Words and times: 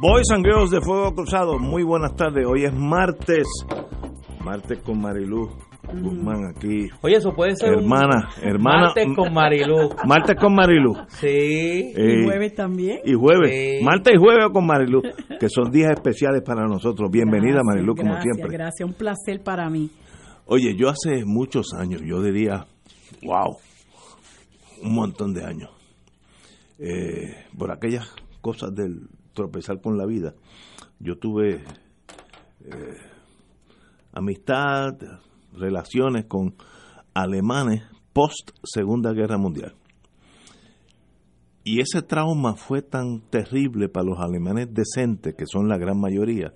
Boys 0.00 0.26
and 0.34 0.44
Girls 0.44 0.70
de 0.70 0.80
Fuego 0.80 1.14
Cruzado, 1.14 1.58
muy 1.58 1.82
buenas 1.82 2.14
tardes. 2.16 2.44
Hoy 2.46 2.64
es 2.64 2.74
martes, 2.74 3.46
martes 4.44 4.78
con 4.80 5.00
Marilú 5.00 5.48
Guzmán 5.84 6.52
aquí. 6.54 6.88
Oye, 7.02 7.16
eso 7.16 7.32
puede 7.32 7.56
ser 7.56 7.74
hermana, 7.74 8.28
un 8.42 8.48
hermana. 8.48 8.80
martes 8.86 9.06
con 9.16 9.32
Marilú. 9.32 9.90
Martes 10.06 10.36
con 10.38 10.54
Marilú. 10.54 10.92
Sí. 11.08 11.26
Eh, 11.28 12.20
¿Y 12.20 12.24
jueves 12.24 12.54
también? 12.54 12.98
y 13.04 13.14
jueves, 13.14 13.50
Sí. 13.78 13.84
martes 13.84 14.14
y 14.14 14.18
jueves 14.18 14.46
con 14.52 14.66
Marilú, 14.66 15.00
que 15.40 15.48
son 15.48 15.70
días 15.70 15.92
especiales 15.92 16.42
para 16.44 16.66
nosotros. 16.66 17.10
Bienvenida 17.10 17.54
Gracias, 17.54 17.64
Marilú, 17.66 17.94
como 17.94 18.12
gracias, 18.12 18.34
siempre. 18.36 18.56
Gracias, 18.58 18.86
un 18.88 18.94
placer 18.94 19.42
para 19.42 19.70
mí. 19.70 19.90
Oye, 20.46 20.76
yo 20.76 20.88
hace 20.90 21.24
muchos 21.24 21.72
años, 21.72 22.02
yo 22.04 22.20
diría, 22.20 22.66
wow, 23.22 23.56
un 24.82 24.94
montón 24.94 25.32
de 25.32 25.44
años, 25.44 25.70
eh, 26.78 27.46
por 27.56 27.72
aquellas 27.72 28.14
cosas 28.42 28.74
del 28.74 29.08
tropezar 29.36 29.80
con 29.80 29.96
la 29.96 30.06
vida, 30.06 30.34
yo 30.98 31.18
tuve 31.18 31.62
eh, 32.64 32.96
amistad, 34.12 34.94
relaciones 35.52 36.24
con 36.24 36.56
alemanes 37.14 37.84
post 38.12 38.50
Segunda 38.64 39.12
Guerra 39.12 39.38
Mundial. 39.38 39.74
Y 41.62 41.80
ese 41.80 42.02
trauma 42.02 42.54
fue 42.54 42.80
tan 42.80 43.20
terrible 43.28 43.88
para 43.88 44.06
los 44.06 44.18
alemanes 44.20 44.68
decentes, 44.72 45.34
que 45.34 45.46
son 45.46 45.68
la 45.68 45.76
gran 45.76 46.00
mayoría, 46.00 46.52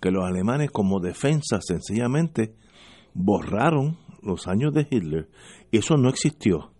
que 0.00 0.10
los 0.10 0.24
alemanes 0.24 0.70
como 0.70 1.00
defensa 1.00 1.60
sencillamente 1.60 2.54
borraron 3.14 3.96
los 4.22 4.46
años 4.46 4.74
de 4.74 4.86
Hitler 4.90 5.28
y 5.70 5.78
eso 5.78 5.96
no 5.96 6.08
existió. 6.08 6.72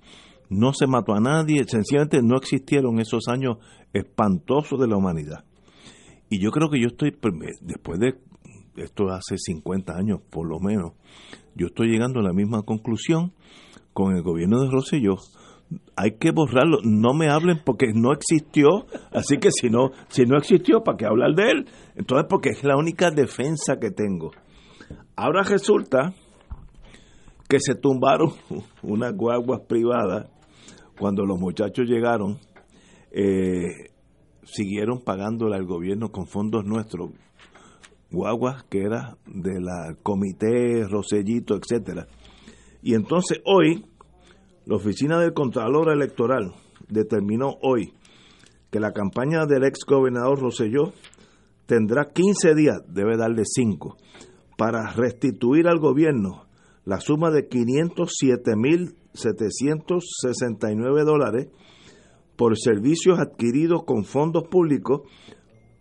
No 0.51 0.73
se 0.73 0.87
mató 0.87 1.15
a 1.15 1.21
nadie, 1.21 1.65
sencillamente 1.65 2.23
no 2.23 2.37
existieron 2.37 3.01
esos 3.01 3.29
años 3.29 3.59
espantosos 3.93 4.81
de 4.81 4.89
la 4.89 4.97
humanidad. 4.97 5.45
Y 6.31 6.41
yo 6.41 6.51
creo 6.51 6.71
que 6.71 6.81
yo 6.81 6.89
estoy, 6.89 7.11
pues, 7.13 7.35
después 7.61 7.99
de 7.99 8.15
esto 8.77 9.09
hace 9.11 9.37
50 9.37 9.95
años 9.95 10.21
por 10.31 10.47
lo 10.47 10.61
menos, 10.61 10.93
yo 11.55 11.67
estoy 11.67 11.89
llegando 11.89 12.21
a 12.21 12.23
la 12.23 12.33
misma 12.33 12.63
conclusión 12.63 13.33
con 13.93 14.15
el 14.15 14.23
gobierno 14.23 14.61
de 14.61 14.71
Rosselló. 14.71 15.17
Hay 15.97 16.13
que 16.13 16.31
borrarlo, 16.31 16.79
no 16.83 17.13
me 17.13 17.29
hablen 17.29 17.61
porque 17.65 17.89
no 17.93 18.13
existió, 18.13 18.87
así 19.13 19.37
que 19.39 19.51
si 19.51 19.69
no, 19.69 19.91
si 20.09 20.25
no 20.25 20.39
existió, 20.39 20.83
¿para 20.83 20.97
qué 20.97 21.05
hablar 21.05 21.35
de 21.35 21.51
él? 21.51 21.67
Entonces, 21.97 22.27
porque 22.31 22.51
es 22.51 22.65
la 22.65 22.77
única 22.77 23.11
defensa 23.11 23.79
que 23.79 23.91
tengo. 23.91 24.31
Ahora 25.17 25.43
resulta 25.43 26.15
que 27.49 27.59
se 27.61 27.75
tumbaron 27.75 28.33
unas 28.83 29.15
guaguas 29.15 29.61
privadas 29.69 30.31
cuando 30.99 31.25
los 31.25 31.39
muchachos 31.39 31.87
llegaron, 31.87 32.39
eh, 33.11 33.91
siguieron 34.45 35.01
pagándole 35.01 35.57
al 35.57 35.65
gobierno 35.65 36.11
con 36.11 36.27
fondos 36.27 36.65
nuestros, 36.65 37.11
guaguas 38.11 38.65
que 38.65 38.83
era 38.83 39.17
de 39.27 39.61
la 39.61 39.95
comité, 40.03 40.87
Rosellito, 40.89 41.57
etcétera. 41.57 42.07
Y 42.83 42.95
entonces 42.95 43.41
hoy, 43.45 43.85
la 44.67 44.77
oficina 44.77 45.19
del 45.19 45.35
Contralor 45.35 45.91
Electoral 45.92 46.55
determinó 46.89 47.57
hoy 47.63 47.92
que 48.70 48.81
la 48.81 48.92
campaña 48.92 49.47
del 49.47 49.64
ex 49.64 49.81
gobernador 49.87 50.41
Roselló 50.41 50.92
tendrá 51.67 52.11
15 52.13 52.55
días, 52.55 52.83
debe 52.89 53.17
darle 53.17 53.42
5, 53.45 53.97
para 54.57 54.91
restituir 54.92 55.69
al 55.69 55.79
gobierno 55.79 56.47
la 56.85 57.01
suma 57.01 57.31
de 57.31 57.48
507.769 59.14 61.05
dólares 61.05 61.48
por 62.36 62.57
servicios 62.58 63.19
adquiridos 63.19 63.85
con 63.85 64.05
fondos 64.05 64.45
públicos 64.48 65.02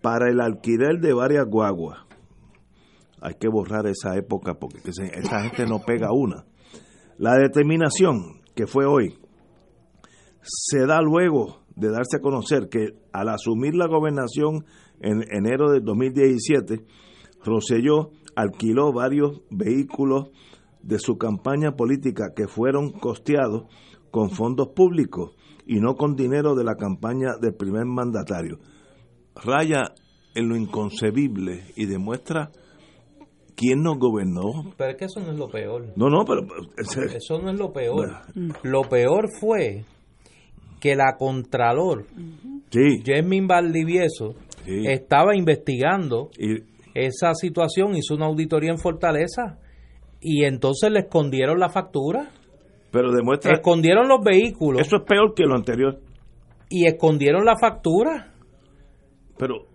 para 0.01 0.29
el 0.29 0.41
alquiler 0.41 0.99
de 0.99 1.13
varias 1.13 1.45
guaguas. 1.47 1.99
Hay 3.21 3.35
que 3.35 3.47
borrar 3.47 3.87
esa 3.87 4.15
época 4.15 4.55
porque 4.55 4.79
esa 4.89 5.41
gente 5.41 5.65
no 5.65 5.79
pega 5.85 6.11
una. 6.11 6.45
La 7.17 7.35
determinación 7.35 8.41
que 8.55 8.67
fue 8.67 8.85
hoy 8.85 9.17
se 10.41 10.85
da 10.85 11.01
luego 11.01 11.63
de 11.75 11.89
darse 11.91 12.17
a 12.17 12.21
conocer 12.21 12.69
que 12.69 12.89
al 13.11 13.29
asumir 13.29 13.75
la 13.75 13.87
gobernación 13.87 14.65
en 14.99 15.23
enero 15.31 15.71
del 15.71 15.83
2017, 15.83 16.85
Rosselló 17.43 18.11
alquiló 18.35 18.91
varios 18.93 19.41
vehículos 19.49 20.29
de 20.87 20.99
su 20.99 21.17
campaña 21.17 21.75
política 21.75 22.31
que 22.33 22.47
fueron 22.47 22.91
costeados 22.91 23.65
con 24.09 24.29
fondos 24.31 24.69
públicos 24.69 25.35
y 25.65 25.79
no 25.81 25.95
con 25.95 26.15
dinero 26.15 26.55
de 26.55 26.63
la 26.63 26.75
campaña 26.75 27.33
del 27.41 27.53
primer 27.53 27.85
mandatario. 27.85 28.59
Raya 29.35 29.93
en 30.33 30.47
lo 30.47 30.55
inconcebible 30.55 31.65
y 31.75 31.85
demuestra 31.87 32.51
quién 33.55 33.81
nos 33.83 33.97
gobernó. 33.99 34.71
Pero 34.77 34.91
es 34.91 34.97
que 34.97 35.05
eso 35.05 35.19
no 35.19 35.31
es 35.31 35.37
lo 35.37 35.49
peor. 35.49 35.93
No, 35.97 36.09
no, 36.09 36.23
pero... 36.25 36.41
Eso 36.77 37.41
no 37.41 37.51
es 37.51 37.59
lo 37.59 37.73
peor. 37.73 38.21
Lo 38.63 38.81
peor 38.83 39.27
fue 39.39 39.83
que 40.79 40.95
la 40.95 41.17
Contralor, 41.17 42.05
Sí, 42.69 43.01
Jasmine 43.05 43.47
Valdivieso, 43.47 44.35
Sí. 44.65 44.85
estaba 44.87 45.35
investigando 45.35 46.29
y, 46.37 46.63
esa 46.93 47.33
situación, 47.33 47.95
hizo 47.95 48.15
una 48.15 48.25
auditoría 48.25 48.71
en 48.71 48.77
Fortaleza 48.77 49.59
y 50.21 50.43
entonces 50.45 50.91
le 50.91 50.99
escondieron 51.01 51.59
la 51.59 51.69
factura, 51.69 52.29
pero 52.91 53.11
demuestra... 53.11 53.53
escondieron 53.53 54.07
los 54.07 54.19
vehículos 54.23 54.81
Eso 54.81 54.97
es 54.97 55.03
peor 55.03 55.33
que 55.35 55.43
lo 55.43 55.55
anterior. 55.55 55.99
y 56.69 56.85
escondieron 56.87 57.45
la 57.45 57.55
factura 57.59 58.31
Pero, 59.37 59.65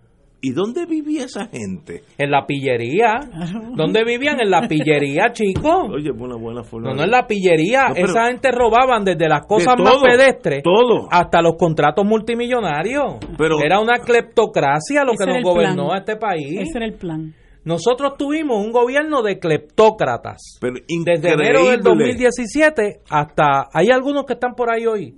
¿y 0.41 0.51
dónde 0.51 0.87
vivía 0.87 1.25
esa 1.27 1.47
gente? 1.47 2.03
en 2.19 2.31
la 2.31 2.45
pillería. 2.47 3.21
¿Dónde 3.77 4.03
vivían? 4.05 4.41
En 4.41 4.51
la 4.51 4.67
pillería, 4.67 5.31
chicos. 5.33 5.85
Oye, 5.95 6.11
una 6.11 6.37
buena 6.37 6.65
forma. 6.65 6.89
No, 6.91 6.97
no 6.97 7.05
en 7.05 7.11
la 7.11 7.27
pillería. 7.29 7.91
No, 7.91 7.95
Esa 7.95 8.27
gente 8.27 8.51
robaban 8.51 9.05
desde 9.05 9.29
las 9.29 9.47
cosas 9.47 9.75
De 9.77 9.83
más 9.85 9.99
pedestres 10.03 10.63
todo. 10.65 11.07
hasta 11.11 11.41
los 11.43 11.55
contratos 11.57 12.05
multimillonarios. 12.05 13.19
Pero- 13.39 13.61
Era 13.65 13.79
una 13.79 14.01
cleptocracia 14.01 15.05
lo 15.05 15.13
que 15.13 15.27
nos 15.27 15.43
gobernó 15.45 15.87
plan. 15.87 15.97
a 15.97 15.99
este 15.99 16.17
país. 16.17 16.59
Ese 16.61 16.79
era 16.79 16.87
el 16.87 16.95
plan. 16.95 17.35
Nosotros 17.65 18.15
tuvimos 18.19 18.65
un 18.65 18.73
gobierno 18.73 19.23
de 19.23 19.39
cleptócratas. 19.39 20.59
Pero 20.61 20.75
Desde 20.75 21.33
enero 21.33 21.65
del 21.65 21.79
increíble. 21.79 21.83
2017 21.83 23.01
hasta... 23.09 23.69
Hay 23.73 23.91
algunos 23.91 24.25
que 24.25 24.33
están 24.33 24.55
por 24.55 24.73
ahí 24.73 24.87
hoy, 24.87 25.15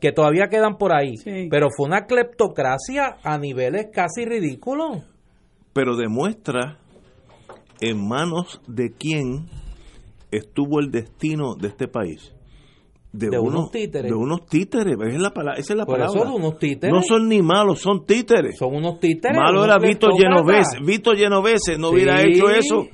que 0.00 0.12
todavía 0.12 0.48
quedan 0.48 0.76
por 0.76 0.94
ahí. 0.94 1.16
Sí. 1.16 1.48
Pero 1.50 1.68
fue 1.76 1.86
una 1.86 2.06
cleptocracia 2.06 3.18
a 3.22 3.38
niveles 3.38 3.86
casi 3.92 4.24
ridículos. 4.24 5.04
Pero 5.72 5.96
demuestra 5.96 6.78
en 7.80 8.08
manos 8.08 8.60
de 8.66 8.92
quién 8.92 9.46
estuvo 10.30 10.80
el 10.80 10.90
destino 10.90 11.54
de 11.54 11.68
este 11.68 11.88
país. 11.88 12.35
De 13.18 13.38
unos 13.38 13.70
títeres. 13.70 14.10
De 14.10 14.16
unos 14.16 14.46
títeres, 14.46 14.96
esa 15.00 15.14
es 15.16 15.20
la 15.20 15.30
palabra. 15.30 15.60
Esa 15.60 15.72
es 15.72 15.76
la 15.78 15.86
Por 15.86 15.98
palabra. 15.98 16.20
eso 16.20 16.30
de 16.30 16.36
unos 16.36 16.58
títeres. 16.58 16.94
No 16.94 17.02
son 17.02 17.28
ni 17.28 17.42
malos, 17.42 17.80
son 17.80 18.04
títeres. 18.04 18.56
Son 18.58 18.74
unos 18.74 18.98
títeres. 19.00 19.36
Malo 19.36 19.64
era 19.64 19.78
Vito. 19.78 20.08
Genovese. 20.16 20.78
Vito 20.84 21.12
Genovese 21.16 21.78
no 21.78 21.88
Sí. 21.88 21.94
hubiera 21.94 22.22
hecho 22.22 22.48
eso. 22.50 22.86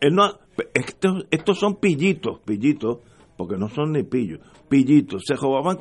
Él 0.00 0.14
no, 0.14 0.24
ha- 0.24 0.38
estos, 0.74 1.26
estos 1.30 1.58
son 1.58 1.76
pillitos, 1.76 2.40
pillitos, 2.44 2.98
porque 3.36 3.56
no 3.56 3.68
son 3.68 3.92
ni 3.92 4.02
pillos, 4.04 4.40
pillitos. 4.68 5.22
Se 5.26 5.34
robaban 5.34 5.78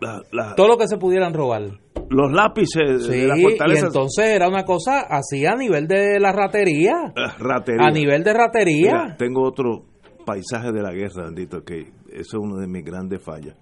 la- 0.00 0.20
la- 0.32 0.54
Todo 0.54 0.68
lo 0.68 0.76
que 0.76 0.88
se 0.88 0.96
pudieran 0.98 1.32
robar. 1.32 1.62
los 2.10 2.32
lápices 2.32 3.06
Sí, 3.06 3.10
de 3.12 3.26
la 3.28 3.38
y 3.38 3.42
fortaleza. 3.42 3.86
entonces 3.86 4.26
era 4.28 4.48
una 4.48 4.64
cosa 4.64 5.00
así 5.08 5.46
a 5.46 5.54
nivel 5.56 5.86
de 5.88 6.20
la 6.20 6.32
ratería. 6.32 7.12
Ratería. 7.38 7.86
A 7.86 7.90
nivel 7.90 8.22
de 8.24 8.32
ratería. 8.34 8.92
Mira, 9.04 9.16
tengo 9.16 9.42
otro 9.42 9.84
paisaje 10.26 10.72
de 10.72 10.82
la 10.82 10.92
guerra, 10.92 11.24
bendito, 11.24 11.62
que 11.64 11.92
eso 12.14 12.38
es 12.38 12.42
uno 12.42 12.56
de 12.56 12.66
mis 12.66 12.84
grandes 12.84 13.22
fallas. 13.22 13.56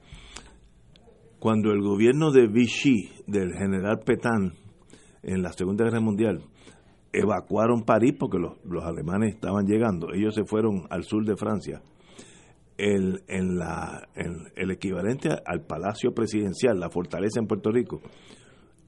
Cuando 1.39 1.73
el 1.73 1.81
gobierno 1.81 2.31
de 2.31 2.47
Vichy, 2.47 3.11
del 3.27 3.53
general 3.55 4.01
Petain, 4.05 4.53
en 5.23 5.43
la 5.43 5.53
Segunda 5.53 5.85
Guerra 5.85 6.01
Mundial, 6.01 6.45
evacuaron 7.13 7.83
París 7.83 8.15
porque 8.19 8.39
los, 8.39 8.53
los 8.65 8.85
alemanes 8.85 9.35
estaban 9.35 9.67
llegando, 9.67 10.13
ellos 10.13 10.35
se 10.35 10.45
fueron 10.45 10.87
al 10.91 11.05
sur 11.05 11.25
de 11.25 11.37
Francia. 11.37 11.83
El, 12.79 13.23
en 13.29 13.59
la, 13.59 14.09
el 14.15 14.71
equivalente 14.71 15.29
al 15.45 15.67
Palacio 15.67 16.13
Presidencial, 16.15 16.81
la 16.81 16.91
fortaleza 16.91 17.39
en 17.39 17.47
Puerto 17.47 17.71
Rico, 17.71 18.01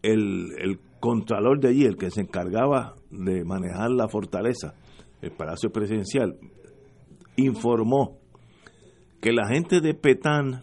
el, 0.02 0.52
el 0.58 0.80
contralor 1.00 1.60
de 1.60 1.68
allí, 1.68 1.84
el 1.84 1.96
que 1.96 2.10
se 2.10 2.22
encargaba 2.22 2.94
de 3.10 3.44
manejar 3.44 3.90
la 3.90 4.08
fortaleza, 4.08 4.74
el 5.22 5.32
Palacio 5.32 5.70
Presidencial, 5.70 6.36
informó 7.36 8.18
que 9.24 9.32
la 9.32 9.48
gente 9.48 9.80
de 9.80 9.94
Petán 9.94 10.60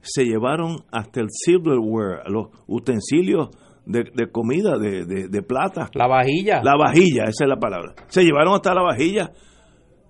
se 0.00 0.24
llevaron 0.24 0.78
hasta 0.90 1.20
el 1.20 1.28
silverware, 1.30 2.22
los 2.26 2.48
utensilios 2.66 3.50
de, 3.86 4.02
de 4.12 4.32
comida, 4.32 4.78
de, 4.78 5.04
de, 5.04 5.28
de 5.28 5.42
plata. 5.42 5.88
La 5.94 6.08
vajilla. 6.08 6.60
La 6.64 6.74
vajilla, 6.76 7.22
esa 7.28 7.44
es 7.44 7.48
la 7.48 7.58
palabra. 7.60 7.94
Se 8.08 8.24
llevaron 8.24 8.54
hasta 8.54 8.74
la 8.74 8.82
vajilla. 8.82 9.30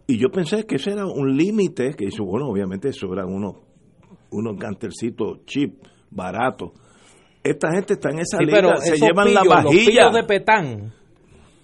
Y 0.06 0.16
yo 0.18 0.30
pensé 0.30 0.64
que 0.64 0.76
ese 0.76 0.92
era 0.92 1.04
un 1.04 1.36
límite, 1.36 1.92
que 1.92 2.06
hizo, 2.06 2.24
bueno, 2.24 2.48
obviamente 2.48 2.88
eso 2.88 3.06
eran 3.12 3.26
unos, 3.28 3.56
unos 4.30 4.56
cantercitos 4.58 5.44
cheap, 5.44 5.74
baratos. 6.10 6.70
Esta 7.44 7.70
gente 7.72 7.92
está 7.94 8.08
en 8.12 8.20
esa 8.20 8.38
Sí, 8.38 8.46
liga, 8.46 8.76
se 8.78 8.96
llevan 8.96 9.26
pillos, 9.26 9.44
la 9.46 9.62
Los 9.62 9.72
pillos 9.72 9.86
vajilla. 9.86 10.10
de 10.10 10.24
Petán, 10.24 10.92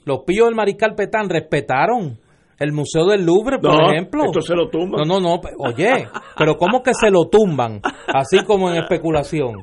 los 0.04 0.18
pillos 0.26 0.48
del 0.48 0.54
Mariscal 0.54 0.94
Petán 0.94 1.30
respetaron 1.30 2.18
el 2.58 2.72
Museo 2.72 3.06
del 3.06 3.24
Louvre, 3.24 3.58
por 3.58 3.72
No, 3.72 3.90
ejemplo. 3.92 4.24
esto 4.26 4.40
se 4.40 4.54
lo 4.54 4.68
tumban. 4.68 5.06
No, 5.06 5.20
no, 5.20 5.36
no. 5.36 5.40
Oye, 5.58 6.08
pero 6.36 6.56
¿cómo 6.56 6.82
que 6.82 6.92
se 6.94 7.10
lo 7.10 7.28
tumban? 7.28 7.80
Así 8.06 8.44
como 8.44 8.70
en 8.70 8.76
especulación. 8.82 9.56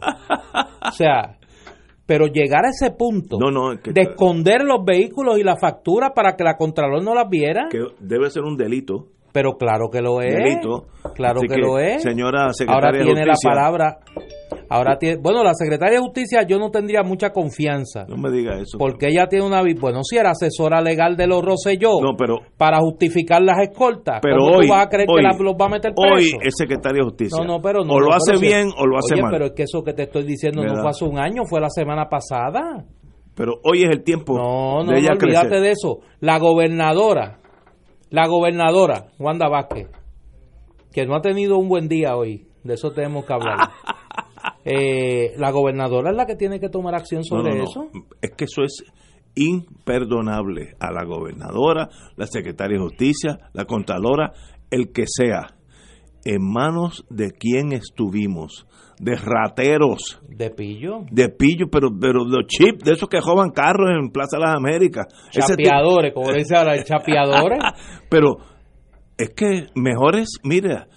O 0.87 0.91
sea, 0.91 1.37
pero 2.05 2.27
llegar 2.27 2.65
a 2.65 2.69
ese 2.69 2.91
punto 2.91 3.37
No, 3.39 3.49
no, 3.51 3.81
que- 3.81 3.91
de 3.91 4.01
esconder 4.01 4.63
los 4.63 4.85
vehículos 4.85 5.39
y 5.39 5.43
la 5.43 5.57
factura 5.57 6.11
para 6.13 6.35
que 6.35 6.43
la 6.43 6.55
Contralor 6.55 7.03
no 7.03 7.15
las 7.15 7.27
viera, 7.29 7.67
que 7.69 7.79
debe 7.99 8.29
ser 8.29 8.43
un 8.43 8.55
delito. 8.57 9.07
Pero 9.35 9.57
claro 9.57 9.89
que 9.91 10.01
lo 10.01 10.21
es. 10.21 10.33
delito. 10.33 10.85
Claro 11.13 11.41
que, 11.41 11.57
lo 11.57 11.77
es. 11.77 12.01
Señora 12.01 12.43
Ahora 12.43 12.53
secretaria 12.53 13.01
tiene 13.03 13.19
de 13.19 13.25
la 13.27 13.33
palabra. 13.43 13.97
Ahora 14.69 14.97
tiene, 14.97 15.17
bueno, 15.21 15.43
la 15.43 15.53
secretaria 15.53 15.99
de 15.99 16.03
Justicia 16.03 16.43
yo 16.47 16.57
no 16.57 16.71
tendría 16.71 17.03
mucha 17.03 17.31
confianza. 17.31 18.05
No 18.07 18.15
me 18.17 18.31
diga 18.31 18.55
eso. 18.57 18.77
Porque 18.79 19.07
ella 19.09 19.27
tiene 19.27 19.45
una... 19.45 19.61
Bueno, 19.79 19.99
si 20.03 20.17
era 20.17 20.31
asesora 20.31 20.81
legal 20.81 21.15
de 21.17 21.27
los 21.27 21.43
Rosselló 21.43 21.99
No, 22.01 22.15
pero 22.17 22.37
para 22.57 22.79
justificar 22.79 23.41
las 23.41 23.59
escoltas, 23.69 24.19
Pero 24.21 24.37
¿cómo 24.39 24.57
hoy, 24.57 24.65
tú 24.67 24.71
vas 24.71 24.85
a 24.85 24.89
creer 24.89 25.07
hoy, 25.09 25.17
que 25.17 25.21
la- 25.21 25.37
los 25.37 25.53
va 25.53 25.65
a 25.65 25.69
meter 25.69 25.93
preso? 25.93 26.15
hoy 26.15 26.31
es 26.41 26.53
secretario 26.57 27.03
de 27.03 27.09
Justicia. 27.09 27.37
No, 27.43 27.57
no, 27.57 27.61
pero 27.61 27.83
no. 27.83 27.93
o 27.93 27.99
lo 27.99 28.13
hace 28.13 28.37
bien 28.39 28.69
o 28.77 28.87
lo 28.87 28.97
hace 28.97 29.13
Oye, 29.15 29.21
mal. 29.21 29.31
pero 29.31 29.45
es 29.47 29.51
que 29.51 29.63
eso 29.63 29.83
que 29.83 29.93
te 29.93 30.03
estoy 30.03 30.23
diciendo 30.23 30.63
no 30.63 30.75
fue 30.81 30.89
hace 30.89 31.03
un 31.05 31.19
año, 31.19 31.43
fue 31.45 31.59
la 31.59 31.69
semana 31.69 32.07
pasada. 32.09 32.85
Pero 33.35 33.55
hoy 33.65 33.83
es 33.83 33.89
el 33.89 34.01
tiempo 34.03 34.37
No, 34.37 34.83
no, 34.83 34.91
de 34.93 34.99
ella 34.99 35.09
no, 35.11 35.17
olvídate 35.21 35.47
crecer. 35.49 35.61
de 35.63 35.71
eso. 35.71 35.99
La 36.21 36.39
gobernadora, 36.39 37.39
la 38.15 38.27
gobernadora, 38.27 39.07
Wanda 39.19 39.49
Vázquez, 39.49 39.89
que 40.93 41.05
no 41.05 41.15
ha 41.15 41.21
tenido 41.21 41.57
un 41.57 41.67
buen 41.67 41.89
día 41.89 42.15
hoy, 42.15 42.47
de 42.63 42.75
eso 42.75 42.91
tenemos 42.91 43.25
que 43.25 43.33
hablar. 43.33 43.57
Eh, 44.67 45.33
la 45.37 45.51
gobernadora 45.51 46.09
es 46.09 46.17
la 46.17 46.25
que 46.25 46.35
tiene 46.35 46.59
que 46.59 46.69
tomar 46.69 46.95
acción 46.95 47.23
sobre 47.23 47.51
no, 47.51 47.57
no. 47.57 47.63
eso. 47.65 47.91
Es 48.19 48.31
que 48.35 48.45
eso 48.45 48.63
es 48.63 48.83
imperdonable 49.35 50.75
a 50.79 50.91
la 50.91 51.03
gobernadora, 51.05 51.89
la 52.15 52.25
secretaria 52.25 52.77
de 52.77 52.83
Justicia, 52.83 53.51
la 53.53 53.65
contralora, 53.65 54.33
el 54.71 54.91
que 54.91 55.05
sea, 55.05 55.55
en 56.25 56.41
manos 56.41 57.05
de 57.11 57.31
quien 57.31 57.73
estuvimos, 57.73 58.65
de 58.99 59.15
rateros, 59.15 60.21
De 60.29 60.49
pillo. 60.49 61.01
de 61.11 61.29
pillo, 61.29 61.67
pero, 61.71 61.89
pero 61.99 62.25
de 62.25 62.45
chip, 62.47 62.81
de 62.83 62.93
esos 62.93 63.09
que 63.09 63.19
roban 63.19 63.51
carros 63.51 63.89
en 63.91 64.09
Plaza 64.09 64.37
de 64.37 64.43
las 64.43 64.55
Américas. 64.55 65.07
Chapeadores, 65.31 66.13
como 66.13 66.31
dice 66.31 66.55
ahora, 66.55 66.81
chapeadores. 66.83 67.59
Pero 68.09 68.37
es 69.17 69.31
que 69.31 69.67
mejor 69.75 70.15
es, 70.17 70.39
mira, 70.43 70.87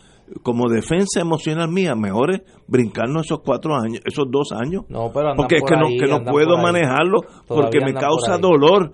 como 0.43 0.69
defensa 0.69 1.21
emocional 1.21 1.69
mía, 1.69 1.95
mejor 1.95 2.35
es 2.35 2.43
brincarnos 2.67 3.27
esos 3.27 3.41
cuatro 3.45 3.75
años, 3.75 4.01
esos 4.05 4.27
dos 4.31 4.53
años. 4.53 4.85
No, 4.89 5.11
pero 5.13 5.33
porque 5.37 5.57
es 5.57 5.61
por 5.63 5.71
que 5.71 5.77
no, 5.77 5.87
que 5.89 6.07
no 6.07 6.31
puedo 6.31 6.57
por 6.57 6.63
manejarlo 6.63 7.21
porque 7.47 7.79
me 7.85 7.95
causa 7.95 8.39
dolor. 8.39 8.93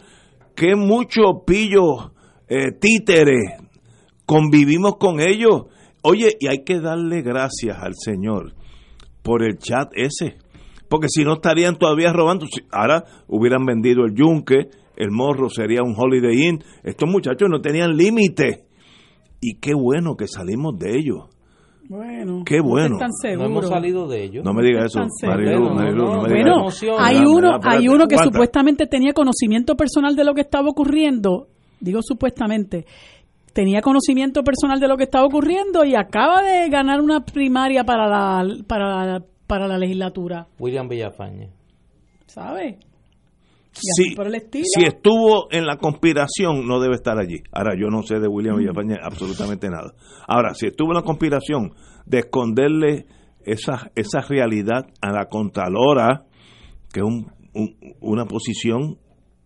Que 0.54 0.76
muchos 0.76 1.42
pillos, 1.44 2.12
eh, 2.48 2.70
títeres, 2.80 3.54
convivimos 4.24 4.96
con 4.96 5.20
ellos. 5.20 5.64
Oye, 6.02 6.36
y 6.38 6.46
hay 6.46 6.62
que 6.64 6.80
darle 6.80 7.22
gracias 7.22 7.76
al 7.78 7.94
Señor 7.96 8.54
por 9.24 9.42
el 9.42 9.58
chat 9.58 9.88
ese. 9.96 10.36
Porque 10.88 11.08
si 11.08 11.24
no 11.24 11.32
estarían 11.34 11.76
todavía 11.76 12.12
robando. 12.12 12.46
Si- 12.46 12.62
Ahora 12.70 13.02
hubieran 13.26 13.64
vendido 13.64 14.04
el 14.04 14.14
yunque, 14.14 14.68
el 14.96 15.10
morro 15.10 15.48
sería 15.48 15.82
un 15.82 15.94
Holiday 15.98 16.46
Inn. 16.48 16.62
Estos 16.84 17.08
muchachos 17.10 17.48
no 17.50 17.60
tenían 17.60 17.96
límite. 17.96 18.66
Y 19.40 19.58
qué 19.58 19.72
bueno 19.74 20.14
que 20.14 20.28
salimos 20.28 20.78
de 20.78 20.96
ellos. 20.96 21.24
Bueno, 21.88 22.42
Qué 22.46 22.58
no 22.58 22.64
bueno. 22.64 22.94
están 22.96 23.10
No 23.10 23.20
seguros. 23.20 23.50
hemos 23.50 23.68
salido 23.68 24.08
de 24.08 24.24
ello. 24.24 24.42
No 24.42 24.54
me 24.54 24.62
digas 24.62 24.86
eso. 24.86 25.00
Marilu, 25.26 25.64
No, 25.64 25.74
no, 25.74 25.92
no 26.16 26.22
me 26.22 26.28
Bueno, 26.30 26.66
hay 26.98 27.18
uno, 27.26 27.58
hay 27.62 27.88
uno 27.88 28.06
que 28.06 28.16
supuestamente 28.18 28.86
tenía 28.86 29.12
conocimiento 29.12 29.74
personal 29.76 30.16
de 30.16 30.24
lo 30.24 30.32
que 30.34 30.40
estaba 30.42 30.68
ocurriendo. 30.68 31.48
Digo 31.80 32.00
supuestamente. 32.02 32.86
Tenía 33.54 33.80
conocimiento 33.80 34.42
personal 34.42 34.78
de 34.80 34.88
lo 34.88 34.96
que 34.96 35.04
estaba 35.04 35.24
ocurriendo 35.24 35.84
y 35.84 35.94
acaba 35.94 36.42
de 36.42 36.68
ganar 36.68 37.00
una 37.00 37.24
primaria 37.24 37.84
para 37.84 38.06
la 38.08 38.44
para, 38.66 39.22
para 39.46 39.66
la 39.68 39.78
legislatura, 39.78 40.48
William 40.58 40.88
Villafañe. 40.88 41.48
¿sabe? 42.26 42.78
Y 43.76 44.04
así 44.04 44.14
Si, 44.64 44.84
estuvo 44.84 45.48
en 45.50 45.66
la 45.66 45.76
conspiración, 45.78 46.66
no 46.66 46.80
debe 46.80 46.94
estar 46.94 47.18
allí. 47.18 47.42
Ahora, 47.52 47.74
yo 47.78 47.88
no 47.88 48.02
sé 48.02 48.20
de 48.20 48.28
William 48.28 48.56
Villafañe 48.56 48.96
absolutamente 49.02 49.68
nada. 49.68 49.92
Ahora, 50.28 50.54
si 50.54 50.66
estuvo 50.66 50.90
en 50.90 50.96
la 50.96 51.02
conspiración 51.02 51.72
de 52.06 52.18
esconderle 52.20 53.06
esa, 53.44 53.90
esa 53.96 54.20
realidad 54.20 54.86
a 55.00 55.12
la 55.12 55.26
Contralora, 55.26 56.24
que 56.92 57.00
es 57.00 57.06
un- 57.06 57.32
un- 57.54 57.76
una 58.00 58.26
posición, 58.26 58.98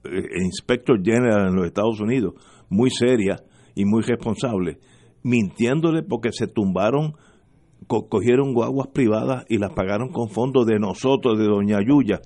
eh, 0.04 0.22
Inspector 0.44 0.98
General 1.02 1.48
en 1.48 1.54
los 1.56 1.66
Estados 1.66 1.98
Unidos, 2.00 2.34
muy 2.68 2.90
seria 2.90 3.36
y 3.78 3.84
muy 3.84 4.02
responsable, 4.02 4.78
mintiéndole 5.22 6.02
porque 6.02 6.30
se 6.32 6.48
tumbaron 6.48 7.14
co- 7.86 8.08
cogieron 8.08 8.52
guaguas 8.52 8.88
privadas 8.88 9.44
y 9.48 9.58
las 9.58 9.72
pagaron 9.72 10.08
con 10.10 10.28
fondos 10.28 10.66
de 10.66 10.78
nosotros, 10.80 11.38
de 11.38 11.44
Doña 11.44 11.78
Yuya. 11.80 12.20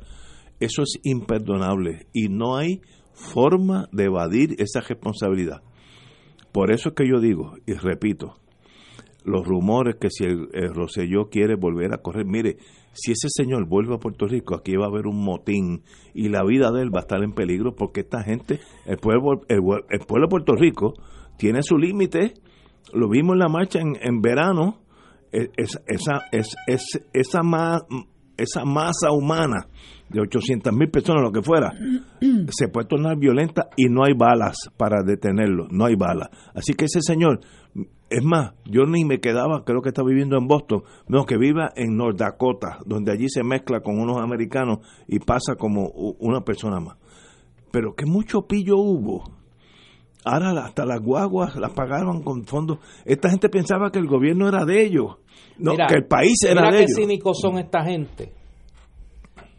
Eso 0.61 0.83
es 0.83 0.99
imperdonable 1.05 2.07
y 2.15 2.29
no 2.29 2.57
hay 2.57 2.81
forma 3.13 3.89
de 3.93 4.05
evadir 4.05 4.55
esa 4.59 4.81
responsabilidad. 4.81 5.63
Por 6.53 6.73
eso 6.73 6.89
es 6.91 6.95
que 6.95 7.07
yo 7.07 7.21
digo, 7.21 7.53
y 7.67 7.75
repito, 7.75 8.35
los 9.25 9.47
rumores 9.47 9.97
que 10.01 10.09
si 10.11 10.25
el, 10.25 10.49
el 10.55 10.75
Rosselló 10.75 11.29
quiere 11.31 11.55
volver 11.57 11.93
a 11.93 11.99
correr, 11.99 12.25
mire, 12.27 12.57
si 12.95 13.13
ese 13.13 13.29
señor 13.29 13.67
vuelve 13.69 13.95
a 13.95 13.99
Puerto 13.99 14.27
Rico, 14.27 14.55
aquí 14.55 14.77
va 14.77 14.85
a 14.87 14.89
haber 14.89 15.07
un 15.07 15.23
motín 15.25 15.83
y 16.15 16.29
la 16.29 16.45
vida 16.45 16.71
de 16.73 16.83
él 16.83 16.95
va 16.95 17.01
a 17.01 17.03
estar 17.03 17.23
en 17.23 17.33
peligro 17.33 17.75
porque 17.75 18.01
esta 18.01 18.23
gente, 18.23 18.61
el 18.87 18.97
pueblo, 18.99 19.43
el, 19.49 19.61
el 19.91 20.01
pueblo 20.07 20.27
de 20.27 20.31
Puerto 20.31 20.55
Rico 20.57 20.95
tiene 21.43 21.61
su 21.65 21.77
límite, 21.77 22.35
lo 22.95 23.09
vimos 23.09 23.33
en 23.33 23.39
la 23.41 23.49
marcha 23.49 23.81
en, 23.81 23.97
en 24.01 24.21
verano, 24.21 24.79
es- 25.33 25.51
es- 25.57 25.83
esa, 25.89 26.21
es, 26.31 26.55
es- 26.69 27.01
esa, 27.13 27.43
ma- 27.43 27.81
esa 28.37 28.65
masa 28.65 29.11
humana 29.11 29.67
de 30.09 30.21
800 30.21 30.73
mil 30.73 30.89
personas, 30.89 31.21
lo 31.25 31.33
que 31.33 31.43
fuera, 31.43 31.73
se 32.51 32.69
puede 32.69 32.87
tornar 32.87 33.19
violenta 33.19 33.71
y 33.77 33.87
no 33.89 34.05
hay 34.05 34.15
balas 34.17 34.57
para 34.77 35.03
detenerlo, 35.05 35.67
no 35.73 35.85
hay 35.87 35.97
balas. 35.97 36.29
Así 36.55 36.75
que 36.75 36.85
ese 36.85 37.01
señor, 37.01 37.41
es 38.09 38.23
más, 38.23 38.53
yo 38.65 38.83
ni 38.85 39.05
me 39.05 39.19
quedaba, 39.19 39.65
creo 39.65 39.83
que 39.83 39.89
está 39.89 40.05
viviendo 40.05 40.39
en 40.39 40.47
Boston, 40.47 40.85
no, 41.09 41.25
que 41.25 41.39
viva 41.39 41.71
en 41.75 41.97
North 41.97 42.19
Dakota, 42.19 42.79
donde 42.87 43.11
allí 43.11 43.29
se 43.29 43.43
mezcla 43.43 43.81
con 43.81 43.99
unos 43.99 44.19
americanos 44.23 44.79
y 45.09 45.19
pasa 45.19 45.57
como 45.57 45.89
una 46.21 46.43
persona 46.43 46.79
más. 46.79 46.99
Pero 47.73 47.95
que 47.97 48.07
mucho 48.07 48.43
pillo 48.47 48.77
hubo. 48.77 49.42
Ahora 50.25 50.65
hasta 50.65 50.85
las 50.85 51.01
guaguas 51.01 51.57
las 51.57 51.73
pagaban 51.73 52.23
con 52.23 52.45
fondos. 52.45 52.79
Esta 53.05 53.31
gente 53.31 53.49
pensaba 53.49 53.91
que 53.91 53.99
el 53.99 54.07
gobierno 54.07 54.49
era 54.49 54.65
de 54.65 54.85
ellos, 54.85 55.17
no, 55.59 55.73
Mira, 55.73 55.87
que 55.89 55.95
el 55.97 56.07
país 56.07 56.37
era 56.45 56.63
mira 56.63 56.71
de 56.73 56.79
qué 56.79 56.85
ellos. 56.85 56.97
cínicos 56.97 57.39
son 57.41 57.59
esta 57.59 57.85
gente. 57.85 58.33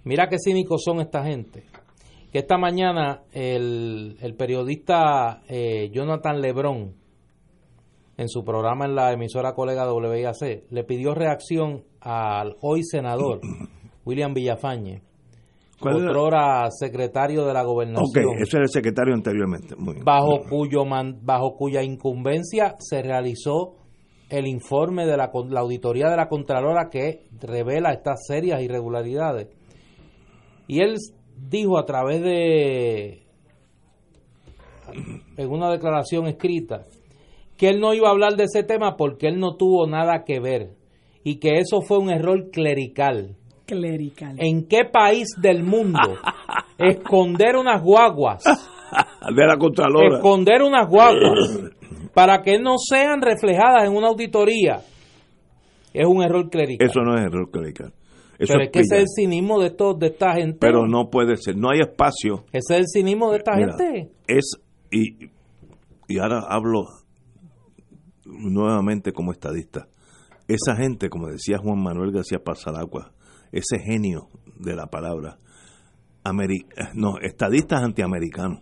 Mira 0.05 0.27
qué 0.29 0.37
cínicos 0.43 0.81
son 0.83 1.01
esta 1.01 1.23
gente. 1.23 1.65
Que 2.31 2.39
esta 2.39 2.57
mañana 2.57 3.23
el, 3.31 4.17
el 4.21 4.35
periodista 4.35 5.41
eh, 5.47 5.89
Jonathan 5.93 6.41
Lebrón, 6.41 6.95
en 8.17 8.29
su 8.29 8.43
programa 8.43 8.85
en 8.85 8.95
la 8.95 9.11
emisora 9.13 9.53
colega 9.53 9.91
WIAC, 9.93 10.63
le 10.71 10.83
pidió 10.83 11.13
reacción 11.13 11.83
al 12.01 12.55
hoy 12.61 12.83
senador 12.83 13.41
William 14.05 14.33
Villafañe. 14.33 15.01
Otrora 15.81 16.69
secretario 16.71 17.45
de 17.45 17.53
la 17.53 17.61
Ok, 17.61 17.67
gobernación, 17.67 18.37
ese 18.39 18.57
era 18.57 18.63
el 18.63 18.69
secretario 18.69 19.13
anteriormente. 19.13 19.75
Muy 19.75 19.93
bien. 19.95 20.05
bajo 20.05 20.41
cuyo 20.49 20.85
man- 20.85 21.19
bajo 21.23 21.55
cuya 21.55 21.83
incumbencia 21.83 22.75
se 22.79 23.01
realizó 23.01 23.75
el 24.29 24.47
informe 24.47 25.05
de 25.05 25.17
la, 25.17 25.31
la 25.49 25.59
auditoría 25.59 26.09
de 26.09 26.15
la 26.17 26.27
Contralora 26.27 26.89
que 26.89 27.25
revela 27.41 27.91
estas 27.93 28.25
serias 28.25 28.61
irregularidades. 28.61 29.49
Y 30.67 30.79
él 30.81 30.95
dijo 31.37 31.77
a 31.77 31.85
través 31.85 32.21
de 32.21 33.23
en 35.37 35.49
una 35.49 35.69
declaración 35.71 36.27
escrita 36.27 36.85
que 37.57 37.69
él 37.69 37.79
no 37.79 37.93
iba 37.93 38.07
a 38.07 38.11
hablar 38.11 38.35
de 38.35 38.43
ese 38.45 38.63
tema 38.63 38.95
porque 38.97 39.27
él 39.27 39.39
no 39.39 39.55
tuvo 39.55 39.87
nada 39.87 40.23
que 40.25 40.39
ver 40.39 40.75
y 41.23 41.39
que 41.39 41.59
eso 41.59 41.81
fue 41.81 41.97
un 41.99 42.09
error 42.09 42.49
clerical. 42.51 43.35
Clerical. 43.73 44.35
¿En 44.37 44.67
qué 44.67 44.85
país 44.85 45.27
del 45.37 45.63
mundo 45.63 45.99
esconder 46.77 47.55
unas 47.55 47.81
guaguas? 47.81 48.43
De 49.35 49.45
la 49.45 49.57
Contralora. 49.57 50.17
Esconder 50.17 50.61
unas 50.61 50.87
guaguas 50.87 51.59
para 52.13 52.41
que 52.41 52.59
no 52.59 52.77
sean 52.77 53.21
reflejadas 53.21 53.85
en 53.85 53.95
una 53.95 54.07
auditoría 54.07 54.81
es 55.93 56.07
un 56.07 56.23
error 56.23 56.49
clerical. 56.49 56.87
Eso 56.87 57.01
no 57.01 57.15
es 57.15 57.21
error 57.21 57.49
clerical. 57.51 57.93
Eso 58.39 58.53
Pero 58.53 58.63
es 58.63 58.71
que 58.71 58.79
ese 58.79 58.95
es 58.95 59.01
el 59.01 59.07
cinismo 59.15 59.59
de, 59.59 59.67
estos, 59.67 59.99
de 59.99 60.07
esta 60.07 60.33
gente. 60.33 60.57
Pero 60.59 60.87
no 60.87 61.09
puede 61.09 61.37
ser. 61.37 61.55
No 61.55 61.69
hay 61.69 61.81
espacio. 61.81 62.45
Ese 62.51 62.73
es 62.73 62.79
el 62.79 62.87
cinismo 62.87 63.31
de 63.31 63.37
esta 63.37 63.55
Mira, 63.55 63.77
gente. 63.77 64.11
Es, 64.27 64.57
y, 64.91 65.29
y 66.07 66.17
ahora 66.19 66.41
hablo 66.49 66.85
nuevamente 68.25 69.13
como 69.13 69.31
estadista. 69.31 69.87
Esa 70.47 70.75
gente, 70.75 71.09
como 71.09 71.27
decía 71.27 71.57
Juan 71.59 71.81
Manuel 71.81 72.11
García 72.11 72.39
Pasalagua, 72.43 73.13
ese 73.53 73.79
genio 73.79 74.27
de 74.59 74.75
la 74.75 74.87
palabra, 74.87 75.37
ameri- 76.25 76.65
no, 76.93 77.17
estadistas 77.21 77.81
antiamericanos, 77.83 78.59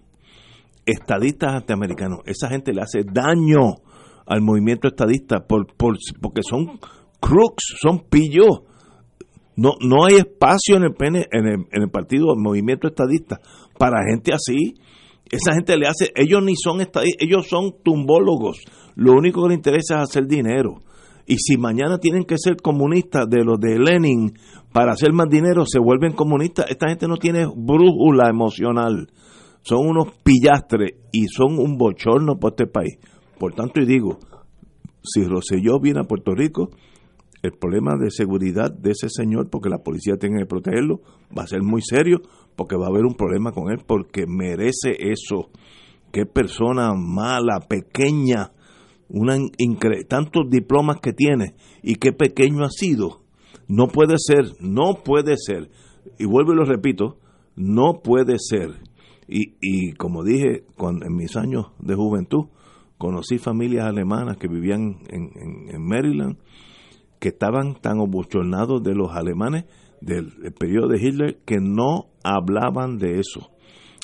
estadistas 0.86 1.54
antiamericanos, 1.54 2.20
esa 2.26 2.50
gente 2.50 2.74
le 2.74 2.82
hace 2.82 3.04
daño 3.04 3.78
al 4.26 4.42
movimiento 4.42 4.88
estadista 4.88 5.40
por, 5.48 5.74
por, 5.76 5.98
porque 6.22 6.42
son 6.44 6.80
crooks, 7.20 7.76
son 7.82 8.00
pillos. 8.10 8.62
No, 9.56 9.74
no 9.82 10.06
hay 10.06 10.16
espacio 10.16 10.78
en 10.78 10.84
el, 10.84 10.94
PN 10.94 11.28
en 11.32 11.46
el, 11.46 11.54
en 11.72 11.82
el 11.84 11.90
partido, 11.90 12.36
movimiento 12.38 12.88
estadista, 12.88 13.40
para 13.78 13.98
gente 14.10 14.34
así. 14.34 14.76
Esa 15.30 15.54
gente 15.54 15.78
le 15.78 15.88
hace, 15.88 16.12
ellos 16.16 16.42
ni 16.44 16.56
son 16.56 16.82
estadistas, 16.82 17.22
ellos 17.22 17.48
son 17.48 17.76
tumbólogos. 17.84 18.60
Lo 18.96 19.14
único 19.14 19.44
que 19.44 19.50
les 19.50 19.58
interesa 19.58 19.98
es 19.98 20.10
hacer 20.10 20.28
dinero. 20.28 20.82
Y 21.26 21.38
si 21.38 21.58
mañana 21.58 21.98
tienen 21.98 22.24
que 22.24 22.38
ser 22.38 22.58
comunistas 22.58 23.30
de 23.30 23.44
los 23.44 23.60
de 23.60 23.80
Lenin 23.80 24.34
para 24.74 24.94
hacer 24.94 25.14
más 25.14 25.30
dinero, 25.30 25.66
se 25.66 25.80
vuelven 25.80 26.14
comunistas. 26.14 26.66
Esta 26.70 26.90
gente 26.90 27.08
no 27.08 27.18
tiene 27.18 27.46
brújula 27.46 28.30
emocional. 28.30 29.08
Son 29.62 29.80
unos 29.88 30.08
pillastres 30.24 30.94
y 31.12 31.28
son 31.28 31.60
un 31.60 31.78
bochorno 31.78 32.38
por 32.40 32.54
este 32.54 32.68
país. 32.68 32.98
Por 33.38 33.54
tanto, 33.54 33.80
y 33.80 33.86
digo, 33.86 34.20
si 35.04 35.24
Rosselló 35.24 35.80
viene 35.80 36.00
a 36.02 36.08
Puerto 36.08 36.34
Rico, 36.34 36.70
el 37.42 37.54
problema 37.54 37.96
de 37.98 38.12
seguridad 38.12 38.72
de 38.72 38.92
ese 38.92 39.08
señor, 39.10 39.50
porque 39.50 39.70
la 39.70 39.80
policía 39.80 40.18
tiene 40.18 40.40
que 40.40 40.46
protegerlo, 40.46 41.02
va 41.36 41.44
a 41.44 41.48
ser 41.48 41.64
muy 41.64 41.82
serio, 41.82 42.22
porque 42.56 42.76
va 42.76 42.86
a 42.86 42.90
haber 42.90 43.06
un 43.06 43.16
problema 43.16 43.52
con 43.52 43.72
él, 43.72 43.80
porque 43.86 44.26
merece 44.28 44.96
eso. 45.00 45.50
Qué 46.12 46.26
persona 46.26 46.94
mala, 46.94 47.60
pequeña, 47.68 48.52
una 49.14 49.36
incre- 49.38 50.08
tantos 50.08 50.50
diplomas 50.50 50.98
que 51.02 51.14
tiene 51.14 51.56
y 51.84 51.96
qué 51.96 52.14
pequeño 52.14 52.64
ha 52.64 52.70
sido. 52.70 53.20
No 53.68 53.88
puede 53.88 54.16
ser, 54.18 54.46
no 54.60 55.04
puede 55.04 55.36
ser. 55.38 55.70
Y 56.18 56.26
vuelvo 56.26 56.54
y 56.54 56.56
lo 56.56 56.66
repito, 56.66 57.18
no 57.56 58.02
puede 58.04 58.38
ser. 58.40 58.72
Y, 59.28 59.56
y 59.62 59.94
como 59.94 60.24
dije 60.24 60.64
en 60.80 61.16
mis 61.16 61.36
años 61.38 61.68
de 61.80 61.96
juventud, 61.96 62.46
conocí 62.98 63.38
familias 63.38 63.86
alemanas 63.86 64.38
que 64.38 64.48
vivían 64.48 65.00
en, 65.10 65.82
Maryland, 65.82 66.38
que 67.20 67.30
estaban 67.30 67.76
tan 67.82 68.00
abochornados 68.00 68.84
de 68.84 68.94
los 68.94 69.12
alemanes 69.12 69.66
del, 70.02 70.32
del 70.42 70.54
periodo 70.54 70.88
de 70.88 70.98
Hitler 71.02 71.40
que 71.46 71.58
no 71.60 72.08
hablaban 72.24 72.98
de 72.98 73.20
eso. 73.20 73.52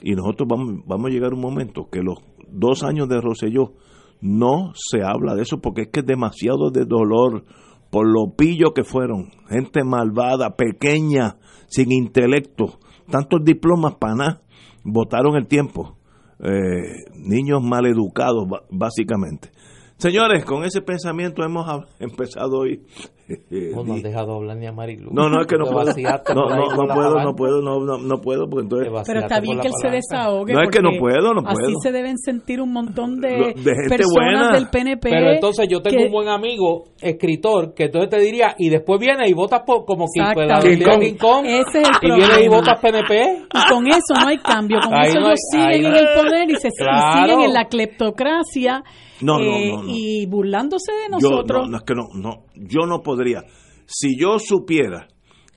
Y 0.04 0.12
nosotros 0.14 0.48
vamos, 0.50 0.84
vamos 0.86 1.08
a 1.08 1.14
llegar 1.14 1.32
a 1.32 1.36
un 1.36 1.42
momento 1.42 1.90
que 1.92 2.02
los 2.02 2.20
dos 2.50 2.84
años 2.84 3.10
de 3.10 3.20
Rosselló 3.20 3.74
no 4.22 4.72
se 4.76 5.04
habla 5.04 5.36
de 5.36 5.44
eso 5.44 5.60
porque 5.60 5.84
es 5.84 5.88
que 5.90 6.00
es 6.02 6.06
demasiado 6.06 6.70
de 6.72 6.86
dolor 6.86 7.46
por 7.90 8.08
lo 8.08 8.36
pillo 8.36 8.74
que 8.74 8.84
fueron, 8.84 9.32
gente 9.50 9.84
malvada, 9.84 10.56
pequeña, 10.56 11.38
sin 11.68 11.92
intelecto, 11.92 12.80
tantos 13.10 13.44
diplomas 13.44 13.96
para 13.96 14.16
nada, 14.16 14.42
votaron 14.84 15.36
el 15.36 15.48
tiempo, 15.48 15.98
eh, 16.40 17.06
niños 17.16 17.64
maleducados 17.64 18.46
básicamente. 18.70 19.52
Señores, 19.98 20.46
con 20.46 20.64
ese 20.64 20.82
pensamiento 20.82 21.44
hemos 21.44 21.66
empezado 22.00 22.60
hoy. 22.60 22.84
eh, 23.52 23.72
Oh, 23.76 23.84
no 23.84 23.96
has 23.96 24.04
dejado 24.04 24.36
hablar 24.36 24.58
ni 24.58 24.66
a 24.68 24.72
Marilu. 24.72 25.10
no, 25.12 25.30
no, 25.30 25.42
es 25.42 25.48
que 25.48 25.58
no 25.58 25.66
puedo. 25.66 25.94
No, 26.34 26.50
no, 26.50 26.76
no 26.76 26.94
puedo, 26.94 27.20
no 27.24 27.36
puedo, 27.36 27.62
no, 27.62 27.80
no, 27.80 27.98
no 27.98 28.22
puedo, 28.22 28.50
porque 28.50 28.64
entonces... 28.64 28.90
Pero 29.06 29.20
está 29.20 29.40
bien 29.40 29.60
que 29.60 29.68
él 29.68 29.74
se 29.82 29.90
desahogue. 29.90 30.54
No, 30.54 30.62
es 30.64 30.70
que 30.70 30.82
no 30.82 30.92
puedo, 31.00 31.34
no 31.34 31.42
Así 31.48 31.60
puedo. 31.64 31.80
se 31.82 31.92
deben 31.92 32.18
sentir 32.18 32.62
un 32.62 32.72
montón 32.72 33.20
de, 33.20 33.38
Lo- 33.38 33.48
de 33.48 33.54
gente 33.54 33.90
personas 33.90 34.10
buena. 34.12 34.52
del 34.54 34.70
PNP. 34.70 35.10
Pero 35.10 35.32
entonces 35.32 35.68
yo 35.70 35.82
tengo 35.82 35.98
que- 35.98 36.06
un 36.06 36.12
buen 36.12 36.28
amigo, 36.30 36.86
escritor, 37.02 37.74
que 37.74 37.86
entonces 37.86 38.10
te 38.10 38.20
diría, 38.20 38.56
y 38.58 38.70
después 38.70 39.00
viene 39.00 39.28
y 39.28 39.34
votas 39.34 39.62
por, 39.66 39.86
como 39.86 40.06
King, 40.14 40.24
pues. 40.34 40.48
King 40.64 40.84
Kong, 40.86 41.02
King 41.02 41.18
Kong, 41.20 41.46
Ese 41.46 41.82
es 41.82 41.90
el 42.02 42.10
y 42.10 42.16
viene 42.16 42.44
y 42.46 42.48
votas 42.48 42.80
PNP. 42.80 43.44
Y 43.54 43.72
con 43.74 43.88
eso 43.88 44.14
no 44.22 44.28
hay 44.28 44.38
cambio, 44.38 44.80
con 44.84 44.94
Ahí 44.94 45.10
eso 45.10 45.20
no 45.20 45.28
ellos 45.28 45.40
siguen 45.52 45.84
no- 45.84 45.90
en 45.90 45.96
el 45.96 46.06
poder 46.16 46.50
y, 46.50 46.56
se, 46.56 46.70
siguen 46.72 47.42
en 47.42 47.54
la 47.54 47.66
cleptocracia 47.66 48.84
No, 49.22 49.40
no, 49.40 49.44
eh, 49.44 49.72
no, 49.72 49.84
no. 49.84 49.90
y 49.92 50.26
burlándose 50.28 50.92
de 50.92 51.20
Yo, 51.20 51.30
nosotros. 51.30 51.64
no, 51.66 51.72
no, 51.72 51.78
es 51.78 51.84
que 51.84 51.94
no, 51.96 52.04
no, 52.14 52.44
yo 52.56 52.86
no 52.86 53.02
podría. 53.18 53.44
Si 53.86 54.20
yo 54.20 54.38
supiera 54.40 55.08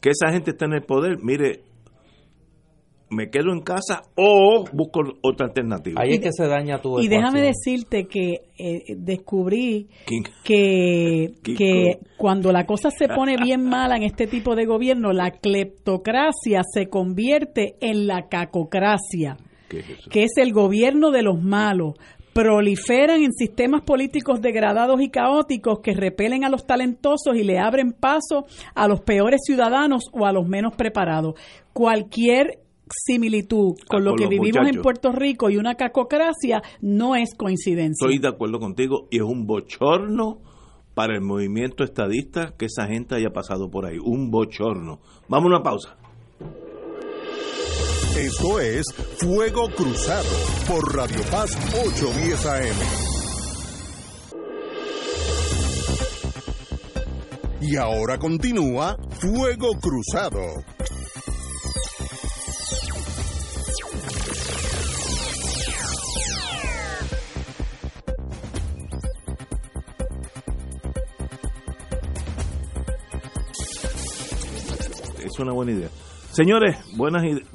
que 0.00 0.10
esa 0.10 0.32
gente 0.32 0.52
está 0.52 0.64
en 0.64 0.74
el 0.74 0.82
poder, 0.82 1.18
mire, 1.22 1.62
me 3.10 3.28
quedo 3.28 3.52
en 3.52 3.60
casa 3.60 4.02
o 4.16 4.64
busco 4.72 5.00
otra 5.22 5.46
alternativa. 5.46 6.00
Ahí 6.00 6.12
es 6.12 6.20
que 6.20 6.30
se 6.32 6.46
daña 6.46 6.80
tu 6.80 7.00
y 7.00 7.08
déjame 7.08 7.42
decirte 7.42 8.06
que 8.06 8.42
eh, 8.56 8.94
descubrí 8.96 9.88
King. 10.06 10.22
que, 10.44 11.34
que 11.42 11.98
cuando 12.16 12.52
la 12.52 12.66
cosa 12.66 12.90
se 12.90 13.08
pone 13.08 13.36
bien 13.36 13.64
mala 13.64 13.96
en 13.96 14.04
este 14.04 14.26
tipo 14.26 14.54
de 14.54 14.64
gobierno, 14.64 15.12
la 15.12 15.32
cleptocracia 15.32 16.62
se 16.72 16.86
convierte 16.88 17.74
en 17.80 18.06
la 18.06 18.28
cacocracia, 18.28 19.36
que 19.68 20.22
es 20.22 20.36
el 20.36 20.52
gobierno 20.52 21.10
de 21.10 21.22
los 21.22 21.42
malos. 21.42 21.94
Proliferan 22.32 23.22
en 23.22 23.32
sistemas 23.32 23.82
políticos 23.82 24.40
degradados 24.40 25.00
y 25.00 25.10
caóticos 25.10 25.80
que 25.80 25.94
repelen 25.94 26.44
a 26.44 26.48
los 26.48 26.66
talentosos 26.66 27.36
y 27.36 27.42
le 27.42 27.58
abren 27.58 27.92
paso 27.92 28.46
a 28.74 28.88
los 28.88 29.00
peores 29.00 29.40
ciudadanos 29.44 30.04
o 30.12 30.26
a 30.26 30.32
los 30.32 30.46
menos 30.46 30.74
preparados. 30.76 31.34
Cualquier 31.72 32.60
similitud 32.88 33.74
con 33.88 34.02
Ah, 34.02 34.04
lo 34.04 34.10
con 34.10 34.18
que 34.18 34.24
los 34.24 34.30
vivimos 34.30 34.68
en. 34.68 34.82
Puerto 34.82 35.12
Rico 35.12 35.50
y 35.50 35.56
una 35.56 35.74
cacocracia 35.74 36.62
no 36.80 37.14
es 37.14 37.34
coincidencia. 37.34 38.06
Estoy 38.06 38.18
de 38.18 38.28
acuerdo 38.28 38.58
contigo 38.58 39.08
y 39.10 39.18
es 39.18 39.22
un 39.22 39.46
bochorno 39.46 40.38
para 40.94 41.14
el 41.14 41.20
movimiento 41.20 41.84
estadista 41.84 42.54
que 42.56 42.66
esa 42.66 42.86
gente 42.86 43.14
haya 43.14 43.30
pasado 43.30 43.70
por 43.70 43.86
ahí. 43.86 43.98
Un 43.98 44.30
bochorno. 44.30 45.00
Vamos 45.28 45.46
a 45.46 45.56
una 45.56 45.62
pausa. 45.62 45.96
Esto 48.20 48.60
es 48.60 48.84
Fuego 49.16 49.70
Cruzado 49.74 50.28
por 50.68 50.94
Radio 50.94 51.22
Paz 51.30 51.56
810 51.72 52.46
AM. 52.46 52.76
Y 57.62 57.76
ahora 57.76 58.18
continúa 58.18 58.98
Fuego 59.18 59.70
Cruzado. 59.80 60.38
Es 75.24 75.38
una 75.38 75.52
buena 75.52 75.72
idea. 75.72 75.88
Señores, 76.32 76.76
buenas 76.96 77.24
ideas. 77.24 77.48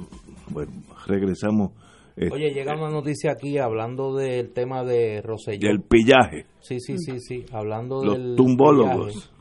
Bueno, 0.50 0.72
regresamos 1.08 1.72
eh, 2.18 2.30
Oye, 2.32 2.54
llega 2.54 2.74
una 2.75 2.90
noticia 2.90 3.34
aquí 3.34 3.58
hablando 3.58 4.16
del 4.16 4.54
tema 4.54 4.86
de 4.86 5.22
Rosselló. 5.22 5.68
del 5.68 5.82
pillaje. 5.82 6.46
Sí, 6.62 6.80
sí, 6.80 6.98
sí, 6.98 7.20
sí, 7.20 7.46
hablando 7.52 8.06
Los 8.06 8.18
del 8.18 8.38
tumbólogos. 8.38 9.34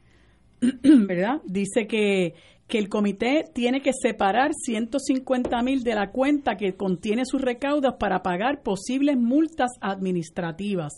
¿Verdad? 0.82 1.40
Dice 1.44 1.86
que, 1.86 2.34
que 2.66 2.78
el 2.78 2.88
comité 2.88 3.44
tiene 3.52 3.82
que 3.82 3.92
separar 3.92 4.52
150 4.54 5.62
mil 5.62 5.82
de 5.82 5.94
la 5.94 6.10
cuenta 6.10 6.56
que 6.56 6.76
contiene 6.76 7.24
sus 7.26 7.42
recaudos 7.42 7.94
para 7.98 8.22
pagar 8.22 8.62
posibles 8.62 9.16
multas 9.16 9.70
administrativas. 9.80 10.92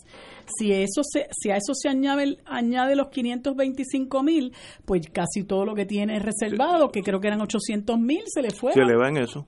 Si, 0.57 0.71
eso 0.71 1.01
se, 1.03 1.27
si 1.31 1.51
a 1.51 1.57
eso 1.57 1.73
se 1.73 1.89
añade, 1.89 2.37
añade 2.45 2.95
los 2.95 3.09
525 3.09 4.23
mil, 4.23 4.53
pues 4.85 5.09
casi 5.11 5.43
todo 5.43 5.65
lo 5.65 5.75
que 5.75 5.85
tiene 5.85 6.19
reservado, 6.19 6.89
que 6.89 7.01
creo 7.01 7.19
que 7.19 7.27
eran 7.27 7.41
800 7.41 7.99
mil, 7.99 8.23
se 8.27 8.41
le 8.41 8.51
fue. 8.51 8.73
se 8.73 8.85
le 8.85 8.95
va 8.95 9.09
en 9.09 9.17
eso. 9.17 9.47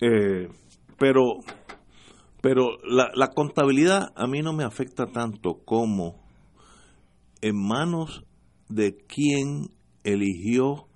Eh, 0.00 0.48
pero 0.98 1.40
pero 2.40 2.78
la, 2.84 3.10
la 3.14 3.28
contabilidad 3.28 4.12
a 4.14 4.26
mí 4.26 4.42
no 4.42 4.52
me 4.52 4.64
afecta 4.64 5.06
tanto 5.06 5.58
como 5.64 6.14
en 7.40 7.56
manos 7.56 8.24
de 8.68 8.96
quien 9.06 9.68
eligió 10.04 10.86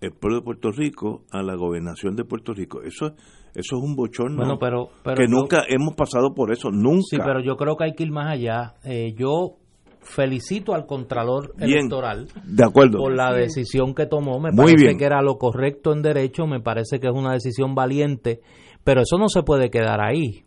el 0.00 0.12
pueblo 0.12 0.38
de 0.38 0.44
Puerto 0.44 0.70
Rico 0.72 1.22
a 1.30 1.42
la 1.42 1.54
gobernación 1.54 2.16
de 2.16 2.24
Puerto 2.24 2.52
Rico. 2.52 2.82
Eso, 2.82 3.06
eso 3.54 3.76
es 3.76 3.82
un 3.82 3.94
bochorno 3.94 4.36
Bueno, 4.38 4.58
pero, 4.58 4.88
pero 5.04 5.16
que 5.16 5.24
yo- 5.28 5.36
nunca 5.38 5.62
hemos 5.68 5.94
pasado 5.94 6.34
por 6.34 6.52
eso, 6.52 6.70
nunca. 6.70 7.02
Sí, 7.10 7.16
pero 7.18 7.40
yo 7.40 7.56
creo 7.56 7.76
que 7.76 7.84
hay 7.84 7.92
que 7.94 8.02
ir 8.04 8.10
más 8.10 8.32
allá. 8.32 8.74
Eh, 8.84 9.14
yo 9.16 9.56
felicito 10.00 10.74
al 10.74 10.86
Contralor 10.86 11.54
Bien. 11.56 11.70
Electoral 11.78 12.26
de 12.44 12.64
acuerdo. 12.64 12.98
por 12.98 13.14
la 13.14 13.32
decisión 13.32 13.94
que 13.94 14.06
tomó. 14.06 14.40
Me 14.40 14.50
Muy 14.50 14.56
parece 14.72 14.84
bien. 14.86 14.98
que 14.98 15.04
era 15.04 15.22
lo 15.22 15.36
correcto 15.38 15.92
en 15.92 16.02
derecho, 16.02 16.46
me 16.46 16.60
parece 16.60 16.98
que 16.98 17.06
es 17.06 17.14
una 17.14 17.32
decisión 17.32 17.76
valiente, 17.76 18.40
pero 18.82 19.02
eso 19.02 19.16
no 19.18 19.28
se 19.28 19.42
puede 19.44 19.70
quedar 19.70 20.00
ahí. 20.00 20.42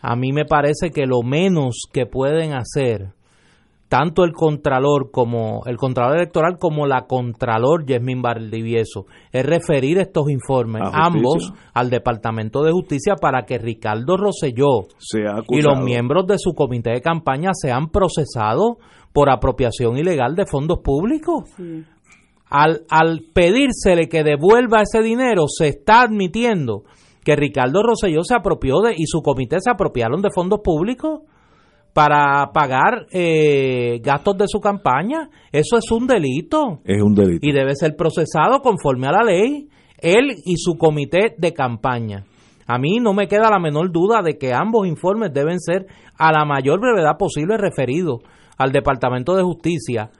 A 0.00 0.14
mí 0.14 0.32
me 0.32 0.44
parece 0.44 0.90
que 0.90 1.06
lo 1.06 1.22
menos 1.22 1.82
que 1.92 2.06
pueden 2.06 2.52
hacer 2.54 3.08
tanto 3.92 4.24
el 4.24 4.32
Contralor 4.32 5.10
como 5.10 5.66
el 5.66 5.76
Contralor 5.76 6.16
Electoral 6.16 6.56
como 6.58 6.86
la 6.86 7.02
Contralor 7.02 7.84
Yasmín 7.84 8.22
Valdivieso 8.22 9.04
es 9.30 9.44
referir 9.44 9.98
estos 9.98 10.30
informes, 10.30 10.80
ambos, 10.94 11.52
al 11.74 11.90
Departamento 11.90 12.62
de 12.62 12.72
Justicia 12.72 13.16
para 13.20 13.42
que 13.42 13.58
Ricardo 13.58 14.16
Rosselló 14.16 14.86
y 15.50 15.60
los 15.60 15.78
miembros 15.82 16.26
de 16.26 16.38
su 16.38 16.54
comité 16.54 16.92
de 16.92 17.02
campaña 17.02 17.50
sean 17.52 17.90
procesados 17.90 18.78
por 19.12 19.28
apropiación 19.28 19.98
ilegal 19.98 20.36
de 20.36 20.46
fondos 20.46 20.78
públicos. 20.82 21.50
Sí. 21.54 21.84
Al, 22.48 22.84
al 22.88 23.24
pedírsele 23.34 24.08
que 24.08 24.24
devuelva 24.24 24.80
ese 24.80 25.02
dinero, 25.02 25.44
se 25.48 25.68
está 25.68 26.00
admitiendo 26.00 26.84
que 27.24 27.36
Ricardo 27.36 27.82
Rosselló 27.82 28.24
se 28.24 28.36
apropió 28.36 28.80
de 28.80 28.94
y 28.96 29.04
su 29.04 29.20
comité 29.20 29.58
se 29.60 29.70
apropiaron 29.70 30.22
de 30.22 30.30
fondos 30.34 30.60
públicos 30.64 31.20
para 31.92 32.50
pagar 32.52 33.06
eh, 33.12 34.00
gastos 34.02 34.38
de 34.38 34.48
su 34.48 34.60
campaña. 34.60 35.28
Eso 35.50 35.76
es 35.76 35.90
un 35.90 36.06
delito 36.06 36.80
Es 36.84 37.02
un 37.02 37.14
delito. 37.14 37.46
y 37.46 37.52
debe 37.52 37.74
ser 37.74 37.96
procesado 37.96 38.60
conforme 38.60 39.08
a 39.08 39.12
la 39.12 39.22
ley, 39.24 39.68
él 39.98 40.34
y 40.44 40.56
su 40.56 40.76
comité 40.76 41.34
de 41.36 41.52
campaña. 41.52 42.24
A 42.66 42.78
mí 42.78 42.98
no 43.00 43.12
me 43.12 43.26
queda 43.28 43.50
la 43.50 43.58
menor 43.58 43.90
duda 43.92 44.22
de 44.22 44.38
que 44.38 44.54
ambos 44.54 44.86
informes 44.86 45.32
deben 45.32 45.60
ser 45.60 45.86
a 46.16 46.32
la 46.32 46.44
mayor 46.44 46.80
brevedad 46.80 47.18
posible 47.18 47.56
referidos 47.58 48.20
al 48.56 48.72
Departamento 48.72 49.34
de 49.34 49.42
Justicia 49.42 50.10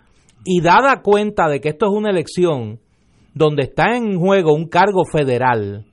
y 0.45 0.61
dada 0.61 1.03
cuenta 1.03 1.49
de 1.49 1.61
que 1.61 1.71
esto 1.71 1.87
es 1.87 1.93
una 1.93 2.11
elección 2.11 2.81
donde 3.35 3.63
está 3.63 3.97
en 3.97 4.19
juego 4.19 4.53
un 4.53 4.69
cargo 4.69 5.05
federal 5.11 5.87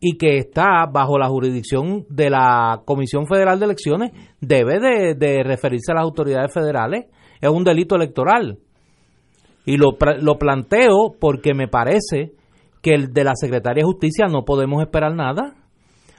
y 0.00 0.16
que 0.18 0.36
está 0.38 0.86
bajo 0.92 1.18
la 1.18 1.28
jurisdicción 1.28 2.04
de 2.08 2.30
la 2.30 2.82
Comisión 2.84 3.26
Federal 3.26 3.58
de 3.58 3.64
Elecciones, 3.64 4.12
debe 4.40 4.78
de, 4.78 5.14
de 5.14 5.42
referirse 5.42 5.92
a 5.92 5.94
las 5.96 6.04
autoridades 6.04 6.52
federales. 6.52 7.06
Es 7.40 7.50
un 7.50 7.64
delito 7.64 7.96
electoral. 7.96 8.58
Y 9.64 9.78
lo, 9.78 9.96
lo 10.20 10.38
planteo 10.38 11.14
porque 11.18 11.54
me 11.54 11.66
parece 11.66 12.32
que 12.82 12.94
el 12.94 13.12
de 13.12 13.24
la 13.24 13.32
Secretaría 13.34 13.82
de 13.82 13.86
Justicia 13.86 14.26
no 14.26 14.44
podemos 14.44 14.80
esperar 14.80 15.14
nada. 15.14 15.54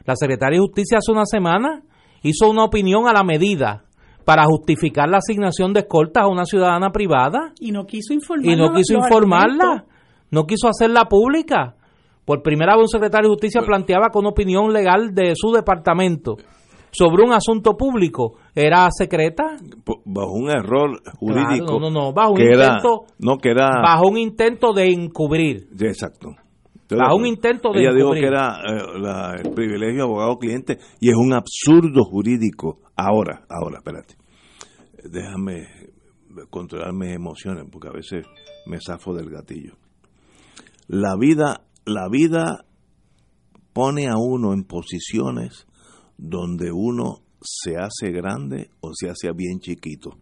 La 0.06 0.16
Secretaría 0.16 0.58
de 0.58 0.66
Justicia 0.66 0.98
hace 0.98 1.12
una 1.12 1.26
semana 1.26 1.84
hizo 2.24 2.50
una 2.50 2.66
opinión 2.66 3.08
a 3.08 3.14
la 3.14 3.24
medida 3.24 3.86
para 4.26 4.44
justificar 4.44 5.08
la 5.08 5.20
asignación 5.20 5.72
de 5.72 5.82
escoltas 5.82 6.24
a 6.24 6.28
una 6.28 6.44
ciudadana 6.44 6.90
privada 6.92 7.54
Y 7.62 7.72
no 7.72 7.86
quiso 7.86 8.14
informar. 8.14 8.52
y 8.52 8.58
no 8.58 8.74
quiso 8.74 8.96
informarla, 8.96 9.86
no 10.32 10.46
quiso 10.46 10.68
hacerla 10.68 11.06
pública. 11.06 11.77
Por 12.28 12.44
primera 12.44 12.76
vez 12.76 12.82
un 12.84 12.88
secretario 12.90 13.30
de 13.30 13.36
justicia 13.36 13.62
planteaba 13.62 14.10
que 14.12 14.20
una 14.20 14.30
opinión 14.30 14.74
legal 14.74 15.16
de 15.16 15.32
su 15.34 15.50
departamento 15.54 16.36
sobre 16.92 17.24
un 17.24 17.32
asunto 17.32 17.78
público 17.78 18.34
era 18.54 18.86
secreta. 18.92 19.56
Bajo 20.04 20.34
un 20.34 20.50
error 20.50 21.02
jurídico. 21.20 21.66
Claro, 21.66 21.80
no, 21.80 21.90
no, 21.90 22.02
no, 22.08 22.14
bajo 22.14 22.32
un 22.32 22.38
que 22.38 22.44
era- 22.50 22.66
intento- 22.74 23.06
no, 23.20 23.38
que 23.38 23.50
era. 23.52 23.70
Bajo 23.82 24.10
un 24.10 24.18
intento 24.18 24.74
de 24.74 24.88
encubrir. 24.92 25.70
Exacto. 25.80 26.32
Estoy 26.76 26.98
de 26.98 27.04
Bajo 27.04 27.16
un 27.16 27.26
intento 27.28 27.72
de 27.72 27.80
Ella 27.80 27.92
dijo 27.94 28.08
encubrir. 28.08 28.24
que 28.24 28.28
era 28.28 28.58
eh, 28.60 29.00
la- 29.00 29.36
el 29.42 29.52
privilegio 29.54 30.04
abogado-cliente 30.04 30.80
y 31.00 31.10
es 31.10 31.16
un 31.16 31.32
absurdo 31.34 32.04
jurídico. 32.04 32.80
Ahora, 32.98 33.46
ahora, 33.50 33.78
espérate. 33.78 34.16
Déjame 35.04 35.66
controlar 36.50 36.92
mis 36.94 37.14
emociones 37.16 37.64
porque 37.72 37.88
a 37.88 37.92
veces 37.92 38.26
me 38.66 38.80
zafo 38.86 39.14
del 39.14 39.30
gatillo. 39.30 39.76
La 40.88 41.16
vida, 41.20 41.62
la 41.88 42.10
vida 42.10 42.66
pone 43.72 44.08
a 44.08 44.18
uno 44.18 44.54
en 44.54 44.66
posiciones 44.66 45.66
donde 46.18 46.72
uno 46.72 47.22
se 47.42 47.78
hace 47.78 48.12
grande 48.12 48.70
o 48.82 48.92
se 48.94 49.10
hace 49.10 49.32
bien 49.32 49.60
chiquito. 49.60 50.18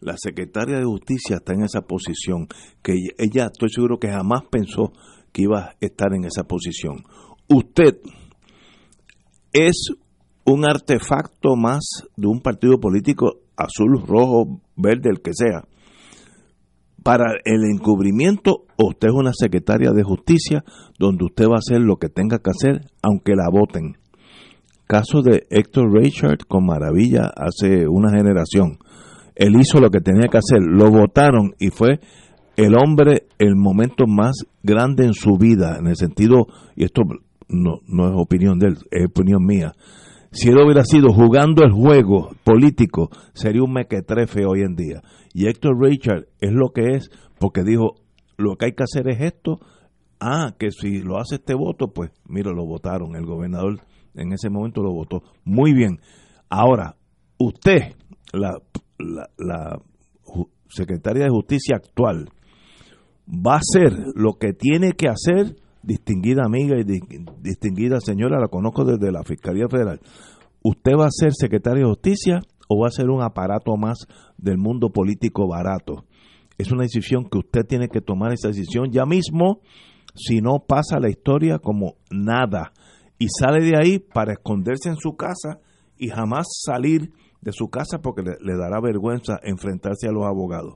La 0.00 0.14
secretaria 0.16 0.78
de 0.78 0.84
Justicia 0.84 1.36
está 1.36 1.54
en 1.54 1.64
esa 1.64 1.80
posición, 1.80 2.46
que 2.82 2.92
ella 3.18 3.46
estoy 3.46 3.70
seguro 3.70 3.98
que 3.98 4.10
jamás 4.10 4.42
pensó 4.50 4.92
que 5.32 5.42
iba 5.42 5.64
a 5.64 5.76
estar 5.80 6.14
en 6.14 6.26
esa 6.26 6.44
posición. 6.44 7.02
Usted 7.48 7.98
es 9.52 9.88
un 10.44 10.64
artefacto 10.64 11.56
más 11.56 11.82
de 12.16 12.28
un 12.28 12.40
partido 12.40 12.78
político 12.78 13.40
azul, 13.56 14.00
rojo, 14.06 14.60
verde, 14.76 15.10
el 15.10 15.22
que 15.22 15.32
sea. 15.34 15.64
Para 17.04 17.34
el 17.44 17.64
encubrimiento, 17.70 18.64
usted 18.78 19.08
es 19.08 19.14
una 19.14 19.32
secretaria 19.34 19.90
de 19.90 20.02
justicia 20.02 20.64
donde 20.98 21.26
usted 21.26 21.44
va 21.44 21.56
a 21.56 21.58
hacer 21.58 21.82
lo 21.82 21.96
que 21.96 22.08
tenga 22.08 22.38
que 22.38 22.50
hacer, 22.50 22.86
aunque 23.02 23.34
la 23.36 23.50
voten. 23.52 23.98
Caso 24.86 25.20
de 25.20 25.46
Héctor 25.50 25.92
Richard 25.92 26.46
con 26.48 26.64
Maravilla 26.64 27.30
hace 27.36 27.86
una 27.86 28.10
generación. 28.10 28.78
Él 29.34 29.54
hizo 29.60 29.80
lo 29.80 29.90
que 29.90 30.00
tenía 30.00 30.28
que 30.30 30.38
hacer, 30.38 30.62
lo 30.62 30.90
votaron 30.90 31.54
y 31.58 31.68
fue 31.68 32.00
el 32.56 32.74
hombre 32.74 33.26
el 33.38 33.54
momento 33.54 34.06
más 34.06 34.46
grande 34.62 35.04
en 35.04 35.12
su 35.12 35.36
vida, 35.36 35.76
en 35.78 35.88
el 35.88 35.96
sentido, 35.96 36.46
y 36.74 36.84
esto 36.84 37.02
no, 37.48 37.80
no 37.86 38.06
es 38.06 38.12
opinión 38.16 38.58
de 38.58 38.68
él, 38.68 38.78
es 38.90 39.06
opinión 39.06 39.44
mía. 39.44 39.74
Si 40.34 40.48
él 40.48 40.58
hubiera 40.58 40.82
sido 40.82 41.12
jugando 41.12 41.62
el 41.62 41.70
juego 41.70 42.30
político, 42.42 43.08
sería 43.34 43.62
un 43.62 43.72
mequetrefe 43.72 44.44
hoy 44.44 44.62
en 44.62 44.74
día. 44.74 45.00
Y 45.32 45.46
Héctor 45.46 45.80
Richard 45.80 46.26
es 46.40 46.52
lo 46.52 46.70
que 46.70 46.96
es, 46.96 47.08
porque 47.38 47.62
dijo, 47.62 47.94
lo 48.36 48.56
que 48.56 48.66
hay 48.66 48.72
que 48.72 48.82
hacer 48.82 49.08
es 49.08 49.20
esto. 49.20 49.60
Ah, 50.18 50.54
que 50.58 50.72
si 50.72 51.02
lo 51.02 51.18
hace 51.18 51.36
este 51.36 51.54
voto, 51.54 51.92
pues 51.92 52.10
mira, 52.26 52.50
lo 52.50 52.66
votaron. 52.66 53.14
El 53.14 53.26
gobernador 53.26 53.78
en 54.14 54.32
ese 54.32 54.50
momento 54.50 54.82
lo 54.82 54.92
votó. 54.92 55.22
Muy 55.44 55.72
bien. 55.72 56.00
Ahora, 56.50 56.96
usted, 57.38 57.94
la, 58.32 58.58
la, 58.98 59.30
la 59.38 59.78
secretaria 60.68 61.24
de 61.24 61.30
justicia 61.30 61.76
actual, 61.76 62.28
va 63.28 63.54
a 63.54 63.58
hacer 63.58 63.92
lo 64.16 64.32
que 64.34 64.52
tiene 64.52 64.94
que 64.94 65.06
hacer, 65.08 65.54
distinguida 65.84 66.42
amiga 66.44 66.78
y 66.78 66.84
di- 66.84 67.00
distinguida 67.40 68.00
señora, 68.00 68.40
la 68.40 68.48
conozco 68.48 68.84
desde 68.84 69.12
la 69.12 69.22
Fiscalía 69.22 69.68
Federal. 69.68 70.00
¿Usted 70.62 70.92
va 70.98 71.06
a 71.06 71.10
ser 71.10 71.32
secretaria 71.34 71.82
de 71.84 71.88
justicia 71.90 72.40
o 72.68 72.80
va 72.80 72.88
a 72.88 72.90
ser 72.90 73.10
un 73.10 73.22
aparato 73.22 73.76
más 73.76 74.06
del 74.38 74.58
mundo 74.58 74.90
político 74.90 75.46
barato? 75.48 76.04
Es 76.56 76.70
una 76.72 76.82
decisión 76.84 77.24
que 77.28 77.38
usted 77.38 77.62
tiene 77.66 77.88
que 77.88 78.00
tomar 78.00 78.32
esa 78.32 78.48
decisión 78.48 78.90
ya 78.90 79.04
mismo, 79.04 79.60
si 80.14 80.40
no 80.40 80.60
pasa 80.66 81.00
la 81.00 81.10
historia 81.10 81.58
como 81.58 81.94
nada. 82.10 82.72
y 83.18 83.26
sale 83.28 83.64
de 83.64 83.76
ahí 83.76 83.98
para 83.98 84.32
esconderse 84.32 84.88
en 84.88 84.96
su 84.96 85.14
casa 85.16 85.60
y 85.98 86.08
jamás 86.08 86.46
salir 86.64 87.12
de 87.40 87.52
su 87.52 87.68
casa 87.68 87.98
porque 88.00 88.22
le, 88.22 88.56
dará 88.56 88.80
vergüenza 88.80 89.38
enfrentarse 89.42 90.08
a 90.08 90.12
los 90.12 90.24
abogados. 90.24 90.74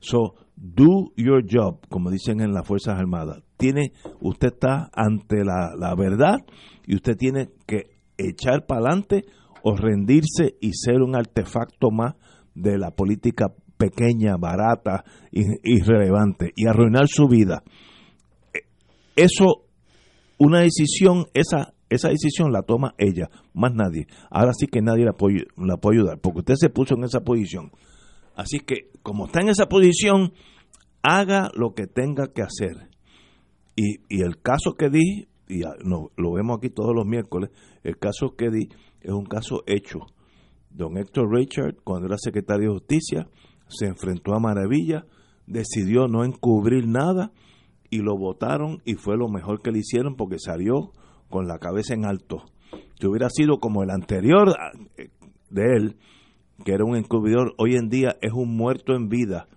So, 0.00 0.34
do 0.56 1.12
your 1.16 1.42
job, 1.48 1.80
como 1.88 2.10
dicen 2.10 2.40
en 2.40 2.52
las 2.52 2.66
Fuerzas 2.66 2.98
Armadas. 2.98 3.42
Tiene, 3.60 3.92
usted 4.20 4.48
está 4.54 4.90
ante 4.92 5.44
la, 5.44 5.76
la 5.78 5.94
verdad 5.94 6.38
y 6.86 6.96
usted 6.96 7.16
tiene 7.16 7.50
que 7.66 7.90
echar 8.18 8.66
para 8.66 8.80
adelante 8.80 9.24
o 9.62 9.76
rendirse 9.76 10.56
y 10.60 10.72
ser 10.72 11.02
un 11.02 11.14
artefacto 11.14 11.90
más 11.90 12.14
de 12.54 12.78
la 12.78 12.90
política 12.90 13.54
pequeña, 13.76 14.36
barata, 14.36 15.04
irrelevante 15.30 16.52
y 16.54 16.66
arruinar 16.66 17.06
su 17.08 17.28
vida. 17.28 17.62
E, 18.52 18.60
eso, 19.16 19.64
una 20.38 20.60
decisión, 20.60 21.26
esa, 21.32 21.72
esa 21.88 22.08
decisión 22.08 22.52
la 22.52 22.62
toma 22.62 22.94
ella, 22.98 23.30
más 23.54 23.72
nadie. 23.74 24.06
Ahora 24.30 24.52
sí 24.52 24.66
que 24.66 24.82
nadie 24.82 25.04
la 25.04 25.12
puede, 25.12 25.46
la 25.56 25.76
puede 25.78 25.98
ayudar, 25.98 26.18
porque 26.20 26.40
usted 26.40 26.54
se 26.56 26.68
puso 26.70 26.94
en 26.94 27.04
esa 27.04 27.20
posición. 27.20 27.70
Así 28.36 28.58
que, 28.60 28.90
como 29.02 29.26
está 29.26 29.40
en 29.40 29.48
esa 29.48 29.66
posición, 29.66 30.32
haga 31.02 31.50
lo 31.54 31.74
que 31.74 31.86
tenga 31.86 32.28
que 32.34 32.42
hacer. 32.42 32.89
Y, 33.80 34.00
y 34.10 34.20
el 34.20 34.42
caso 34.42 34.74
que 34.74 34.90
di, 34.90 35.26
y 35.48 35.62
no, 35.84 36.10
lo 36.18 36.32
vemos 36.32 36.58
aquí 36.58 36.68
todos 36.68 36.94
los 36.94 37.06
miércoles, 37.06 37.50
el 37.82 37.96
caso 37.96 38.34
que 38.36 38.50
di 38.50 38.68
es 39.00 39.10
un 39.10 39.24
caso 39.24 39.62
hecho. 39.66 40.00
Don 40.68 40.98
Héctor 40.98 41.32
Richard, 41.32 41.76
cuando 41.82 42.08
era 42.08 42.18
secretario 42.18 42.68
de 42.68 42.74
Justicia, 42.74 43.28
se 43.68 43.86
enfrentó 43.86 44.34
a 44.34 44.38
Maravilla, 44.38 45.06
decidió 45.46 46.08
no 46.08 46.24
encubrir 46.24 46.86
nada 46.86 47.32
y 47.88 48.00
lo 48.00 48.18
votaron 48.18 48.82
y 48.84 48.96
fue 48.96 49.16
lo 49.16 49.28
mejor 49.28 49.62
que 49.62 49.72
le 49.72 49.78
hicieron 49.78 50.14
porque 50.14 50.38
salió 50.38 50.92
con 51.30 51.48
la 51.48 51.58
cabeza 51.58 51.94
en 51.94 52.04
alto. 52.04 52.44
Si 53.00 53.06
hubiera 53.06 53.30
sido 53.30 53.60
como 53.60 53.82
el 53.82 53.88
anterior 53.88 54.54
eh, 54.98 55.08
de 55.48 55.76
él, 55.76 55.96
que 56.66 56.72
era 56.72 56.84
un 56.84 56.96
encubridor, 56.96 57.54
hoy 57.56 57.76
en 57.76 57.88
día 57.88 58.18
es 58.20 58.32
un 58.34 58.54
muerto 58.58 58.94
en 58.94 59.08
vida, 59.08 59.48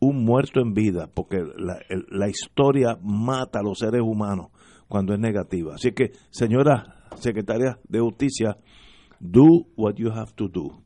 un 0.00 0.24
muerto 0.24 0.60
en 0.60 0.72
vida, 0.74 1.08
porque 1.12 1.44
la, 1.56 2.28
historia 2.28 2.98
mata 3.02 3.60
a 3.60 3.62
los 3.62 3.78
seres 3.78 4.00
humanos 4.02 4.48
cuando 4.88 5.12
es 5.12 5.20
negativa. 5.20 5.74
Así 5.74 5.92
que, 5.92 6.12
señora 6.30 6.96
secretaria 7.16 7.78
de 7.88 8.00
Justicia, 8.00 8.56
do 9.20 9.66
what 9.76 9.94
you 9.96 10.10
have 10.10 10.32
to 10.34 10.48
do. 10.48 10.82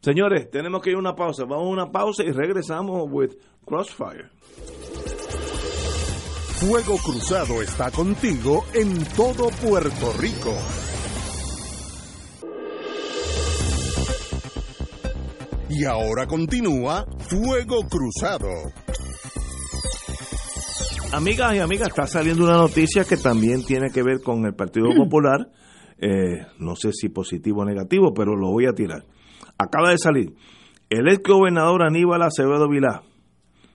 Señores, 0.00 0.50
tenemos 0.50 0.82
que 0.82 0.90
ir 0.90 0.96
a 0.96 0.98
una 0.98 1.14
pausa. 1.14 1.44
Vamos 1.44 1.66
a 1.66 1.70
una 1.70 1.90
pausa 1.90 2.22
y 2.22 2.32
regresamos 2.32 3.06
with 3.10 3.32
Crossfire. 3.64 4.30
Fuego 6.60 6.96
Cruzado 6.98 7.62
está 7.62 7.90
contigo 7.90 8.64
en 8.74 9.02
todo 9.16 9.48
Puerto 9.62 10.12
Rico. 10.18 10.54
Y 15.70 15.84
ahora 15.84 16.26
continúa 16.26 17.06
Fuego 17.18 17.86
Cruzado. 17.88 18.48
Amigas 21.12 21.54
y 21.54 21.58
amigas, 21.58 21.88
está 21.88 22.06
saliendo 22.06 22.44
una 22.44 22.56
noticia 22.56 23.04
que 23.04 23.16
también 23.16 23.64
tiene 23.64 23.90
que 23.90 24.02
ver 24.02 24.20
con 24.22 24.44
el 24.44 24.54
Partido 24.54 24.88
Popular. 24.94 25.48
Eh, 25.98 26.46
no 26.58 26.76
sé 26.76 26.92
si 26.92 27.08
positivo 27.08 27.62
o 27.62 27.64
negativo, 27.64 28.12
pero 28.14 28.36
lo 28.36 28.50
voy 28.50 28.66
a 28.66 28.72
tirar 28.72 29.04
acaba 29.60 29.90
de 29.90 29.98
salir. 29.98 30.34
El 30.88 31.08
ex 31.08 31.22
gobernador 31.22 31.82
Aníbal 31.82 32.22
Acevedo 32.22 32.68
Vilá, 32.68 33.02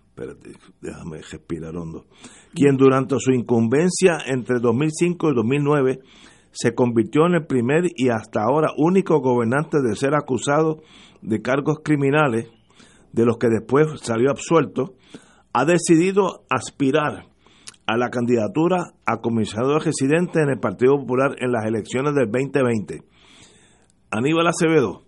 espérate, 0.10 0.52
déjame 0.82 1.22
respirar 1.22 1.76
hondo, 1.76 2.06
quien 2.54 2.76
durante 2.76 3.16
su 3.20 3.32
incumbencia 3.32 4.18
entre 4.26 4.60
2005 4.60 5.32
y 5.32 5.36
2009 5.36 6.00
se 6.52 6.74
convirtió 6.74 7.26
en 7.28 7.36
el 7.36 7.46
primer 7.46 7.84
y 7.96 8.10
hasta 8.10 8.42
ahora 8.42 8.70
único 8.78 9.20
gobernante 9.20 9.82
de 9.82 9.96
ser 9.96 10.16
acusado 10.16 10.82
de 11.26 11.42
cargos 11.42 11.80
criminales, 11.84 12.48
de 13.12 13.26
los 13.26 13.38
que 13.38 13.48
después 13.48 13.88
salió 14.02 14.30
absuelto, 14.30 14.94
ha 15.54 15.66
decidido 15.66 16.44
aspirar 16.50 17.26
a 17.88 17.98
la 17.98 18.10
candidatura 18.10 18.94
a 19.06 19.18
comisionado 19.18 19.80
residente 19.80 20.42
en 20.42 20.50
el 20.50 20.60
Partido 20.60 20.98
Popular 20.98 21.36
en 21.40 21.52
las 21.52 21.66
elecciones 21.66 22.14
del 22.14 22.32
2020. 22.32 23.02
Aníbal 24.12 24.48
Acevedo, 24.48 25.04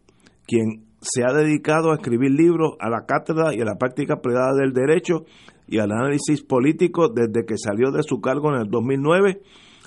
quien 0.46 0.86
se 1.02 1.24
ha 1.24 1.34
dedicado 1.34 1.92
a 1.92 1.96
escribir 1.96 2.32
libros 2.32 2.74
a 2.80 2.90
la 2.90 3.06
cátedra 3.06 3.54
y 3.54 3.62
a 3.62 3.66
la 3.66 3.78
práctica 3.78 4.22
privada 4.22 4.54
del 4.56 4.74
derecho 4.74 5.26
y 5.68 5.80
al 5.80 5.92
análisis 5.92 6.44
político 6.44 7.10
desde 7.10 7.46
que 7.46 7.58
salió 7.58 7.92
de 7.92 8.04
su 8.04 8.22
cargo 8.22 8.54
en 8.54 8.62
el 8.62 8.70
2009, 8.70 9.42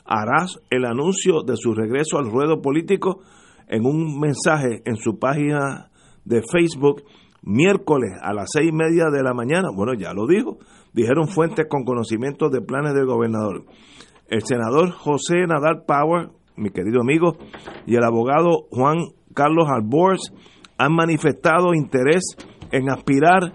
hará 0.05 0.47
el 0.71 0.85
anuncio 0.85 1.43
de 1.43 1.57
su 1.57 1.75
regreso 1.75 2.19
al 2.19 2.31
ruedo 2.31 2.61
político 2.61 3.21
en 3.69 3.87
un 3.87 4.19
mensaje 4.19 4.83
en 4.85 4.97
su 4.97 5.19
página 5.19 5.91
de 6.25 6.43
Facebook 6.51 7.03
miércoles 7.43 8.13
a 8.23 8.33
las 8.35 8.49
seis 8.53 8.71
y 8.71 8.73
media 8.73 9.07
de 9.11 9.23
la 9.23 9.35
mañana. 9.35 9.69
Bueno, 9.75 9.95
ya 9.95 10.13
lo 10.13 10.27
dijo, 10.27 10.59
dijeron 10.93 11.29
fuentes 11.29 11.67
con 11.69 11.85
conocimiento 11.85 12.49
de 12.49 12.61
planes 12.61 12.95
del 12.95 13.07
gobernador. 13.07 13.65
El 14.29 14.43
senador 14.45 14.91
José 14.91 15.47
Nadal 15.47 15.83
Power, 15.87 16.31
mi 16.57 16.71
querido 16.71 17.01
amigo, 17.01 17.37
y 17.87 17.97
el 17.97 18.05
abogado 18.05 18.67
Juan 18.71 18.99
Carlos 19.35 19.67
Albors 19.69 20.33
han 20.79 20.95
manifestado 20.95 21.75
interés 21.75 22.37
en 22.71 22.91
aspirar 22.91 23.53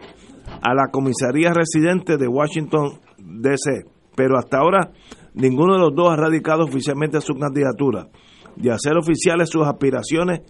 a 0.61 0.73
la 0.73 0.89
comisaría 0.91 1.53
residente 1.53 2.17
de 2.17 2.27
Washington, 2.27 2.99
D.C., 3.17 3.85
pero 4.15 4.37
hasta 4.37 4.59
ahora 4.59 4.91
ninguno 5.33 5.73
de 5.73 5.79
los 5.79 5.95
dos 5.95 6.09
ha 6.09 6.15
radicado 6.15 6.63
oficialmente 6.63 7.19
su 7.21 7.33
candidatura. 7.33 8.07
De 8.55 8.71
hacer 8.71 8.95
oficiales 8.97 9.49
sus 9.49 9.67
aspiraciones, 9.67 10.41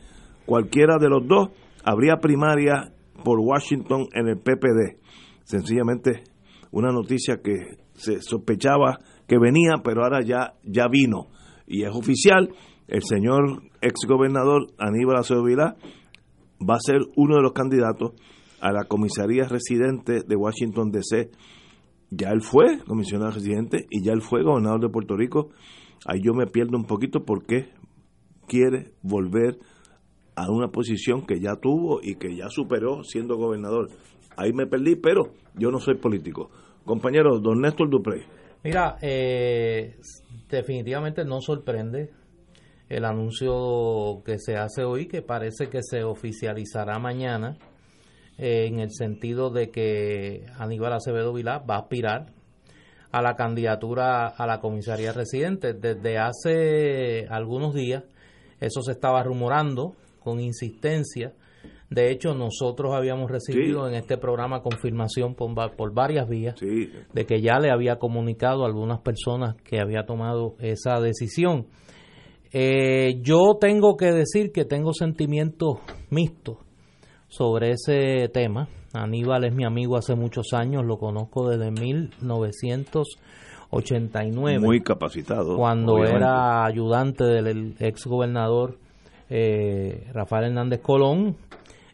cualquiera 0.46 0.98
de 1.00 1.10
los 1.10 1.28
dos 1.28 1.50
habría 1.86 2.18
primaria 2.18 2.92
por 3.24 3.40
Washington 3.40 4.08
en 4.14 4.28
el 4.28 4.38
PPD. 4.38 5.00
Sencillamente 5.44 6.24
una 6.72 6.92
noticia 6.92 7.38
que 7.42 7.78
se 7.94 8.22
sospechaba 8.22 9.00
que 9.28 9.38
venía, 9.40 9.76
pero 9.84 10.04
ahora 10.04 10.20
ya, 10.22 10.56
ya 10.64 10.88
vino 10.90 11.28
y 11.68 11.84
es 11.84 11.96
oficial 11.96 12.50
el 12.88 13.02
señor 13.02 13.64
exgobernador 13.82 14.68
Aníbal 14.78 15.18
Acevedo 15.18 15.44
Vilá 15.44 15.76
va 16.62 16.76
a 16.76 16.80
ser 16.80 17.02
uno 17.16 17.36
de 17.36 17.42
los 17.42 17.54
candidatos 17.54 18.14
a 18.62 18.72
la 18.72 18.86
comisaría 18.86 19.48
residente 19.48 20.22
de 20.26 20.36
Washington 20.36 20.92
DC. 20.92 21.32
Ya 22.12 22.30
él 22.30 22.42
fue 22.42 22.80
comisionado 22.86 23.32
residente 23.32 23.86
y 23.90 24.04
ya 24.04 24.14
él 24.14 24.22
fue 24.22 24.44
gobernador 24.44 24.82
de 24.82 24.90
Puerto 24.90 25.16
Rico. 25.16 25.50
Ahí 26.06 26.22
yo 26.24 26.34
me 26.34 26.46
pierdo 26.46 26.78
un 26.78 26.86
poquito 26.86 27.26
porque 27.26 27.70
quiere 28.48 28.92
volver 29.02 29.58
a 30.36 30.52
una 30.52 30.68
posición 30.68 31.26
que 31.26 31.40
ya 31.40 31.56
tuvo 31.56 32.00
y 32.02 32.16
que 32.16 32.36
ya 32.36 32.50
superó 32.50 33.04
siendo 33.04 33.38
gobernador. 33.38 33.90
Ahí 34.38 34.52
me 34.54 34.68
perdí, 34.68 34.96
pero 34.96 35.32
yo 35.56 35.72
no 35.72 35.80
soy 35.80 35.96
político. 35.96 36.50
Compañero, 36.84 37.40
don 37.40 37.62
Néstor 37.62 37.90
Dupré. 37.90 38.26
Mira, 38.64 38.98
eh, 39.02 39.98
definitivamente 40.50 41.24
no 41.24 41.40
sorprende 41.42 42.12
el 42.90 43.06
anuncio 43.06 44.22
que 44.26 44.38
se 44.38 44.58
hace 44.58 44.84
hoy, 44.84 45.08
que 45.08 45.22
parece 45.22 45.70
que 45.70 45.82
se 45.82 46.04
oficializará 46.04 47.00
mañana, 47.00 47.58
eh, 48.38 48.68
en 48.68 48.80
el 48.80 48.92
sentido 48.92 49.50
de 49.50 49.70
que 49.72 50.46
Aníbal 50.58 50.94
Acevedo 50.94 51.34
Vilá 51.34 51.60
va 51.60 51.76
a 51.76 51.80
aspirar 51.80 52.34
a 53.12 53.22
la 53.22 53.36
candidatura 53.36 54.28
a 54.28 54.46
la 54.46 54.60
comisaría 54.60 55.14
residente. 55.14 55.74
Desde 55.74 56.18
hace 56.18 57.28
algunos 57.30 57.74
días 57.74 58.04
eso 58.60 58.82
se 58.82 58.92
estaba 58.92 59.24
rumorando 59.24 59.96
con 60.26 60.42
insistencia. 60.42 61.32
De 61.90 62.12
hecho, 62.12 62.34
nosotros 62.34 62.94
habíamos 62.94 63.32
recibido 63.32 63.88
en 63.88 63.94
este 63.94 64.18
programa 64.18 64.62
confirmación 64.62 65.36
por, 65.36 65.54
por 65.78 65.94
varias 65.94 66.28
vías 66.28 66.56
de 66.60 67.26
que 67.26 67.42
ya 67.42 67.60
le 67.60 67.72
había 67.72 68.00
comunicado 68.00 68.64
a 68.64 68.68
algunas 68.68 69.00
personas 69.02 69.56
que 69.64 69.80
había 69.80 70.06
tomado 70.06 70.56
esa 70.60 71.00
decisión. 71.00 71.68
Eh, 72.52 73.22
yo 73.22 73.58
tengo 73.60 73.96
que 73.98 74.12
decir 74.12 74.52
que 74.52 74.66
tengo 74.66 74.94
sentimientos 74.94 75.78
mixtos 76.10 76.58
sobre 77.28 77.72
ese 77.72 78.30
tema. 78.30 78.68
Aníbal 78.94 79.46
es 79.46 79.54
mi 79.54 79.66
amigo 79.66 79.98
hace 79.98 80.16
muchos 80.16 80.54
años, 80.54 80.84
lo 80.86 80.98
conozco 80.98 81.50
desde 81.50 81.70
1989. 81.70 84.60
Muy 84.60 84.82
capacitado. 84.82 85.58
Cuando 85.58 86.04
era 86.04 86.66
ayudante 86.66 87.26
del 87.26 87.76
ex 87.80 88.06
gobernador 88.06 88.80
eh, 89.30 90.10
Rafael 90.14 90.46
Hernández 90.46 90.82
Colón. 90.82 91.38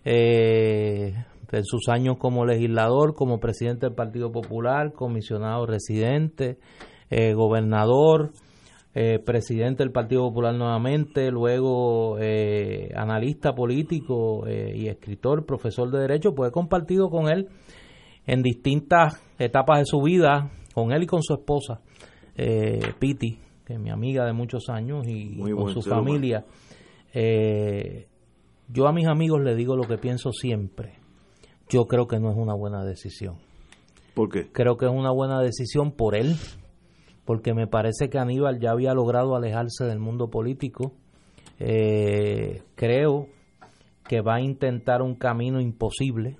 Eh, 0.04 1.13
en 1.52 1.65
sus 1.65 1.89
años 1.89 2.15
como 2.17 2.46
legislador, 2.46 3.13
como 3.13 3.39
presidente 3.39 3.86
del 3.86 3.94
Partido 3.94 4.32
Popular, 4.32 4.94
comisionado 4.94 5.65
residente, 5.65 6.58
gobernador, 7.36 8.32
eh, 8.94 9.20
presidente 9.20 9.84
del 9.84 9.94
Partido 9.94 10.24
Popular 10.24 10.54
nuevamente, 10.54 11.32
luego 11.32 12.17
eh, 12.20 12.91
analista 12.94 13.54
político 13.54 14.46
eh, 14.46 14.74
y 14.76 14.89
escritor, 14.89 15.46
profesor 15.46 15.89
de 15.89 16.00
Derecho, 16.00 16.36
pues 16.36 16.50
he 16.50 16.52
compartido 16.52 17.10
con 17.10 17.30
él 17.30 17.48
en 18.28 18.44
distintas 18.44 19.24
etapas 19.39 19.80
de 19.80 19.86
su 19.86 20.02
vida, 20.02 20.52
con 20.74 20.91
él 20.91 21.04
y 21.04 21.08
con 21.08 21.24
su 21.24 21.36
esposa, 21.36 21.80
Piti, 23.00 23.39
que 23.65 23.74
es 23.76 23.80
mi 23.80 23.91
amiga 23.91 24.26
de 24.26 24.34
muchos 24.34 24.67
años 24.67 25.08
y 25.08 25.38
con 25.38 25.70
su 25.70 25.82
ser 25.82 25.94
familia. 25.94 26.46
Eh, 27.13 28.08
yo 28.67 28.88
a 28.88 28.93
mis 28.93 29.08
amigos 29.08 29.41
les 29.41 29.58
digo 29.58 29.76
lo 29.76 29.88
que 29.88 29.97
pienso 29.97 30.32
siempre. 30.32 30.93
Yo 31.69 31.86
creo 31.86 32.08
que 32.08 32.19
no 32.19 32.30
es 32.32 32.38
una 32.38 32.54
buena 32.54 32.84
decisión. 32.84 33.38
¿Por 34.13 34.30
qué? 34.30 34.52
Creo 34.52 34.78
que 34.78 34.86
es 34.86 34.91
una 34.91 35.12
buena 35.12 35.41
decisión 35.41 35.91
por 35.91 36.15
él, 36.15 36.36
porque 37.26 37.54
me 37.54 37.67
parece 37.67 38.10
que 38.10 38.19
Aníbal 38.19 38.60
ya 38.60 38.71
había 38.71 38.93
logrado 38.93 39.36
alejarse 39.36 39.86
del 39.86 40.00
mundo 40.00 40.30
político. 40.30 40.93
Eh, 41.60 42.63
creo 42.76 43.28
que 44.08 44.21
va 44.21 44.36
a 44.36 44.41
intentar 44.41 45.02
un 45.02 45.15
camino 45.15 45.62
imposible. 45.62 46.38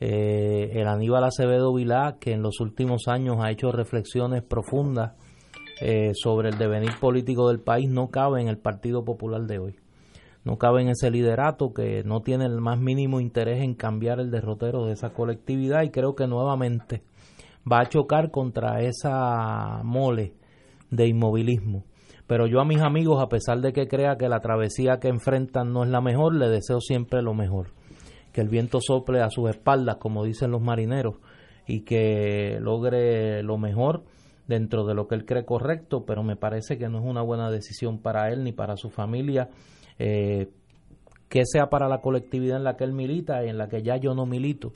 Eh, 0.00 0.70
el 0.74 0.86
Aníbal 0.86 1.24
Acevedo 1.24 1.74
Vilá, 1.74 2.16
que 2.20 2.32
en 2.32 2.42
los 2.42 2.60
últimos 2.60 3.08
años 3.08 3.38
ha 3.40 3.50
hecho 3.50 3.72
reflexiones 3.72 4.42
profundas 4.42 5.12
eh, 5.80 6.12
sobre 6.14 6.48
el 6.48 6.58
devenir 6.58 6.92
político 7.00 7.48
del 7.48 7.60
país, 7.60 7.88
no 7.88 8.08
cabe 8.08 8.40
en 8.40 8.48
el 8.48 8.58
Partido 8.58 9.04
Popular 9.04 9.42
de 9.42 9.58
hoy. 9.58 9.76
No 10.44 10.56
cabe 10.56 10.82
en 10.82 10.88
ese 10.88 11.10
liderato 11.10 11.72
que 11.72 12.02
no 12.04 12.22
tiene 12.22 12.46
el 12.46 12.60
más 12.60 12.78
mínimo 12.78 13.20
interés 13.20 13.62
en 13.62 13.74
cambiar 13.74 14.18
el 14.18 14.30
derrotero 14.30 14.86
de 14.86 14.92
esa 14.92 15.10
colectividad 15.10 15.82
y 15.82 15.90
creo 15.90 16.14
que 16.14 16.26
nuevamente 16.26 17.02
va 17.70 17.80
a 17.80 17.88
chocar 17.88 18.30
contra 18.30 18.80
esa 18.80 19.82
mole 19.84 20.32
de 20.90 21.06
inmovilismo. 21.06 21.84
Pero 22.26 22.46
yo 22.46 22.60
a 22.60 22.64
mis 22.64 22.80
amigos, 22.80 23.22
a 23.22 23.28
pesar 23.28 23.60
de 23.60 23.72
que 23.72 23.88
crea 23.88 24.16
que 24.16 24.28
la 24.28 24.40
travesía 24.40 24.98
que 25.00 25.08
enfrentan 25.08 25.72
no 25.72 25.84
es 25.84 25.90
la 25.90 26.00
mejor, 26.00 26.34
le 26.34 26.48
deseo 26.48 26.80
siempre 26.80 27.22
lo 27.22 27.34
mejor. 27.34 27.68
Que 28.32 28.40
el 28.40 28.48
viento 28.48 28.80
sople 28.80 29.22
a 29.22 29.30
sus 29.30 29.50
espaldas, 29.50 29.96
como 29.96 30.24
dicen 30.24 30.50
los 30.50 30.60
marineros, 30.60 31.16
y 31.66 31.82
que 31.82 32.58
logre 32.60 33.42
lo 33.42 33.58
mejor 33.58 34.04
dentro 34.48 34.84
de 34.84 34.94
lo 34.94 35.06
que 35.06 35.14
él 35.14 35.24
cree 35.24 35.44
correcto, 35.44 36.04
pero 36.04 36.22
me 36.24 36.34
parece 36.34 36.76
que 36.78 36.88
no 36.88 36.98
es 36.98 37.04
una 37.04 37.22
buena 37.22 37.50
decisión 37.50 37.98
para 37.98 38.32
él 38.32 38.42
ni 38.42 38.52
para 38.52 38.76
su 38.76 38.90
familia, 38.90 39.48
eh, 39.98 40.48
que 41.28 41.42
sea 41.44 41.66
para 41.68 41.86
la 41.88 42.00
colectividad 42.00 42.56
en 42.56 42.64
la 42.64 42.76
que 42.76 42.84
él 42.84 42.92
milita 42.92 43.44
y 43.44 43.50
en 43.50 43.58
la 43.58 43.68
que 43.68 43.82
ya 43.82 43.96
yo 43.98 44.14
no 44.14 44.24
milito. 44.26 44.72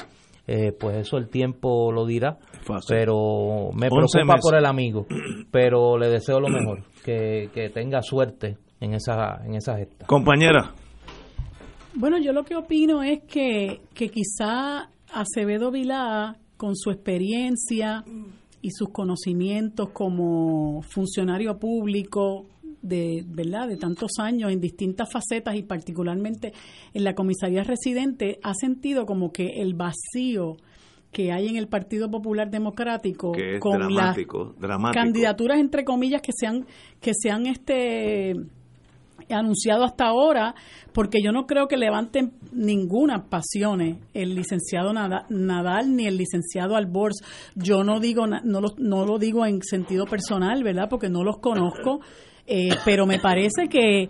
Eh, 0.47 0.73
pues 0.79 0.97
eso 0.97 1.17
el 1.19 1.29
tiempo 1.29 1.91
lo 1.93 2.05
dirá, 2.05 2.37
Fácil. 2.63 2.97
pero 2.97 3.71
me 3.75 3.87
11 3.89 3.91
preocupa 3.91 4.25
meses. 4.35 4.41
por 4.43 4.57
el 4.59 4.67
amigo, 4.67 5.07
pero 5.51 5.97
le 5.97 6.09
deseo 6.09 6.41
lo 6.41 6.49
mejor, 6.49 6.83
que, 7.05 7.49
que 7.55 7.71
tenga 7.71 8.03
suerte 8.03 8.59
en 8.81 8.93
esa, 8.95 9.41
en 9.47 9.55
esa 9.55 9.77
gesta. 9.77 10.05
Compañera, 10.07 10.73
Bueno, 11.95 12.19
yo 12.19 12.33
lo 12.33 12.43
que 12.45 12.57
opino 12.57 13.03
es 13.05 13.21
que, 13.23 13.83
que 13.95 14.09
quizá 14.09 14.89
Acevedo 15.15 15.71
Vilá, 15.71 16.37
con 16.57 16.75
su 16.77 16.91
experiencia 16.91 18.03
y 18.63 18.71
sus 18.71 18.91
conocimientos 18.91 19.91
como 19.91 20.83
funcionario 20.83 21.59
público 21.59 22.47
de 22.81 23.25
verdad 23.27 23.69
de 23.69 23.77
tantos 23.77 24.13
años 24.19 24.51
en 24.51 24.61
distintas 24.61 25.11
facetas 25.11 25.55
y 25.57 25.63
particularmente 25.63 26.53
en 26.95 27.05
la 27.05 27.15
comisaría 27.15 27.63
residente 27.63 28.39
ha 28.43 28.55
sentido 28.55 29.05
como 29.07 29.33
que 29.33 29.61
el 29.61 29.75
vacío 29.75 30.57
que 31.13 31.31
hay 31.31 31.49
en 31.49 31.57
el 31.57 31.69
Partido 31.69 32.11
Popular 32.11 32.51
Democrático 32.51 33.33
que 33.33 33.57
es 33.57 33.61
con 33.61 33.95
las 33.95 34.17
dramático. 34.17 34.55
candidaturas 34.93 35.59
entre 35.59 35.85
comillas 35.85 36.23
que 36.23 36.33
se 36.35 36.47
han 36.47 36.67
que 37.01 37.13
se 37.15 37.31
han 37.31 37.47
este 37.47 38.35
anunciado 39.39 39.85
hasta 39.85 40.07
ahora 40.07 40.55
porque 40.93 41.19
yo 41.23 41.33
no 41.33 41.47
creo 41.47 41.69
que 41.69 41.77
levanten 41.77 42.33
ninguna 42.53 43.29
pasiones 43.29 43.99
el 44.15 44.35
licenciado 44.35 44.93
Nada- 44.93 45.27
Nadal 45.31 45.97
ni 45.97 46.07
el 46.07 46.17
licenciado 46.17 46.77
Albors 46.77 47.23
yo 47.55 47.85
no 47.85 48.01
digo 48.01 48.27
no 48.27 48.61
lo, 48.61 48.69
no 48.79 49.05
lo 49.07 49.19
digo 49.19 49.45
en 49.47 49.63
sentido 49.63 50.05
personal 50.07 50.63
verdad 50.63 50.89
porque 50.89 51.09
no 51.09 51.25
los 51.25 51.39
conozco 51.39 52.01
eh, 52.47 52.71
pero 52.85 53.07
me 53.07 53.19
parece 53.19 53.69
que 53.69 54.09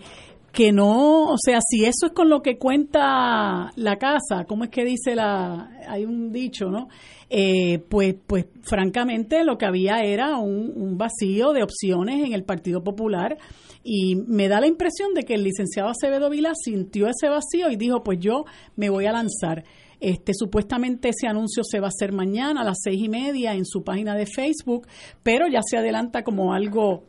que 0.52 0.70
no, 0.70 1.28
o 1.30 1.36
sea, 1.38 1.60
si 1.66 1.86
eso 1.86 2.08
es 2.08 2.12
con 2.12 2.28
lo 2.28 2.42
que 2.42 2.58
cuenta 2.58 3.70
la 3.74 3.96
casa, 3.96 4.44
¿cómo 4.46 4.64
es 4.64 4.70
que 4.70 4.84
dice 4.84 5.14
la, 5.14 5.70
hay 5.88 6.04
un 6.04 6.30
dicho, 6.30 6.66
¿no? 6.66 6.88
Eh, 7.34 7.78
pues, 7.88 8.14
pues 8.26 8.44
francamente 8.60 9.42
lo 9.42 9.56
que 9.56 9.64
había 9.64 10.00
era 10.00 10.36
un, 10.36 10.98
vacío 10.98 11.54
de 11.54 11.62
opciones 11.62 12.22
en 12.26 12.34
el 12.34 12.44
Partido 12.44 12.84
Popular 12.84 13.38
y 13.82 14.16
me 14.16 14.48
da 14.48 14.60
la 14.60 14.66
impresión 14.66 15.14
de 15.14 15.22
que 15.22 15.32
el 15.32 15.42
licenciado 15.42 15.88
Acevedo 15.88 16.28
Vila 16.28 16.52
sintió 16.54 17.08
ese 17.08 17.30
vacío 17.30 17.70
y 17.70 17.76
dijo, 17.76 18.02
pues 18.02 18.18
yo 18.20 18.44
me 18.76 18.90
voy 18.90 19.06
a 19.06 19.12
lanzar. 19.12 19.64
Este, 19.98 20.34
supuestamente 20.34 21.08
ese 21.08 21.26
anuncio 21.26 21.62
se 21.64 21.80
va 21.80 21.86
a 21.86 21.88
hacer 21.88 22.12
mañana 22.12 22.60
a 22.60 22.64
las 22.64 22.80
seis 22.84 23.00
y 23.02 23.08
media 23.08 23.54
en 23.54 23.64
su 23.64 23.82
página 23.82 24.14
de 24.14 24.26
Facebook, 24.26 24.86
pero 25.22 25.46
ya 25.48 25.62
se 25.64 25.78
adelanta 25.78 26.24
como 26.24 26.52
algo 26.52 27.04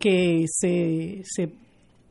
que 0.00 0.46
se, 0.48 1.22
se 1.22 1.52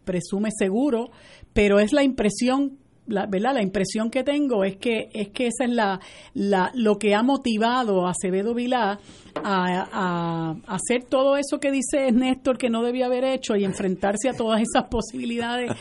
presume 0.05 0.51
seguro, 0.57 1.09
pero 1.51 1.81
es 1.81 1.91
la 1.91 2.03
impresión, 2.03 2.77
la, 3.07 3.25
¿verdad? 3.25 3.53
La 3.53 3.61
impresión 3.61 4.09
que 4.09 4.23
tengo 4.23 4.63
es 4.63 4.77
que 4.77 5.09
es 5.13 5.29
que 5.29 5.47
esa 5.47 5.65
es 5.65 5.71
la, 5.71 5.99
la 6.33 6.71
lo 6.73 6.97
que 6.97 7.15
ha 7.15 7.23
motivado 7.23 8.05
a 8.05 8.11
Acevedo 8.11 8.53
Vilá 8.53 8.99
a, 9.43 9.87
a 9.91 10.55
hacer 10.67 11.03
todo 11.03 11.37
eso 11.37 11.59
que 11.59 11.71
dice 11.71 12.11
Néstor 12.11 12.57
que 12.57 12.69
no 12.69 12.83
debía 12.83 13.05
haber 13.05 13.23
hecho 13.23 13.55
y 13.55 13.63
enfrentarse 13.63 14.29
a 14.29 14.33
todas 14.33 14.61
esas 14.61 14.85
posibilidades 14.89 15.71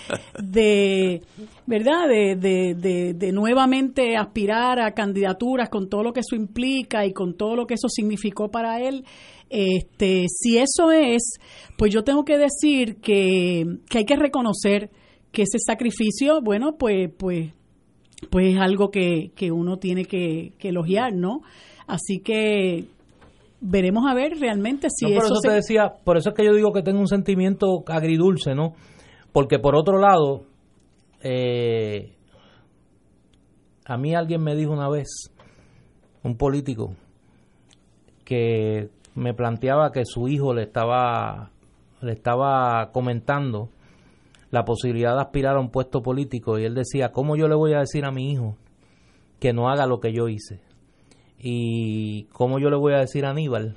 de, 0.43 1.23
¿verdad? 1.67 2.09
De, 2.09 2.37
de, 2.37 2.75
de, 2.75 3.15
de 3.15 3.33
nuevamente 3.33 4.17
aspirar 4.17 4.79
a 4.79 4.93
candidaturas 4.93 5.69
con 5.69 5.89
todo 5.89 6.03
lo 6.03 6.13
que 6.13 6.21
eso 6.21 6.37
implica 6.37 7.07
y 7.07 7.13
con 7.13 7.37
todo 7.37 7.57
lo 7.57 7.67
que 7.67 7.75
eso 7.75 7.89
significó 7.89 8.51
para 8.51 8.81
él. 8.81 9.05
Este, 9.49 10.27
si 10.29 10.59
eso 10.59 10.91
es, 10.91 11.39
pues 11.77 11.93
yo 11.93 12.03
tengo 12.03 12.25
que 12.25 12.37
decir 12.37 12.97
que, 12.97 13.65
que 13.89 13.99
hay 13.99 14.05
que 14.05 14.17
reconocer 14.17 14.91
que 15.37 15.43
ese 15.43 15.59
sacrificio, 15.59 16.41
bueno, 16.41 16.77
pues, 16.79 17.11
pues, 17.19 17.53
pues 18.31 18.55
es 18.55 18.59
algo 18.59 18.91
que, 18.91 19.33
que 19.37 19.53
uno 19.53 19.77
tiene 19.77 20.07
que, 20.07 20.55
que 20.59 20.71
elogiar, 20.71 21.13
¿no? 21.15 21.41
Así 21.87 22.21
que 22.25 22.87
veremos 23.61 24.05
a 24.11 24.15
ver 24.15 24.39
realmente 24.41 24.89
si 24.89 25.05
No, 25.05 25.11
por 25.11 25.25
eso, 25.25 25.35
eso 25.35 25.41
se- 25.43 25.49
te 25.49 25.55
decía, 25.57 25.93
por 26.05 26.17
eso 26.17 26.31
es 26.31 26.35
que 26.35 26.43
yo 26.47 26.55
digo 26.55 26.73
que 26.73 26.81
tengo 26.83 27.01
un 27.01 27.07
sentimiento 27.07 27.85
agridulce, 27.87 28.55
¿no? 28.55 28.73
Porque 29.33 29.59
por 29.59 29.77
otro 29.77 29.99
lado, 29.99 30.45
eh, 31.23 32.15
a 33.85 33.99
mí 33.99 34.15
alguien 34.15 34.43
me 34.43 34.57
dijo 34.57 34.73
una 34.73 34.89
vez, 34.89 35.07
un 36.23 36.39
político, 36.39 36.95
que 38.25 38.89
me 39.15 39.35
planteaba 39.35 39.93
que 39.93 40.07
su 40.07 40.29
hijo 40.29 40.55
le 40.55 40.63
estaba, 40.63 41.51
le 42.01 42.13
estaba 42.13 42.91
comentando 42.91 43.69
la 44.57 44.65
posibilidad 44.65 45.15
de 45.15 45.21
aspirar 45.21 45.57
a 45.57 45.61
un 45.61 45.71
puesto 45.71 46.03
político 46.03 46.59
y 46.59 46.65
él 46.65 46.75
decía, 46.75 47.13
¿cómo 47.13 47.37
yo 47.37 47.47
le 47.47 47.55
voy 47.55 47.75
a 47.75 47.81
decir 47.81 48.05
a 48.07 48.11
mi 48.11 48.33
hijo 48.33 48.57
que 49.39 49.53
no 49.53 49.69
haga 49.69 49.87
lo 49.87 50.01
que 50.01 50.13
yo 50.13 50.29
hice? 50.29 50.61
Y 51.39 52.25
cómo 52.33 52.59
yo 52.59 52.71
le 52.71 52.77
voy 52.77 52.95
a 52.95 52.99
decir 52.99 53.27
a 53.27 53.31
Aníbal 53.31 53.77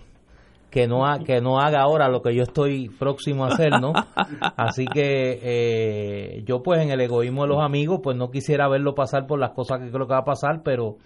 que 0.71 0.87
no, 0.87 1.05
ha- 1.05 1.19
que 1.19 1.41
no 1.41 1.59
haga 1.59 1.81
ahora 1.81 2.07
lo 2.09 2.21
que 2.21 2.33
yo 2.33 2.43
estoy 2.43 2.89
próximo 2.89 3.43
a 3.43 3.49
hacer, 3.49 3.79
¿no? 3.81 3.91
Así 4.55 4.85
que 4.85 5.39
eh, 5.41 6.43
yo 6.45 6.61
pues 6.63 6.79
en 6.81 6.91
el 6.91 7.01
egoísmo 7.01 7.41
de 7.43 7.49
los 7.49 7.61
amigos 7.61 7.99
pues 8.03 8.15
no 8.15 8.29
quisiera 8.31 8.67
verlo 8.69 8.93
pasar 8.95 9.25
por 9.27 9.39
las 9.39 9.51
cosas 9.51 9.79
que 9.81 9.89
creo 9.91 10.07
que 10.07 10.13
va 10.13 10.19
a 10.19 10.23
pasar, 10.25 10.61
pero 10.63 10.97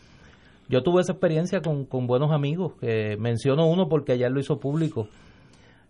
yo 0.69 0.83
tuve 0.83 1.01
esa 1.01 1.13
experiencia 1.13 1.62
con, 1.62 1.86
con 1.86 2.07
buenos 2.07 2.31
amigos, 2.31 2.73
que 2.79 3.15
menciono 3.17 3.65
uno 3.65 3.88
porque 3.89 4.12
ayer 4.12 4.29
lo 4.31 4.39
hizo 4.39 4.59
público. 4.59 5.07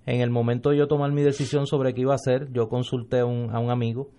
En 0.05 0.21
el 0.21 0.29
momento 0.29 0.69
de 0.71 0.77
yo 0.77 0.87
tomar 0.87 1.11
mi 1.11 1.21
decisión 1.21 1.65
sobre 1.65 1.93
qué 1.93 2.01
iba 2.01 2.11
a 2.11 2.15
hacer, 2.15 2.51
yo 2.51 2.67
consulté 2.67 3.19
a 3.19 3.25
un, 3.25 3.49
a 3.55 3.59
un 3.59 3.69
amigo, 3.71 4.09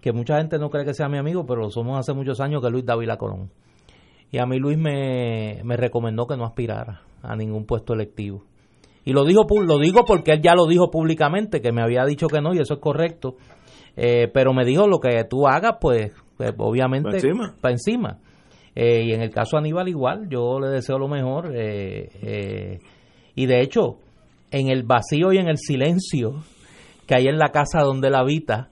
que 0.00 0.12
mucha 0.12 0.38
gente 0.38 0.58
no 0.58 0.68
cree 0.68 0.84
que 0.84 0.94
sea 0.94 1.08
mi 1.08 1.18
amigo, 1.18 1.46
pero 1.46 1.60
lo 1.62 1.70
somos 1.70 1.98
hace 1.98 2.12
muchos 2.12 2.40
años, 2.40 2.60
que 2.60 2.66
es 2.66 2.72
Luis 2.72 2.84
Dávila 2.84 3.16
Colón. 3.18 3.50
Y 4.32 4.38
a 4.38 4.46
mí 4.46 4.58
Luis 4.58 4.76
me, 4.78 5.60
me 5.64 5.76
recomendó 5.76 6.26
que 6.26 6.36
no 6.36 6.44
aspirara 6.44 7.02
a 7.22 7.36
ningún 7.36 7.66
puesto 7.66 7.94
electivo. 7.94 8.44
Y 9.04 9.12
lo 9.12 9.24
digo, 9.24 9.42
pu- 9.46 9.64
lo 9.64 9.78
digo 9.78 10.04
porque 10.04 10.32
él 10.32 10.40
ya 10.42 10.54
lo 10.54 10.66
dijo 10.66 10.90
públicamente, 10.90 11.60
que 11.60 11.70
me 11.72 11.82
había 11.82 12.04
dicho 12.04 12.26
que 12.28 12.40
no, 12.40 12.52
y 12.54 12.58
eso 12.58 12.74
es 12.74 12.80
correcto. 12.80 13.36
Eh, 13.96 14.28
pero 14.32 14.52
me 14.54 14.64
dijo 14.64 14.86
lo 14.88 14.98
que 15.00 15.22
tú 15.28 15.46
hagas, 15.46 15.76
pues, 15.80 16.12
pues, 16.36 16.52
obviamente, 16.58 17.10
Pa' 17.10 17.16
encima. 17.16 17.54
pa' 17.60 17.70
encima. 17.70 18.18
Eh, 18.74 19.02
y 19.04 19.12
en 19.12 19.20
el 19.20 19.30
caso 19.30 19.56
de 19.56 19.60
Aníbal 19.60 19.88
igual, 19.88 20.28
yo 20.30 20.58
le 20.58 20.68
deseo 20.68 20.98
lo 20.98 21.08
mejor. 21.08 21.52
eh, 21.54 22.08
eh, 22.22 22.78
y 23.34 23.46
de 23.46 23.60
hecho, 23.60 23.98
en 24.52 24.68
el 24.68 24.84
vacío 24.84 25.32
y 25.32 25.38
en 25.38 25.48
el 25.48 25.58
silencio 25.58 26.44
que 27.06 27.16
hay 27.16 27.26
en 27.26 27.38
la 27.38 27.48
casa 27.48 27.80
donde 27.80 28.08
él 28.08 28.14
habita, 28.14 28.70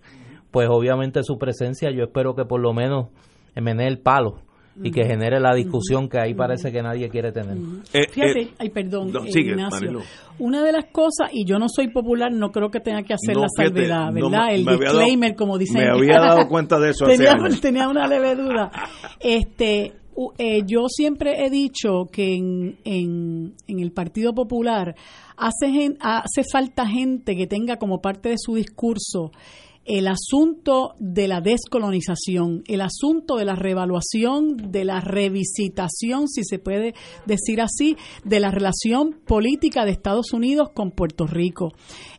pues 0.52 0.68
obviamente 0.70 1.22
su 1.24 1.36
presencia 1.38 1.90
yo 1.90 2.04
espero 2.04 2.34
que 2.36 2.44
por 2.44 2.60
lo 2.60 2.72
menos 2.72 3.08
me 3.56 3.74
dé 3.74 3.86
el 3.88 3.98
palo 3.98 4.42
y 4.82 4.92
que 4.92 5.04
genere 5.04 5.40
la 5.40 5.54
discusión 5.54 6.08
que 6.08 6.18
ahí 6.18 6.32
parece 6.32 6.72
que 6.72 6.80
nadie 6.80 7.10
quiere 7.10 7.32
tener. 7.32 7.56
Eh, 7.92 8.06
Fíjate, 8.10 8.40
eh, 8.42 8.48
ay, 8.58 8.70
perdón, 8.70 9.10
no, 9.12 9.24
eh, 9.24 9.32
sigue, 9.32 9.50
Ignacio. 9.50 9.78
Marilu. 9.80 10.00
Una 10.38 10.62
de 10.64 10.72
las 10.72 10.86
cosas, 10.86 11.28
y 11.32 11.44
yo 11.44 11.58
no 11.58 11.66
soy 11.68 11.88
popular, 11.88 12.32
no 12.32 12.50
creo 12.50 12.70
que 12.70 12.80
tenga 12.80 13.02
que 13.02 13.12
hacer 13.12 13.34
No, 13.34 13.42
la 13.42 13.48
fíjate, 13.54 13.86
salvedad, 13.88 14.12
¿verdad? 14.12 14.54
El 14.54 14.64
dado- 14.64 14.78
disclaimer, 14.78 15.34
como 15.34 15.58
dicen. 15.58 15.82
me 15.82 15.90
había 15.90 16.18
dado 16.18 16.46
cuenta 16.48 16.78
de 16.78 16.90
eso 16.90 17.04
hace 17.04 17.16
tenía, 17.16 17.32
años. 17.32 17.60
tenía 17.60 17.88
una 17.88 18.06
leve 18.06 18.36
duda. 18.36 18.70
Este, 19.18 19.92
u- 20.14 20.32
eh, 20.38 20.62
yo 20.66 20.86
siempre 20.88 21.44
he 21.44 21.50
dicho 21.50 22.06
que 22.10 22.34
en, 22.36 22.78
en, 22.84 23.52
en 23.66 23.80
el 23.80 23.92
Partido 23.92 24.32
Popular, 24.32 24.94
hace, 25.40 25.96
hace 26.00 26.42
falta 26.50 26.86
gente 26.86 27.34
que 27.36 27.46
tenga 27.46 27.78
como 27.78 28.00
parte 28.00 28.28
de 28.28 28.36
su 28.38 28.54
discurso 28.54 29.32
el 29.86 30.06
asunto 30.06 30.94
de 30.98 31.26
la 31.26 31.40
descolonización, 31.40 32.62
el 32.68 32.80
asunto 32.80 33.36
de 33.36 33.44
la 33.44 33.56
revaluación, 33.56 34.70
de 34.70 34.84
la 34.84 35.00
revisitación, 35.00 36.28
si 36.28 36.44
se 36.44 36.58
puede 36.58 36.94
decir 37.26 37.60
así, 37.60 37.96
de 38.24 38.40
la 38.40 38.50
relación 38.50 39.18
política 39.26 39.84
de 39.84 39.92
Estados 39.92 40.32
Unidos 40.32 40.70
con 40.74 40.90
Puerto 40.90 41.26
Rico. 41.26 41.72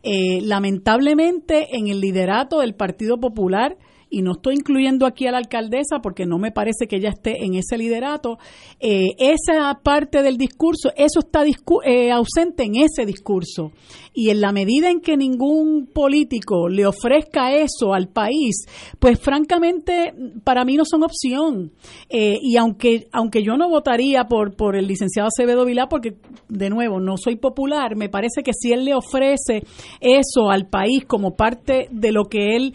Eh, 0.03 0.41
lamentablemente, 0.41 1.67
en 1.77 1.87
el 1.87 2.01
liderato 2.01 2.59
del 2.59 2.73
Partido 2.73 3.19
Popular, 3.19 3.77
y 4.11 4.21
no 4.21 4.33
estoy 4.33 4.55
incluyendo 4.55 5.05
aquí 5.07 5.25
a 5.25 5.31
la 5.31 5.37
alcaldesa 5.37 5.99
porque 6.03 6.25
no 6.25 6.37
me 6.37 6.51
parece 6.51 6.85
que 6.87 6.97
ella 6.97 7.09
esté 7.09 7.45
en 7.45 7.55
ese 7.55 7.77
liderato, 7.77 8.37
eh, 8.81 9.07
esa 9.17 9.79
parte 9.81 10.21
del 10.21 10.37
discurso, 10.37 10.91
eso 10.97 11.19
está 11.19 11.43
eh, 11.85 12.11
ausente 12.11 12.63
en 12.63 12.75
ese 12.75 13.05
discurso. 13.05 13.71
Y 14.13 14.29
en 14.29 14.41
la 14.41 14.51
medida 14.51 14.89
en 14.89 14.99
que 14.99 15.15
ningún 15.15 15.87
político 15.87 16.67
le 16.67 16.85
ofrezca 16.85 17.55
eso 17.55 17.93
al 17.93 18.09
país, 18.09 18.65
pues 18.99 19.17
francamente 19.17 20.13
para 20.43 20.65
mí 20.65 20.75
no 20.75 20.83
son 20.83 21.03
opción. 21.03 21.71
Eh, 22.09 22.37
y 22.41 22.57
aunque, 22.57 23.07
aunque 23.13 23.41
yo 23.41 23.55
no 23.55 23.69
votaría 23.69 24.25
por, 24.25 24.57
por 24.57 24.75
el 24.75 24.87
licenciado 24.87 25.29
Acevedo 25.29 25.63
Vilá, 25.63 25.87
porque 25.87 26.17
de 26.49 26.69
nuevo 26.69 26.99
no 26.99 27.15
soy 27.15 27.37
popular, 27.37 27.95
me 27.95 28.09
parece 28.09 28.43
que 28.43 28.51
si 28.51 28.73
él 28.73 28.83
le 28.83 28.93
ofrece 28.93 29.63
eso 30.01 30.49
al 30.49 30.67
país 30.67 31.05
como 31.05 31.37
parte 31.37 31.87
de 31.89 32.11
lo 32.11 32.25
que 32.25 32.57
él 32.57 32.73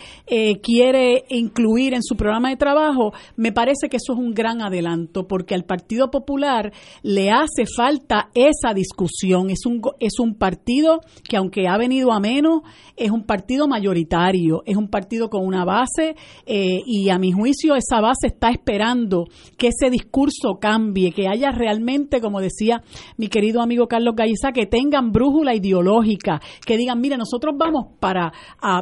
quiere 0.62 1.25
incluir 1.28 1.94
en 1.94 2.02
su 2.02 2.16
programa 2.16 2.50
de 2.50 2.56
trabajo, 2.56 3.12
me 3.36 3.52
parece 3.52 3.88
que 3.88 3.96
eso 3.96 4.12
es 4.12 4.18
un 4.18 4.32
gran 4.32 4.62
adelanto, 4.62 5.26
porque 5.26 5.54
al 5.54 5.64
Partido 5.64 6.10
Popular 6.10 6.72
le 7.02 7.30
hace 7.30 7.64
falta 7.66 8.30
esa 8.34 8.74
discusión. 8.74 9.50
Es 9.50 9.66
un, 9.66 9.80
es 10.00 10.18
un 10.18 10.34
partido 10.34 11.00
que, 11.28 11.36
aunque 11.36 11.68
ha 11.68 11.76
venido 11.76 12.12
a 12.12 12.20
menos, 12.20 12.62
es 12.96 13.10
un 13.10 13.24
partido 13.24 13.68
mayoritario, 13.68 14.62
es 14.66 14.76
un 14.76 14.88
partido 14.88 15.28
con 15.28 15.44
una 15.44 15.64
base 15.64 16.16
eh, 16.46 16.80
y 16.86 17.10
a 17.10 17.18
mi 17.18 17.32
juicio 17.32 17.74
esa 17.74 18.00
base 18.00 18.28
está 18.28 18.50
esperando 18.50 19.24
que 19.58 19.68
ese 19.68 19.90
discurso 19.90 20.58
cambie, 20.60 21.12
que 21.12 21.28
haya 21.28 21.50
realmente, 21.50 22.20
como 22.20 22.40
decía 22.40 22.82
mi 23.16 23.28
querido 23.28 23.60
amigo 23.60 23.88
Carlos 23.88 24.14
Galliza, 24.16 24.52
que 24.52 24.66
tengan 24.66 25.12
brújula 25.12 25.54
ideológica, 25.54 26.40
que 26.64 26.76
digan, 26.76 27.00
mire, 27.00 27.16
nosotros 27.16 27.54
vamos 27.58 27.86
para, 28.00 28.32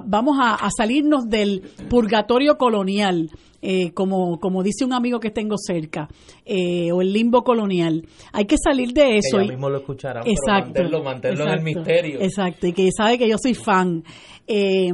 vamos 0.06 0.36
a 0.40 0.68
salirnos 0.76 1.28
del 1.28 1.62
purgatorio 1.88 2.33
colonial, 2.56 3.30
eh, 3.62 3.92
como, 3.92 4.38
como 4.40 4.62
dice 4.62 4.84
un 4.84 4.92
amigo 4.92 5.20
que 5.20 5.30
tengo 5.30 5.56
cerca, 5.58 6.08
eh, 6.44 6.92
o 6.92 7.00
el 7.00 7.12
limbo 7.12 7.42
colonial. 7.42 8.06
Hay 8.32 8.44
que 8.44 8.56
salir 8.58 8.92
de 8.92 9.18
eso. 9.18 9.38
Que 9.38 9.48
mismo 9.48 9.70
lo 9.70 9.78
escucharán, 9.78 10.24
exacto, 10.26 11.02
mantenerlo, 11.02 11.44
en 11.44 11.50
el 11.50 11.62
misterio. 11.62 12.20
Exacto, 12.20 12.66
y 12.66 12.72
que 12.72 12.90
sabe 12.96 13.18
que 13.18 13.28
yo 13.28 13.36
soy 13.38 13.54
fan. 13.54 14.04
Eh, 14.46 14.92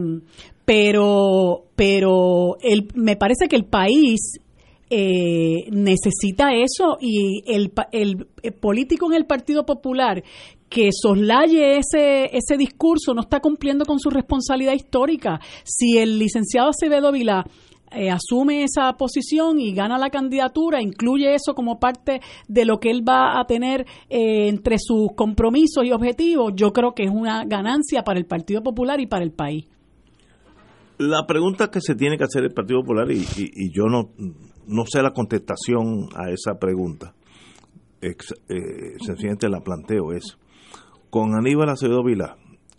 pero 0.65 1.65
pero 1.75 2.57
el, 2.61 2.89
me 2.95 3.17
parece 3.17 3.49
que 3.49 3.57
el 3.57 3.65
país 3.65 4.39
necesita 4.91 6.53
eso 6.53 6.97
y 7.01 7.43
el, 7.47 7.73
el, 7.93 8.27
político 8.61 9.07
en 9.07 9.17
el 9.17 9.25
Partido 9.25 9.65
Popular 9.65 10.23
que 10.69 10.91
soslaye 10.93 11.79
ese, 11.79 12.37
ese 12.37 12.57
discurso 12.57 13.13
no 13.13 13.23
está 13.23 13.41
cumpliendo 13.41 13.85
con 13.85 13.99
su 13.99 14.09
responsabilidad 14.11 14.73
histórica. 14.73 15.41
Si 15.65 15.99
el 15.99 16.19
licenciado 16.19 16.71
Acevedo 16.71 17.13
Vilá 17.13 17.45
eh, 17.93 18.09
asume 18.09 18.63
esa 18.63 18.93
posición 18.93 19.59
y 19.59 19.75
gana 19.75 19.99
la 19.99 20.11
candidatura, 20.11 20.81
incluye 20.81 21.35
eso 21.35 21.55
como 21.55 21.81
parte 21.81 22.21
de 22.47 22.65
lo 22.65 22.79
que 22.79 22.91
él 22.91 23.03
va 23.07 23.41
a 23.41 23.45
tener 23.47 23.85
eh, 24.09 24.49
entre 24.49 24.77
sus 24.79 25.09
compromisos 25.17 25.85
y 25.85 25.91
objetivos, 25.91 26.53
yo 26.55 26.73
creo 26.73 26.95
que 26.95 27.03
es 27.03 27.11
una 27.11 27.45
ganancia 27.45 28.05
para 28.05 28.21
el 28.21 28.27
Partido 28.27 28.63
Popular 28.63 29.01
y 29.01 29.07
para 29.07 29.25
el 29.25 29.33
país. 29.33 29.67
La 30.99 31.27
pregunta 31.27 31.69
que 31.69 31.81
se 31.81 31.97
tiene 31.97 32.17
que 32.17 32.25
hacer 32.25 32.45
el 32.45 32.53
Partido 32.53 32.83
Popular, 32.83 33.11
y, 33.11 33.25
y, 33.37 33.73
yo 33.73 33.87
no, 33.87 34.11
no 34.67 34.85
sé 34.87 35.03
la 35.03 35.13
contestación 35.13 36.09
a 36.15 36.31
esa 36.31 36.59
pregunta, 36.59 37.15
eh, 38.01 38.15
sencillamente 39.05 39.49
la 39.49 39.61
planteo, 39.61 40.13
es 40.13 40.39
con 41.11 41.35
Aníbal 41.35 41.69
Acevedo 41.69 42.03
Vila, 42.05 42.37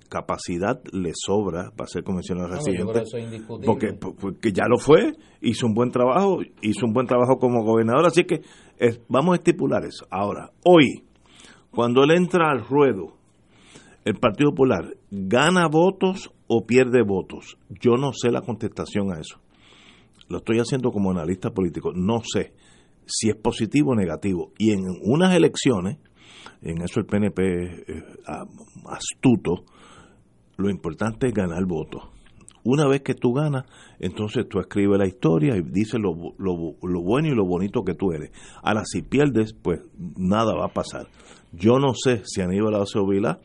capacidad 0.09 0.81
le 0.91 1.11
sobra 1.13 1.71
para 1.75 1.87
ser 1.87 2.03
convencional 2.03 2.49
residente. 2.49 3.03
Porque, 3.65 3.93
porque 3.93 4.51
ya 4.51 4.65
lo 4.67 4.77
fue, 4.77 5.13
hizo 5.41 5.67
un 5.67 5.73
buen 5.73 5.91
trabajo, 5.91 6.39
hizo 6.61 6.85
un 6.85 6.93
buen 6.93 7.07
trabajo 7.07 7.37
como 7.37 7.63
gobernador, 7.63 8.05
así 8.05 8.25
que 8.25 8.41
vamos 9.07 9.33
a 9.33 9.35
estipular 9.37 9.85
eso. 9.85 10.05
Ahora, 10.09 10.51
hoy, 10.65 11.03
cuando 11.71 12.03
él 12.03 12.11
entra 12.11 12.51
al 12.51 12.65
ruedo, 12.65 13.15
el 14.03 14.15
Partido 14.15 14.51
Popular 14.51 14.97
gana 15.11 15.67
votos 15.67 16.31
o 16.47 16.65
pierde 16.65 17.03
votos. 17.03 17.57
Yo 17.69 17.95
no 17.95 18.11
sé 18.13 18.31
la 18.31 18.41
contestación 18.41 19.13
a 19.13 19.19
eso. 19.19 19.39
Lo 20.31 20.37
estoy 20.37 20.59
haciendo 20.59 20.91
como 20.91 21.11
analista 21.11 21.51
político. 21.51 21.91
No 21.93 22.21
sé 22.23 22.53
si 23.05 23.29
es 23.29 23.35
positivo 23.35 23.91
o 23.91 23.95
negativo. 23.95 24.53
Y 24.57 24.71
en 24.71 24.85
unas 25.03 25.35
elecciones, 25.35 25.97
en 26.61 26.81
eso 26.81 26.99
el 26.99 27.05
PNP 27.05 27.43
eh, 27.43 28.03
astuto, 28.85 29.65
lo 30.57 30.69
importante 30.69 31.27
es 31.27 31.33
ganar 31.33 31.65
votos. 31.65 32.03
Una 32.63 32.87
vez 32.87 33.01
que 33.01 33.15
tú 33.15 33.33
ganas, 33.33 33.65
entonces 33.99 34.47
tú 34.47 34.59
escribes 34.59 34.99
la 34.99 35.07
historia 35.07 35.57
y 35.57 35.61
dices 35.63 35.99
lo, 35.99 36.13
lo, 36.37 37.01
bueno 37.01 37.27
y 37.27 37.35
lo 37.35 37.43
bonito 37.45 37.83
que 37.83 37.95
tú 37.95 38.11
eres. 38.11 38.31
Ahora, 38.61 38.83
si 38.85 39.01
pierdes, 39.01 39.53
pues 39.53 39.81
nada 39.97 40.53
va 40.53 40.65
a 40.65 40.73
pasar. 40.73 41.07
Yo 41.51 41.79
no 41.79 41.93
sé 41.95 42.21
si 42.23 42.41
Aníbal 42.41 42.75
Acevedo 42.75 43.07
Vilá 43.07 43.39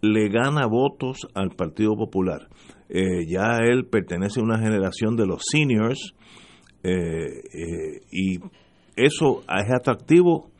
le 0.00 0.28
gana 0.28 0.66
votos 0.66 1.28
al 1.34 1.50
Partido 1.50 1.96
Popular. 1.96 2.48
Eh, 2.88 3.26
ya 3.26 3.58
él 3.62 3.86
pertenece 3.86 4.40
a 4.40 4.44
una 4.44 4.58
generación 4.58 5.16
de 5.16 5.26
los 5.26 5.42
seniors 5.50 6.14
eh, 6.84 8.00
y 8.12 8.38
eso 8.96 9.42
es 9.42 9.74
atractivo 9.74 10.50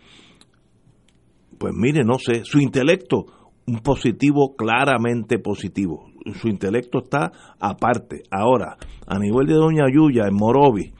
pues 1.58 1.74
mire, 1.74 2.04
no 2.04 2.18
sé, 2.18 2.44
su 2.44 2.58
intelecto, 2.58 3.26
un 3.66 3.80
positivo 3.80 4.54
claramente 4.56 5.38
positivo. 5.38 6.06
Su 6.40 6.48
intelecto 6.48 6.98
está 7.04 7.30
aparte. 7.60 8.22
Ahora, 8.30 8.76
a 9.06 9.18
nivel 9.18 9.46
de 9.46 9.54
Doña 9.54 9.86
Yuya, 9.92 10.26
en 10.26 10.34
Morovi, 10.34 10.92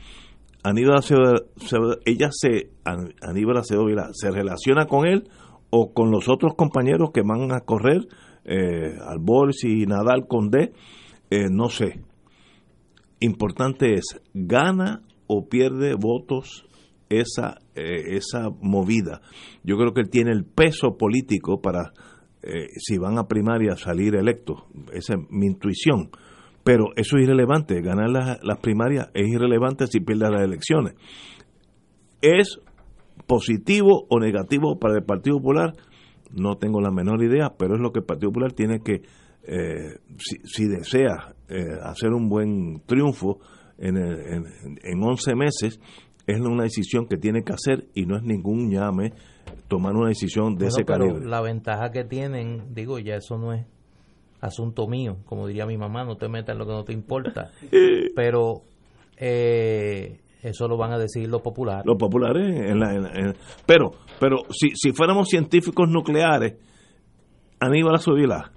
Aníbal 0.63 1.01
ella 2.05 2.29
se, 2.31 2.71
Aníbal 2.85 3.63
se 3.65 4.31
relaciona 4.31 4.87
con 4.87 5.07
él 5.07 5.29
o 5.71 5.93
con 5.93 6.11
los 6.11 6.29
otros 6.29 6.55
compañeros 6.57 7.11
que 7.13 7.23
van 7.23 7.53
a 7.53 7.61
correr, 7.61 8.07
eh, 8.45 8.97
y 9.63 9.87
Nadal 9.87 10.27
Condé, 10.29 10.73
eh, 11.31 11.47
no 11.51 11.69
sé. 11.69 12.01
Importante 13.21 13.95
es, 13.95 14.21
¿gana 14.35 15.03
o 15.27 15.49
pierde 15.49 15.95
votos 15.95 16.67
esa, 17.09 17.59
eh, 17.75 18.17
esa 18.17 18.51
movida. 18.61 19.21
Yo 19.63 19.77
creo 19.77 19.93
que 19.93 20.01
él 20.01 20.11
tiene 20.11 20.33
el 20.33 20.45
peso 20.45 20.97
político 20.97 21.61
para, 21.61 21.93
eh, 22.43 22.69
si 22.77 22.99
van 22.99 23.19
a 23.19 23.29
primaria, 23.29 23.77
salir 23.77 24.17
electo. 24.17 24.67
Esa 24.93 25.15
es 25.15 25.21
mi 25.31 25.47
intuición. 25.47 26.11
Pero 26.65 26.87
eso 26.97 27.17
es 27.17 27.25
irrelevante. 27.25 27.81
Ganar 27.81 28.11
las, 28.11 28.43
las 28.43 28.59
primarias 28.59 29.11
es 29.15 29.29
irrelevante 29.29 29.87
si 29.87 30.01
pierde 30.01 30.31
las 30.31 30.43
elecciones. 30.43 30.95
¿Es 32.21 32.61
positivo 33.27 34.07
o 34.09 34.19
negativo 34.19 34.79
para 34.79 34.97
el 34.97 35.05
Partido 35.05 35.37
Popular? 35.37 35.75
No 36.33 36.57
tengo 36.57 36.81
la 36.81 36.91
menor 36.91 37.23
idea, 37.23 37.55
pero 37.57 37.77
es 37.77 37.81
lo 37.81 37.93
que 37.93 38.01
el 38.01 38.05
Partido 38.05 38.31
Popular 38.31 38.53
tiene 38.53 38.81
que, 38.81 39.03
eh, 39.47 39.99
si, 40.45 40.67
desea 40.67 41.35
hacer 41.83 42.11
un 42.13 42.29
buen 42.29 42.83
triunfo 42.87 43.39
en, 43.79 43.97
en, 43.97 44.45
en 44.83 45.03
11 45.03 45.35
meses, 45.37 45.81
es 46.27 46.41
una 46.41 46.65
decisión 46.65 47.07
que 47.07 47.17
tiene 47.17 47.43
que 47.45 47.53
hacer 47.53 47.87
y 47.95 48.05
no 48.05 48.17
es 48.17 48.23
ningún 48.23 48.71
llame 48.71 49.13
tomar 49.69 49.95
una 49.95 50.09
decisión 50.09 50.57
de 50.57 50.67
ese 50.67 50.85
calibre. 50.85 51.25
La 51.25 51.41
ventaja 51.41 51.91
que 51.91 52.05
tienen, 52.05 52.75
digo, 52.75 52.99
ya 52.99 53.17
eso 53.17 53.39
no 53.39 53.53
es 53.53 53.65
asunto 54.41 54.87
mío, 54.87 55.19
como 55.25 55.47
diría 55.47 55.67
mi 55.67 55.77
mamá, 55.77 56.05
no 56.05 56.17
te 56.17 56.29
metas 56.29 56.55
en 56.55 56.59
lo 56.59 56.67
que 56.67 56.73
no 56.73 56.85
te 56.85 56.93
importa, 56.93 57.51
pero 58.15 58.63
eh, 59.17 60.21
eso 60.43 60.69
lo 60.69 60.77
van 60.77 60.93
a 60.93 60.99
decir 60.99 61.29
los 61.29 61.43
populares. 61.43 61.85
Los 61.87 61.97
populares, 61.97 62.45
en 62.45 62.79
la, 62.79 63.35
pero 63.67 63.93
pero 64.21 64.39
si, 64.51 64.71
si 64.75 64.93
fuéramos 64.93 65.29
científicos 65.29 65.89
nucleares, 65.89 66.55
Aníbal 67.61 67.95
Azubila, 67.95 68.53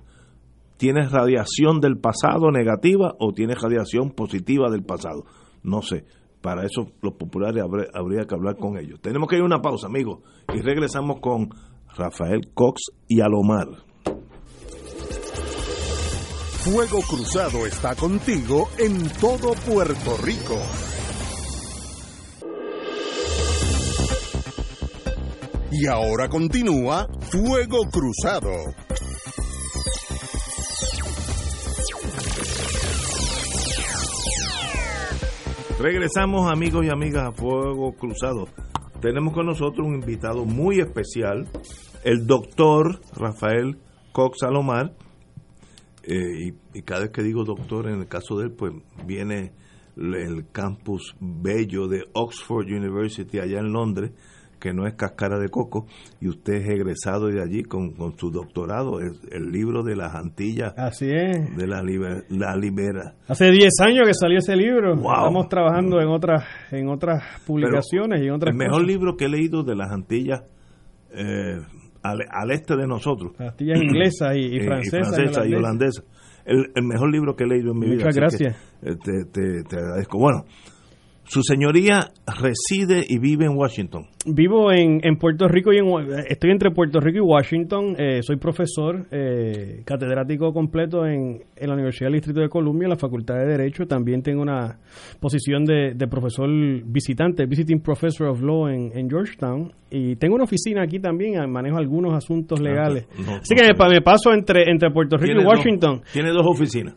¿tienes 0.79 1.11
radiación 1.11 1.81
del 1.81 1.99
pasado 1.99 2.49
negativa 2.51 3.13
o 3.19 3.33
tienes 3.33 3.61
radiación 3.61 4.11
positiva 4.11 4.71
del 4.71 4.83
pasado? 4.83 5.25
No 5.61 5.81
sé 5.81 6.05
para 6.41 6.65
eso 6.65 6.93
los 7.01 7.15
populares 7.15 7.61
habría, 7.93 8.25
que 8.25 8.33
hablar 8.33 8.55
con 8.55 8.77
ellos. 8.77 9.01
Tenemos 9.01 9.27
que 9.27 9.35
ir 9.35 9.41
a 9.41 9.45
una 9.45 9.61
pausa, 9.61 9.87
amigos, 9.87 10.19
y 10.53 10.61
regresamos 10.61 11.19
con 11.19 11.49
Rafael 11.97 12.51
Cox 12.53 12.81
y 13.09 13.19
Alomar. 13.19 13.67
Fuego 16.63 16.99
Cruzado 17.01 17.65
está 17.65 17.95
contigo 17.95 18.69
en 18.77 19.09
todo 19.19 19.53
Puerto 19.69 20.17
Rico. 20.23 20.57
Y 25.71 25.87
ahora 25.87 26.29
continúa 26.29 27.07
Fuego 27.31 27.79
Cruzado. 27.91 28.49
Regresamos 35.79 36.51
amigos 36.51 36.85
y 36.85 36.89
amigas 36.89 37.25
a 37.25 37.31
Fuego 37.31 37.93
Cruzado. 37.93 38.49
Tenemos 38.99 39.33
con 39.33 39.45
nosotros 39.45 39.87
un 39.87 39.95
invitado 39.95 40.43
muy 40.43 40.81
especial, 40.81 41.47
el 42.03 42.27
doctor 42.27 42.99
Rafael 43.15 43.77
Cox 44.11 44.39
Salomar. 44.41 44.93
Eh, 46.03 46.53
y, 46.73 46.81
cada 46.81 47.03
vez 47.03 47.11
que 47.11 47.23
digo 47.23 47.45
doctor, 47.45 47.87
en 47.87 48.01
el 48.01 48.07
caso 48.09 48.37
de 48.37 48.47
él, 48.47 48.51
pues 48.51 48.73
viene 49.05 49.53
el 49.95 50.51
campus 50.51 51.15
bello 51.21 51.87
de 51.87 52.03
Oxford 52.11 52.65
University 52.65 53.39
allá 53.39 53.59
en 53.59 53.71
Londres, 53.71 54.11
que 54.59 54.73
no 54.73 54.85
es 54.85 54.93
cascara 54.95 55.39
de 55.39 55.49
coco, 55.49 55.87
y 56.19 56.27
usted 56.27 56.55
es 56.55 56.69
egresado 56.69 57.27
de 57.27 57.41
allí 57.41 57.63
con, 57.63 57.93
su 58.17 58.31
doctorado, 58.31 58.99
es 58.99 59.19
el 59.31 59.51
libro 59.51 59.83
de 59.83 59.95
las 59.95 60.15
Antillas. 60.15 60.73
Así 60.77 61.09
es. 61.09 61.55
De 61.55 61.67
la, 61.67 61.81
la 62.29 62.55
Libera. 62.55 63.15
Hace 63.27 63.51
10 63.51 63.69
años 63.81 64.07
que 64.07 64.13
salió 64.13 64.39
ese 64.39 64.55
libro. 64.55 64.95
Estamos 64.95 65.47
trabajando 65.47 65.99
en 66.01 66.09
otras 66.09 66.43
en 66.71 66.89
otras 66.89 67.23
publicaciones 67.45 68.21
y 68.21 68.27
en 68.27 68.33
otras 68.33 68.51
El 68.51 68.57
mejor 68.57 68.85
libro 68.85 69.15
que 69.15 69.25
he 69.25 69.29
leído 69.29 69.63
de 69.63 69.75
las 69.75 69.91
Antillas 69.91 70.43
eh, 71.11 71.59
al, 72.03 72.51
este 72.51 72.75
de 72.75 72.87
nosotros. 72.87 73.33
Antillas 73.39 73.81
inglesas 73.81 74.35
y, 74.35 74.57
y 74.57 74.59
francesas. 74.61 75.47
y, 75.47 75.53
holandesas. 75.53 76.05
El, 76.45 76.83
mejor 76.83 77.11
libro 77.11 77.35
que 77.35 77.43
he 77.43 77.47
leído 77.47 77.71
en 77.73 77.79
mi 77.79 77.85
vida. 77.87 78.05
Muchas 78.05 78.15
gracias. 78.15 78.55
Eh, 78.81 78.95
te, 79.03 79.63
te 79.63 79.77
agradezco. 79.77 80.17
Bueno, 80.17 80.45
su 81.29 81.43
señoría 81.43 82.09
reside 82.25 83.03
y 83.07 83.19
vive 83.19 83.45
en 83.45 83.55
Washington. 83.55 84.07
Vivo 84.25 84.71
en, 84.71 84.99
en 85.03 85.15
Puerto 85.17 85.47
Rico 85.47 85.71
y 85.71 85.77
en, 85.77 85.85
estoy 86.27 86.49
entre 86.49 86.71
Puerto 86.71 86.99
Rico 86.99 87.19
y 87.19 87.21
Washington. 87.21 87.95
Eh, 87.99 88.21
soy 88.23 88.37
profesor 88.37 89.05
eh, 89.11 89.83
catedrático 89.85 90.51
completo 90.51 91.05
en, 91.05 91.43
la 91.61 91.73
Universidad 91.75 92.07
del 92.07 92.15
Distrito 92.15 92.41
de 92.41 92.49
Columbia, 92.49 92.85
en 92.85 92.89
la 92.89 92.95
Facultad 92.95 93.35
de 93.35 93.45
Derecho. 93.45 93.85
También 93.85 94.23
tengo 94.23 94.41
una 94.41 94.79
posición 95.19 95.65
de, 95.65 95.93
profesor 96.09 96.49
visitante, 96.83 97.45
visiting 97.45 97.79
professor 97.79 98.29
of 98.29 98.41
law 98.41 98.67
en, 98.67 99.07
Georgetown. 99.07 99.71
Y 99.91 100.15
tengo 100.15 100.33
una 100.33 100.45
oficina 100.45 100.81
aquí 100.81 100.99
también, 100.99 101.47
manejo 101.47 101.77
algunos 101.77 102.13
asuntos 102.15 102.59
ah, 102.59 102.63
legales. 102.63 103.05
Así 103.39 103.53
que 103.53 103.61
me, 103.67 104.01
paso 104.01 104.33
entre, 104.33 104.63
entre 104.67 104.89
Puerto 104.89 105.15
Rico 105.15 105.41
y 105.41 105.45
Washington. 105.45 106.01
tiene 106.11 106.29
dos 106.29 106.47
oficinas. 106.47 106.95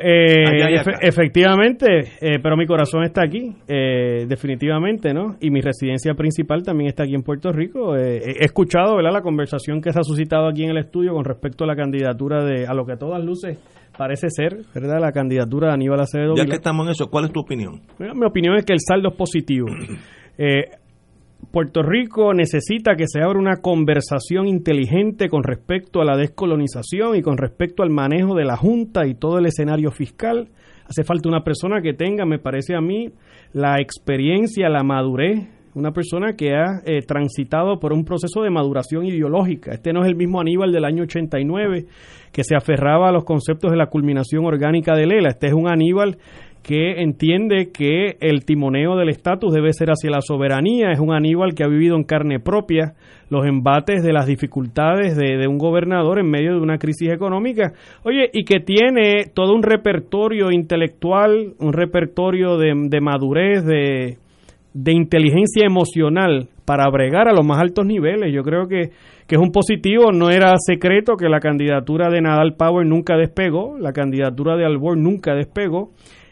Eh, 0.00 0.80
efectivamente, 1.00 1.86
eh, 2.20 2.38
pero 2.42 2.56
mi 2.56 2.66
corazón 2.66 3.04
está 3.04 3.22
aquí, 3.22 3.54
eh, 3.66 4.26
definitivamente, 4.26 5.12
¿no? 5.12 5.36
Y 5.40 5.50
mi 5.50 5.60
residencia 5.60 6.14
principal 6.14 6.62
también 6.62 6.88
está 6.88 7.04
aquí 7.04 7.14
en 7.14 7.22
Puerto 7.22 7.52
Rico. 7.52 7.96
he 7.96 8.44
escuchado, 8.44 8.96
¿verdad?, 8.96 9.12
la 9.12 9.22
conversación 9.22 9.80
que 9.80 9.92
se 9.92 9.98
ha 10.00 10.02
suscitado 10.02 10.48
aquí 10.48 10.64
en 10.64 10.70
el 10.70 10.78
estudio 10.78 11.12
con 11.12 11.24
respecto 11.24 11.64
a 11.64 11.66
la 11.66 11.76
candidatura 11.76 12.44
de, 12.44 12.66
a 12.66 12.74
lo 12.74 12.84
que 12.86 12.92
a 12.92 12.96
todas 12.96 13.22
luces 13.24 13.58
parece 13.96 14.28
ser, 14.30 14.58
¿verdad?, 14.74 15.00
la 15.00 15.12
candidatura 15.12 15.68
de 15.68 15.74
Aníbal 15.74 16.00
Acevedo. 16.00 16.34
Ya 16.36 16.44
que 16.44 16.56
estamos 16.56 16.86
en 16.86 16.92
eso, 16.92 17.08
¿cuál 17.10 17.26
es 17.26 17.32
tu 17.32 17.40
opinión? 17.40 17.80
mi 17.98 18.26
opinión 18.26 18.56
es 18.56 18.64
que 18.64 18.72
el 18.72 18.80
saldo 18.80 19.10
es 19.10 19.16
positivo. 19.16 19.66
Puerto 21.50 21.82
Rico 21.82 22.34
necesita 22.34 22.94
que 22.94 23.06
se 23.06 23.22
abra 23.22 23.38
una 23.38 23.56
conversación 23.56 24.46
inteligente 24.46 25.30
con 25.30 25.42
respecto 25.42 26.02
a 26.02 26.04
la 26.04 26.16
descolonización 26.16 27.16
y 27.16 27.22
con 27.22 27.38
respecto 27.38 27.82
al 27.82 27.88
manejo 27.88 28.34
de 28.34 28.44
la 28.44 28.56
Junta 28.56 29.06
y 29.06 29.14
todo 29.14 29.38
el 29.38 29.46
escenario 29.46 29.90
fiscal. 29.90 30.48
Hace 30.86 31.04
falta 31.04 31.28
una 31.28 31.44
persona 31.44 31.80
que 31.80 31.94
tenga, 31.94 32.26
me 32.26 32.38
parece 32.38 32.74
a 32.74 32.82
mí, 32.82 33.12
la 33.54 33.80
experiencia, 33.80 34.68
la 34.68 34.82
madurez, 34.82 35.48
una 35.74 35.92
persona 35.92 36.34
que 36.34 36.54
ha 36.54 36.82
eh, 36.84 37.02
transitado 37.06 37.78
por 37.78 37.92
un 37.92 38.04
proceso 38.04 38.42
de 38.42 38.50
maduración 38.50 39.06
ideológica. 39.06 39.72
Este 39.72 39.92
no 39.92 40.02
es 40.02 40.08
el 40.08 40.16
mismo 40.16 40.40
Aníbal 40.40 40.72
del 40.72 40.84
año 40.84 41.04
89 41.04 41.86
que 42.32 42.44
se 42.44 42.56
aferraba 42.56 43.08
a 43.08 43.12
los 43.12 43.24
conceptos 43.24 43.70
de 43.70 43.76
la 43.76 43.86
culminación 43.86 44.44
orgánica 44.44 44.94
de 44.94 45.06
Lela. 45.06 45.30
Este 45.30 45.46
es 45.46 45.54
un 45.54 45.68
Aníbal 45.68 46.18
que 46.62 47.00
entiende 47.02 47.70
que 47.72 48.16
el 48.20 48.44
timoneo 48.44 48.96
del 48.96 49.08
estatus 49.08 49.52
debe 49.52 49.72
ser 49.72 49.88
hacia 49.88 50.10
la 50.10 50.20
soberanía, 50.20 50.90
es 50.90 51.00
un 51.00 51.12
Aníbal 51.12 51.54
que 51.54 51.64
ha 51.64 51.68
vivido 51.68 51.96
en 51.96 52.04
carne 52.04 52.40
propia 52.40 52.94
los 53.30 53.46
embates 53.46 54.02
de 54.02 54.12
las 54.12 54.26
dificultades 54.26 55.16
de, 55.16 55.46
un 55.46 55.58
gobernador 55.58 56.18
en 56.18 56.30
medio 56.30 56.52
de 56.54 56.60
una 56.60 56.78
crisis 56.78 57.10
económica, 57.10 57.72
oye, 58.02 58.30
y 58.32 58.44
que 58.44 58.60
tiene 58.60 59.26
todo 59.34 59.54
un 59.54 59.62
repertorio 59.62 60.50
intelectual, 60.50 61.54
un 61.58 61.72
repertorio 61.72 62.56
de, 62.56 63.00
madurez, 63.00 63.64
de, 63.64 64.18
de 64.72 64.92
inteligencia 64.92 65.66
emocional 65.66 66.48
para 66.64 66.88
bregar 66.90 67.28
a 67.28 67.32
los 67.32 67.46
más 67.46 67.60
altos 67.60 67.86
niveles. 67.86 68.32
Yo 68.32 68.42
creo 68.42 68.68
que, 68.68 68.90
que 69.26 69.36
es 69.36 69.40
un 69.40 69.52
positivo, 69.52 70.12
no 70.12 70.30
era 70.30 70.54
secreto 70.58 71.16
que 71.16 71.28
la 71.28 71.40
candidatura 71.40 72.10
de 72.10 72.20
Nadal 72.20 72.56
Power 72.56 72.86
nunca 72.86 73.16
despegó, 73.16 73.78
la 73.78 73.92
candidatura 73.92 74.56
de 74.56 74.64
Albor 74.64 74.98
nunca 74.98 75.34
despegó, 75.34 75.90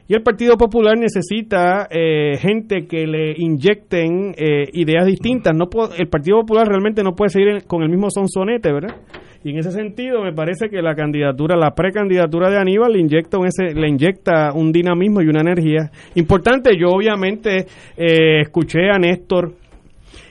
y 0.09 0.15
el 0.15 0.23
Partido 0.23 0.57
Popular 0.57 0.97
necesita 0.97 1.89
eh, 1.91 2.37
gente 2.39 2.87
que 2.87 3.07
le 3.09 3.35
inyecten 3.37 4.35
eh, 4.37 4.69
ideas 4.73 5.05
distintas. 5.05 5.53
No 5.55 5.69
el 5.99 6.09
Partido 6.09 6.41
Popular 6.41 6.69
realmente 6.69 7.03
no 7.03 7.17
puede 7.17 7.31
seguir 7.31 7.65
con 7.67 7.83
el 7.83 7.89
mismo 7.89 8.09
sonsonete, 8.11 8.73
¿verdad? 8.73 8.95
Y 9.43 9.51
en 9.51 9.59
ese 9.59 9.73
sentido 9.73 10.23
me 10.23 10.33
parece 10.33 10.69
que 10.69 10.81
la 10.81 10.95
candidatura, 10.95 11.57
la 11.57 11.75
precandidatura 11.75 12.51
de 12.51 12.59
Aníbal 12.59 12.93
le 12.93 13.01
inyecta, 13.01 13.39
un 13.39 13.49
le 13.59 13.89
inyecta 13.89 14.53
un 14.53 14.71
dinamismo 14.71 15.23
y 15.23 15.27
una 15.27 15.41
energía 15.41 15.91
importante. 16.15 16.77
Yo 16.79 16.89
obviamente 16.91 17.67
eh, 17.97 18.43
escuché 18.43 18.89
a 18.91 18.99
Néstor 18.99 19.55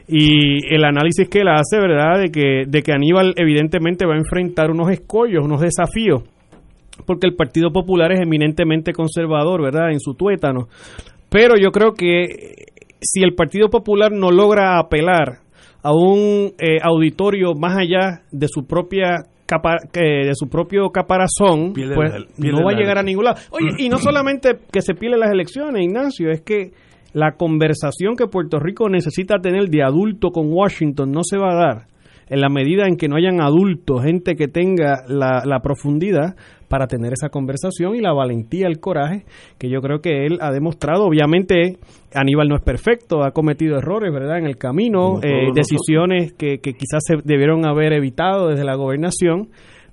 y 0.07 0.73
el 0.73 0.85
análisis 0.85 1.27
que 1.27 1.39
él 1.39 1.49
hace, 1.49 1.79
¿verdad? 1.79 2.21
De 2.21 2.29
que, 2.29 2.63
de 2.65 2.81
que 2.81 2.93
Aníbal 2.93 3.33
evidentemente 3.35 4.05
va 4.05 4.13
a 4.13 4.17
enfrentar 4.17 4.71
unos 4.71 4.89
escollos, 4.89 5.43
unos 5.43 5.59
desafíos 5.59 6.23
porque 7.05 7.27
el 7.27 7.35
Partido 7.35 7.71
Popular 7.71 8.11
es 8.11 8.21
eminentemente 8.21 8.93
conservador, 8.93 9.61
¿verdad? 9.61 9.91
En 9.91 9.99
su 9.99 10.13
tuétano. 10.13 10.67
Pero 11.29 11.55
yo 11.57 11.71
creo 11.71 11.93
que 11.93 12.65
si 13.01 13.23
el 13.23 13.35
Partido 13.35 13.69
Popular 13.69 14.11
no 14.11 14.31
logra 14.31 14.79
apelar 14.79 15.39
a 15.83 15.93
un 15.93 16.53
eh, 16.57 16.77
auditorio 16.81 17.53
más 17.53 17.77
allá 17.77 18.21
de 18.31 18.47
su 18.47 18.65
propia 18.65 19.25
de 19.93 20.31
su 20.33 20.47
propio 20.49 20.89
caparazón, 20.89 21.73
pues 21.73 22.13
no 22.37 22.65
va 22.65 22.71
a 22.71 22.75
llegar 22.75 22.97
a 22.97 23.03
ningún 23.03 23.25
lado. 23.25 23.39
Oye, 23.51 23.75
y 23.77 23.89
no 23.89 23.99
solamente 23.99 24.57
que 24.71 24.81
se 24.81 24.95
pierden 24.95 25.19
las 25.19 25.31
elecciones, 25.31 25.83
Ignacio, 25.83 26.31
es 26.31 26.41
que 26.41 26.71
la 27.13 27.33
conversación 27.33 28.15
que 28.15 28.25
Puerto 28.25 28.59
Rico 28.59 28.89
necesita 28.89 29.37
tener 29.37 29.69
de 29.69 29.83
adulto 29.83 30.31
con 30.31 30.51
Washington 30.51 31.11
no 31.11 31.21
se 31.23 31.37
va 31.37 31.51
a 31.51 31.55
dar 31.55 31.94
en 32.29 32.41
la 32.41 32.49
medida 32.49 32.87
en 32.87 32.97
que 32.97 33.07
no 33.07 33.17
hayan 33.17 33.41
adultos, 33.41 34.03
gente 34.03 34.35
que 34.35 34.47
tenga 34.47 35.03
la, 35.07 35.43
la 35.45 35.59
profundidad 35.59 36.35
para 36.67 36.87
tener 36.87 37.13
esa 37.13 37.29
conversación 37.29 37.95
y 37.95 38.01
la 38.01 38.13
valentía, 38.13 38.67
el 38.67 38.79
coraje 38.79 39.25
que 39.57 39.69
yo 39.69 39.81
creo 39.81 39.99
que 39.99 40.25
él 40.25 40.39
ha 40.41 40.51
demostrado. 40.51 41.05
Obviamente, 41.05 41.77
Aníbal 42.13 42.49
no 42.49 42.55
es 42.55 42.63
perfecto, 42.63 43.23
ha 43.23 43.31
cometido 43.31 43.77
errores, 43.77 44.11
¿verdad?, 44.11 44.39
en 44.39 44.45
el 44.45 44.57
camino, 44.57 45.19
eh, 45.21 45.51
decisiones 45.53 46.33
que, 46.33 46.59
que 46.59 46.73
quizás 46.73 47.03
se 47.05 47.17
debieron 47.23 47.65
haber 47.65 47.93
evitado 47.93 48.49
desde 48.49 48.65
la 48.65 48.75
gobernación. 48.75 49.49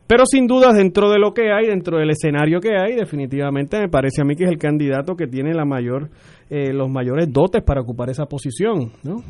Pero 0.06 0.26
sin 0.26 0.46
duda, 0.46 0.72
dentro 0.72 1.10
de 1.10 1.18
lo 1.18 1.32
que 1.32 1.52
hay, 1.52 1.66
dentro 1.66 1.98
del 1.98 2.10
escenario 2.10 2.60
que 2.60 2.76
hay, 2.76 2.94
definitivamente 2.94 3.78
me 3.78 3.88
parece 3.88 4.20
a 4.20 4.24
mí 4.24 4.34
que 4.34 4.44
es 4.44 4.50
el 4.50 4.58
candidato 4.58 5.14
que 5.14 5.26
tiene 5.26 5.54
la 5.54 5.64
mayor, 5.64 6.10
eh, 6.50 6.72
los 6.72 6.90
mayores 6.90 7.32
dotes 7.32 7.62
para 7.62 7.80
ocupar 7.80 8.10
esa 8.10 8.26
posición, 8.26 8.92
¿no? 9.04 9.22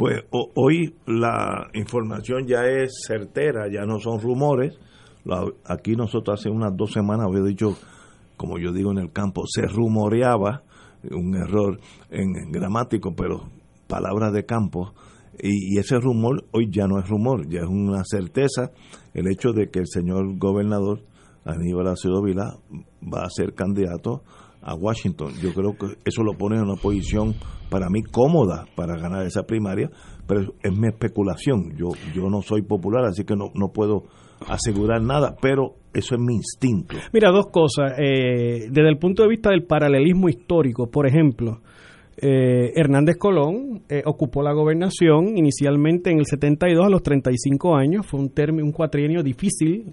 Pues 0.00 0.24
hoy 0.30 0.94
la 1.04 1.68
información 1.74 2.46
ya 2.46 2.64
es 2.64 3.02
certera, 3.06 3.70
ya 3.70 3.84
no 3.84 3.98
son 3.98 4.18
rumores, 4.18 4.78
aquí 5.66 5.94
nosotros 5.94 6.40
hace 6.40 6.48
unas 6.48 6.74
dos 6.74 6.92
semanas 6.92 7.26
había 7.26 7.42
dicho, 7.42 7.76
como 8.38 8.58
yo 8.58 8.72
digo 8.72 8.92
en 8.92 8.96
el 8.96 9.12
campo, 9.12 9.42
se 9.46 9.66
rumoreaba, 9.66 10.62
un 11.10 11.36
error 11.36 11.80
en, 12.08 12.50
gramático, 12.50 13.14
pero 13.14 13.50
palabras 13.88 14.32
de 14.32 14.46
campo, 14.46 14.94
y, 15.38 15.76
ese 15.76 16.00
rumor 16.00 16.46
hoy 16.52 16.70
ya 16.70 16.86
no 16.86 16.98
es 16.98 17.06
rumor, 17.06 17.46
ya 17.46 17.60
es 17.60 17.68
una 17.68 18.02
certeza. 18.02 18.70
El 19.12 19.30
hecho 19.30 19.52
de 19.52 19.68
que 19.68 19.80
el 19.80 19.86
señor 19.86 20.38
gobernador 20.38 21.02
Aníbal 21.44 21.88
Acevedo 21.88 22.22
Vila 22.22 22.56
va 23.02 23.24
a 23.24 23.30
ser 23.30 23.52
candidato 23.52 24.22
a 24.62 24.74
Washington. 24.74 25.32
Yo 25.40 25.52
creo 25.52 25.76
que 25.76 25.96
eso 26.04 26.22
lo 26.22 26.34
pone 26.34 26.56
en 26.56 26.62
una 26.62 26.76
posición 26.76 27.34
para 27.70 27.88
mí 27.88 28.02
cómoda 28.02 28.66
para 28.74 28.96
ganar 28.96 29.26
esa 29.26 29.44
primaria, 29.44 29.90
pero 30.26 30.54
es 30.62 30.76
mi 30.76 30.88
especulación. 30.88 31.76
Yo 31.76 31.88
yo 32.14 32.28
no 32.28 32.42
soy 32.42 32.62
popular, 32.62 33.04
así 33.04 33.24
que 33.24 33.36
no, 33.36 33.50
no 33.54 33.68
puedo 33.72 34.04
asegurar 34.48 35.02
nada, 35.02 35.36
pero 35.40 35.74
eso 35.92 36.14
es 36.14 36.20
mi 36.20 36.34
instinto. 36.34 36.96
Mira, 37.12 37.30
dos 37.30 37.46
cosas. 37.50 37.92
Eh, 37.98 38.68
desde 38.70 38.88
el 38.88 38.98
punto 38.98 39.22
de 39.22 39.28
vista 39.28 39.50
del 39.50 39.64
paralelismo 39.64 40.28
histórico, 40.28 40.88
por 40.88 41.06
ejemplo, 41.06 41.60
eh, 42.16 42.72
Hernández 42.74 43.16
Colón 43.16 43.82
eh, 43.88 44.02
ocupó 44.04 44.42
la 44.42 44.52
gobernación 44.52 45.36
inicialmente 45.36 46.10
en 46.10 46.18
el 46.18 46.26
72 46.26 46.86
a 46.86 46.90
los 46.90 47.02
35 47.02 47.76
años. 47.76 48.06
Fue 48.06 48.20
un, 48.20 48.32
un 48.62 48.72
cuatrienio 48.72 49.22
difícil, 49.22 49.92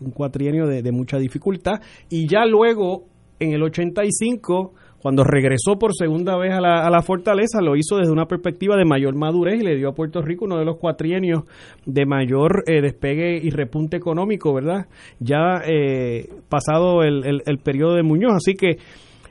un 0.00 0.10
cuatrienio 0.10 0.66
de 0.66 0.92
mucha 0.92 1.18
dificultad. 1.18 1.80
Y 2.08 2.28
ya 2.28 2.44
luego, 2.44 3.04
en 3.38 3.52
el 3.52 3.62
85 3.62 4.72
cuando 5.06 5.22
regresó 5.22 5.78
por 5.78 5.94
segunda 5.94 6.36
vez 6.36 6.52
a 6.52 6.60
la, 6.60 6.84
a 6.84 6.90
la 6.90 7.00
fortaleza, 7.00 7.60
lo 7.60 7.76
hizo 7.76 7.96
desde 7.96 8.10
una 8.10 8.26
perspectiva 8.26 8.76
de 8.76 8.84
mayor 8.84 9.14
madurez 9.14 9.60
y 9.60 9.64
le 9.64 9.76
dio 9.76 9.90
a 9.90 9.94
Puerto 9.94 10.20
Rico 10.20 10.46
uno 10.46 10.58
de 10.58 10.64
los 10.64 10.78
cuatrienios 10.78 11.44
de 11.84 12.06
mayor 12.06 12.64
eh, 12.66 12.80
despegue 12.80 13.38
y 13.40 13.50
repunte 13.50 13.96
económico, 13.96 14.52
¿verdad? 14.52 14.86
Ya 15.20 15.62
eh, 15.64 16.28
pasado 16.48 17.04
el, 17.04 17.42
el, 17.44 17.58
periodo 17.58 17.94
de 17.94 18.02
Muñoz. 18.02 18.32
Así 18.34 18.54
que 18.54 18.78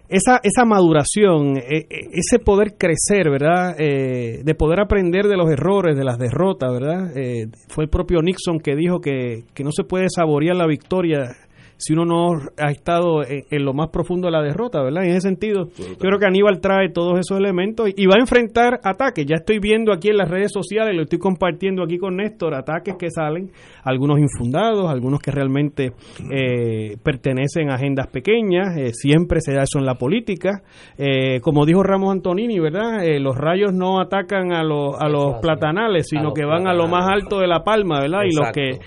esa, 0.08 0.40
esa 0.44 0.66
maduración, 0.66 1.58
e, 1.58 1.88
e, 1.90 2.10
ese 2.14 2.40
poder 2.40 2.76
crecer, 2.78 3.30
¿verdad? 3.30 3.76
Eh, 3.78 4.44
de 4.44 4.56
poder 4.56 4.80
aprender 4.80 5.28
de 5.28 5.36
los 5.36 5.50
errores, 5.52 5.98
de 5.98 6.04
las 6.04 6.18
derrotas, 6.18 6.72
¿verdad? 6.72 7.18
Eh, 7.18 7.48
fue 7.68 7.84
el 7.86 7.90
propio 7.90 8.22
Nixon 8.22 8.60
que 8.60 8.76
dijo 8.76 9.00
que, 9.00 9.44
que 9.54 9.64
no 9.64 9.72
se 9.72 9.84
puede 9.84 10.06
saborear 10.10 10.56
la 10.56 10.68
victoria 10.68 11.36
si 11.78 11.94
uno 11.94 12.06
no 12.06 12.40
ha 12.58 12.72
estado 12.72 13.24
en, 13.24 13.66
lo 13.66 13.74
más 13.74 13.90
profundo 13.90 14.28
de 14.28 14.32
la 14.32 14.42
derrota, 14.42 14.82
¿verdad? 14.82 15.04
En 15.04 15.12
ese 15.12 15.22
sentido, 15.22 15.68
yo 15.78 15.98
creo 15.98 16.20
que 16.20 16.26
Aníbal 16.26 16.60
trae 16.62 16.90
todos 16.90 17.20
esos 17.20 17.38
elementos 17.38 17.90
y, 17.96 18.06
va 18.06 18.16
a 18.18 18.20
enfrentar 18.20 18.80
ataques. 18.84 19.26
Ya 19.26 19.36
estoy 19.36 19.60
viendo 19.60 19.92
aquí 19.92 20.10
en 20.10 20.18
las 20.18 20.30
redes 20.30 20.52
sociales, 20.52 20.96
lo 20.96 21.04
estoy 21.04 21.20
compartiendo 21.20 21.84
aquí 21.84 21.98
con 21.98 22.18
Néstor, 22.18 22.54
ataques 22.54 22.96
que 22.98 23.10
salen, 23.10 23.52
algunos 23.84 24.20
infundados, 24.20 24.90
algunos 24.90 25.20
que 25.20 25.32
realmente 25.32 25.92
eh, 26.32 26.98
pertenecen 27.04 27.72
a 27.72 27.76
agendas 27.76 28.08
pequeñas, 28.08 28.78
eh, 28.78 28.92
siempre 28.94 29.42
se 29.42 29.54
da 29.54 29.64
eso 29.64 29.80
en 29.80 29.86
la 29.86 29.96
política. 29.96 30.62
Eh, 30.98 31.40
como 31.42 31.66
dijo 31.66 31.84
Ramos 31.84 32.12
Antonini, 32.12 32.60
¿verdad? 32.60 33.04
los 33.20 33.36
rayos 33.36 33.74
no 33.74 34.00
atacan 34.00 34.52
a 34.52 34.64
los, 34.64 34.96
a 35.00 35.10
los 35.10 35.36
platanales, 35.42 36.08
sino 36.08 36.34
que 36.34 36.46
van 36.46 36.68
a 36.68 36.74
lo 36.74 36.88
más 36.88 37.08
alto 37.10 37.40
de 37.40 37.48
la 37.48 37.64
palma, 37.64 38.00
¿verdad? 38.00 38.22
Y 38.26 38.36
los 38.36 38.52
que 38.52 38.80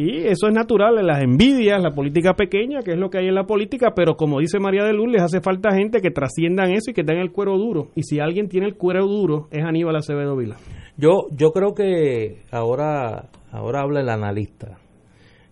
y 0.00 0.28
eso 0.28 0.46
es 0.46 0.54
natural, 0.54 1.04
las 1.04 1.24
envidias, 1.24 1.82
la 1.82 1.92
política 1.92 2.34
pequeña, 2.34 2.82
que 2.84 2.92
es 2.92 2.96
lo 2.96 3.10
que 3.10 3.18
hay 3.18 3.26
en 3.26 3.34
la 3.34 3.48
política, 3.48 3.94
pero 3.96 4.14
como 4.16 4.38
dice 4.38 4.60
María 4.60 4.84
de 4.84 4.92
Luz, 4.92 5.10
les 5.10 5.22
hace 5.22 5.40
falta 5.40 5.74
gente 5.74 6.00
que 6.00 6.12
trasciendan 6.12 6.70
eso 6.70 6.92
y 6.92 6.94
que 6.94 7.02
tengan 7.02 7.24
el 7.24 7.32
cuero 7.32 7.58
duro. 7.58 7.88
Y 7.96 8.04
si 8.04 8.20
alguien 8.20 8.48
tiene 8.48 8.68
el 8.68 8.76
cuero 8.76 9.08
duro, 9.08 9.48
es 9.50 9.64
Aníbal 9.64 9.96
Acevedo 9.96 10.36
Vila. 10.36 10.56
Yo, 10.96 11.26
yo 11.32 11.50
creo 11.50 11.74
que 11.74 12.44
ahora, 12.52 13.28
ahora 13.50 13.80
habla 13.80 14.00
el 14.00 14.08
analista. 14.08 14.78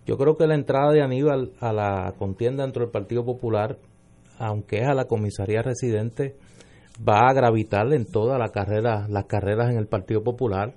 Yo 0.05 0.15
creo 0.15 0.37
que 0.37 0.47
la 0.47 0.55
entrada 0.55 0.93
de 0.93 1.01
Aníbal 1.01 1.51
a 1.59 1.73
la 1.73 2.13
contienda 2.17 2.63
dentro 2.63 2.83
del 2.83 2.91
Partido 2.91 3.25
Popular, 3.25 3.75
aunque 4.39 4.77
es 4.77 4.87
a 4.87 4.93
la 4.93 5.07
comisaría 5.07 5.61
residente, 5.61 6.37
va 7.05 7.27
a 7.27 7.33
gravitar 7.33 7.91
en 7.91 8.05
toda 8.05 8.37
la 8.37 8.47
carrera, 8.47 9.07
las 9.09 9.25
carreras 9.25 9.71
en 9.71 9.77
el 9.77 9.87
Partido 9.87 10.23
Popular. 10.23 10.73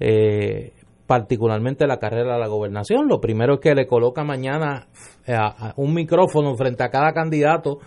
Eh, 0.00 0.72
particularmente 1.12 1.86
la 1.86 1.98
carrera 1.98 2.32
de 2.32 2.40
la 2.40 2.46
gobernación. 2.46 3.06
Lo 3.06 3.20
primero 3.20 3.56
es 3.56 3.60
que 3.60 3.74
le 3.74 3.86
coloca 3.86 4.24
mañana 4.24 4.86
eh, 5.26 5.36
un 5.76 5.92
micrófono 5.92 6.56
frente 6.56 6.84
a 6.84 6.88
cada 6.88 7.12
candidato 7.12 7.80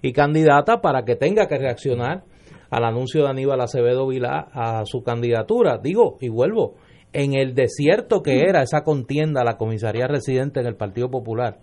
y 0.00 0.12
candidata 0.12 0.80
para 0.80 1.04
que 1.04 1.16
tenga 1.16 1.48
que 1.48 1.58
reaccionar 1.58 2.22
al 2.70 2.84
anuncio 2.84 3.24
de 3.24 3.30
Aníbal 3.30 3.62
Acevedo 3.62 4.06
Vilá 4.06 4.46
a 4.52 4.84
su 4.84 5.02
candidatura. 5.02 5.80
Digo, 5.82 6.18
y 6.20 6.28
vuelvo, 6.28 6.76
en 7.12 7.34
el 7.34 7.56
desierto 7.56 8.22
que 8.22 8.42
era 8.42 8.62
esa 8.62 8.84
contienda 8.84 9.42
la 9.42 9.56
comisaría 9.56 10.06
residente 10.06 10.60
en 10.60 10.66
el 10.66 10.76
Partido 10.76 11.10
Popular, 11.10 11.58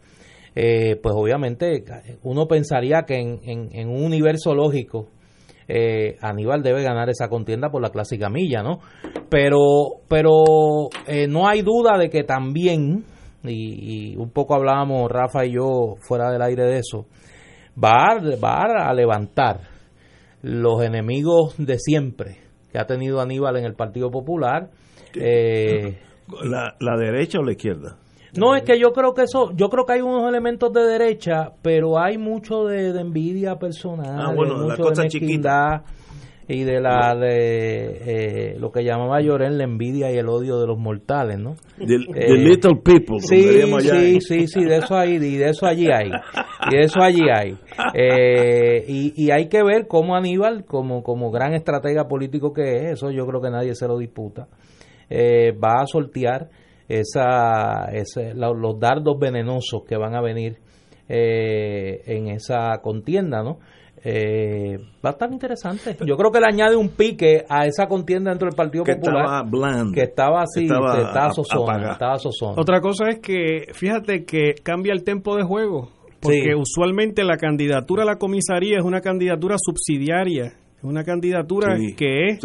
eh, 0.53 0.99
pues 1.01 1.15
obviamente 1.15 1.85
uno 2.23 2.45
pensaría 2.49 3.03
que 3.03 3.15
en 3.21 3.87
un 3.87 4.03
universo 4.03 4.53
lógico 4.53 5.07
eh, 5.67 6.17
Aníbal 6.21 6.61
debe 6.61 6.83
ganar 6.83 7.09
esa 7.09 7.27
contienda 7.27 7.69
por 7.69 7.81
la 7.81 7.89
clásica 7.89 8.29
milla, 8.29 8.61
¿no? 8.61 8.79
Pero, 9.29 10.01
pero 10.07 10.89
eh, 11.07 11.27
no 11.27 11.47
hay 11.47 11.61
duda 11.61 11.97
de 11.97 12.09
que 12.09 12.23
también, 12.23 13.03
y, 13.43 14.15
un 14.17 14.31
poco 14.31 14.55
hablábamos 14.55 15.11
Rafa 15.11 15.45
y 15.45 15.53
yo 15.53 15.95
fuera 16.07 16.31
del 16.31 16.41
aire 16.41 16.63
de 16.63 16.77
eso, 16.79 17.07
va 17.81 18.11
a, 18.11 18.19
va 18.37 18.89
a 18.89 18.93
levantar 18.93 19.61
los 20.41 20.83
enemigos 20.83 21.55
de 21.57 21.79
siempre 21.79 22.37
que 22.71 22.77
ha 22.77 22.85
tenido 22.85 23.21
Aníbal 23.21 23.57
en 23.57 23.65
el 23.65 23.73
Partido 23.73 24.11
Popular. 24.11 24.69
Eh, 25.15 25.97
la, 26.43 26.75
¿La 26.79 26.97
derecha 26.97 27.39
o 27.39 27.43
la 27.43 27.53
izquierda? 27.53 27.97
No, 28.37 28.55
es 28.55 28.63
que 28.63 28.79
yo 28.79 28.91
creo 28.91 29.13
que 29.13 29.23
eso, 29.23 29.51
yo 29.55 29.69
creo 29.69 29.85
que 29.85 29.93
hay 29.93 30.01
unos 30.01 30.27
elementos 30.27 30.71
de 30.73 30.81
derecha, 30.81 31.51
pero 31.61 31.99
hay 31.99 32.17
mucho 32.17 32.65
de, 32.65 32.89
envidia 32.99 33.55
personal, 33.55 34.19
ah, 34.19 34.33
mucho 34.33 34.91
de 34.91 35.03
mezquindad 35.03 35.81
y 36.47 36.63
de 36.63 36.79
la 36.79 37.15
de 37.15 38.53
eh, 38.53 38.59
lo 38.59 38.71
que 38.71 38.83
llamaba 38.83 39.19
Llorén 39.19 39.57
la 39.57 39.63
envidia 39.63 40.11
y 40.11 40.17
el 40.17 40.29
odio 40.29 40.59
de 40.59 40.67
los 40.67 40.77
mortales, 40.77 41.39
¿no? 41.39 41.55
The, 41.77 41.95
eh, 41.95 42.37
little 42.37 42.75
people. 42.83 43.19
Sí, 43.19 43.63
sí, 43.79 44.21
sí, 44.21 44.47
sí, 44.47 44.63
de 44.63 44.77
eso 44.77 44.95
hay, 44.95 45.15
y 45.15 45.37
de 45.37 45.49
eso 45.49 45.65
allí 45.65 45.87
hay, 45.89 46.09
y 46.09 46.75
de 46.75 46.83
eso 46.83 47.01
allí 47.01 47.23
hay. 47.33 47.57
Eh, 47.95 48.85
y, 48.87 49.25
y 49.25 49.31
hay 49.31 49.47
que 49.47 49.63
ver 49.63 49.87
cómo 49.87 50.15
Aníbal, 50.15 50.65
como, 50.65 51.01
como 51.01 51.31
gran 51.31 51.53
estratega 51.53 52.07
político 52.07 52.53
que 52.53 52.61
es, 52.61 52.91
eso 52.93 53.09
yo 53.09 53.25
creo 53.25 53.41
que 53.41 53.49
nadie 53.49 53.73
se 53.73 53.87
lo 53.87 53.97
disputa, 53.97 54.47
va 55.09 55.81
a 55.81 55.87
sortear 55.87 56.49
esa, 56.87 57.89
los 58.35 58.79
dardos 58.79 59.17
venenosos 59.19 59.83
que 59.87 59.97
van 59.97 60.15
a 60.15 60.21
venir 60.21 60.57
eh, 61.07 62.01
en 62.05 62.27
esa 62.29 62.79
contienda, 62.81 63.43
¿no? 63.43 63.59
Eh, 64.07 64.77
va 65.03 65.09
a 65.09 65.13
estar 65.13 65.31
interesante. 65.31 65.97
Yo 66.05 66.15
creo 66.15 66.31
que 66.31 66.39
le 66.39 66.45
añade 66.45 66.75
un 66.75 66.89
pique 66.89 67.43
a 67.49 67.65
esa 67.65 67.87
contienda 67.87 68.29
dentro 68.29 68.47
del 68.47 68.55
Partido 68.55 68.83
Popular 68.83 69.45
que 69.93 70.01
estaba 70.03 70.43
así, 70.43 70.65
estaba, 70.65 71.01
estaba, 71.01 72.17
Otra 72.55 72.81
cosa 72.81 73.09
es 73.09 73.19
que, 73.19 73.73
fíjate 73.73 74.23
que 74.25 74.53
cambia 74.61 74.93
el 74.93 75.03
tiempo 75.03 75.35
de 75.35 75.43
juego, 75.43 75.89
porque 76.21 76.53
usualmente 76.55 77.23
la 77.23 77.37
candidatura 77.37 78.03
a 78.03 78.05
la 78.05 78.17
comisaría 78.17 78.77
es 78.77 78.83
una 78.83 79.01
candidatura 79.01 79.55
subsidiaria 79.57 80.53
una 80.85 81.03
candidatura 81.03 81.77
que 81.97 82.29
es 82.29 82.39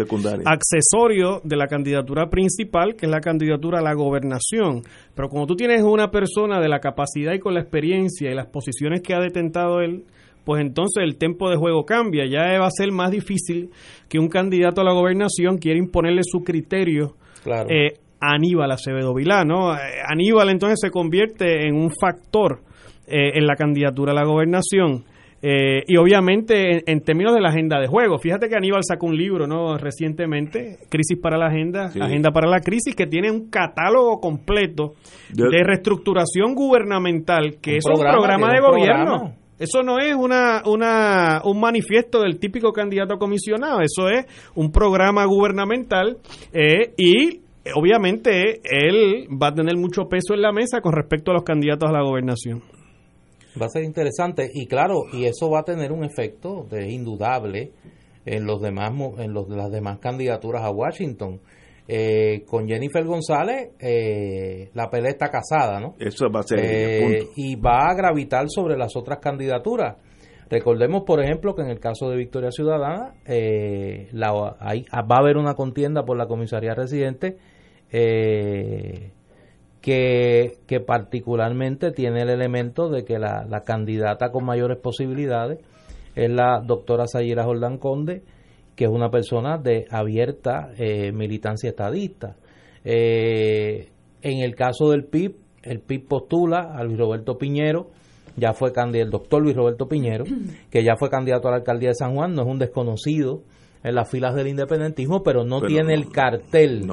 accesorio 0.45 1.41
de 1.45 1.57
la 1.57 1.67
candidatura 1.67 2.29
principal, 2.29 2.95
que 2.97 3.07
es 3.07 3.13
la 3.13 3.21
candidatura 3.21 3.81
a 3.81 3.83
la 3.83 3.95
gobernación. 3.95 4.83
Pero 5.15 5.29
como 5.29 5.47
tú 5.47 5.57
tienes 5.57 5.83
una 5.83 6.11
persona 6.11 6.61
de 6.61 6.69
la 6.69 6.81
capacidad 6.81 7.33
y 7.33 7.39
con 7.39 7.55
la 7.55 7.61
experiencia 7.61 8.31
y 8.31 8.35
las 8.35 8.47
posiciones 8.47 9.03
que 9.03 9.15
ha 9.15 9.21
detentado 9.21 9.81
él, 9.81 10.05
pues 10.45 10.63
entonces 10.63 11.05
el 11.05 11.17
tiempo 11.17 11.51
de 11.51 11.57
juego 11.57 11.85
cambia. 11.85 12.27
Ya 12.27 12.59
va 12.59 12.67
a 12.67 12.71
ser 12.71 12.93
más 12.93 13.11
difícil 13.11 13.71
que 14.09 14.19
un 14.19 14.29
candidato 14.29 14.81
a 14.81 14.85
la 14.85 14.93
gobernación 14.93 15.59
quiera 15.59 15.79
imponerle 15.79 16.23
su 16.25 16.43
criterio 16.43 17.15
eh, 17.47 17.95
a 18.21 18.35
Aníbal 18.35 18.71
Acevedo 18.73 19.15
Vilá. 19.15 19.45
¿no? 19.45 19.71
Aníbal 19.71 20.51
entonces 20.51 20.79
se 20.81 20.91
convierte 20.91 21.67
en 21.67 21.75
un 21.75 21.91
factor 21.91 22.63
eh, 23.07 23.39
en 23.39 23.47
la 23.47 23.55
candidatura 23.55 24.13
a 24.13 24.15
la 24.15 24.25
gobernación 24.25 25.05
eh, 25.43 25.85
y 25.87 25.97
obviamente 25.97 26.83
en, 26.91 27.01
términos 27.01 27.35
de 27.35 27.41
la 27.41 27.49
agenda 27.49 27.81
de 27.81 27.87
juego, 27.87 28.19
fíjate 28.19 28.49
que 28.49 28.57
Aníbal 28.57 28.83
sacó 28.85 29.07
un 29.07 29.17
libro 29.17 29.47
no 29.47 29.79
recientemente, 29.79 30.79
Crisis 30.91 31.19
para 31.21 31.39
la 31.39 31.47
Agenda, 31.47 31.87
Agenda 31.87 32.31
para 32.31 32.49
la 32.49 32.61
Crisis, 32.61 32.95
que 32.95 33.07
tiene 33.07 33.31
un 33.31 33.49
catálogo 33.49 34.21
completo 34.21 34.95
de, 35.33 35.65
reestructuración 35.65 36.55
gubernamental, 36.55 37.57
que 37.63 37.79
es 37.79 37.85
un 37.87 38.01
programa 38.01 38.53
de 38.53 38.61
gobierno. 38.61 39.35
Eso 39.59 39.83
no 39.83 39.99
es 39.99 40.15
una, 40.15 40.63
una, 40.65 41.43
un 41.45 41.61
manifiesto 41.61 42.23
del 42.23 42.39
típico 42.39 42.73
candidato 42.73 43.15
a 43.15 43.19
comisionado, 43.19 43.81
eso 43.81 44.09
es 44.09 44.25
un 44.55 44.73
programa 44.73 45.27
gubernamental 45.27 46.17
eh, 46.53 46.95
y 46.97 47.41
obviamente 47.75 48.61
él 48.65 49.29
va 49.31 49.49
a 49.49 49.55
tener 49.55 49.77
mucho 49.77 50.09
peso 50.09 50.33
en 50.33 50.43
la 50.43 50.53
mesa 50.53 50.81
con 50.81 50.95
respecto 50.95 51.31
a 51.31 51.35
los 51.35 51.45
candidatos 51.45 51.91
a 51.91 51.93
la 51.93 52.03
gobernación. 52.03 52.63
Va 53.61 53.67
a 53.67 53.69
ser 53.69 53.85
interesante 53.85 54.51
y 54.53 54.67
claro, 54.67 55.05
y 55.13 55.25
eso 55.25 55.51
va 55.51 55.61
a 55.61 55.65
tener 55.65 55.93
un 55.93 56.05
efecto 56.05 56.67
de 56.71 56.91
indudable 56.91 57.73
en 58.25 58.45
los 58.45 58.61
demás 58.61 58.91
en 59.19 59.33
los, 59.33 59.49
las 59.49 59.71
demás 59.71 59.99
candidaturas 59.99 60.63
a 60.63 60.71
Washington. 60.71 61.41
Eh, 61.93 62.45
con 62.47 62.69
Jennifer 62.69 63.05
González 63.05 63.71
eh, 63.81 64.71
la 64.75 64.89
pelea 64.89 65.11
está 65.11 65.29
casada, 65.29 65.81
¿no? 65.81 65.95
Eso 65.99 66.27
va 66.33 66.41
a 66.41 66.43
ser 66.45 66.61
eh, 66.61 67.27
y 67.35 67.57
va 67.57 67.89
a 67.89 67.95
gravitar 67.95 68.45
sobre 68.49 68.77
las 68.77 68.95
otras 68.95 69.19
candidaturas. 69.19 69.97
Recordemos, 70.49 71.03
por 71.05 71.21
ejemplo, 71.21 71.55
que 71.55 71.63
en 71.63 71.71
el 71.71 71.81
caso 71.81 72.09
de 72.09 72.17
Victoria 72.17 72.51
Ciudadana 72.51 73.15
la, 74.13 74.33
va 74.33 75.17
a 75.17 75.21
haber 75.21 75.37
una 75.37 75.55
contienda 75.55 76.05
por 76.05 76.17
la 76.17 76.27
comisaría 76.27 76.75
residente 76.75 77.39
eh, 77.93 79.11
que, 79.81 80.59
que 80.67 80.81
particularmente 80.81 81.91
tiene 81.93 82.23
el 82.23 82.31
elemento 82.31 82.89
de 82.89 83.05
que 83.05 83.19
la, 83.19 83.45
la 83.49 83.63
candidata 83.63 84.31
con 84.31 84.45
mayores 84.45 84.79
posibilidades 84.79 85.59
es 86.15 86.31
la 86.31 86.61
doctora 86.61 87.07
Sayira 87.07 87.45
Jordán 87.45 87.79
Conde, 87.79 88.23
que 88.77 88.85
es 88.85 88.91
una 88.91 89.11
persona 89.11 89.59
de 89.59 89.87
abierta 89.91 90.71
eh, 90.77 91.13
militancia 91.13 91.71
estadista. 91.71 92.37
Eh, 92.85 93.91
en 94.23 94.39
el 94.41 94.55
caso 94.55 94.91
del 94.91 95.05
PIB, 95.05 95.37
el 95.63 95.81
PIB 95.81 96.09
postula 96.09 96.73
a 96.75 96.83
Luis 96.85 96.99
Roberto 96.99 97.37
Piñero, 97.37 97.91
ya 98.37 98.53
fue 98.55 98.73
candidato, 98.73 99.05
el 99.05 99.11
doctor 99.11 99.43
Luis 99.43 99.57
Roberto 99.57 99.89
Piñero, 99.89 100.25
que 100.71 100.83
ya 100.83 100.97
fue 100.97 101.11
candidato 101.11 101.49
a 101.49 101.53
la 101.53 101.57
alcaldía 101.59 101.91
de 101.91 101.95
San 101.95 102.15
Juan, 102.15 102.35
no 102.35 102.43
es 102.43 102.49
un 102.49 102.59
desconocido 102.59 103.43
en 103.83 103.95
las 103.95 104.11
filas 104.11 104.35
del 104.35 104.49
independentismo, 104.49 105.23
pero 105.23 105.45
no 105.45 105.63
tiene 105.63 105.95
el 105.95 106.11
cartel 106.11 106.87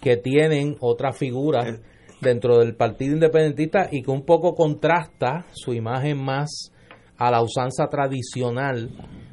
que 0.00 0.16
tienen 0.16 0.76
otras 0.80 1.18
figuras. 1.18 1.80
Dentro 2.24 2.58
del 2.58 2.74
Partido 2.74 3.14
Independentista 3.14 3.88
y 3.92 4.02
que 4.02 4.10
un 4.10 4.24
poco 4.24 4.54
contrasta 4.54 5.44
su 5.52 5.74
imagen 5.74 6.24
más 6.24 6.72
a 7.18 7.30
la 7.30 7.42
usanza 7.42 7.86
tradicional 7.88 8.90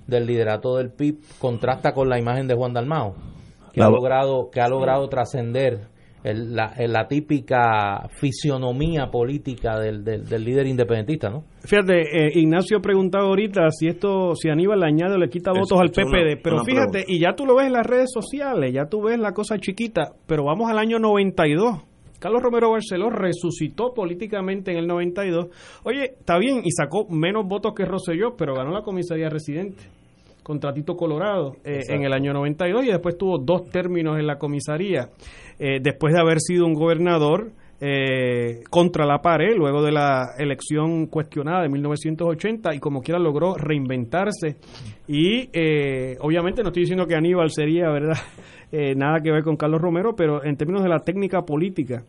del 0.08 0.26
liderato 0.26 0.76
del 0.76 0.92
PIB 0.92 1.20
contrasta 1.40 1.94
con 1.94 2.10
la 2.10 2.20
imagen 2.20 2.48
de 2.48 2.56
Juan 2.56 2.74
Dalmao, 2.74 3.16
que 3.74 3.82
ha 3.82 3.90
logrado, 3.90 4.50
que 4.52 4.62
ha 4.62 4.68
logrado 4.68 5.08
trascender 5.08 5.90
la, 6.24 6.74
la, 6.78 7.08
típica 7.08 8.08
fisionomía 8.10 9.10
política 9.10 9.80
del, 9.80 10.04
del, 10.04 10.44
líder 10.44 10.68
independentista, 10.68 11.30
¿no? 11.30 11.46
Fíjate, 11.64 12.02
eh, 12.02 12.32
Ignacio 12.36 12.80
preguntaba 12.80 13.26
ahorita 13.26 13.70
si 13.72 13.88
esto, 13.88 14.36
si 14.36 14.50
Aníbal 14.50 14.82
le 14.82 14.86
añade 14.86 15.16
o 15.16 15.18
le 15.18 15.30
quita 15.30 15.52
votos 15.52 15.80
al 15.80 15.90
PPD, 15.90 16.40
pero 16.44 16.64
fíjate, 16.64 17.06
y 17.08 17.20
ya 17.20 17.34
tú 17.36 17.46
lo 17.46 17.56
ves 17.56 17.68
en 17.68 17.74
las 17.74 17.88
redes 17.88 18.12
sociales, 18.14 18.72
ya 18.72 18.86
tú 18.86 19.02
ves 19.02 19.18
la 19.18 19.32
cosa 19.32 19.58
chiquita, 19.58 20.14
pero 20.28 20.44
vamos 20.46 20.70
al 20.70 20.78
año 20.78 21.00
92. 21.00 21.91
Carlos 22.22 22.44
Romero 22.44 22.70
Barceló 22.70 23.10
resucitó 23.10 23.96
políticamente 23.96 24.72
en 24.72 24.78
el 24.78 24.86
92. 24.86 25.48
Oye, 25.84 26.14
está 26.20 26.38
bien, 26.38 26.62
y 26.64 26.70
sacó 26.70 27.08
menos 27.10 27.48
votos 27.48 27.74
que 27.76 27.84
Rosselló, 27.84 28.36
pero 28.38 28.54
ganó 28.54 28.72
la 28.72 28.84
comisaría 28.84 29.28
residente 29.28 29.84
contratito 30.44 30.96
Colorado 30.96 31.56
eh, 31.64 31.82
en 31.88 32.04
el 32.04 32.14
año 32.14 32.34
92 32.34 32.86
y 32.86 32.88
después 32.88 33.18
tuvo 33.18 33.38
dos 33.38 33.70
términos 33.70 34.20
en 34.20 34.28
la 34.28 34.38
comisaría. 34.38 35.10
Eh, 35.60 35.80
después 35.82 36.14
de 36.14 36.20
haber 36.20 36.40
sido 36.40 36.66
un 36.66 36.74
gobernador 36.74 37.52
eh, 37.80 38.62
contra 38.70 39.08
la 39.08 39.22
pared, 39.22 39.56
luego 39.56 39.82
de 39.82 39.92
la 39.92 40.36
elección 40.38 41.08
cuestionada 41.08 41.64
de 41.64 41.70
1980, 41.70 42.76
y 42.76 42.80
como 42.80 43.02
quiera 43.02 43.20
logró 43.20 43.56
reinventarse. 43.56 44.58
Y 45.12 45.50
obviamente 46.20 46.64
no 46.64 46.70
estoy 46.70 46.84
diciendo 46.84 47.06
que 47.06 47.16
Aníbal 47.16 47.50
sería, 47.50 47.90
¿verdad? 47.90 48.18
nada 48.96 49.20
que 49.22 49.32
ver 49.32 49.44
con 49.44 49.58
Carlos 49.58 49.82
Romero, 49.82 50.16
pero 50.16 50.44
en 50.44 50.56
términos 50.56 50.84
de 50.84 50.90
la 50.90 51.00
técnica 51.00 51.42
política. 51.42 52.04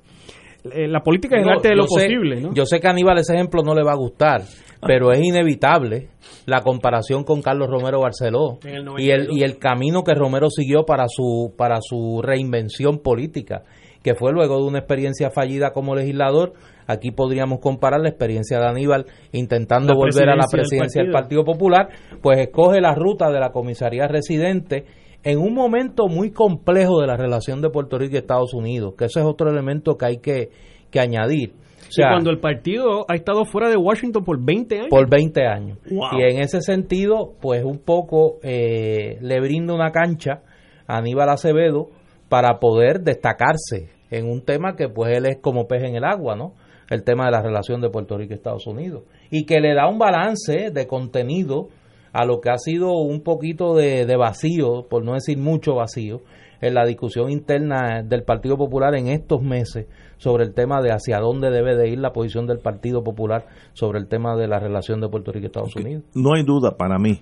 la 0.64 1.00
política 1.00 1.36
es 1.36 1.42
el 1.42 1.50
arte 1.50 1.68
de 1.70 1.76
lo 1.76 1.86
posible. 1.86 2.48
Yo 2.54 2.64
sé 2.64 2.78
que 2.78 2.86
a 2.86 2.90
Aníbal 2.90 3.18
ese 3.18 3.34
ejemplo 3.34 3.62
no 3.62 3.74
le 3.74 3.82
va 3.82 3.92
a 3.92 3.96
gustar, 3.96 4.42
pero 4.86 5.10
es 5.10 5.20
inevitable 5.20 6.10
la 6.46 6.60
comparación 6.60 7.24
con 7.24 7.42
Carlos 7.42 7.68
Romero 7.68 8.00
Barceló 8.00 8.58
y 8.98 9.10
el, 9.10 9.28
y 9.32 9.42
el 9.42 9.58
camino 9.58 10.02
que 10.02 10.14
Romero 10.14 10.48
siguió 10.50 10.84
para 10.84 11.06
su, 11.08 11.54
para 11.56 11.78
su 11.80 12.20
reinvención 12.22 12.98
política, 12.98 13.62
que 14.02 14.14
fue 14.14 14.32
luego 14.32 14.58
de 14.58 14.64
una 14.64 14.78
experiencia 14.78 15.30
fallida 15.30 15.72
como 15.72 15.94
legislador. 15.94 16.54
Aquí 16.86 17.10
podríamos 17.10 17.60
comparar 17.60 18.00
la 18.00 18.08
experiencia 18.08 18.58
de 18.58 18.66
Aníbal 18.66 19.06
intentando 19.32 19.94
volver 19.94 20.28
a 20.28 20.36
la 20.36 20.46
presidencia 20.50 21.02
del 21.02 21.12
partido. 21.12 21.44
Popular, 21.44 21.88
pues 22.20 22.38
escoge 22.38 22.80
la 22.80 22.94
ruta 22.94 23.30
de 23.30 23.40
la 23.40 23.50
comisaría 23.50 24.08
residente 24.08 24.84
en 25.22 25.38
un 25.38 25.54
momento 25.54 26.08
muy 26.08 26.32
complejo 26.32 27.00
de 27.00 27.06
la 27.06 27.16
relación 27.16 27.62
de 27.62 27.70
Puerto 27.70 27.98
Rico 27.98 28.14
y 28.14 28.18
Estados 28.18 28.54
Unidos, 28.54 28.94
que 28.98 29.04
ese 29.04 29.20
es 29.20 29.26
otro 29.26 29.48
elemento 29.48 29.96
que 29.96 30.06
hay 30.06 30.18
que, 30.18 30.50
que 30.90 30.98
añadir 30.98 31.54
cuando 31.96 32.30
el 32.30 32.38
partido 32.38 33.04
ha 33.08 33.14
estado 33.14 33.44
fuera 33.44 33.68
de 33.68 33.76
Washington 33.76 34.24
por 34.24 34.42
20 34.42 34.76
años. 34.76 34.88
Por 34.88 35.08
20 35.08 35.46
años. 35.46 35.78
Y 35.86 36.22
en 36.22 36.40
ese 36.40 36.60
sentido, 36.60 37.34
pues 37.40 37.64
un 37.64 37.78
poco 37.78 38.38
eh, 38.42 39.18
le 39.20 39.40
brinda 39.40 39.74
una 39.74 39.90
cancha 39.90 40.42
a 40.86 40.98
Aníbal 40.98 41.28
Acevedo 41.28 41.88
para 42.32 42.60
poder 42.60 43.02
destacarse 43.02 43.90
en 44.10 44.24
un 44.26 44.40
tema 44.40 44.74
que 44.74 44.88
pues 44.88 45.14
él 45.14 45.26
es 45.26 45.36
como 45.42 45.68
pez 45.68 45.82
en 45.82 45.96
el 45.96 46.04
agua, 46.04 46.34
¿no? 46.34 46.54
El 46.88 47.04
tema 47.04 47.26
de 47.26 47.30
la 47.30 47.42
relación 47.42 47.82
de 47.82 47.90
Puerto 47.90 48.16
Rico 48.16 48.32
y 48.32 48.36
Estados 48.36 48.66
Unidos. 48.66 49.02
Y 49.30 49.44
que 49.44 49.60
le 49.60 49.74
da 49.74 49.86
un 49.86 49.98
balance 49.98 50.70
de 50.70 50.86
contenido 50.86 51.68
a 52.14 52.24
lo 52.24 52.40
que 52.40 52.48
ha 52.48 52.56
sido 52.56 52.92
un 52.92 53.20
poquito 53.20 53.74
de, 53.74 54.06
de 54.06 54.16
vacío, 54.16 54.86
por 54.88 55.04
no 55.04 55.12
decir 55.12 55.36
mucho 55.36 55.74
vacío, 55.74 56.22
en 56.62 56.72
la 56.72 56.86
discusión 56.86 57.30
interna 57.30 58.02
del 58.02 58.22
Partido 58.22 58.56
Popular 58.56 58.94
en 58.94 59.08
estos 59.08 59.42
meses 59.42 59.86
sobre 60.16 60.44
el 60.44 60.54
tema 60.54 60.80
de 60.80 60.90
hacia 60.90 61.18
dónde 61.18 61.50
debe 61.50 61.76
de 61.76 61.90
ir 61.90 61.98
la 61.98 62.14
posición 62.14 62.46
del 62.46 62.60
Partido 62.60 63.04
Popular 63.04 63.44
sobre 63.74 63.98
el 63.98 64.08
tema 64.08 64.36
de 64.36 64.48
la 64.48 64.58
relación 64.58 65.02
de 65.02 65.08
Puerto 65.10 65.32
Rico 65.32 65.44
y 65.44 65.46
Estados 65.48 65.76
Unidos. 65.76 66.04
No 66.14 66.32
hay 66.32 66.44
duda 66.44 66.78
para 66.78 66.98
mí 66.98 67.20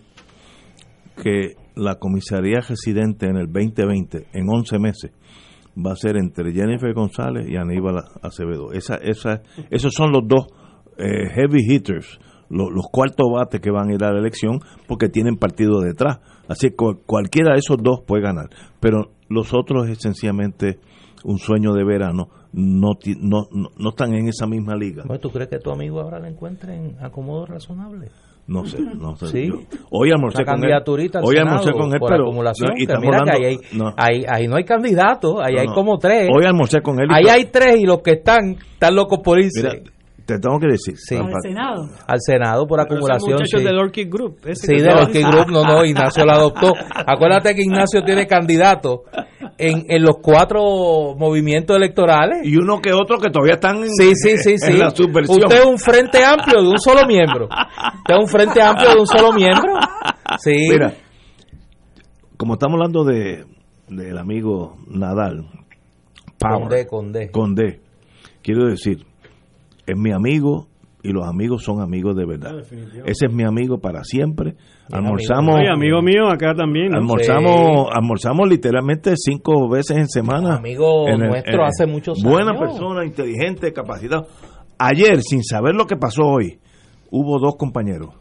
que 1.23 1.55
la 1.77 1.97
comisaría 1.97 2.61
residente 2.61 3.27
en 3.27 3.37
el 3.37 3.47
2020, 3.47 4.27
en 4.33 4.49
11 4.49 4.79
meses, 4.79 5.13
va 5.77 5.93
a 5.93 5.97
ser 5.97 6.17
entre 6.17 6.53
Jennifer 6.53 6.93
González 6.93 7.49
y 7.49 7.57
Aníbal 7.57 8.05
Acevedo. 8.23 8.73
Esa, 8.73 8.97
esa, 8.97 9.43
esos 9.71 9.93
son 9.95 10.13
los 10.13 10.27
dos 10.27 10.47
eh, 10.99 11.29
heavy 11.35 11.61
hitters, 11.67 12.19
los, 12.49 12.71
cuartos 12.91 13.27
bates 13.33 13.61
que 13.61 13.71
van 13.71 13.91
a 13.91 13.95
ir 13.95 14.05
a 14.05 14.13
la 14.13 14.19
elección 14.19 14.61
porque 14.89 15.09
tienen 15.09 15.37
partido 15.37 15.81
detrás. 15.81 16.21
Así 16.49 16.71
que 16.71 16.77
cualquiera 17.07 17.53
de 17.53 17.59
esos 17.59 17.79
dos 17.81 18.01
puede 18.07 18.23
ganar. 18.23 18.51
Pero 18.81 19.13
los 19.29 19.55
otros 19.55 19.89
es 19.89 19.99
sencillamente 19.99 20.79
un 21.25 21.39
sueño 21.39 21.73
de 21.75 21.85
verano, 21.85 22.29
no, 22.53 22.93
no, 23.21 23.49
no, 23.53 23.91
están 23.91 24.15
en 24.15 24.29
esa 24.29 24.47
misma 24.47 24.75
liga. 24.75 25.05
¿Tú 25.21 25.31
crees 25.31 25.49
que 25.49 25.59
tu 25.59 25.71
amigo 25.71 26.01
ahora 26.01 26.19
le 26.19 26.29
encuentre 26.29 26.75
en 26.75 26.97
acomodo 27.05 27.47
razonable? 27.47 28.09
No 28.47 28.65
sé, 28.65 28.79
no 28.81 29.15
sé. 29.17 29.27
¿Sí? 29.29 29.51
hoy 29.91 30.11
almorcé 30.11 30.45
con 30.45 30.65
él. 30.65 30.73
Hoy 31.23 31.37
almorcé 31.39 31.73
con 31.73 31.93
él, 31.93 32.01
pero 32.01 32.25
acumulación, 32.25 32.73
y 32.77 32.87
mira 32.87 33.21
que 33.25 33.47
ahí, 33.47 33.59
no. 33.73 33.95
Ahí, 33.97 34.25
ahí, 34.29 34.49
no 34.49 34.57
hay 34.57 34.65
candidato, 34.65 35.41
ahí 35.41 35.57
hay 35.59 35.69
como 35.69 35.99
tres. 35.99 36.29
Hoy 36.35 36.45
almorcé 36.45 36.81
con 36.81 37.01
él. 37.01 37.09
Ahí 37.11 37.25
hay 37.31 37.45
tres 37.47 37.81
y 37.81 37.85
los 37.85 38.03
que 38.03 38.13
están 38.13 38.57
están 38.73 38.95
locos 38.95 39.21
por 39.23 39.39
irse. 39.39 39.63
Mira, 39.63 39.75
te 40.31 40.39
tengo 40.39 40.59
que 40.61 40.69
decir. 40.69 40.95
Al 41.19 41.33
Senado. 41.43 41.89
Al 42.07 42.19
Senado 42.21 42.67
por 42.67 42.81
acumulación. 42.81 43.47
Sí. 43.47 43.63
del 43.63 43.79
Orchid 43.79 44.09
Group. 44.09 44.39
sí, 44.53 44.77
del 44.77 44.97
Orchid 44.97 45.27
Group, 45.27 45.51
no, 45.51 45.65
no, 45.65 45.85
Ignacio 45.85 46.25
lo 46.25 46.33
adoptó. 46.33 46.73
Acuérdate 47.07 47.55
que 47.55 47.63
Ignacio 47.63 48.03
tiene 48.05 48.27
candidato 48.27 49.03
en, 49.61 49.85
en 49.89 50.03
los 50.03 50.19
cuatro 50.23 51.15
movimientos 51.17 51.77
electorales. 51.77 52.41
Y 52.45 52.57
uno 52.57 52.81
que 52.81 52.93
otro 52.93 53.19
que 53.19 53.31
todavía 53.31 53.55
están 53.55 53.77
en, 53.79 53.91
sí, 53.91 54.13
sí, 54.15 54.39
sí, 54.39 54.59
sí. 54.59 54.73
la 54.73 54.91
subversión. 54.91 55.45
Usted 55.45 55.59
es 55.59 55.67
un 55.67 55.79
frente 55.79 56.25
amplio 56.25 56.63
de 56.63 56.69
un 56.69 56.79
solo 56.79 57.07
miembro. 57.07 57.45
Usted 57.47 58.15
es 58.15 58.21
un 58.21 58.29
frente 58.29 58.63
amplio 58.63 58.91
de 58.91 59.01
un 59.01 59.07
solo 59.07 59.33
miembro. 59.33 59.75
Sí. 60.39 60.69
Mira, 60.71 60.95
como 62.37 62.55
estamos 62.55 62.75
hablando 62.75 63.05
de 63.05 63.45
del 63.89 64.19
amigo 64.19 64.77
Nadal, 64.89 65.47
Power, 66.39 66.87
Conde, 66.87 67.31
Conde, 67.31 67.81
quiero 68.43 68.67
decir, 68.67 69.05
es 69.87 69.99
mi 69.99 70.13
amigo 70.13 70.69
y 71.03 71.13
los 71.13 71.27
amigos 71.27 71.65
son 71.65 71.81
amigos 71.81 72.17
de 72.17 72.27
verdad. 72.27 72.61
Ese 73.05 73.27
es 73.27 73.33
mi 73.33 73.45
amigo 73.45 73.79
para 73.79 74.05
siempre. 74.05 74.55
Almorzamos. 74.93 75.57
Amigo, 75.73 76.03
mío 76.03 76.29
acá 76.31 76.55
también. 76.55 76.95
Almorzamos, 76.95 77.89
almorzamos 77.93 78.49
literalmente 78.49 79.13
cinco 79.17 79.69
veces 79.69 79.97
en 79.97 80.09
semana. 80.09 80.57
Amigo 80.57 81.07
nuestro 81.17 81.65
hace 81.65 81.87
muchos 81.87 82.19
años. 82.19 82.33
Buena 82.33 82.59
persona, 82.59 83.05
inteligente, 83.05 83.73
capacitado. 83.73 84.27
Ayer, 84.79 85.21
sin 85.23 85.45
saber 85.45 85.75
lo 85.75 85.87
que 85.87 85.97
pasó 85.97 86.23
hoy, 86.23 86.59
hubo 87.11 87.39
dos 87.39 87.57
compañeros. 87.57 88.15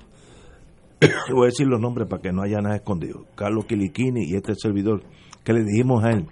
Voy 1.34 1.44
a 1.44 1.46
decir 1.46 1.68
los 1.68 1.80
nombres 1.80 2.08
para 2.10 2.22
que 2.22 2.32
no 2.32 2.42
haya 2.44 2.60
nada 2.60 2.76
escondido. 2.76 3.26
Carlos 3.36 3.66
Quiliquini 3.66 4.26
y 4.26 4.36
este 4.36 4.54
servidor, 4.56 5.04
que 5.44 5.54
le 5.54 5.64
dijimos 5.64 6.04
a 6.04 6.10
él, 6.10 6.28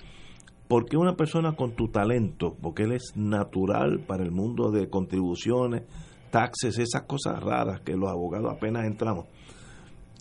porque 0.68 0.98
una 0.98 1.16
persona 1.16 1.54
con 1.54 1.76
tu 1.76 1.88
talento, 1.88 2.56
porque 2.62 2.84
él 2.84 2.92
es 2.92 3.14
natural 3.16 4.02
para 4.06 4.24
el 4.24 4.32
mundo 4.32 4.70
de 4.70 4.90
contribuciones, 4.90 5.84
taxes, 6.30 6.78
esas 6.78 7.04
cosas 7.04 7.42
raras 7.42 7.82
que 7.82 7.96
los 7.96 8.10
abogados 8.10 8.52
apenas 8.54 8.86
entramos. 8.86 9.28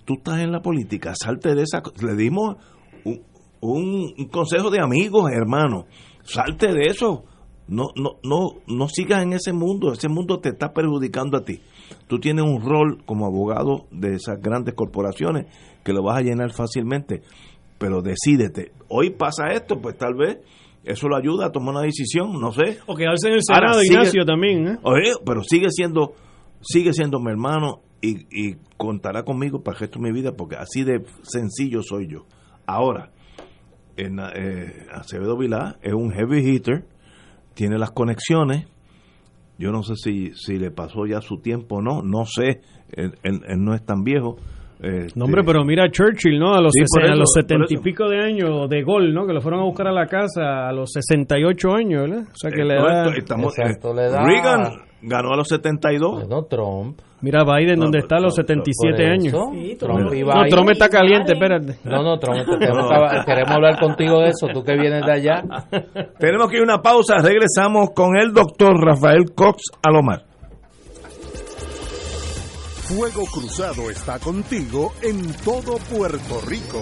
Tú 0.06 0.14
estás 0.14 0.38
en 0.38 0.52
la 0.52 0.62
política, 0.62 1.14
salte 1.14 1.54
de 1.54 1.62
esa. 1.62 1.82
Le 2.02 2.16
dimos 2.16 2.56
un, 3.04 3.22
un, 3.60 4.28
consejo 4.30 4.70
de 4.70 4.80
amigos, 4.80 5.30
hermano. 5.30 5.84
Salte 6.22 6.72
de 6.72 6.86
eso. 6.86 7.24
No, 7.68 7.88
no, 7.96 8.12
no, 8.22 8.62
no 8.66 8.88
sigas 8.88 9.22
en 9.22 9.34
ese 9.34 9.52
mundo. 9.52 9.92
Ese 9.92 10.08
mundo 10.08 10.38
te 10.38 10.48
está 10.48 10.72
perjudicando 10.72 11.36
a 11.36 11.44
ti. 11.44 11.60
Tú 12.06 12.18
tienes 12.18 12.44
un 12.44 12.62
rol 12.62 13.02
como 13.04 13.26
abogado 13.26 13.86
de 13.90 14.14
esas 14.14 14.40
grandes 14.40 14.74
corporaciones 14.74 15.46
que 15.84 15.92
lo 15.92 16.02
vas 16.02 16.18
a 16.18 16.22
llenar 16.22 16.52
fácilmente 16.52 17.22
pero 17.78 18.02
decídete. 18.02 18.72
Hoy 18.88 19.10
pasa 19.10 19.48
esto, 19.52 19.80
pues 19.80 19.96
tal 19.96 20.14
vez 20.14 20.38
eso 20.84 21.08
lo 21.08 21.16
ayuda 21.16 21.46
a 21.46 21.52
tomar 21.52 21.74
una 21.74 21.82
decisión, 21.82 22.40
no 22.40 22.52
sé. 22.52 22.78
O 22.86 22.94
quedarse 22.94 23.28
en 23.28 23.34
el 23.34 23.40
Senado, 23.42 23.82
Ignacio, 23.82 24.24
también. 24.24 24.68
¿eh? 24.68 24.78
Oye, 24.82 25.12
pero 25.24 25.42
sigue 25.42 25.70
siendo, 25.70 26.14
sigue 26.60 26.92
siendo 26.92 27.18
mi 27.20 27.30
hermano 27.30 27.80
y, 28.00 28.26
y 28.30 28.56
contará 28.76 29.24
conmigo 29.24 29.62
para 29.62 29.76
el 29.76 29.80
resto 29.80 29.98
de 29.98 30.04
mi 30.04 30.12
vida, 30.12 30.32
porque 30.32 30.56
así 30.56 30.84
de 30.84 31.04
sencillo 31.22 31.82
soy 31.82 32.08
yo. 32.08 32.26
Ahora, 32.66 33.10
en, 33.96 34.18
eh, 34.18 34.86
Acevedo 34.92 35.36
Vilá 35.36 35.78
es 35.82 35.94
un 35.94 36.10
heavy 36.12 36.40
hitter, 36.40 36.86
tiene 37.54 37.78
las 37.78 37.90
conexiones. 37.90 38.66
Yo 39.58 39.72
no 39.72 39.82
sé 39.82 39.94
si, 39.96 40.34
si 40.34 40.58
le 40.58 40.70
pasó 40.70 41.06
ya 41.06 41.20
su 41.22 41.38
tiempo 41.38 41.76
o 41.76 41.82
no, 41.82 42.02
no 42.02 42.26
sé, 42.26 42.60
él 42.92 43.14
no 43.58 43.74
es 43.74 43.84
tan 43.84 44.02
viejo 44.04 44.36
este, 44.80 45.18
no, 45.18 45.24
hombre, 45.24 45.42
pero 45.42 45.64
mira 45.64 45.90
Churchill, 45.90 46.38
¿no? 46.38 46.54
A 46.54 46.60
los, 46.60 46.74
los 46.74 47.32
setenta 47.32 47.66
y 47.70 47.78
pico 47.78 48.08
de 48.08 48.18
años 48.22 48.68
de 48.68 48.82
gol, 48.82 49.14
¿no? 49.14 49.26
Que 49.26 49.32
lo 49.32 49.40
fueron 49.40 49.60
a 49.60 49.64
buscar 49.64 49.88
a 49.88 49.92
la 49.92 50.06
casa 50.06 50.68
a 50.68 50.72
los 50.72 50.90
68 50.92 51.72
años, 51.72 52.02
¿verdad? 52.02 52.24
O 52.30 52.36
sea 52.36 52.50
que 52.50 52.62
le 52.62 52.74
da... 52.74 53.16
Estamos, 53.16 53.58
Exacto, 53.58 53.94
le 53.94 54.10
da... 54.10 54.22
Reagan 54.22 54.86
ganó 55.00 55.32
a 55.32 55.36
los 55.36 55.48
72. 55.48 56.28
No, 56.28 56.44
Trump. 56.44 57.00
Mira 57.22 57.44
Biden 57.44 57.80
donde 57.80 58.00
está 58.00 58.16
a 58.16 58.20
los 58.20 58.34
77 58.34 59.06
años. 59.06 59.34
Sí, 59.52 59.76
Trump 59.78 60.12
no, 60.12 60.44
Trump 60.48 60.70
está 60.70 60.88
caliente, 60.88 61.32
espérate. 61.32 61.78
No, 61.84 62.02
no, 62.02 62.18
Trump, 62.18 62.46
queremos, 62.58 62.90
queremos 63.24 63.50
hablar 63.50 63.78
contigo 63.80 64.20
de 64.20 64.28
eso, 64.28 64.48
tú 64.52 64.62
que 64.62 64.74
vienes 64.76 65.04
de 65.04 65.12
allá. 65.12 65.42
Tenemos 66.18 66.50
que 66.50 66.56
ir 66.56 66.60
a 66.60 66.64
una 66.64 66.82
pausa, 66.82 67.16
regresamos 67.22 67.90
con 67.94 68.16
el 68.18 68.32
doctor 68.32 68.76
Rafael 68.78 69.32
Cox 69.34 69.62
Alomar. 69.82 70.24
Fuego 72.88 73.24
Cruzado 73.32 73.90
está 73.90 74.18
contigo 74.18 74.92
en 75.02 75.32
todo 75.42 75.78
Puerto 75.90 76.40
Rico. 76.46 76.80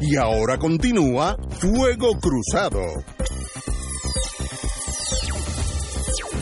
Y 0.00 0.16
ahora 0.16 0.58
continúa 0.58 1.36
Fuego 1.48 2.12
Cruzado. 2.20 2.80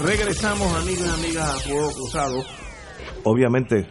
Regresamos, 0.04 0.66
amigos 0.82 1.06
y 1.06 1.24
amigas, 1.24 1.48
a 1.48 1.68
Fuego 1.68 1.88
Cruzado. 1.94 2.42
Obviamente, 3.24 3.86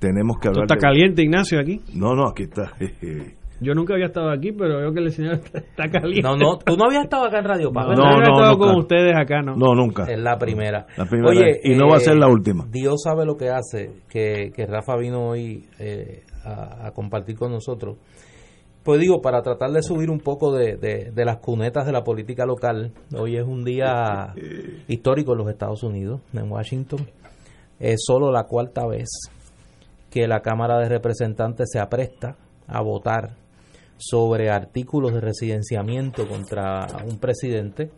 tenemos 0.00 0.36
que 0.40 0.48
hablar. 0.48 0.64
está 0.64 0.76
caliente, 0.76 1.22
Ignacio, 1.22 1.60
aquí? 1.60 1.80
No, 1.94 2.14
no, 2.14 2.28
aquí 2.28 2.44
está. 2.44 2.72
Yo 3.60 3.74
nunca 3.74 3.94
había 3.94 4.06
estado 4.06 4.30
aquí, 4.32 4.50
pero 4.50 4.78
veo 4.78 4.92
que 4.92 5.00
el 5.00 5.12
señor 5.12 5.34
está, 5.54 5.88
caliente. 5.88 6.22
No, 6.22 6.36
no, 6.36 6.58
tú 6.58 6.76
no 6.76 6.86
habías 6.86 7.04
estado 7.04 7.26
acá 7.26 7.38
en 7.38 7.44
Radio 7.44 7.72
Paz. 7.72 7.86
No, 7.90 7.94
no, 7.94 8.16
no, 8.18 8.22
estado 8.22 8.58
con 8.58 8.76
ustedes 8.76 9.14
acá, 9.16 9.40
¿no? 9.40 9.54
No, 9.54 9.74
nunca. 9.76 10.04
Es 10.10 10.18
la 10.18 10.36
primera. 10.36 10.86
La 10.96 11.04
primera 11.04 11.30
Oye, 11.30 11.60
y 11.62 11.76
no 11.76 11.88
va 11.88 11.96
a 11.96 12.00
ser 12.00 12.16
la 12.16 12.26
eh, 12.26 12.32
última. 12.32 12.66
Dios 12.68 13.00
sabe 13.04 13.24
lo 13.24 13.36
que 13.36 13.50
hace, 13.50 14.02
que, 14.10 14.50
que 14.52 14.66
Rafa 14.66 14.96
vino 14.96 15.28
hoy 15.28 15.64
eh, 15.78 16.24
a, 16.44 16.90
compartir 16.92 17.36
con 17.36 17.52
nosotros. 17.52 17.98
Pues 18.82 19.00
digo, 19.00 19.22
para 19.22 19.42
tratar 19.42 19.70
de 19.70 19.82
subir 19.82 20.10
un 20.10 20.18
poco 20.18 20.52
de, 20.52 20.76
de, 20.76 21.24
las 21.24 21.36
cunetas 21.36 21.86
de 21.86 21.92
la 21.92 22.02
política 22.02 22.44
local, 22.44 22.92
hoy 23.16 23.36
es 23.36 23.44
un 23.44 23.64
día 23.64 24.34
histórico 24.88 25.32
en 25.32 25.38
los 25.38 25.48
Estados 25.48 25.84
Unidos, 25.84 26.20
en 26.32 26.50
Washington. 26.50 27.06
Es 27.78 28.02
solo 28.04 28.32
la 28.32 28.44
cuarta 28.44 28.84
vez 28.86 29.08
que 30.10 30.26
la 30.26 30.40
Cámara 30.40 30.80
de 30.80 30.88
Representantes 30.88 31.70
se 31.72 31.78
apresta 31.78 32.36
a 32.66 32.82
votar 32.82 33.36
sobre 33.98 34.50
artículos 34.50 35.14
de 35.14 35.20
residenciamiento 35.20 36.26
contra 36.26 36.86
un 37.08 37.18
presidente. 37.18 37.90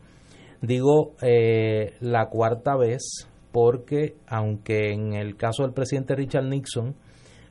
Digo 0.61 1.13
eh, 1.23 1.95
la 2.01 2.29
cuarta 2.29 2.77
vez 2.77 3.27
porque 3.53 4.17
aunque 4.27 4.93
en 4.93 5.15
el 5.15 5.37
caso 5.37 5.63
del 5.63 5.73
presidente 5.73 6.15
Richard 6.15 6.45
Nixon 6.45 6.95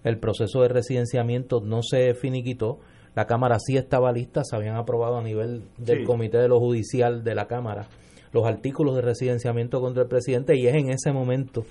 el 0.03 0.19
proceso 0.19 0.61
de 0.61 0.67
residenciamiento 0.67 1.61
no 1.61 1.81
se 1.81 2.13
finiquitó, 2.13 2.79
la 3.15 3.25
Cámara 3.25 3.57
sí 3.59 3.77
estaba 3.77 4.11
lista, 4.11 4.43
se 4.43 4.55
habían 4.55 4.75
aprobado 4.75 5.17
a 5.17 5.23
nivel 5.23 5.63
del 5.77 6.03
Comité 6.03 6.37
de 6.39 6.47
lo 6.47 6.59
Judicial 6.59 7.23
de 7.23 7.35
la 7.35 7.47
Cámara 7.47 7.87
los 8.33 8.45
artículos 8.45 8.95
de 8.95 9.01
residenciamiento 9.01 9.79
contra 9.79 10.03
el 10.03 10.09
presidente 10.09 10.57
y 10.57 10.67
es 10.67 10.75
en 10.75 10.89
ese 10.89 11.11
momento 11.11 11.65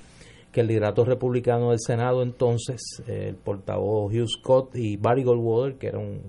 que 0.53 0.61
el 0.61 0.68
liderato 0.68 1.05
republicano 1.05 1.70
del 1.70 1.80
Senado 1.80 2.22
entonces, 2.22 3.03
el 3.07 3.34
portavoz 3.34 4.12
Hugh 4.12 4.28
Scott 4.28 4.76
y 4.76 4.97
Barry 4.97 5.24
Goldwater, 5.24 5.76
que 5.76 5.88
era 5.88 5.99
un 5.99 6.20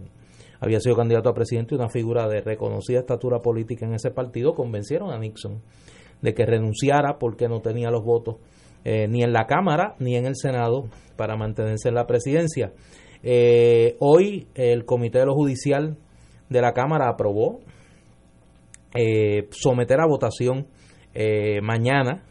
había 0.59 0.80
sido 0.80 0.95
candidato 0.95 1.28
a 1.28 1.34
presidente 1.34 1.76
y 1.76 1.78
una 1.78 1.89
figura 1.89 2.28
de 2.30 2.39
reconocida 2.39 2.99
estatura 2.99 3.39
política 3.39 3.86
en 3.86 3.95
ese 3.95 4.11
partido, 4.11 4.55
convencieron 4.55 5.11
a 5.11 5.20
Nixon 5.20 5.61
de 6.22 6.34
que 6.34 6.45
renunciara 6.45 7.18
porque 7.20 7.49
no 7.49 7.59
tenía 7.59 7.91
los 7.91 8.05
votos 8.05 8.38
eh, 8.86 9.09
ni 9.09 9.24
en 9.24 9.34
la 9.34 9.45
Cámara 9.45 9.95
ni 9.99 10.16
en 10.16 10.26
el 10.26 10.38
Senado 10.38 10.86
para 11.18 11.36
mantenerse 11.36 11.89
en 11.89 11.95
la 11.95 12.07
presidencia. 12.07 12.72
Eh, 13.24 13.95
hoy 13.99 14.47
el 14.53 14.86
Comité 14.86 15.19
de 15.19 15.26
lo 15.26 15.34
Judicial 15.34 15.97
de 16.49 16.61
la 16.61 16.74
Cámara 16.74 17.09
aprobó 17.09 17.61
eh, 18.93 19.47
someter 19.51 19.99
a 19.99 20.05
votación 20.05 20.67
mañana, 21.61 22.24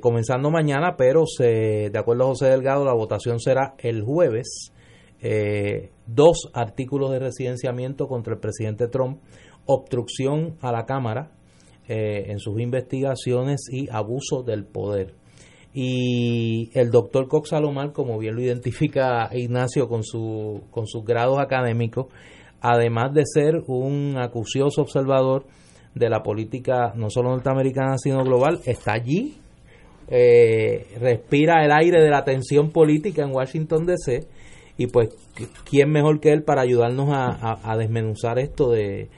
comenzando 0.00 0.50
mañana, 0.50 0.96
pero 0.96 1.26
se, 1.26 1.90
de 1.90 1.98
acuerdo 1.98 2.24
a 2.24 2.28
José 2.28 2.46
Delgado, 2.46 2.86
la 2.86 2.94
votación 2.94 3.38
será 3.38 3.74
el 3.78 4.02
jueves 4.02 4.72
eh, 5.24 5.90
dos 6.04 6.50
artículos 6.52 7.12
de 7.12 7.20
residenciamiento 7.20 8.08
contra 8.08 8.34
el 8.34 8.40
presidente 8.40 8.88
Trump, 8.88 9.20
obstrucción 9.66 10.56
a 10.60 10.72
la 10.72 10.84
Cámara 10.84 11.30
eh, 11.86 12.24
en 12.26 12.40
sus 12.40 12.60
investigaciones 12.60 13.68
y 13.70 13.88
abuso 13.88 14.42
del 14.42 14.64
poder. 14.64 15.14
Y 15.74 16.70
el 16.74 16.90
doctor 16.90 17.28
Cox 17.28 17.50
Salomar, 17.50 17.92
como 17.92 18.18
bien 18.18 18.34
lo 18.34 18.42
identifica 18.42 19.30
Ignacio 19.32 19.88
con, 19.88 20.04
su, 20.04 20.62
con 20.70 20.86
sus 20.86 21.04
grados 21.04 21.38
académicos, 21.38 22.06
además 22.60 23.14
de 23.14 23.22
ser 23.24 23.62
un 23.66 24.16
acucioso 24.18 24.82
observador 24.82 25.46
de 25.94 26.08
la 26.08 26.22
política 26.22 26.92
no 26.94 27.10
solo 27.10 27.30
norteamericana, 27.30 27.96
sino 27.98 28.22
global, 28.22 28.60
está 28.66 28.92
allí, 28.92 29.38
eh, 30.08 30.86
respira 31.00 31.64
el 31.64 31.72
aire 31.72 32.02
de 32.02 32.10
la 32.10 32.24
tensión 32.24 32.70
política 32.70 33.22
en 33.22 33.34
Washington, 33.34 33.86
D.C., 33.86 34.26
y 34.78 34.86
pues 34.86 35.10
quién 35.68 35.90
mejor 35.90 36.18
que 36.18 36.32
él 36.32 36.42
para 36.44 36.62
ayudarnos 36.62 37.08
a, 37.12 37.76
desmenuzar 37.76 38.38
esto 38.38 38.70
de, 38.70 39.08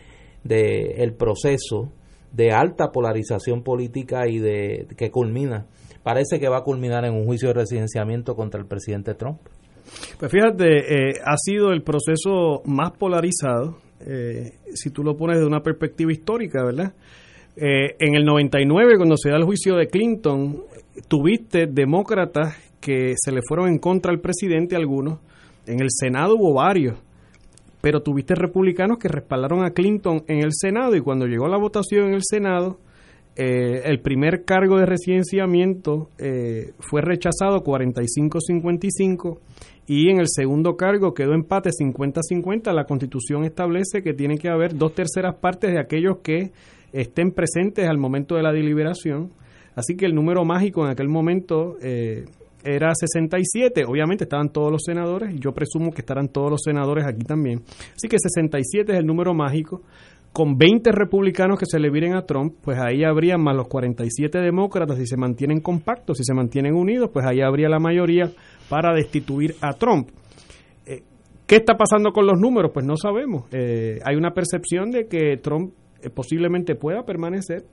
el 0.45 1.15
proceso 1.15 1.93
de 2.33 2.51
alta 2.51 2.91
polarización 2.91 3.63
política 3.63 4.27
y 4.29 4.39
de 4.39 4.89
que 4.97 5.11
culmina 5.13 5.67
parece 6.05 6.39
que 6.39 6.49
va 6.49 6.59
a 6.59 6.63
culminar 6.63 7.05
en 7.05 7.15
un 7.15 7.25
juicio 7.25 7.49
de 7.49 7.55
residenciamiento 7.55 8.37
contra 8.37 8.61
el 8.61 8.67
presidente 8.67 9.15
Trump. 9.15 9.41
Pues 10.19 10.31
fíjate 10.31 11.11
eh, 11.11 11.15
ha 11.25 11.37
sido 11.37 11.73
el 11.73 11.83
proceso 11.83 12.63
más 12.65 12.93
polarizado 12.93 13.79
eh, 14.01 14.59
si 14.73 14.91
tú 14.91 15.03
lo 15.03 15.17
pones 15.17 15.41
de 15.41 15.47
una 15.47 15.61
perspectiva 15.61 16.11
histórica 16.11 16.65
verdad 16.65 16.95
eh, 17.57 17.97
en 17.99 18.15
el 18.15 18.25
99 18.25 18.97
cuando 18.97 19.17
se 19.17 19.31
da 19.31 19.37
el 19.37 19.45
juicio 19.45 19.77
de 19.77 19.89
Clinton 19.89 20.63
tuviste 21.09 21.67
demócratas 21.67 22.57
que 22.85 23.15
se 23.17 23.33
le 23.33 23.41
fueron 23.47 23.69
en 23.69 23.79
contra 23.79 24.13
al 24.13 24.21
presidente 24.21 24.77
algunos. 24.77 25.19
En 25.67 25.81
el 25.81 25.89
Senado 25.89 26.37
hubo 26.37 26.53
varios, 26.53 26.99
pero 27.81 28.03
tuviste 28.03 28.35
republicanos 28.35 28.99
que 28.99 29.09
respaldaron 29.09 29.65
a 29.65 29.71
Clinton 29.71 30.23
en 30.29 30.41
el 30.45 30.51
Senado 30.53 30.95
y 30.95 31.01
cuando 31.01 31.27
llegó 31.27 31.49
la 31.49 31.57
votación 31.57 32.09
en 32.09 32.15
el 32.15 32.23
Senado, 32.23 32.79
eh, 33.37 33.83
el 33.85 34.01
primer 34.01 34.45
cargo 34.45 34.79
de 34.79 34.87
residenciamiento 34.87 36.09
eh, 36.19 36.73
fue 36.79 37.03
rechazado 37.03 37.65
45-55 37.65 39.39
y 39.87 40.09
en 40.09 40.21
el 40.21 40.27
segundo 40.29 40.77
cargo 40.77 41.15
quedó 41.15 41.35
empate 41.35 41.71
50-50. 41.71 42.73
La 42.73 42.85
constitución 42.85 43.45
establece 43.45 44.03
que 44.03 44.15
tiene 44.15 44.39
que 44.39 44.49
haber 44.49 44.77
dos 44.77 44.95
terceras 44.95 45.35
partes 45.37 45.73
de 45.73 45.81
aquellos 45.81 46.19
que 46.19 46.53
estén 46.93 47.33
presentes 47.33 47.89
al 47.89 47.99
momento 47.99 48.37
de 48.37 48.43
la 48.43 48.53
deliberación. 48.53 49.33
Así 49.75 49.97
que 49.97 50.07
el 50.07 50.15
número 50.15 50.45
mágico 50.45 50.85
en 50.85 50.93
aquel 50.93 51.09
momento 51.09 51.77
eh, 51.83 52.25
era 52.65 52.95
67, 52.95 53.85
obviamente 53.87 54.25
estaban 54.25 54.49
todos 54.49 54.73
los 54.73 54.83
senadores, 54.85 55.35
y 55.35 55.39
yo 55.39 55.53
presumo 55.53 55.93
que 55.93 56.01
estarán 56.01 56.29
todos 56.29 56.51
los 56.51 56.63
senadores 56.63 57.05
aquí 57.05 57.25
también. 57.25 57.63
Así 57.95 58.09
que 58.09 58.19
67 58.19 58.93
es 58.93 58.99
el 58.99 59.07
número 59.07 59.35
mágico. 59.35 59.83
Con 60.35 60.59
20 60.59 60.91
republicanos 60.91 61.61
que 61.61 61.65
se 61.65 61.79
le 61.79 61.91
viren 61.91 62.15
a 62.15 62.23
Trump, 62.23 62.55
pues 62.61 62.77
ahí 62.81 63.05
habría 63.05 63.39
más 63.39 63.55
los 63.55 63.69
47 63.69 64.41
demócratas, 64.41 64.99
si 64.99 65.07
se 65.07 65.17
mantienen 65.17 65.61
compactos, 65.61 66.19
si 66.19 66.25
se 66.25 66.35
mantienen 66.35 66.75
unidos, 66.75 67.11
pues 67.13 67.25
ahí 67.25 67.41
habría 67.41 67.69
la 67.69 67.79
mayoría 67.79 68.33
para 68.69 68.93
destituir 68.93 69.55
a 69.61 69.75
Trump. 69.75 70.09
Eh, 70.87 71.05
¿Qué 71.47 71.55
está 71.55 71.77
pasando 71.77 72.11
con 72.11 72.27
los 72.27 72.41
números? 72.41 72.73
Pues 72.75 72.85
no 72.85 72.97
sabemos. 72.97 73.45
Eh, 73.53 74.01
hay 74.05 74.17
una 74.17 74.33
percepción 74.33 74.91
de 74.91 75.07
que 75.07 75.37
Trump 75.37 75.73
eh, 76.03 76.11
posiblemente 76.11 76.75
pueda 76.75 77.05
permanecer, 77.05 77.67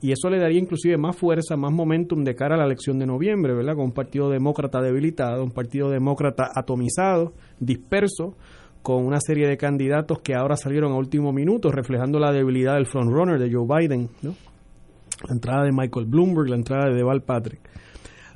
y 0.00 0.10
eso 0.10 0.28
le 0.28 0.40
daría 0.40 0.58
inclusive 0.58 0.96
más 0.98 1.14
fuerza, 1.14 1.56
más 1.56 1.70
momentum 1.70 2.24
de 2.24 2.34
cara 2.34 2.56
a 2.56 2.58
la 2.58 2.64
elección 2.64 2.98
de 2.98 3.06
noviembre, 3.06 3.54
¿verdad? 3.54 3.76
Con 3.76 3.84
un 3.84 3.92
partido 3.92 4.28
demócrata 4.28 4.80
debilitado, 4.80 5.44
un 5.44 5.52
partido 5.52 5.88
demócrata 5.88 6.50
atomizado, 6.52 7.34
disperso, 7.60 8.34
con 8.82 9.04
una 9.04 9.20
serie 9.20 9.46
de 9.46 9.56
candidatos 9.56 10.20
que 10.20 10.34
ahora 10.34 10.56
salieron 10.56 10.92
a 10.92 10.96
último 10.96 11.32
minuto, 11.32 11.70
reflejando 11.70 12.18
la 12.18 12.32
debilidad 12.32 12.74
del 12.74 12.86
frontrunner 12.86 13.38
de 13.38 13.52
Joe 13.52 13.66
Biden. 13.66 14.08
La 14.22 15.34
entrada 15.34 15.64
de 15.64 15.72
Michael 15.72 16.06
Bloomberg, 16.06 16.48
la 16.48 16.56
entrada 16.56 16.88
de 16.88 16.96
Deval 16.96 17.22
Patrick. 17.22 17.60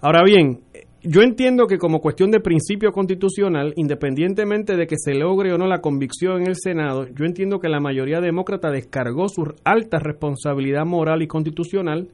Ahora 0.01 0.22
bien, 0.24 0.61
yo 1.03 1.22
entiendo 1.22 1.66
que 1.66 1.78
como 1.78 2.01
cuestión 2.01 2.30
de 2.30 2.40
principio 2.40 2.92
constitucional, 2.92 3.72
independientemente 3.76 4.76
de 4.76 4.86
que 4.86 4.97
se 4.99 5.14
logre 5.14 5.53
o 5.53 5.59
no 5.59 5.66
la 5.66 5.80
convicción 5.80 6.42
en 6.42 6.49
el 6.49 6.57
Senado, 6.57 7.07
yo 7.07 7.24
entiendo 7.24 7.59
que 7.61 7.68
la 7.68 7.80
mayoría 7.80 8.20
demócrata 8.20 8.70
descargó 8.70 9.28
su 9.28 9.55
alta 9.64 9.99
responsabilidad 9.99 10.84
moral 10.84 11.22
y 11.22 11.26
constitucional 11.26 12.09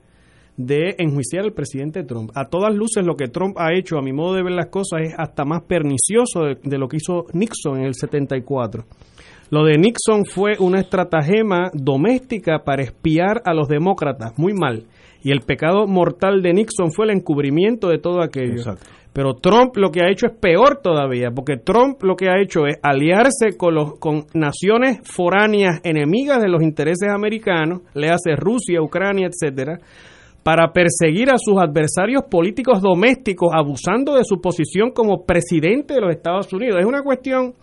de 0.57 0.95
enjuiciar 0.99 1.45
al 1.45 1.53
presidente 1.53 2.05
Trump. 2.05 2.31
A 2.35 2.49
todas 2.49 2.75
luces 2.75 3.05
lo 3.05 3.17
que 3.17 3.29
Trump 3.29 3.57
ha 3.59 3.73
hecho, 3.75 3.99
a 3.99 4.03
mi 4.03 4.13
modo 4.13 4.35
de 4.35 4.43
ver 4.43 4.53
las 4.53 4.67
cosas, 4.67 5.01
es 5.03 5.15
hasta 5.17 5.45
más 5.45 5.63
pernicioso 5.63 6.45
de, 6.45 6.59
de 6.63 6.79
lo 6.79 6.89
que 6.89 6.99
hizo 6.99 7.27
Nixon 7.33 7.79
en 7.79 7.85
el 7.85 7.95
74. 7.95 8.85
Lo 9.51 9.65
de 9.65 9.77
Nixon 9.77 10.25
fue 10.25 10.53
una 10.59 10.81
estratagema 10.81 11.71
doméstica 11.75 12.61
para 12.65 12.83
espiar 12.83 13.43
a 13.45 13.53
los 13.53 13.69
demócratas, 13.69 14.33
muy 14.39 14.55
mal. 14.55 14.85
Y 15.23 15.31
el 15.31 15.41
pecado 15.41 15.87
mortal 15.87 16.43
de 16.43 16.55
Nixon 16.55 16.91
fue 16.91 17.05
el 17.05 17.19
encubrimiento 17.19 17.89
de 17.89 17.99
todo 17.99 18.23
aquello. 18.23 18.63
Pero 19.13 19.35
Trump 19.35 19.77
lo 19.77 19.91
que 19.91 20.01
ha 20.01 20.11
hecho 20.11 20.27
es 20.27 20.33
peor 20.33 20.81
todavía, 20.83 21.31
porque 21.35 21.59
Trump 21.59 22.03
lo 22.03 22.17
que 22.17 22.31
ha 22.31 22.41
hecho 22.41 22.67
es 22.67 22.79
aliarse 22.83 23.59
con, 23.59 23.75
los, 23.75 23.99
con 23.99 24.25
naciones 24.33 25.01
foráneas 25.05 25.81
enemigas 25.85 26.41
de 26.41 26.49
los 26.49 26.63
intereses 26.63 27.11
americanos, 27.11 27.83
le 27.93 28.09
hace 28.09 28.35
Rusia, 28.37 28.81
Ucrania, 28.81 29.29
etcétera, 29.29 29.79
para 30.43 30.73
perseguir 30.73 31.31
a 31.31 31.39
sus 31.39 31.59
adversarios 31.59 32.25
políticos 32.31 32.81
domésticos, 32.81 33.51
abusando 33.55 34.15
de 34.15 34.25
su 34.25 34.41
posición 34.41 34.91
como 34.91 35.25
presidente 35.25 35.95
de 35.95 36.01
los 36.01 36.15
Estados 36.15 36.53
Unidos. 36.53 36.81
Es 36.81 36.87
una 36.87 37.03
cuestión 37.03 37.55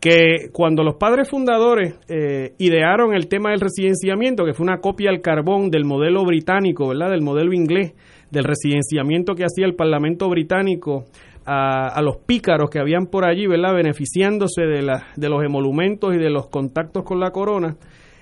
que 0.00 0.50
cuando 0.52 0.82
los 0.82 0.96
padres 0.96 1.28
fundadores 1.28 1.94
eh, 2.08 2.54
idearon 2.58 3.14
el 3.14 3.28
tema 3.28 3.50
del 3.50 3.60
residenciamiento, 3.60 4.44
que 4.44 4.54
fue 4.54 4.64
una 4.64 4.78
copia 4.78 5.10
al 5.10 5.20
carbón 5.20 5.70
del 5.70 5.84
modelo 5.84 6.24
británico, 6.24 6.88
¿verdad? 6.88 7.10
Del 7.10 7.22
modelo 7.22 7.52
inglés, 7.52 7.94
del 8.30 8.44
residenciamiento 8.44 9.34
que 9.34 9.44
hacía 9.44 9.66
el 9.66 9.74
Parlamento 9.74 10.28
británico 10.28 11.04
a, 11.44 12.00
los 12.02 12.18
pícaros 12.18 12.68
que 12.68 12.78
habían 12.78 13.06
por 13.06 13.24
allí, 13.24 13.46
¿verdad? 13.46 13.74
Beneficiándose 13.74 14.62
de, 14.62 14.86
de 15.16 15.28
los 15.28 15.42
emolumentos 15.42 16.14
y 16.14 16.18
de 16.18 16.30
los 16.30 16.48
contactos 16.48 17.04
con 17.04 17.20
la 17.20 17.30
corona. 17.30 17.76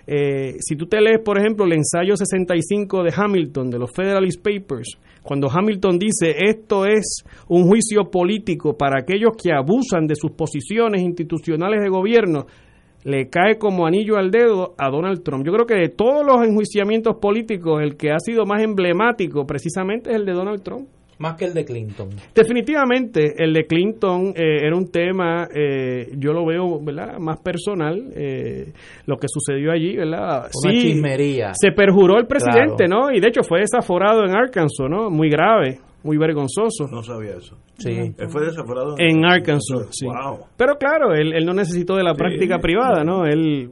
Eh, 0.06 0.56
si 0.60 0.76
tú 0.76 0.86
te 0.86 1.00
lees, 1.00 1.20
por 1.24 1.38
ejemplo, 1.38 1.64
el 1.64 1.72
ensayo 1.72 2.16
65 2.16 3.02
de 3.02 3.12
Hamilton, 3.16 3.70
de 3.70 3.78
los 3.78 3.90
Federalist 3.92 4.40
Papers, 4.40 4.98
cuando 5.22 5.48
Hamilton 5.50 5.98
dice 5.98 6.36
esto 6.38 6.86
es 6.86 7.24
un 7.48 7.66
juicio 7.66 8.04
político 8.10 8.76
para 8.76 9.00
aquellos 9.00 9.32
que 9.36 9.52
abusan 9.52 10.06
de 10.06 10.14
sus 10.14 10.30
posiciones 10.30 11.02
institucionales 11.02 11.82
de 11.82 11.88
gobierno, 11.88 12.46
le 13.02 13.28
cae 13.28 13.58
como 13.58 13.86
anillo 13.86 14.16
al 14.16 14.30
dedo 14.30 14.74
a 14.78 14.88
Donald 14.88 15.22
Trump. 15.24 15.44
Yo 15.44 15.52
creo 15.52 15.66
que 15.66 15.74
de 15.74 15.88
todos 15.88 16.24
los 16.24 16.44
enjuiciamientos 16.46 17.16
políticos, 17.16 17.80
el 17.82 17.96
que 17.96 18.10
ha 18.10 18.18
sido 18.18 18.46
más 18.46 18.62
emblemático 18.62 19.46
precisamente 19.46 20.10
es 20.10 20.16
el 20.16 20.26
de 20.26 20.32
Donald 20.32 20.62
Trump. 20.62 20.88
Más 21.18 21.34
que 21.36 21.46
el 21.46 21.54
de 21.54 21.64
Clinton. 21.64 22.10
Definitivamente, 22.34 23.42
el 23.42 23.54
de 23.54 23.66
Clinton 23.66 24.34
eh, 24.36 24.66
era 24.66 24.76
un 24.76 24.90
tema, 24.90 25.48
eh, 25.54 26.10
yo 26.18 26.32
lo 26.32 26.44
veo, 26.44 26.78
¿verdad? 26.82 27.18
Más 27.18 27.40
personal, 27.40 28.10
eh, 28.14 28.72
lo 29.06 29.16
que 29.16 29.26
sucedió 29.26 29.72
allí, 29.72 29.96
¿verdad? 29.96 30.50
Una 30.62 30.72
chismería. 30.72 31.54
Se 31.54 31.72
perjuró 31.72 32.18
el 32.18 32.26
presidente, 32.26 32.86
¿no? 32.86 33.10
Y 33.10 33.20
de 33.20 33.28
hecho 33.28 33.42
fue 33.42 33.60
desaforado 33.60 34.24
en 34.24 34.36
Arkansas, 34.36 34.88
¿no? 34.90 35.08
Muy 35.08 35.30
grave, 35.30 35.78
muy 36.02 36.18
vergonzoso. 36.18 36.86
No 36.90 37.02
sabía 37.02 37.36
eso. 37.38 37.56
Sí. 37.78 37.92
Él 37.92 38.28
fue 38.28 38.44
desaforado 38.44 38.96
en, 38.98 39.24
Arkansas, 39.24 39.88
sí. 39.92 40.06
Pero 40.58 40.76
claro, 40.76 41.14
él, 41.14 41.46
no 41.46 41.54
necesitó 41.54 41.96
de 41.96 42.02
la 42.02 42.12
práctica 42.12 42.58
privada, 42.58 43.04
¿no? 43.04 43.24
Él, 43.24 43.70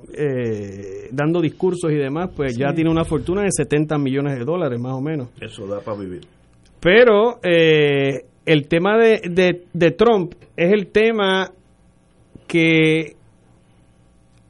dando 1.13 1.43
discursos 1.43 1.93
y 1.93 1.97
demás, 1.97 2.31
pues 2.35 2.57
ya 2.57 2.73
tiene 2.73 2.91
una 2.91 3.05
fortuna 3.05 3.43
de 3.43 3.51
70 3.51 3.99
millones 3.99 4.39
de 4.39 4.47
dólares, 4.47 4.81
más 4.81 4.95
o 4.95 5.03
menos. 5.03 5.29
Eso 5.43 5.67
da 5.67 5.81
para 5.81 5.99
vivir. 5.99 6.23
Pero 6.85 7.39
eh, 7.43 8.27
el 8.45 8.69
tema 8.69 8.99
de, 8.99 9.63
de, 9.73 9.91
Trump 9.93 10.35
es 10.55 10.71
el 10.71 10.89
tema 10.89 11.51
que 12.47 13.17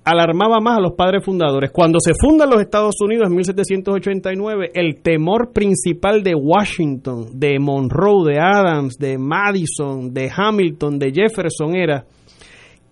alarmaba 0.02 0.58
más 0.58 0.78
a 0.78 0.80
los 0.80 0.94
padres 0.94 1.24
fundadores. 1.24 1.70
Cuando 1.70 2.00
se 2.00 2.12
fundan 2.12 2.50
los 2.50 2.60
Estados 2.60 2.96
Unidos 3.00 3.28
en 3.28 3.36
1789, 3.36 4.72
el 4.74 5.00
temor 5.00 5.52
principal 5.52 6.24
de 6.24 6.34
Washington, 6.34 7.38
de 7.38 7.60
Monroe, 7.60 8.32
de 8.32 8.40
Adams, 8.40 8.96
de 8.98 9.16
Madison, 9.16 10.12
de 10.12 10.28
Hamilton, 10.36 10.98
de 10.98 11.12
Jefferson 11.12 11.76
era 11.76 12.04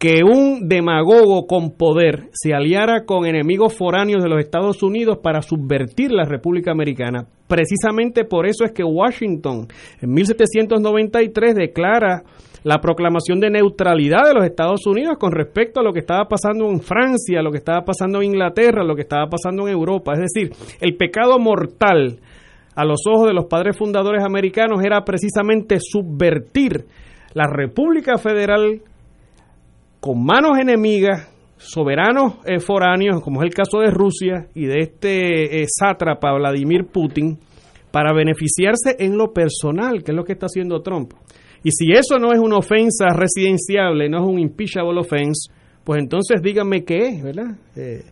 que 0.03 0.25
un 0.25 0.69
demagogo 0.69 1.47
con 1.47 1.77
poder 1.77 2.29
se 2.33 2.53
aliara 2.53 3.05
con 3.05 3.25
enemigos 3.25 3.73
foráneos 3.79 4.21
de 4.21 4.29
los 4.29 4.41
Estados 4.41 4.83
Unidos 4.83 5.19
para 5.23 5.43
subvertir 5.43 6.11
la 6.11 6.25
República 6.25 6.73
Americana. 6.73 7.29
Precisamente 7.47 8.25
por 8.25 8.45
eso 8.45 8.65
es 8.65 8.73
que 8.73 8.83
Washington 8.83 9.69
en 10.01 10.13
1793 10.13 11.55
declara 11.55 12.25
la 12.65 12.81
proclamación 12.81 13.39
de 13.39 13.51
neutralidad 13.51 14.27
de 14.27 14.35
los 14.35 14.45
Estados 14.45 14.85
Unidos 14.89 15.19
con 15.21 15.31
respecto 15.31 15.79
a 15.79 15.85
lo 15.85 15.93
que 15.93 16.01
estaba 16.01 16.25
pasando 16.25 16.69
en 16.69 16.81
Francia, 16.81 17.41
lo 17.41 17.53
que 17.53 17.59
estaba 17.59 17.85
pasando 17.85 18.21
en 18.21 18.33
Inglaterra, 18.33 18.83
lo 18.83 18.97
que 18.97 19.03
estaba 19.03 19.29
pasando 19.29 19.69
en 19.69 19.73
Europa. 19.73 20.15
Es 20.15 20.33
decir, 20.35 20.51
el 20.81 20.97
pecado 20.97 21.39
mortal 21.39 22.19
a 22.75 22.85
los 22.85 23.03
ojos 23.09 23.29
de 23.29 23.35
los 23.35 23.45
padres 23.45 23.79
fundadores 23.79 24.25
americanos 24.25 24.83
era 24.85 25.05
precisamente 25.05 25.79
subvertir 25.79 26.87
la 27.35 27.47
República 27.47 28.19
Federal 28.19 28.83
con 30.03 30.25
manos 30.25 30.59
enemigas, 30.59 31.29
soberanos 31.59 32.35
eh, 32.45 32.59
foráneos, 32.59 33.23
como 33.23 33.41
es 33.41 33.47
el 33.47 33.55
caso 33.55 33.79
de 33.79 33.89
Rusia 33.93 34.49
y 34.53 34.67
de 34.67 34.81
este 34.81 35.63
eh, 35.63 35.67
sátrapa 35.69 36.33
Vladimir 36.33 36.87
Putin, 36.93 37.39
para 37.93 38.13
beneficiarse 38.13 38.97
en 38.99 39.17
lo 39.17 39.33
personal, 39.33 40.03
que 40.03 40.11
es 40.11 40.17
lo 40.17 40.25
que 40.25 40.33
está 40.33 40.47
haciendo 40.47 40.83
Trump. 40.83 41.13
Y 41.63 41.71
si 41.71 41.93
eso 41.93 42.19
no 42.19 42.33
es 42.33 42.41
una 42.41 42.57
ofensa 42.57 43.11
residenciable, 43.15 44.09
no 44.09 44.25
es 44.25 44.29
un 44.29 44.41
impeachable 44.41 44.99
offense, 44.99 45.53
pues 45.85 46.03
entonces 46.03 46.43
díganme 46.43 46.83
qué 46.83 47.07
es, 47.07 47.23
¿verdad? 47.23 47.57
Eh, 47.77 48.03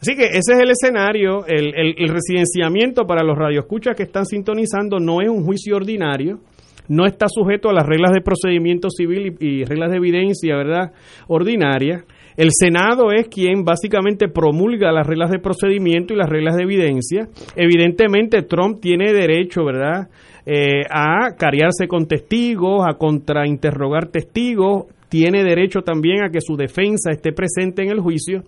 así 0.00 0.16
que 0.16 0.24
ese 0.24 0.54
es 0.54 0.58
el 0.58 0.70
escenario. 0.70 1.46
El, 1.46 1.72
el 1.72 2.08
residenciamiento 2.08 3.04
para 3.06 3.22
los 3.22 3.38
radioescuchas 3.38 3.94
que 3.94 4.02
están 4.02 4.26
sintonizando 4.26 4.98
no 4.98 5.20
es 5.22 5.28
un 5.28 5.44
juicio 5.44 5.76
ordinario 5.76 6.40
no 6.88 7.06
está 7.06 7.26
sujeto 7.28 7.68
a 7.68 7.72
las 7.72 7.86
reglas 7.86 8.12
de 8.12 8.20
procedimiento 8.20 8.88
civil 8.90 9.36
y, 9.40 9.64
reglas 9.64 9.90
de 9.90 9.96
evidencia, 9.98 10.56
¿verdad? 10.56 10.92
Ordinaria. 11.28 12.04
El 12.36 12.50
Senado 12.52 13.10
es 13.12 13.28
quien 13.28 13.64
básicamente 13.64 14.28
promulga 14.28 14.92
las 14.92 15.06
reglas 15.06 15.30
de 15.30 15.40
procedimiento 15.40 16.14
y 16.14 16.16
las 16.16 16.28
reglas 16.28 16.56
de 16.56 16.62
evidencia. 16.62 17.28
Evidentemente 17.56 18.42
Trump 18.42 18.80
tiene 18.80 19.12
derecho, 19.12 19.64
¿verdad?, 19.64 20.08
eh, 20.50 20.84
a 20.88 21.34
cariarse 21.36 21.86
con 21.86 22.06
testigos, 22.06 22.82
a 22.88 22.96
contrainterrogar 22.96 24.06
testigos, 24.06 24.86
tiene 25.10 25.44
derecho 25.44 25.82
también 25.82 26.22
a 26.22 26.30
que 26.30 26.40
su 26.40 26.56
defensa 26.56 27.10
esté 27.10 27.32
presente 27.32 27.82
en 27.82 27.90
el 27.90 28.00
juicio, 28.00 28.44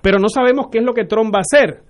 pero 0.00 0.18
no 0.18 0.28
sabemos 0.28 0.66
qué 0.70 0.78
es 0.78 0.84
lo 0.84 0.94
que 0.94 1.06
Trump 1.06 1.34
va 1.34 1.38
a 1.38 1.42
hacer. 1.42 1.80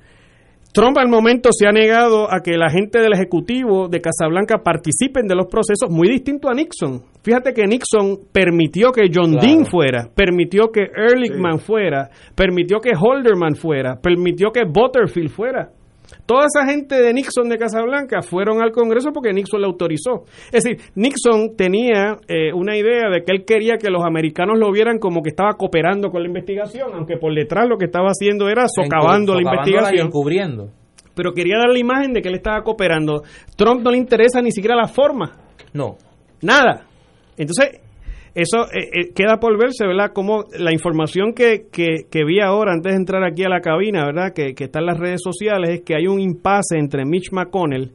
Trump 0.75 0.99
al 0.99 1.09
momento 1.09 1.51
se 1.53 1.69
ha 1.69 1.71
negado 1.71 2.27
a 2.29 2.41
que 2.41 2.57
la 2.57 2.69
gente 2.69 2.99
del 2.99 3.13
Ejecutivo 3.13 3.87
de 3.87 4.01
Casablanca 4.01 4.65
participen 4.65 5.29
de 5.29 5.37
los 5.37 5.47
procesos, 5.47 5.89
muy 5.89 6.09
distinto 6.09 6.49
a 6.49 6.53
Nixon. 6.53 7.01
Fíjate 7.23 7.55
que 7.55 7.65
Nixon 7.65 8.27
permitió 8.33 8.91
que 8.91 9.03
John 9.15 9.37
Dean 9.37 9.67
fuera, 9.67 10.11
permitió 10.13 10.73
que 10.73 10.81
Ehrlichman 10.81 11.61
fuera, 11.61 12.11
permitió 12.35 12.81
que 12.81 12.91
Holderman 13.01 13.55
fuera, 13.55 14.01
permitió 14.03 14.51
que 14.51 14.65
Butterfield 14.65 15.31
fuera. 15.31 15.71
Toda 16.27 16.47
esa 16.47 16.67
gente 16.67 16.95
de 16.95 17.13
Nixon 17.13 17.49
de 17.49 17.59
Casablanca 17.59 18.23
fueron 18.23 18.63
al 18.63 18.73
Congreso 18.73 19.11
porque 19.13 19.33
Nixon 19.33 19.61
le 19.61 19.67
autorizó. 19.67 20.25
Es 20.51 20.65
decir, 20.65 20.79
Nixon 20.95 21.55
tenía 21.57 22.17
eh, 22.29 22.53
una 22.55 22.77
idea 22.77 23.11
de 23.11 23.23
que 23.25 23.33
él 23.33 23.45
quería 23.45 23.77
que 23.77 23.91
los 23.91 24.03
americanos 24.05 24.59
lo 24.59 24.73
vieran 24.73 24.99
como 24.99 25.23
que 25.23 25.31
estaba 25.31 25.53
cooperando 25.53 26.11
con 26.11 26.23
la 26.23 26.29
investigación, 26.29 26.93
aunque 26.95 27.19
por 27.19 27.35
detrás 27.35 27.69
lo 27.69 27.77
que 27.77 27.87
estaba 27.87 28.09
haciendo 28.09 28.49
era 28.49 28.65
socavando 28.69 29.35
la 29.35 29.43
investigación. 29.43 30.07
Encubriendo. 30.07 30.71
Pero 31.15 31.33
quería 31.33 31.59
dar 31.59 31.69
la 31.69 31.79
imagen 31.79 32.13
de 32.13 32.23
que 32.23 32.29
él 32.29 32.37
estaba 32.37 32.63
cooperando. 32.63 33.23
Trump 33.57 33.83
no 33.83 33.91
le 33.91 33.99
interesa 33.99 34.41
ni 34.41 34.51
siquiera 34.51 34.75
la 34.75 34.89
forma. 34.89 35.33
No. 35.73 35.97
Nada. 36.41 36.87
Entonces, 37.37 37.81
eso 38.35 38.65
eh, 38.73 38.91
eh, 38.93 39.13
queda 39.15 39.39
por 39.39 39.57
verse, 39.57 39.87
¿verdad? 39.87 40.13
Como 40.13 40.45
la 40.59 40.73
información 40.73 41.35
que, 41.35 41.67
que, 41.71 42.25
vi 42.25 42.41
ahora 42.41 42.73
antes 42.73 42.93
de 42.93 42.99
entrar 42.99 43.23
aquí 43.23 43.45
a 43.45 43.49
la 43.49 43.61
cabina, 43.61 44.05
¿verdad? 44.07 44.33
Que, 44.35 44.55
que 44.55 44.65
está 44.65 44.81
en 44.81 44.87
las 44.87 44.99
redes 44.99 45.21
sociales 45.23 45.71
es 45.71 45.81
que 45.83 45.95
hay 45.95 46.09
un 46.09 46.21
impasse 46.21 46.77
entre 46.77 47.05
Mitch 47.05 47.31
McConnell 47.31 47.93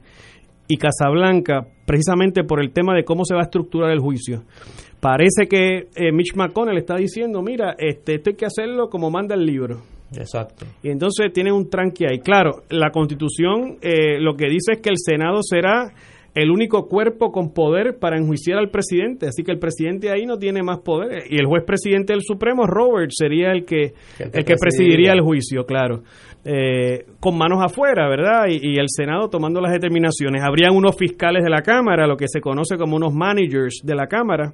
y 0.67 0.77
Casablanca 0.77 1.67
precisamente 1.85 2.43
por 2.45 2.61
el 2.61 2.71
tema 2.71 2.95
de 2.95 3.03
cómo 3.03 3.25
se 3.25 3.33
va 3.33 3.41
a 3.41 3.43
estructurar 3.43 3.91
el 3.91 3.99
juicio. 3.99 4.43
Parece 5.01 5.47
que 5.49 5.87
eh, 5.95 6.11
Mitch 6.13 6.35
McConnell 6.35 6.77
está 6.77 6.95
diciendo, 6.95 7.41
mira, 7.41 7.75
este, 7.77 8.15
esto 8.15 8.29
hay 8.29 8.35
que 8.37 8.45
hacerlo 8.45 8.89
como 8.89 9.11
manda 9.11 9.35
el 9.35 9.45
libro. 9.45 9.81
Exacto. 10.15 10.65
Y 10.81 10.89
entonces 10.89 11.33
tiene 11.33 11.51
un 11.51 11.69
tranque 11.69 12.05
ahí. 12.09 12.19
Claro, 12.19 12.63
la 12.69 12.91
constitución 12.91 13.77
lo 13.81 14.35
que 14.35 14.45
dice 14.45 14.73
es 14.73 14.81
que 14.81 14.89
el 14.89 14.97
Senado 14.97 15.39
será 15.41 15.91
el 16.36 16.51
único 16.51 16.88
cuerpo 16.88 17.32
con 17.32 17.53
poder 17.53 17.97
para 17.99 18.17
enjuiciar 18.17 18.59
al 18.59 18.69
presidente, 18.69 19.27
así 19.27 19.43
que 19.43 19.51
el 19.51 19.59
presidente 19.59 20.11
ahí 20.11 20.25
no 20.25 20.38
tiene 20.38 20.61
más 20.63 20.80
poder 20.80 21.23
y 21.30 21.38
el 21.38 21.45
juez 21.45 21.63
presidente 21.65 22.13
del 22.13 22.21
Supremo, 22.21 22.65
Robert, 22.65 23.11
sería 23.13 23.51
el 23.51 23.65
que 23.65 23.93
el 24.19 24.45
que, 24.45 24.55
presidiría 24.59 25.13
el 25.13 25.21
juicio, 25.21 25.65
claro, 25.65 26.03
eh, 26.45 27.05
con 27.19 27.38
manos 27.38 27.59
afuera, 27.63 28.07
¿verdad? 28.07 28.47
Y, 28.47 28.73
y, 28.73 28.77
el 28.77 28.88
Senado 28.88 29.30
tomando 29.30 29.59
las 29.59 29.71
determinaciones. 29.71 30.41
Habrían 30.43 30.75
unos 30.75 30.95
fiscales 30.95 31.43
de 31.43 31.49
la 31.49 31.61
Cámara, 31.61 32.07
lo 32.07 32.15
que 32.15 32.27
se 32.27 32.39
conoce 32.39 32.77
como 32.77 32.95
unos 32.95 33.13
managers 33.13 33.82
de 33.84 33.95
la 33.95 34.07
Cámara, 34.07 34.53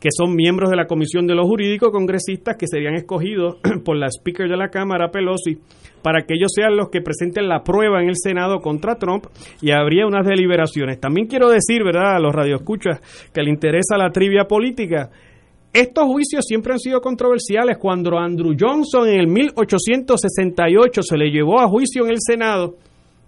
que 0.00 0.08
son 0.16 0.34
miembros 0.34 0.70
de 0.70 0.76
la 0.76 0.86
Comisión 0.86 1.26
de 1.26 1.34
los 1.34 1.46
Jurídicos 1.46 1.90
Congresistas 1.90 2.56
que 2.56 2.66
serían 2.66 2.94
escogidos 2.94 3.58
por 3.84 3.96
la 3.96 4.08
Speaker 4.08 4.48
de 4.48 4.56
la 4.56 4.70
Cámara, 4.70 5.10
Pelosi, 5.10 5.58
para 6.02 6.22
que 6.22 6.34
ellos 6.34 6.50
sean 6.54 6.74
los 6.76 6.88
que 6.88 7.02
presenten 7.02 7.48
la 7.48 7.62
prueba 7.62 8.02
en 8.02 8.08
el 8.08 8.16
Senado 8.16 8.60
contra 8.60 8.96
Trump 8.96 9.26
y 9.60 9.72
habría 9.72 10.06
unas 10.06 10.26
deliberaciones. 10.26 10.98
También 10.98 11.26
quiero 11.26 11.50
decir, 11.50 11.84
¿verdad?, 11.84 12.16
a 12.16 12.18
los 12.18 12.34
radioescuchas 12.34 13.00
que 13.32 13.42
le 13.42 13.50
interesa 13.50 13.98
la 13.98 14.10
trivia 14.10 14.44
política. 14.44 15.10
Estos 15.72 16.04
juicios 16.06 16.44
siempre 16.48 16.72
han 16.72 16.80
sido 16.80 17.00
controversiales. 17.00 17.76
Cuando 17.78 18.18
Andrew 18.18 18.56
Johnson 18.58 19.06
en 19.06 19.20
el 19.20 19.26
1868 19.28 21.02
se 21.02 21.16
le 21.16 21.30
llevó 21.30 21.60
a 21.60 21.68
juicio 21.68 22.06
en 22.06 22.10
el 22.10 22.18
Senado, 22.18 22.74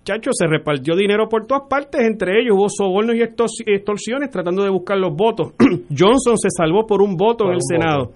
Chacho, 0.05 0.30
se 0.32 0.48
repartió 0.48 0.96
dinero 0.96 1.28
por 1.28 1.46
todas 1.46 1.68
partes, 1.68 2.00
entre 2.05 2.40
ellos 2.40 2.57
hubo 2.57 2.68
sobornos 2.68 3.14
y 3.14 3.22
extorsiones 3.22 4.30
tratando 4.30 4.64
de 4.64 4.70
buscar 4.70 4.98
los 4.98 5.14
votos. 5.14 5.53
Johnson 5.96 6.36
se 6.36 6.48
salvó 6.50 6.86
por 6.86 7.00
un 7.03 7.16
voto 7.16 7.44
en 7.46 7.53
el 7.53 7.61
Senado. 7.62 8.12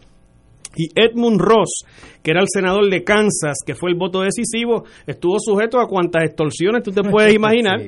Y 0.77 0.89
Edmund 0.95 1.41
Ross, 1.41 1.85
que 2.23 2.33
era 2.33 2.41
el 2.41 2.49
senador 2.53 2.91
de 2.91 3.03
Kansas, 3.03 3.59
que 3.65 3.75
fue 3.75 3.91
el 3.91 3.97
voto 3.97 4.21
decisivo, 4.21 4.85
estuvo 5.07 5.37
sujeto 5.39 5.81
a 5.81 5.89
cuantas 5.89 6.25
extorsiones 6.25 6.83
tú 6.83 6.91
te 6.91 7.03
puedes 7.11 7.35
imaginar. 7.35 7.81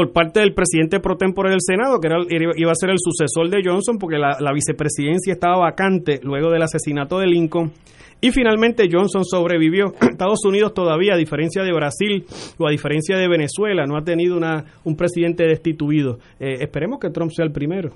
Por 0.00 0.14
parte 0.14 0.40
del 0.40 0.54
presidente 0.54 0.98
pro 0.98 1.18
tempore 1.18 1.50
del 1.50 1.60
Senado, 1.60 2.00
que 2.00 2.06
era, 2.06 2.16
iba 2.56 2.72
a 2.72 2.74
ser 2.74 2.88
el 2.88 2.96
sucesor 2.98 3.50
de 3.50 3.60
Johnson, 3.62 3.98
porque 3.98 4.16
la, 4.16 4.52
vicepresidencia 4.54 5.34
estaba 5.34 5.58
vacante 5.58 6.20
luego 6.22 6.50
del 6.50 6.62
asesinato 6.62 7.18
de 7.18 7.26
Lincoln. 7.26 7.70
Y 8.18 8.30
finalmente 8.30 8.88
Johnson 8.90 9.26
sobrevivió. 9.26 9.92
Estados 10.00 10.42
Unidos 10.46 10.72
todavía, 10.72 11.12
a 11.12 11.16
diferencia 11.18 11.62
de 11.62 11.74
Brasil 11.74 12.24
o 12.56 12.66
a 12.66 12.70
diferencia 12.70 13.18
de 13.18 13.28
Venezuela, 13.28 13.84
no 13.84 13.98
ha 13.98 14.02
tenido 14.02 14.38
una, 14.38 14.64
un 14.84 14.96
presidente 14.96 15.44
destituido. 15.44 16.18
Eh, 16.38 16.56
esperemos 16.60 16.98
que 16.98 17.10
Trump 17.10 17.30
sea 17.32 17.44
el 17.44 17.52
primero. 17.52 17.90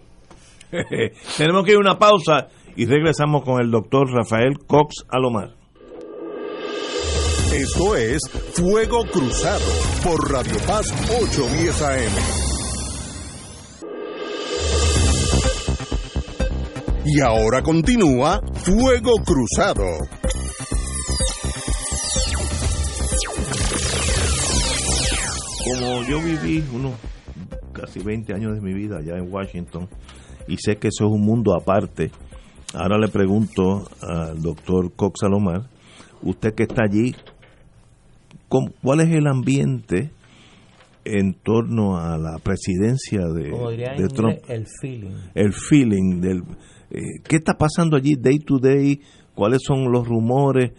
Tenemos 1.38 1.64
que 1.64 1.70
ir 1.70 1.78
a 1.78 1.80
una 1.80 1.98
pausa 1.98 2.48
y 2.76 2.84
regresamos 2.84 3.44
con 3.44 3.62
el 3.62 3.70
doctor 3.70 4.12
Rafael 4.12 4.59
Cox 4.66 5.07
Alomar. 5.09 5.63
Esto 7.55 7.94
es 7.94 8.20
Fuego 8.55 9.05
Cruzado 9.12 9.64
por 10.02 10.28
Radio 10.28 10.57
Paz 10.66 10.86
810 11.09 11.82
AM. 11.82 12.12
Y 17.07 17.20
ahora 17.20 17.62
continúa 17.62 18.40
Fuego 18.55 19.12
Cruzado. 19.24 19.84
Como 25.64 26.02
yo 26.09 26.20
viví 26.20 26.64
unos 26.74 26.94
casi 27.72 28.00
20 28.00 28.34
años 28.34 28.55
de 28.57 28.61
mi 28.62 28.74
vida 28.74 28.98
allá 28.98 29.16
en 29.16 29.32
Washington 29.32 29.88
y 30.48 30.57
sé 30.57 30.74
que 30.76 30.88
eso 30.88 31.07
es 31.07 31.12
un 31.12 31.20
mundo 31.20 31.55
aparte, 31.55 32.11
ahora 32.74 32.98
le 32.98 33.07
pregunto 33.07 33.88
al 34.00 34.42
doctor 34.42 34.92
Cox 34.96 35.20
Salomar, 35.20 35.68
usted 36.22 36.55
que 36.55 36.64
está 36.64 36.82
allí, 36.84 37.14
¿cuál 38.82 39.00
es 39.00 39.11
el 39.11 39.26
ambiente 39.26 40.11
en 41.05 41.34
torno 41.34 41.98
a 41.98 42.16
la 42.18 42.38
presidencia 42.38 43.26
de, 43.26 43.50
de 43.96 44.09
Trump? 44.09 44.38
El 44.48 44.66
feeling. 44.80 45.11
El 45.34 45.52
feeling 45.52 46.20
del 46.20 46.42
eh, 46.90 47.20
¿Qué 47.26 47.36
está 47.36 47.55
pasando 47.55 47.96
allí 47.96 48.14
day 48.14 48.38
to 48.38 48.59
day? 48.59 49.00
¿Cuáles 49.34 49.62
son 49.66 49.90
los 49.90 50.07
rumores? 50.07 50.72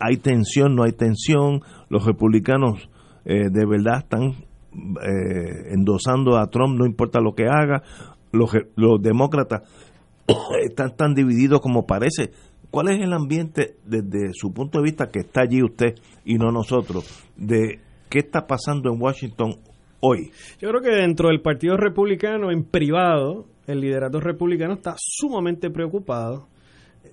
¿Hay 0.00 0.16
tensión? 0.16 0.74
¿No 0.74 0.82
hay 0.82 0.92
tensión? 0.92 1.60
¿Los 1.88 2.04
republicanos 2.04 2.90
eh, 3.24 3.48
de 3.50 3.66
verdad 3.66 3.98
están 3.98 4.30
eh, 5.02 5.72
endosando 5.72 6.36
a 6.36 6.48
Trump, 6.48 6.76
no 6.76 6.84
importa 6.84 7.20
lo 7.20 7.34
que 7.34 7.44
haga? 7.44 7.82
Los, 8.32 8.50
los 8.74 9.00
demócratas 9.00 9.62
están 10.68 10.96
tan 10.96 11.14
divididos 11.14 11.60
como 11.60 11.86
parece. 11.86 12.32
¿Cuál 12.76 12.88
es 12.88 13.00
el 13.00 13.14
ambiente 13.14 13.76
desde 13.86 14.34
su 14.34 14.52
punto 14.52 14.80
de 14.80 14.84
vista 14.84 15.08
que 15.08 15.20
está 15.20 15.40
allí 15.40 15.62
usted 15.62 15.94
y 16.26 16.34
no 16.34 16.52
nosotros? 16.52 17.24
De 17.34 17.80
qué 18.10 18.18
está 18.18 18.46
pasando 18.46 18.92
en 18.92 19.00
Washington 19.00 19.54
hoy. 20.00 20.30
Yo 20.60 20.68
creo 20.68 20.82
que 20.82 20.90
dentro 20.90 21.30
del 21.30 21.40
Partido 21.40 21.78
Republicano, 21.78 22.50
en 22.50 22.64
privado, 22.64 23.46
el 23.66 23.80
liderato 23.80 24.20
republicano 24.20 24.74
está 24.74 24.94
sumamente 24.98 25.70
preocupado 25.70 26.48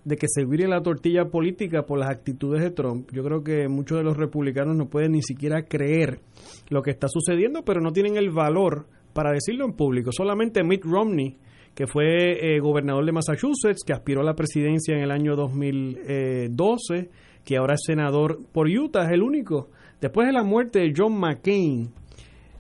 de 0.03 0.18
que 0.18 0.28
se 0.28 0.43
vire 0.43 0.68
la 0.68 0.82
tortilla 0.82 1.30
política 1.30 1.84
por 1.84 1.97
las 1.97 2.09
actitudes 2.09 2.61
de 2.61 2.72
Trump. 2.72 3.09
Yo 3.14 3.24
creo 3.24 3.41
que 3.41 3.70
muchos 3.70 3.99
de 3.99 4.03
los 4.03 4.18
republicanos 4.18 4.76
no 4.76 4.89
pueden 4.89 5.14
ni 5.14 5.22
siquiera 5.22 5.64
creer 5.64 6.20
lo 6.68 6.82
que 6.82 6.91
está 6.91 7.07
sucediendo, 7.07 7.64
pero 7.64 7.80
no 7.80 7.93
tienen 7.93 8.18
el 8.18 8.32
valor 8.32 8.86
para 9.14 9.32
decirlo 9.32 9.64
en 9.64 9.78
público. 9.78 10.11
Solamente 10.11 10.61
Mitt 10.61 10.84
Romney, 10.84 11.38
que 11.76 11.88
fue 11.88 12.56
eh, 12.56 12.60
gobernador 12.60 13.06
de 13.06 13.12
Massachusetts, 13.12 13.84
que 13.86 13.94
aspiró 13.94 14.22
a 14.22 14.24
la 14.24 14.36
presidencia 14.36 14.96
en 14.96 15.02
el 15.04 15.12
año 15.12 15.36
2012, 15.36 17.10
que 17.44 17.58
ahora 17.58 17.74
es 17.76 17.82
senador 17.86 18.40
por 18.52 18.68
Utah, 18.68 19.06
es 19.06 19.12
el 19.12 19.24
único. 19.24 19.70
Después 20.00 20.28
de 20.28 20.34
la 20.34 20.44
muerte 20.44 20.80
de 20.80 20.94
John 20.96 21.18
McCain, 21.20 21.92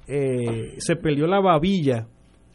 eh, 0.07 0.75
se 0.77 0.95
peleó 0.95 1.27
la 1.27 1.39
babilla 1.39 2.07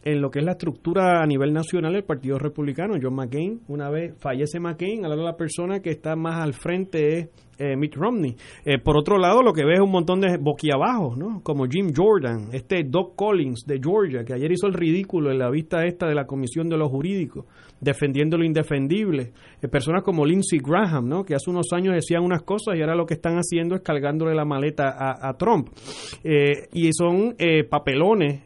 en 0.03 0.21
lo 0.21 0.29
que 0.29 0.39
es 0.39 0.45
la 0.45 0.53
estructura 0.53 1.21
a 1.21 1.25
nivel 1.25 1.53
nacional 1.53 1.93
del 1.93 2.03
Partido 2.03 2.37
Republicano. 2.37 2.95
John 3.01 3.15
McCain, 3.15 3.61
una 3.67 3.89
vez 3.89 4.15
fallece 4.19 4.59
McCain, 4.59 5.05
ahora 5.05 5.21
la 5.21 5.37
persona 5.37 5.81
que 5.81 5.89
está 5.89 6.15
más 6.15 6.41
al 6.41 6.53
frente 6.53 7.17
es 7.17 7.29
eh, 7.61 7.75
Mitt 7.75 7.93
Romney. 7.95 8.37
Eh, 8.63 8.79
por 8.79 8.97
otro 8.97 9.17
lado, 9.17 9.43
lo 9.43 9.51
que 9.51 9.65
ve 9.65 9.73
es 9.73 9.81
un 9.81 9.91
montón 9.91 10.21
de 10.21 10.37
boquiabajos, 10.37 11.17
¿no? 11.17 11.41
Como 11.43 11.65
Jim 11.65 11.91
Jordan, 11.93 12.47
este 12.53 12.85
Doc 12.85 13.15
Collins 13.17 13.65
de 13.67 13.81
Georgia, 13.83 14.23
que 14.23 14.33
ayer 14.33 14.49
hizo 14.49 14.67
el 14.67 14.73
ridículo 14.73 15.29
en 15.29 15.39
la 15.39 15.49
vista 15.49 15.83
esta 15.85 16.07
de 16.07 16.15
la 16.15 16.25
Comisión 16.25 16.69
de 16.69 16.77
los 16.77 16.89
Jurídicos, 16.89 17.45
defendiendo 17.81 18.37
lo 18.37 18.45
indefendible. 18.45 19.33
Eh, 19.61 19.67
personas 19.67 20.03
como 20.03 20.25
Lindsey 20.25 20.59
Graham, 20.59 21.09
¿no? 21.09 21.25
Que 21.25 21.35
hace 21.35 21.49
unos 21.49 21.73
años 21.73 21.95
decían 21.95 22.23
unas 22.23 22.43
cosas 22.43 22.77
y 22.77 22.81
ahora 22.81 22.95
lo 22.95 23.05
que 23.05 23.15
están 23.15 23.35
haciendo 23.35 23.75
es 23.75 23.81
cargándole 23.81 24.33
la 24.33 24.45
maleta 24.45 24.95
a, 24.97 25.27
a 25.27 25.33
Trump. 25.33 25.67
y 26.23 26.93
son 26.93 27.35
papelones 27.69 28.43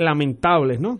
lamentables, 0.00 0.80
¿no? 0.80 0.98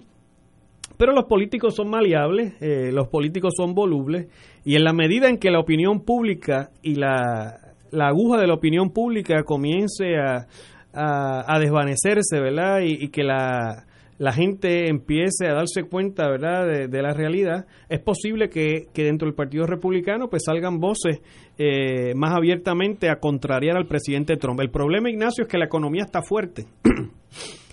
Pero 0.97 1.13
los 1.13 1.25
políticos 1.25 1.75
son 1.75 1.89
maleables, 1.89 2.61
eh, 2.61 2.91
los 2.93 3.09
políticos 3.09 3.55
son 3.57 3.75
volubles, 3.75 4.27
y 4.65 4.77
en 4.77 4.85
la 4.85 4.93
medida 4.93 5.31
en 5.31 5.39
que 5.39 5.51
la 5.51 5.59
opinión 5.59 6.05
pública 6.05 6.71
y 6.83 6.97
la, 6.97 7.59
aguja 7.93 8.39
de 8.39 8.47
la 8.47 8.53
opinión 8.53 8.91
pública 8.91 9.43
comience 9.45 10.17
a, 10.19 10.47
a, 10.93 11.59
desvanecerse, 11.59 12.39
¿verdad? 12.39 12.81
Y, 12.83 13.09
que 13.09 13.23
la, 13.25 13.87
gente 14.35 14.91
empiece 14.91 15.49
a 15.49 15.55
darse 15.55 15.85
cuenta, 15.85 16.29
¿verdad?, 16.29 16.67
de, 16.67 17.03
la 17.03 17.15
realidad, 17.15 17.65
es 17.89 18.01
posible 18.01 18.51
que, 18.51 18.89
dentro 18.95 19.27
del 19.27 19.35
Partido 19.35 19.67
Republicano 19.67 20.29
pues 20.29 20.43
salgan 20.45 20.81
voces 20.81 21.23
eh, 21.57 22.13
más 22.15 22.35
abiertamente 22.37 23.09
a 23.09 23.17
contrariar 23.17 23.79
al 23.79 23.87
presidente 23.87 24.37
Trump. 24.37 24.61
El 24.61 24.71
problema, 24.71 25.09
Ignacio, 25.09 25.45
es 25.45 25.49
que 25.49 25.57
la 25.57 25.65
economía 25.65 26.03
está 26.03 26.21
fuerte. 26.21 26.67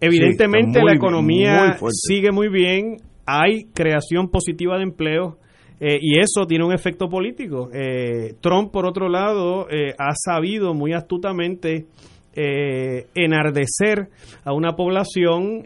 Evidentemente 0.00 0.82
la 0.82 0.94
economía 0.94 1.76
sigue 1.90 2.32
muy 2.32 2.48
bien, 2.48 2.96
hay 3.26 3.64
creación 3.74 4.28
positiva 4.28 4.76
de 4.76 4.84
empleo 4.84 5.38
eh, 5.78 5.98
y 6.00 6.18
eso 6.18 6.46
tiene 6.46 6.64
un 6.64 6.72
efecto 6.72 7.08
político. 7.08 7.70
Eh, 7.72 8.34
Trump, 8.40 8.70
por 8.70 8.86
otro 8.86 9.08
lado, 9.08 9.66
eh, 9.70 9.94
ha 9.98 10.12
sabido 10.14 10.74
muy 10.74 10.92
astutamente 10.92 11.86
enardecer 12.32 14.08
a 14.44 14.52
una 14.54 14.76
población 14.76 15.62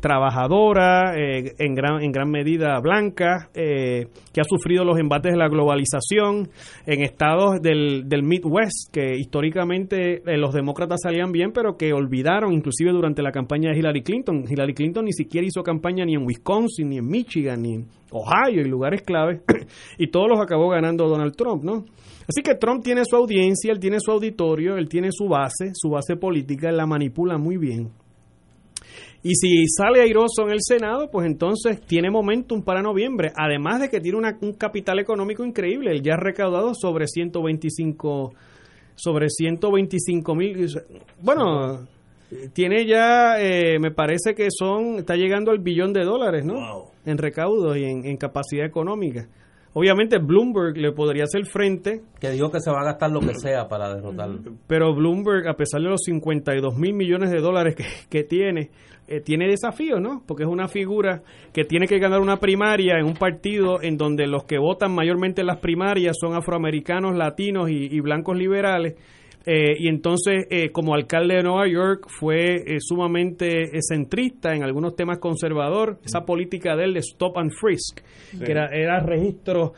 trabajadora, 0.00 1.14
eh, 1.16 1.54
en, 1.58 1.74
gran, 1.74 2.02
en 2.02 2.12
gran 2.12 2.30
medida 2.30 2.78
blanca, 2.80 3.50
eh, 3.54 4.06
que 4.32 4.40
ha 4.40 4.44
sufrido 4.44 4.84
los 4.84 4.98
embates 4.98 5.32
de 5.32 5.38
la 5.38 5.48
globalización, 5.48 6.48
en 6.86 7.02
estados 7.02 7.60
del, 7.60 8.08
del 8.08 8.22
Midwest, 8.22 8.92
que 8.92 9.16
históricamente 9.16 10.22
eh, 10.24 10.38
los 10.38 10.54
demócratas 10.54 11.00
salían 11.02 11.32
bien, 11.32 11.52
pero 11.52 11.76
que 11.76 11.92
olvidaron, 11.92 12.52
inclusive 12.52 12.92
durante 12.92 13.22
la 13.22 13.32
campaña 13.32 13.70
de 13.70 13.78
Hillary 13.78 14.02
Clinton. 14.02 14.44
Hillary 14.48 14.74
Clinton 14.74 15.04
ni 15.04 15.12
siquiera 15.12 15.46
hizo 15.46 15.62
campaña 15.62 16.04
ni 16.04 16.14
en 16.14 16.26
Wisconsin, 16.26 16.88
ni 16.88 16.98
en 16.98 17.06
Michigan, 17.06 17.62
ni 17.62 17.74
en 17.74 17.88
Ohio, 18.10 18.62
y 18.62 18.68
lugares 18.68 19.02
clave, 19.02 19.42
y 19.98 20.08
todos 20.08 20.28
los 20.28 20.40
acabó 20.40 20.70
ganando 20.70 21.08
Donald 21.08 21.34
Trump, 21.36 21.62
¿no? 21.62 21.84
Así 22.28 22.42
que 22.42 22.54
Trump 22.56 22.82
tiene 22.84 23.02
su 23.06 23.16
audiencia, 23.16 23.72
él 23.72 23.80
tiene 23.80 23.98
su 24.00 24.10
auditorio, 24.10 24.76
él 24.76 24.88
tiene 24.88 25.08
su 25.10 25.28
base, 25.28 25.70
su 25.72 25.90
base 25.90 26.16
política, 26.16 26.68
él 26.68 26.76
la 26.76 26.86
manipula 26.86 27.38
muy 27.38 27.56
bien. 27.56 27.90
Y 29.28 29.34
si 29.34 29.66
sale 29.68 30.00
airoso 30.00 30.44
en 30.46 30.52
el 30.52 30.60
Senado, 30.62 31.10
pues 31.10 31.26
entonces 31.26 31.82
tiene 31.82 32.10
momentum 32.10 32.62
para 32.62 32.80
noviembre. 32.80 33.30
Además 33.36 33.78
de 33.78 33.90
que 33.90 34.00
tiene 34.00 34.16
un 34.16 34.54
capital 34.54 35.00
económico 35.00 35.44
increíble. 35.44 35.90
Él 35.90 36.00
ya 36.00 36.14
ha 36.14 36.16
recaudado 36.16 36.72
sobre 36.72 37.06
125 37.06 38.32
sobre 38.94 39.28
125 39.28 40.34
mil. 40.34 40.66
Bueno, 41.20 41.86
tiene 42.54 42.86
ya, 42.86 43.38
eh, 43.38 43.78
me 43.78 43.90
parece 43.90 44.34
que 44.34 44.48
son, 44.50 45.00
está 45.00 45.14
llegando 45.14 45.50
al 45.50 45.58
billón 45.58 45.92
de 45.92 46.04
dólares, 46.04 46.46
¿no? 46.46 46.92
En 47.04 47.18
recaudos 47.18 47.76
y 47.76 47.84
en, 47.84 48.06
en 48.06 48.16
capacidad 48.16 48.64
económica. 48.64 49.28
Obviamente 49.74 50.18
Bloomberg 50.18 50.76
le 50.76 50.92
podría 50.92 51.24
hacer 51.24 51.46
frente. 51.46 52.02
Que 52.20 52.30
dijo 52.30 52.50
que 52.50 52.60
se 52.60 52.70
va 52.70 52.80
a 52.80 52.84
gastar 52.84 53.10
lo 53.10 53.20
que 53.20 53.34
sea 53.34 53.68
para 53.68 53.94
derrotarlo. 53.94 54.40
Pero 54.66 54.94
Bloomberg, 54.94 55.46
a 55.46 55.54
pesar 55.54 55.80
de 55.80 55.88
los 55.88 56.00
52 56.04 56.76
mil 56.76 56.94
millones 56.94 57.30
de 57.30 57.38
dólares 57.38 57.76
que, 58.08 58.24
tiene, 58.24 58.70
eh, 59.08 59.20
tiene 59.20 59.48
desafíos, 59.48 60.00
¿no? 60.00 60.22
Porque 60.26 60.44
es 60.44 60.48
una 60.48 60.68
figura 60.68 61.22
que 61.52 61.64
tiene 61.64 61.86
que 61.86 61.98
ganar 61.98 62.20
una 62.20 62.36
primaria 62.36 62.98
en 62.98 63.06
un 63.06 63.14
partido 63.14 63.82
en 63.82 63.96
donde 63.96 64.26
los 64.26 64.44
que 64.44 64.58
votan 64.58 64.94
mayormente 64.94 65.40
en 65.40 65.46
las 65.46 65.58
primarias 65.58 66.16
son 66.20 66.34
afroamericanos, 66.34 67.16
latinos 67.16 67.70
y 67.70 68.00
blancos 68.00 68.36
liberales 68.36 68.94
eh, 69.46 69.76
y 69.78 69.88
entonces, 69.88 70.46
eh, 70.50 70.70
como 70.70 70.94
alcalde 70.94 71.36
de 71.36 71.42
Nueva 71.42 71.66
York, 71.66 72.06
fue 72.08 72.56
eh, 72.56 72.76
sumamente 72.80 73.70
centrista 73.80 74.54
en 74.54 74.62
algunos 74.62 74.94
temas 74.94 75.18
conservador. 75.18 75.98
Esa 76.04 76.26
política 76.26 76.76
de 76.76 76.84
él 76.84 76.94
de 76.94 77.00
stop 77.00 77.38
and 77.38 77.52
frisk, 77.52 78.00
que 78.44 78.50
era, 78.50 78.66
era 78.66 79.00
registro, 79.00 79.72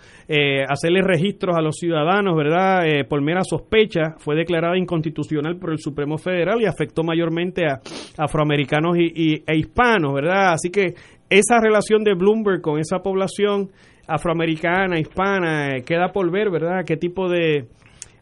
hacerle 0.69 1.03
registros 1.03 1.57
a 1.57 1.61
los 1.61 1.77
ciudadanos, 1.77 2.37
¿verdad? 2.37 2.83
por 3.09 3.21
mera 3.21 3.43
sospecha, 3.43 4.15
fue 4.19 4.37
declarada 4.37 4.77
inconstitucional 4.77 5.57
por 5.57 5.71
el 5.71 5.79
Supremo 5.79 6.19
Federal 6.19 6.61
y 6.61 6.67
afectó 6.67 7.03
mayormente 7.03 7.67
a 7.67 7.81
afroamericanos 8.17 8.97
y, 8.97 9.43
e 9.47 9.57
hispanos, 9.57 10.15
¿verdad? 10.15 10.53
Así 10.53 10.71
que 10.71 10.95
esa 11.29 11.61
relación 11.61 12.03
de 12.05 12.15
Bloomberg 12.15 12.61
con 12.61 12.79
esa 12.79 12.99
población 12.99 13.71
afroamericana, 14.07 14.99
hispana, 14.99 15.81
queda 15.87 16.13
por 16.13 16.31
ver, 16.31 16.51
¿verdad? 16.51 16.85
¿Qué 16.85 16.97
tipo 16.97 17.29
de 17.29 17.69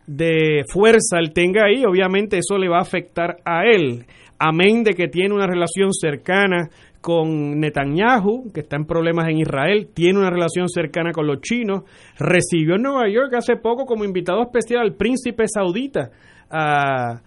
de 0.09 0.65
fuerza 0.73 1.19
él 1.19 1.33
tenga 1.35 1.67
ahí, 1.67 1.85
obviamente 1.85 2.39
eso 2.39 2.57
le 2.57 2.69
va 2.69 2.79
a 2.79 2.83
afectar 2.83 3.37
a 3.45 3.65
él. 3.65 4.07
Amén 4.39 4.83
de 4.83 4.95
que 4.95 5.09
tiene 5.09 5.35
una 5.35 5.47
relación 5.47 5.93
cercana 5.93 6.71
con 7.01 7.61
Netanyahu, 7.61 8.51
que 8.53 8.61
está 8.61 8.77
en 8.77 8.87
problemas 8.87 9.29
en 9.29 9.39
Israel, 9.39 9.91
tiene 9.93 10.19
una 10.19 10.31
relación 10.31 10.69
cercana 10.69 11.13
con 11.13 11.27
los 11.27 11.41
chinos, 11.41 11.83
recibió 12.19 12.77
en 12.77 12.83
Nueva 12.83 13.09
York 13.09 13.35
hace 13.37 13.57
poco 13.57 13.85
como 13.85 14.05
invitado 14.05 14.43
especial 14.43 14.81
al 14.81 14.95
príncipe 14.95 15.45
saudita, 15.47 16.11
a, 16.51 17.21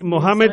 Mohammed 0.00 0.50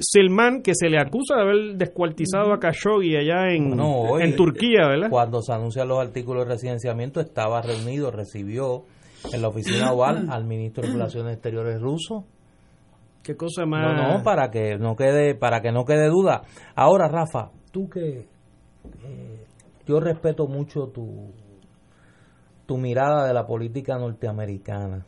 Silman, 0.00 0.62
que 0.62 0.74
se 0.76 0.88
le 0.88 0.96
acusa 0.96 1.34
de 1.34 1.42
haber 1.42 1.76
descuartizado 1.76 2.52
a 2.52 2.60
Khashoggi 2.60 3.16
allá 3.16 3.52
en, 3.52 3.76
en 4.20 4.36
Turquía, 4.36 4.86
¿verdad? 4.86 5.10
Cuando 5.10 5.42
se 5.42 5.52
anuncian 5.52 5.88
los 5.88 5.98
artículos 5.98 6.44
de 6.44 6.52
residenciamiento, 6.52 7.20
estaba 7.20 7.60
reunido, 7.62 8.12
recibió 8.12 8.84
en 9.32 9.42
la 9.42 9.48
oficina 9.48 9.92
oval 9.92 10.28
al 10.30 10.44
ministro 10.44 10.82
de 10.82 10.92
Relaciones 10.92 11.34
Exteriores 11.34 11.80
ruso. 11.80 12.24
Qué 13.22 13.36
cosa 13.36 13.66
más. 13.66 13.96
No, 13.96 14.18
no, 14.18 14.22
para 14.24 14.50
que 14.50 14.78
no 14.78 14.96
quede, 14.96 15.34
para 15.34 15.60
que 15.60 15.70
no 15.70 15.84
quede 15.84 16.08
duda. 16.08 16.42
Ahora, 16.74 17.08
Rafa, 17.08 17.50
tú 17.70 17.88
que 17.88 18.26
eh, 19.04 19.44
yo 19.86 20.00
respeto 20.00 20.48
mucho 20.48 20.88
tu 20.88 21.30
tu 22.66 22.78
mirada 22.78 23.26
de 23.26 23.34
la 23.34 23.46
política 23.46 23.98
norteamericana. 23.98 25.04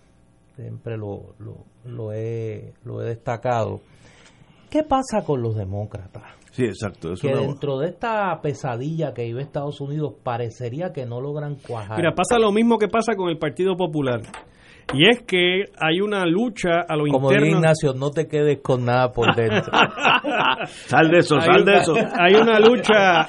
Siempre 0.57 0.97
lo, 0.97 1.35
lo, 1.39 1.65
lo, 1.85 2.13
he, 2.13 2.75
lo 2.85 3.03
he 3.03 3.07
destacado. 3.07 3.81
¿Qué 4.71 4.83
pasa 4.83 5.25
con 5.25 5.43
los 5.43 5.57
demócratas? 5.57 6.25
Sí, 6.55 6.65
exacto. 6.67 7.15
que 7.21 7.35
dentro 7.35 7.79
de 7.81 7.89
esta 7.89 8.41
pesadilla 8.41 9.13
que 9.13 9.25
vive 9.25 9.43
Estados 9.43 9.81
Unidos 9.81 10.15
parecería 10.23 10.93
que 10.93 11.05
no 11.05 11.21
logran 11.21 11.57
cuajar. 11.57 11.97
Mira, 11.97 12.15
pasa 12.15 12.39
lo 12.39 12.53
mismo 12.53 12.79
que 12.79 12.87
pasa 12.87 13.17
con 13.17 13.29
el 13.29 13.39
Partido 13.39 13.77
Popular. 13.77 14.23
Y 14.93 15.09
es 15.09 15.23
que 15.23 15.65
hay 15.81 16.01
una 16.01 16.25
lucha 16.27 16.83
a 16.89 16.95
lo 16.95 17.07
Como 17.11 17.33
interno. 17.33 17.57
Ignacio, 17.57 17.93
no 17.95 18.11
te 18.11 18.29
quedes 18.29 18.61
con 18.61 18.85
nada 18.85 19.11
por 19.11 19.35
dentro. 19.37 19.73
sal 20.87 21.11
de 21.11 21.19
eso, 21.19 21.41
sal 21.41 21.65
de 21.65 21.77
eso. 21.79 21.95
Hay 22.21 22.35
una 22.35 22.61
lucha 22.61 23.27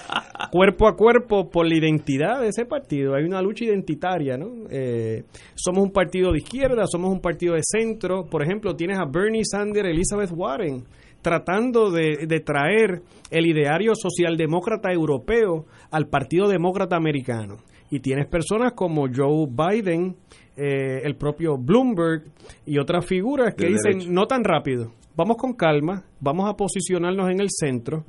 cuerpo 0.52 0.88
a 0.88 0.96
cuerpo 0.96 1.50
por 1.50 1.66
la 1.66 1.76
identidad 1.76 2.42
de 2.42 2.50
ese 2.50 2.66
partido. 2.66 3.16
Hay 3.16 3.24
una 3.24 3.42
lucha 3.42 3.66
identitaria, 3.66 4.38
¿no? 4.38 4.68
Eh, 4.70 5.24
somos 5.56 5.84
un 5.84 5.92
partido 5.92 6.32
de 6.32 6.40
izquierda, 6.40 6.86
somos 6.86 7.12
un 7.12 7.22
partido 7.22 7.56
de 7.56 7.62
centro. 7.64 8.26
Por 8.26 8.44
ejemplo, 8.44 8.76
tienes 8.76 9.00
a 9.00 9.06
Bernie 9.06 9.46
Sanders, 9.46 9.90
Elizabeth 9.90 10.32
Warren 10.32 10.84
tratando 11.26 11.90
de, 11.90 12.28
de, 12.28 12.40
traer 12.40 13.02
el 13.32 13.48
ideario 13.48 13.96
socialdemócrata 13.96 14.94
europeo 14.94 15.66
al 15.90 16.08
Partido 16.08 16.48
Demócrata 16.48 16.96
Americano. 16.96 17.58
Y 17.90 18.00
tienes 18.00 18.28
personas 18.28 18.74
como 18.74 19.08
Joe 19.12 19.48
Biden, 19.50 20.16
eh, 20.56 21.02
el 21.04 21.16
propio 21.16 21.58
Bloomberg 21.58 22.26
y 22.68 22.78
otras 22.78 23.08
figuras 23.08 23.56
que 23.56 23.66
dicen 23.66 24.14
no 24.14 24.28
tan 24.28 24.44
rápido, 24.44 24.92
vamos 25.16 25.38
con 25.38 25.54
calma, 25.54 26.04
vamos 26.20 26.48
a 26.48 26.54
posicionarnos 26.54 27.32
en 27.32 27.42
el 27.42 27.48
centro, 27.50 28.06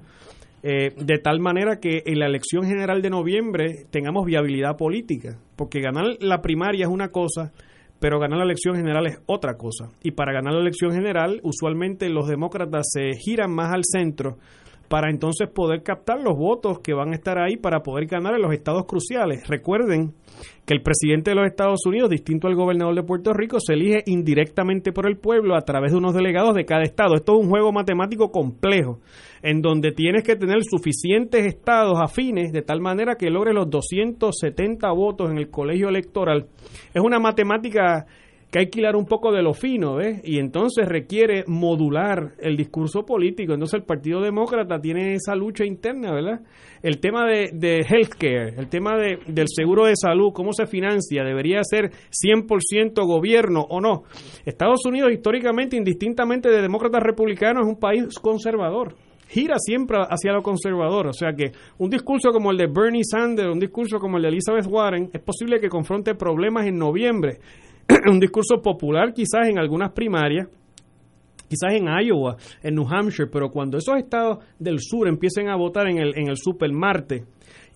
eh, 0.62 0.92
de 0.94 1.18
tal 1.18 1.40
manera 1.40 1.80
que 1.80 2.02
en 2.04 2.18
la 2.18 2.26
elección 2.26 2.64
general 2.64 3.00
de 3.00 3.08
noviembre 3.08 3.86
tengamos 3.90 4.26
viabilidad 4.26 4.76
política, 4.76 5.38
porque 5.56 5.80
ganar 5.80 6.18
la 6.20 6.42
primaria 6.42 6.84
es 6.84 6.92
una 6.92 7.08
cosa, 7.08 7.54
pero 8.00 8.18
ganar 8.18 8.38
la 8.38 8.44
elección 8.44 8.76
general 8.76 9.06
es 9.06 9.20
otra 9.26 9.56
cosa. 9.56 9.90
Y 10.02 10.12
para 10.12 10.32
ganar 10.32 10.54
la 10.54 10.60
elección 10.60 10.92
general, 10.92 11.40
usualmente 11.42 12.08
los 12.08 12.28
demócratas 12.28 12.86
se 12.90 13.12
giran 13.14 13.50
más 13.50 13.72
al 13.72 13.82
centro 13.84 14.38
para 14.88 15.10
entonces 15.10 15.48
poder 15.48 15.82
captar 15.82 16.20
los 16.20 16.36
votos 16.36 16.80
que 16.80 16.94
van 16.94 17.12
a 17.12 17.16
estar 17.16 17.38
ahí 17.38 17.56
para 17.56 17.80
poder 17.80 18.06
ganar 18.06 18.34
en 18.34 18.42
los 18.42 18.52
estados 18.52 18.84
cruciales. 18.86 19.46
Recuerden 19.48 20.14
que 20.64 20.74
el 20.74 20.82
presidente 20.82 21.30
de 21.30 21.36
los 21.36 21.46
Estados 21.46 21.80
Unidos, 21.86 22.10
distinto 22.10 22.48
al 22.48 22.54
gobernador 22.54 22.94
de 22.94 23.02
Puerto 23.02 23.32
Rico, 23.32 23.60
se 23.60 23.74
elige 23.74 24.02
indirectamente 24.06 24.92
por 24.92 25.06
el 25.06 25.16
pueblo 25.16 25.56
a 25.56 25.62
través 25.62 25.92
de 25.92 25.98
unos 25.98 26.14
delegados 26.14 26.54
de 26.54 26.64
cada 26.64 26.82
estado. 26.82 27.14
Esto 27.14 27.34
es 27.34 27.44
un 27.44 27.50
juego 27.50 27.72
matemático 27.72 28.30
complejo, 28.30 29.00
en 29.42 29.62
donde 29.62 29.92
tienes 29.92 30.24
que 30.24 30.36
tener 30.36 30.62
suficientes 30.64 31.46
estados 31.46 31.98
afines 32.00 32.52
de 32.52 32.62
tal 32.62 32.80
manera 32.80 33.16
que 33.16 33.30
logres 33.30 33.54
los 33.54 33.70
270 33.70 34.90
votos 34.92 35.30
en 35.30 35.38
el 35.38 35.50
colegio 35.50 35.88
electoral. 35.88 36.46
Es 36.92 37.02
una 37.02 37.18
matemática 37.18 38.06
que 38.50 38.60
hay 38.60 38.70
que 38.70 38.80
hilar 38.80 38.96
un 38.96 39.06
poco 39.06 39.32
de 39.32 39.42
lo 39.42 39.54
fino, 39.54 39.96
¿ves? 39.96 40.20
Y 40.24 40.38
entonces 40.38 40.88
requiere 40.88 41.44
modular 41.46 42.34
el 42.38 42.56
discurso 42.56 43.04
político. 43.04 43.52
Entonces 43.52 43.80
el 43.80 43.84
Partido 43.84 44.20
Demócrata 44.20 44.80
tiene 44.80 45.14
esa 45.14 45.34
lucha 45.34 45.64
interna, 45.64 46.12
¿verdad? 46.12 46.40
El 46.82 47.00
tema 47.00 47.26
de, 47.26 47.50
de 47.52 47.80
healthcare, 47.80 48.54
el 48.56 48.68
tema 48.68 48.96
de, 48.96 49.18
del 49.26 49.46
seguro 49.48 49.86
de 49.86 49.96
salud, 49.96 50.32
cómo 50.32 50.52
se 50.52 50.66
financia, 50.66 51.24
debería 51.24 51.60
ser 51.64 51.90
100% 52.10 53.04
gobierno 53.04 53.66
o 53.68 53.80
no. 53.80 54.04
Estados 54.44 54.84
Unidos 54.86 55.10
históricamente, 55.12 55.76
indistintamente 55.76 56.48
de 56.48 56.62
demócratas 56.62 57.02
republicanos, 57.02 57.64
es 57.64 57.68
un 57.68 57.80
país 57.80 58.18
conservador 58.20 58.94
gira 59.28 59.56
siempre 59.58 59.98
hacia 60.08 60.32
lo 60.32 60.40
conservador. 60.40 61.08
O 61.08 61.12
sea 61.12 61.32
que 61.32 61.50
un 61.78 61.90
discurso 61.90 62.30
como 62.30 62.52
el 62.52 62.58
de 62.58 62.68
Bernie 62.68 63.02
Sanders, 63.04 63.52
un 63.52 63.58
discurso 63.58 63.98
como 63.98 64.18
el 64.18 64.22
de 64.22 64.28
Elizabeth 64.28 64.66
Warren, 64.68 65.10
es 65.12 65.20
posible 65.20 65.58
que 65.58 65.68
confronte 65.68 66.14
problemas 66.14 66.66
en 66.66 66.78
noviembre 66.78 67.38
un 68.10 68.20
discurso 68.20 68.60
popular 68.62 69.12
quizás 69.12 69.48
en 69.48 69.58
algunas 69.58 69.92
primarias, 69.92 70.48
quizás 71.48 71.74
en 71.74 71.86
Iowa, 71.86 72.36
en 72.62 72.74
New 72.74 72.86
Hampshire, 72.88 73.28
pero 73.30 73.50
cuando 73.50 73.78
esos 73.78 73.96
estados 73.96 74.38
del 74.58 74.80
sur 74.80 75.08
empiecen 75.08 75.48
a 75.48 75.56
votar 75.56 75.88
en 75.88 75.98
el, 75.98 76.18
en 76.18 76.28
el 76.28 76.36
Super 76.36 76.72
Marte, 76.72 77.24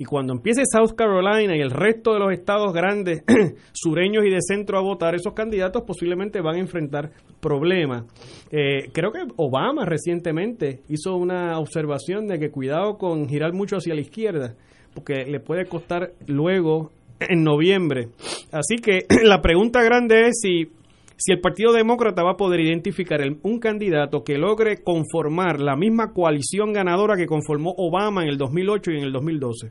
y 0.01 0.05
cuando 0.07 0.33
empiece 0.33 0.63
South 0.65 0.95
Carolina 0.97 1.55
y 1.55 1.61
el 1.61 1.71
resto 1.71 2.15
de 2.15 2.21
los 2.21 2.33
estados 2.33 2.73
grandes, 2.73 3.23
sureños 3.73 4.25
y 4.25 4.31
de 4.31 4.39
centro 4.41 4.79
a 4.79 4.81
votar, 4.81 5.15
esos 5.15 5.35
candidatos 5.35 5.83
posiblemente 5.83 6.41
van 6.41 6.57
a 6.57 6.61
enfrentar 6.61 7.11
problemas. 7.39 8.07
Eh, 8.51 8.89
creo 8.95 9.13
que 9.13 9.27
Obama 9.37 9.85
recientemente 9.85 10.81
hizo 10.89 11.17
una 11.17 11.59
observación 11.59 12.27
de 12.27 12.39
que 12.39 12.51
cuidado 12.51 12.97
con 12.97 13.29
girar 13.29 13.53
mucho 13.53 13.77
hacia 13.77 13.95
la 13.95 14.01
izquierda, 14.01 14.55
porque 14.95 15.27
le 15.27 15.39
puede 15.39 15.67
costar 15.67 16.13
luego 16.27 16.93
en 17.21 17.45
noviembre. 17.45 18.09
Así 18.53 18.77
que 18.77 19.07
la 19.23 19.41
pregunta 19.41 19.83
grande 19.83 20.29
es 20.29 20.41
si, 20.41 20.71
si 21.17 21.33
el 21.33 21.41
Partido 21.41 21.73
Demócrata 21.73 22.23
va 22.23 22.33
a 22.33 22.37
poder 22.37 22.61
identificar 22.61 23.21
un 23.43 23.59
candidato 23.59 24.23
que 24.25 24.39
logre 24.39 24.83
conformar 24.83 25.61
la 25.61 25.77
misma 25.77 26.13
coalición 26.13 26.73
ganadora 26.73 27.17
que 27.17 27.27
conformó 27.27 27.75
Obama 27.77 28.23
en 28.23 28.29
el 28.29 28.39
2008 28.39 28.91
y 28.93 28.97
en 28.99 29.05
el 29.05 29.13
2012. 29.13 29.67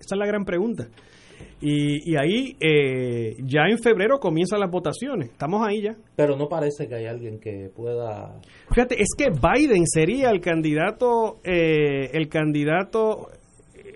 Esa 0.00 0.14
es 0.14 0.18
la 0.18 0.26
gran 0.26 0.44
pregunta. 0.44 0.88
Y, 1.60 2.14
ahí 2.16 2.56
eh, 2.60 3.36
ya 3.38 3.62
en 3.70 3.78
febrero 3.78 4.18
comienzan 4.18 4.60
las 4.60 4.70
votaciones. 4.70 5.30
Estamos 5.30 5.66
ahí 5.66 5.82
ya. 5.82 5.96
Pero 6.14 6.36
no 6.36 6.46
parece 6.46 6.86
que 6.86 6.94
hay 6.94 7.06
alguien 7.06 7.40
que 7.40 7.70
pueda. 7.74 8.38
Fíjate, 8.70 9.00
es 9.00 9.08
que 9.16 9.30
Biden 9.30 9.86
sería 9.86 10.28
el 10.28 10.42
candidato, 10.42 11.40
eh, 11.42 12.10
el 12.12 12.28
candidato 12.28 13.28
eh, 13.74 13.94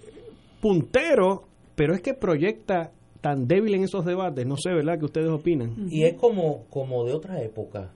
puntero 0.63 1.48
pero 1.79 1.95
es 1.95 2.03
que 2.03 2.13
proyecta 2.13 2.91
tan 3.21 3.47
débil 3.47 3.75
en 3.75 3.85
esos 3.85 4.05
debates, 4.05 4.45
no 4.45 4.57
sé, 4.57 4.71
¿verdad?, 4.71 4.99
que 4.99 5.05
ustedes 5.05 5.31
opinan. 5.31 5.87
Y 5.89 6.03
es 6.03 6.15
como, 6.15 6.65
como 6.71 7.05
de 7.05 7.13
otra 7.13 7.41
época, 7.41 7.93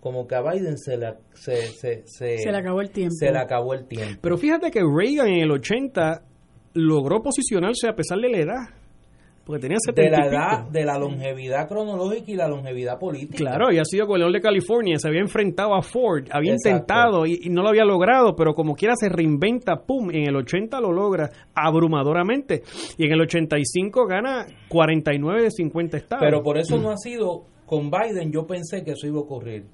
como 0.00 0.26
que 0.26 0.34
a 0.34 0.42
Biden 0.42 0.76
se 0.76 0.98
le, 0.98 1.14
se, 1.32 1.56
se, 1.72 2.02
se, 2.06 2.52
le 2.52 2.58
acabó 2.58 2.82
el 2.82 2.90
tiempo. 2.90 3.14
Se 3.18 3.32
le 3.32 3.38
acabó 3.38 3.72
el 3.72 3.86
tiempo. 3.86 4.20
Pero 4.20 4.36
fíjate 4.36 4.70
que 4.70 4.80
Reagan 4.80 5.28
en 5.28 5.44
el 5.44 5.50
80 5.50 6.22
logró 6.74 7.22
posicionarse 7.22 7.88
a 7.88 7.94
pesar 7.94 8.18
de 8.18 8.28
la 8.28 8.38
edad. 8.38 8.81
Porque 9.44 9.62
tenía 9.62 9.78
70 9.84 10.02
de 10.02 10.10
la 10.10 10.26
edad, 10.26 10.70
de 10.70 10.84
la 10.84 10.98
longevidad 10.98 11.68
cronológica 11.68 12.30
y 12.30 12.36
la 12.36 12.46
longevidad 12.46 12.98
política. 12.98 13.38
Claro, 13.38 13.72
y 13.72 13.78
ha 13.78 13.84
sido 13.84 14.06
gobernador 14.06 14.34
de 14.34 14.40
California, 14.40 14.98
se 14.98 15.08
había 15.08 15.20
enfrentado 15.20 15.74
a 15.74 15.82
Ford, 15.82 16.28
había 16.30 16.52
intentado 16.52 17.26
y, 17.26 17.48
no 17.50 17.62
lo 17.62 17.68
había 17.68 17.84
logrado, 17.84 18.36
pero 18.36 18.54
como 18.54 18.74
quiera 18.74 18.94
se 18.96 19.08
reinventa, 19.08 19.82
pum, 19.84 20.10
en 20.10 20.28
el 20.28 20.36
80 20.36 20.80
lo 20.80 20.92
logra 20.92 21.30
abrumadoramente. 21.54 22.62
Y 22.96 23.06
en 23.06 23.12
el 23.12 23.20
85 23.22 24.06
gana 24.06 24.46
49 24.68 25.42
de 25.42 25.50
50 25.50 25.96
estados. 25.96 26.24
Pero 26.24 26.42
por 26.42 26.58
eso 26.58 26.78
no 26.78 26.90
ha 26.90 26.96
sido, 26.96 27.46
con 27.66 27.90
Biden 27.90 28.30
yo 28.30 28.46
pensé 28.46 28.84
que 28.84 28.92
eso 28.92 29.06
iba 29.08 29.18
a 29.18 29.22
ocurrir. 29.22 29.66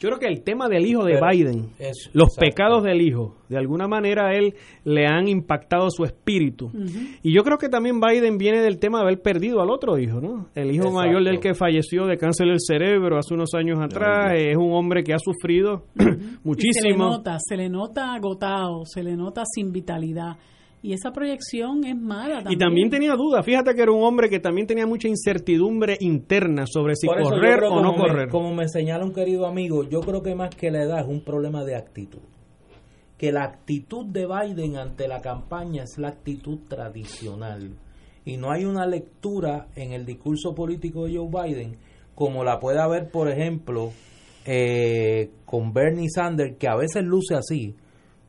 Yo 0.00 0.08
creo 0.08 0.18
que 0.18 0.28
el 0.28 0.42
tema 0.42 0.68
del 0.68 0.86
hijo 0.86 1.04
de 1.04 1.20
Biden, 1.20 1.72
los 2.14 2.34
pecados 2.34 2.82
del 2.82 3.02
hijo, 3.02 3.36
de 3.50 3.58
alguna 3.58 3.86
manera 3.86 4.28
a 4.28 4.32
él 4.32 4.54
le 4.84 5.06
han 5.06 5.28
impactado 5.28 5.90
su 5.90 6.04
espíritu. 6.04 6.70
Y 7.22 7.34
yo 7.34 7.42
creo 7.42 7.58
que 7.58 7.68
también 7.68 8.00
Biden 8.00 8.38
viene 8.38 8.62
del 8.62 8.78
tema 8.78 9.00
de 9.00 9.04
haber 9.04 9.20
perdido 9.20 9.60
al 9.60 9.68
otro 9.68 9.98
hijo, 9.98 10.18
¿no? 10.18 10.48
El 10.54 10.74
hijo 10.74 10.90
mayor 10.90 11.22
del 11.22 11.38
que 11.38 11.52
falleció 11.52 12.06
de 12.06 12.16
cáncer 12.16 12.46
del 12.46 12.60
cerebro 12.60 13.18
hace 13.18 13.34
unos 13.34 13.52
años 13.52 13.78
atrás, 13.78 14.32
es 14.38 14.56
un 14.56 14.72
hombre 14.72 15.04
que 15.04 15.12
ha 15.12 15.18
sufrido 15.18 15.84
muchísimo. 16.44 16.70
se 16.80 16.88
le 16.88 16.96
nota, 16.96 17.36
se 17.38 17.56
le 17.58 17.68
nota 17.68 18.14
agotado, 18.14 18.86
se 18.86 19.02
le 19.02 19.14
nota 19.16 19.42
sin 19.44 19.70
vitalidad. 19.70 20.38
Y 20.82 20.94
esa 20.94 21.12
proyección 21.12 21.84
es 21.84 21.94
mala 21.94 22.36
también. 22.36 22.52
Y 22.52 22.58
también 22.58 22.90
tenía 22.90 23.14
dudas. 23.14 23.44
Fíjate 23.44 23.74
que 23.74 23.82
era 23.82 23.92
un 23.92 24.02
hombre 24.02 24.30
que 24.30 24.40
también 24.40 24.66
tenía 24.66 24.86
mucha 24.86 25.08
incertidumbre 25.08 25.96
interna 26.00 26.64
sobre 26.66 26.96
si 26.96 27.06
correr 27.06 27.64
o 27.64 27.82
no 27.82 27.94
correr. 27.94 28.28
como 28.30 28.54
me 28.54 28.66
señala 28.68 29.04
un 29.04 29.12
querido 29.12 29.46
amigo, 29.46 29.84
yo 29.84 30.00
creo 30.00 30.22
que 30.22 30.34
más 30.34 30.54
que 30.54 30.70
la 30.70 30.82
edad 30.82 31.00
es 31.00 31.06
un 31.06 31.22
problema 31.22 31.64
de 31.64 31.76
actitud. 31.76 32.22
Que 33.18 33.30
la 33.30 33.44
actitud 33.44 34.06
de 34.06 34.26
Biden 34.26 34.76
ante 34.76 35.06
la 35.06 35.20
campaña 35.20 35.82
es 35.82 35.98
la 35.98 36.08
actitud 36.08 36.60
tradicional. 36.66 37.76
Y 38.24 38.38
no 38.38 38.50
hay 38.50 38.64
una 38.64 38.86
lectura 38.86 39.68
en 39.76 39.92
el 39.92 40.06
discurso 40.06 40.54
político 40.54 41.04
de 41.04 41.16
Joe 41.16 41.28
Biden 41.28 41.76
como 42.20 42.44
la 42.44 42.60
puede 42.60 42.78
haber, 42.78 43.10
por 43.10 43.30
ejemplo, 43.30 43.92
eh, 44.44 45.30
con 45.46 45.72
Bernie 45.72 46.10
Sanders, 46.14 46.58
que 46.58 46.68
a 46.68 46.76
veces 46.76 47.02
luce 47.02 47.34
así, 47.34 47.74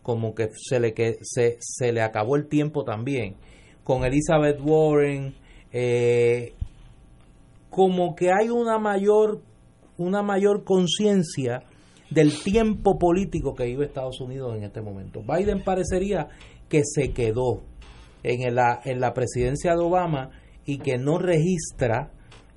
como 0.01 0.33
que 0.33 0.49
se 0.53 0.79
le, 0.79 0.93
que 0.93 1.17
se, 1.21 1.57
se 1.59 1.91
le 1.91 2.01
acabó 2.01 2.35
el 2.35 2.47
tiempo 2.47 2.83
también, 2.83 3.35
con 3.83 4.03
Elizabeth 4.03 4.59
Warren, 4.61 5.35
eh, 5.71 6.53
como 7.69 8.15
que 8.15 8.31
hay 8.31 8.49
una 8.49 8.77
mayor, 8.77 9.41
una 9.97 10.21
mayor 10.21 10.63
conciencia 10.63 11.63
del 12.09 12.33
tiempo 12.43 12.99
político 12.99 13.55
que 13.55 13.65
vive 13.65 13.85
Estados 13.85 14.19
Unidos 14.19 14.55
en 14.57 14.63
este 14.63 14.81
momento. 14.81 15.23
Biden 15.23 15.63
parecería 15.63 16.27
que 16.67 16.81
se 16.83 17.13
quedó 17.13 17.63
en 18.23 18.53
la, 18.53 18.81
en 18.83 18.99
la 18.99 19.13
presidencia 19.13 19.73
de 19.73 19.81
Obama 19.81 20.31
y 20.65 20.79
que 20.79 20.97
no 20.97 21.17
registra 21.17 22.11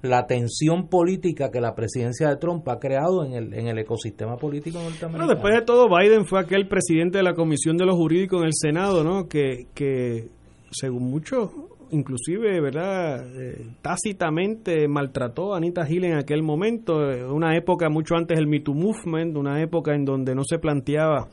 la 0.05 0.27
tensión 0.27 0.89
política 0.89 1.51
que 1.51 1.61
la 1.61 1.75
presidencia 1.75 2.29
de 2.29 2.37
Trump 2.37 2.69
ha 2.69 2.79
creado 2.79 3.25
en 3.25 3.33
el, 3.33 3.55
en 3.55 3.69
el 3.69 3.79
ecosistema 3.79 4.37
político 4.37 4.79
norteamericano. 4.79 5.27
Bueno, 5.27 5.27
después 5.29 5.55
de 5.55 5.63
todo, 5.63 5.89
Biden 5.89 6.27
fue 6.27 6.41
aquel 6.41 6.69
presidente 6.69 7.19
de 7.19 7.25
la 7.25 7.35
Comisión 7.35 7.77
de 7.77 7.87
los 7.87 7.97
Jurídicos 7.97 8.41
en 8.43 8.47
el 8.47 8.55
Senado, 8.55 9.03
¿no? 9.03 9.29
Que, 9.29 9.67
que 9.75 10.29
según 10.71 11.11
muchos 11.11 11.51
inclusive, 11.91 12.61
¿verdad? 12.61 13.27
Eh, 13.37 13.67
tácitamente 13.83 14.89
maltrató 14.89 15.55
a 15.55 15.59
Anita 15.59 15.89
Hill 15.89 16.05
en 16.05 16.17
aquel 16.17 16.43
momento, 16.43 17.11
eh, 17.11 17.25
una 17.25 17.57
época 17.57 17.89
mucho 17.89 18.17
antes 18.17 18.37
del 18.39 18.47
Me 18.47 18.61
Too 18.61 18.75
Movement, 18.75 19.37
una 19.37 19.63
época 19.63 19.95
en 19.95 20.05
donde 20.05 20.35
no 20.35 20.43
se 20.45 20.59
planteaba 20.59 21.29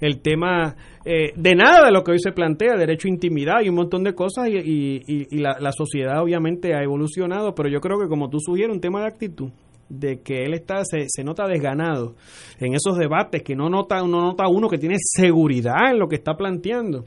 el 0.00 0.20
tema 0.20 0.76
eh, 1.04 1.32
de 1.36 1.54
nada 1.54 1.86
de 1.86 1.92
lo 1.92 2.02
que 2.02 2.12
hoy 2.12 2.18
se 2.18 2.32
plantea, 2.32 2.76
derecho 2.76 3.08
a 3.08 3.12
intimidad 3.12 3.62
y 3.62 3.68
un 3.68 3.76
montón 3.76 4.04
de 4.04 4.14
cosas, 4.14 4.48
y, 4.48 5.02
y, 5.06 5.38
la, 5.38 5.56
la, 5.60 5.72
sociedad 5.72 6.22
obviamente 6.22 6.74
ha 6.74 6.82
evolucionado, 6.82 7.54
pero 7.54 7.68
yo 7.68 7.80
creo 7.80 7.98
que 7.98 8.08
como 8.08 8.28
tú 8.28 8.38
sugieres, 8.40 8.74
un 8.74 8.80
tema 8.80 9.00
de 9.00 9.06
actitud 9.06 9.50
de 9.88 10.20
que 10.20 10.44
él 10.44 10.54
está 10.54 10.84
se, 10.84 11.06
se, 11.08 11.22
nota 11.22 11.46
desganado 11.46 12.14
en 12.58 12.74
esos 12.74 12.98
debates 12.98 13.42
que 13.42 13.54
no 13.54 13.68
nota 13.68 13.98
no 14.00 14.20
nota 14.20 14.48
uno 14.48 14.68
que 14.68 14.78
tiene 14.78 14.96
seguridad 14.98 15.90
en 15.92 15.98
lo 16.00 16.08
que 16.08 16.16
está 16.16 16.36
planteando 16.36 17.04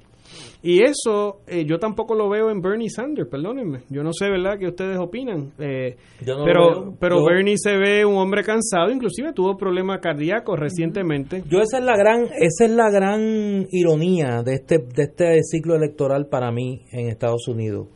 y 0.62 0.84
eso 0.84 1.40
eh, 1.48 1.66
yo 1.66 1.80
tampoco 1.80 2.16
lo 2.16 2.30
veo 2.30 2.50
en 2.50 2.60
Bernie 2.60 2.90
Sanders, 2.90 3.30
perdónenme. 3.30 3.84
Yo 3.90 4.04
no 4.04 4.12
sé, 4.12 4.30
¿verdad?, 4.30 4.60
que 4.60 4.68
ustedes 4.68 4.98
opinan. 4.98 5.54
Eh, 5.58 5.96
pero 6.26 6.96
pero 7.00 7.24
Bernie 7.24 7.56
se 7.58 7.78
ve 7.78 8.04
un 8.04 8.18
hombre 8.18 8.44
cansado, 8.44 8.92
inclusive 8.92 9.32
tuvo 9.32 9.56
problemas 9.56 10.02
cardíacos 10.02 10.60
recientemente. 10.60 11.44
Yo 11.50 11.60
esa 11.62 11.78
es 11.78 11.86
la 11.86 11.96
gran 11.96 12.24
esa 12.24 12.66
es 12.66 12.72
la 12.72 12.90
gran 12.90 13.68
ironía 13.72 14.42
de 14.44 14.56
este 14.56 14.80
de 14.80 15.04
este 15.04 15.44
ciclo 15.44 15.76
electoral 15.76 16.28
para 16.28 16.52
mí 16.52 16.82
en 16.92 17.08
Estados 17.08 17.48
Unidos. 17.48 17.88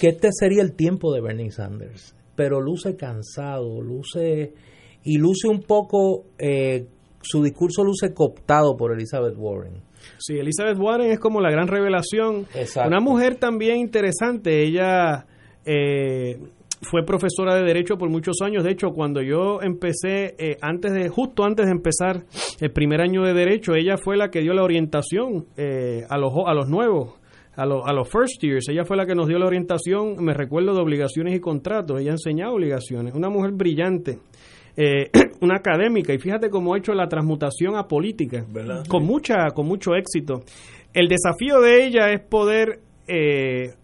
Que 0.00 0.08
este 0.08 0.30
sería 0.32 0.62
el 0.62 0.74
tiempo 0.74 1.12
de 1.14 1.20
Bernie 1.20 1.52
Sanders, 1.52 2.16
pero 2.34 2.60
luce 2.60 2.96
cansado, 2.96 3.80
luce 3.80 4.54
y 5.04 5.18
luce 5.18 5.46
un 5.46 5.60
poco 5.60 6.24
eh, 6.38 6.86
su 7.20 7.44
discurso 7.44 7.84
luce 7.84 8.12
cooptado 8.12 8.76
por 8.76 8.92
Elizabeth 8.92 9.34
Warren 9.36 9.91
Sí, 10.18 10.34
Elizabeth 10.38 10.78
Warren 10.78 11.10
es 11.10 11.18
como 11.18 11.40
la 11.40 11.50
gran 11.50 11.68
revelación. 11.68 12.46
Una 12.86 13.00
mujer 13.00 13.36
también 13.36 13.78
interesante. 13.78 14.62
Ella 14.62 15.26
eh, 15.64 16.38
fue 16.82 17.04
profesora 17.04 17.54
de 17.54 17.62
derecho 17.62 17.96
por 17.96 18.10
muchos 18.10 18.36
años. 18.42 18.64
De 18.64 18.72
hecho, 18.72 18.90
cuando 18.90 19.22
yo 19.22 19.62
empecé, 19.62 20.34
eh, 20.38 20.56
antes 20.60 20.92
de, 20.92 21.08
justo 21.08 21.44
antes 21.44 21.66
de 21.66 21.72
empezar 21.72 22.24
el 22.60 22.72
primer 22.72 23.00
año 23.00 23.22
de 23.22 23.32
derecho, 23.32 23.74
ella 23.74 23.96
fue 23.96 24.16
la 24.16 24.30
que 24.30 24.40
dio 24.40 24.52
la 24.52 24.62
orientación 24.62 25.46
eh, 25.56 26.04
a 26.08 26.18
los 26.18 26.32
a 26.46 26.54
los 26.54 26.68
nuevos. 26.68 27.14
A, 27.54 27.66
los, 27.66 27.82
a 27.84 27.92
los 27.92 28.08
first 28.08 28.40
years, 28.40 28.66
ella 28.70 28.86
fue 28.86 28.96
la 28.96 29.04
que 29.04 29.14
nos 29.14 29.28
dio 29.28 29.38
la 29.38 29.44
orientación, 29.44 30.16
me 30.24 30.32
recuerdo, 30.32 30.72
de 30.74 30.80
obligaciones 30.80 31.34
y 31.34 31.38
contratos, 31.38 32.00
ella 32.00 32.12
enseñaba 32.12 32.54
obligaciones, 32.54 33.14
una 33.14 33.28
mujer 33.28 33.52
brillante, 33.52 34.20
eh, 34.76 35.10
una 35.40 35.56
académica 35.56 36.14
y 36.14 36.18
fíjate 36.18 36.50
cómo 36.50 36.74
ha 36.74 36.78
hecho 36.78 36.92
la 36.92 37.08
transmutación 37.08 37.76
a 37.76 37.88
política 37.88 38.44
con 38.88 39.04
mucha 39.04 39.50
con 39.54 39.66
mucho 39.66 39.94
éxito. 39.94 40.42
El 40.92 41.08
desafío 41.08 41.60
de 41.60 41.84
ella 41.86 42.10
es 42.12 42.20
poder 42.20 42.80
eh, 43.08 43.74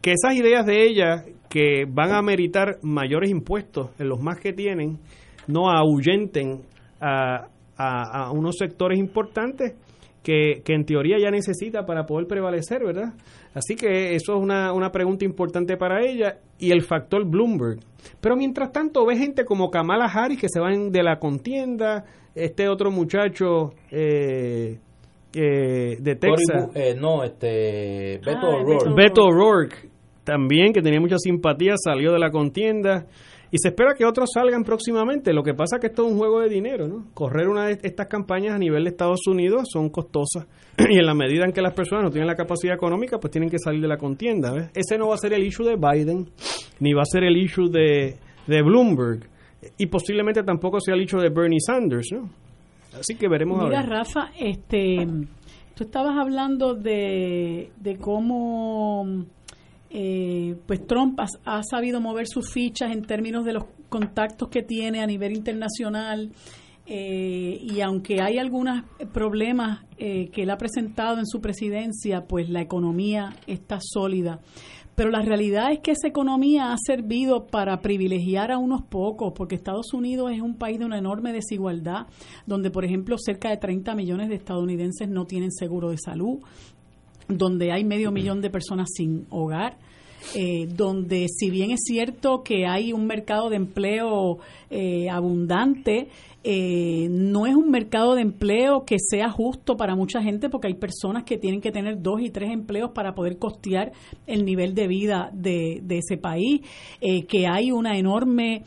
que 0.00 0.12
esas 0.12 0.34
ideas 0.34 0.66
de 0.66 0.84
ella 0.84 1.24
que 1.48 1.86
van 1.88 2.12
a 2.12 2.22
meritar 2.22 2.78
mayores 2.82 3.30
impuestos 3.30 3.90
en 3.98 4.08
los 4.08 4.20
más 4.20 4.38
que 4.38 4.52
tienen 4.52 4.98
no 5.46 5.70
ahuyenten 5.70 6.62
a, 7.00 7.48
a 7.76 8.32
unos 8.32 8.56
sectores 8.58 8.98
importantes 8.98 9.74
que, 10.22 10.62
en 10.66 10.84
teoría 10.84 11.18
ya 11.18 11.30
necesita 11.30 11.86
para 11.86 12.04
poder 12.04 12.26
prevalecer, 12.26 12.84
¿verdad? 12.84 13.14
Así 13.54 13.74
que 13.74 14.14
eso 14.14 14.36
es 14.36 14.42
una, 14.42 14.72
una 14.72 14.90
pregunta 14.90 15.24
importante 15.24 15.76
para 15.76 16.04
ella 16.04 16.38
y 16.58 16.70
el 16.70 16.82
factor 16.82 17.24
Bloomberg. 17.26 17.78
Pero 18.20 18.36
mientras 18.36 18.72
tanto 18.72 19.06
ve 19.06 19.16
gente 19.16 19.44
como 19.44 19.70
Kamala 19.70 20.06
Harris 20.06 20.40
que 20.40 20.48
se 20.48 20.60
van 20.60 20.90
de 20.90 21.02
la 21.02 21.18
contienda, 21.18 22.04
este 22.34 22.68
otro 22.68 22.90
muchacho 22.90 23.72
eh, 23.90 24.78
eh, 25.34 25.96
de 25.98 26.14
Texas. 26.16 26.70
Eh, 26.74 26.94
no, 26.98 27.24
este 27.24 28.20
Beto 28.24 28.46
ah, 28.46 28.56
O'Rourke. 28.56 28.94
Beto 28.94 29.24
O'Rourke 29.24 29.88
también, 30.24 30.72
que 30.72 30.82
tenía 30.82 31.00
mucha 31.00 31.16
simpatía, 31.18 31.74
salió 31.76 32.12
de 32.12 32.18
la 32.18 32.30
contienda. 32.30 33.06
Y 33.50 33.56
se 33.58 33.68
espera 33.68 33.94
que 33.94 34.04
otros 34.04 34.30
salgan 34.32 34.62
próximamente. 34.62 35.32
Lo 35.32 35.42
que 35.42 35.54
pasa 35.54 35.76
es 35.76 35.80
que 35.80 35.86
esto 35.86 36.04
es 36.04 36.12
un 36.12 36.18
juego 36.18 36.40
de 36.40 36.48
dinero, 36.48 36.86
¿no? 36.86 37.06
Correr 37.14 37.48
una 37.48 37.66
de 37.66 37.78
estas 37.82 38.06
campañas 38.06 38.54
a 38.54 38.58
nivel 38.58 38.84
de 38.84 38.90
Estados 38.90 39.26
Unidos 39.26 39.68
son 39.72 39.88
costosas. 39.88 40.46
y 40.78 40.98
en 40.98 41.06
la 41.06 41.14
medida 41.14 41.44
en 41.44 41.52
que 41.52 41.62
las 41.62 41.72
personas 41.72 42.04
no 42.04 42.10
tienen 42.10 42.26
la 42.26 42.34
capacidad 42.34 42.74
económica, 42.74 43.18
pues 43.18 43.30
tienen 43.30 43.48
que 43.48 43.58
salir 43.58 43.80
de 43.80 43.88
la 43.88 43.96
contienda. 43.96 44.52
¿ves? 44.52 44.70
Ese 44.74 44.98
no 44.98 45.08
va 45.08 45.14
a 45.14 45.18
ser 45.18 45.32
el 45.32 45.44
issue 45.44 45.64
de 45.64 45.76
Biden, 45.76 46.28
ni 46.80 46.92
va 46.92 47.02
a 47.02 47.06
ser 47.06 47.24
el 47.24 47.36
issue 47.36 47.70
de, 47.70 48.16
de 48.46 48.62
Bloomberg. 48.62 49.26
Y 49.78 49.86
posiblemente 49.86 50.42
tampoco 50.42 50.78
sea 50.80 50.94
el 50.94 51.02
issue 51.02 51.20
de 51.20 51.30
Bernie 51.30 51.58
Sanders, 51.60 52.08
¿no? 52.12 52.28
Así 52.98 53.16
que 53.16 53.28
veremos 53.28 53.62
Mira. 53.64 53.82
Rafa, 53.82 54.30
este, 54.38 55.06
tú 55.74 55.84
estabas 55.84 56.16
hablando 56.16 56.74
de, 56.74 57.70
de 57.76 57.96
cómo 57.96 59.26
eh, 59.90 60.56
pues 60.66 60.86
Trump 60.86 61.18
ha, 61.20 61.62
sabido 61.62 62.00
mover 62.00 62.26
sus 62.26 62.50
fichas 62.52 62.92
en 62.92 63.04
términos 63.04 63.44
de 63.44 63.54
los 63.54 63.64
contactos 63.88 64.48
que 64.48 64.62
tiene 64.62 65.00
a 65.00 65.06
nivel 65.06 65.34
internacional 65.34 66.30
eh, 66.86 67.58
y 67.60 67.80
aunque 67.80 68.20
hay 68.20 68.38
algunos 68.38 68.82
problemas 69.12 69.84
eh, 69.98 70.28
que 70.30 70.42
él 70.42 70.50
ha 70.50 70.58
presentado 70.58 71.18
en 71.18 71.26
su 71.26 71.40
presidencia, 71.40 72.26
pues 72.26 72.48
la 72.48 72.60
economía 72.60 73.34
está 73.46 73.78
sólida. 73.80 74.40
Pero 74.94 75.10
la 75.10 75.22
realidad 75.22 75.70
es 75.70 75.78
que 75.78 75.92
esa 75.92 76.08
economía 76.08 76.72
ha 76.72 76.76
servido 76.76 77.46
para 77.46 77.80
privilegiar 77.80 78.50
a 78.50 78.58
unos 78.58 78.82
pocos, 78.82 79.32
porque 79.32 79.54
Estados 79.54 79.94
Unidos 79.94 80.32
es 80.32 80.40
un 80.40 80.56
país 80.56 80.80
de 80.80 80.86
una 80.86 80.98
enorme 80.98 81.32
desigualdad, 81.32 82.08
donde, 82.46 82.72
por 82.72 82.84
ejemplo, 82.84 83.16
cerca 83.16 83.48
de 83.48 83.58
30 83.58 83.94
millones 83.94 84.28
de 84.28 84.34
estadounidenses 84.34 85.08
no 85.08 85.24
tienen 85.24 85.52
seguro 85.52 85.90
de 85.90 85.98
salud, 85.98 86.40
donde 87.28 87.72
hay 87.72 87.84
medio 87.84 88.10
millón 88.10 88.40
de 88.40 88.50
personas 88.50 88.88
sin 88.94 89.26
hogar, 89.30 89.76
eh, 90.34 90.66
donde 90.66 91.26
si 91.28 91.50
bien 91.50 91.70
es 91.70 91.80
cierto 91.84 92.42
que 92.42 92.66
hay 92.66 92.92
un 92.92 93.06
mercado 93.06 93.50
de 93.50 93.56
empleo 93.56 94.38
eh, 94.70 95.08
abundante, 95.10 96.08
eh, 96.50 97.08
no 97.10 97.46
es 97.46 97.54
un 97.54 97.70
mercado 97.70 98.14
de 98.14 98.22
empleo 98.22 98.84
que 98.86 98.96
sea 98.98 99.28
justo 99.28 99.76
para 99.76 99.94
mucha 99.94 100.22
gente 100.22 100.48
porque 100.48 100.68
hay 100.68 100.74
personas 100.74 101.24
que 101.24 101.36
tienen 101.36 101.60
que 101.60 101.70
tener 101.70 102.00
dos 102.00 102.22
y 102.22 102.30
tres 102.30 102.50
empleos 102.50 102.92
para 102.94 103.14
poder 103.14 103.38
costear 103.38 103.92
el 104.26 104.46
nivel 104.46 104.74
de 104.74 104.86
vida 104.86 105.30
de, 105.34 105.82
ese 105.90 106.16
país, 106.16 106.62
que 107.00 107.46
hay 107.46 107.72
una 107.72 107.98
enorme 107.98 108.62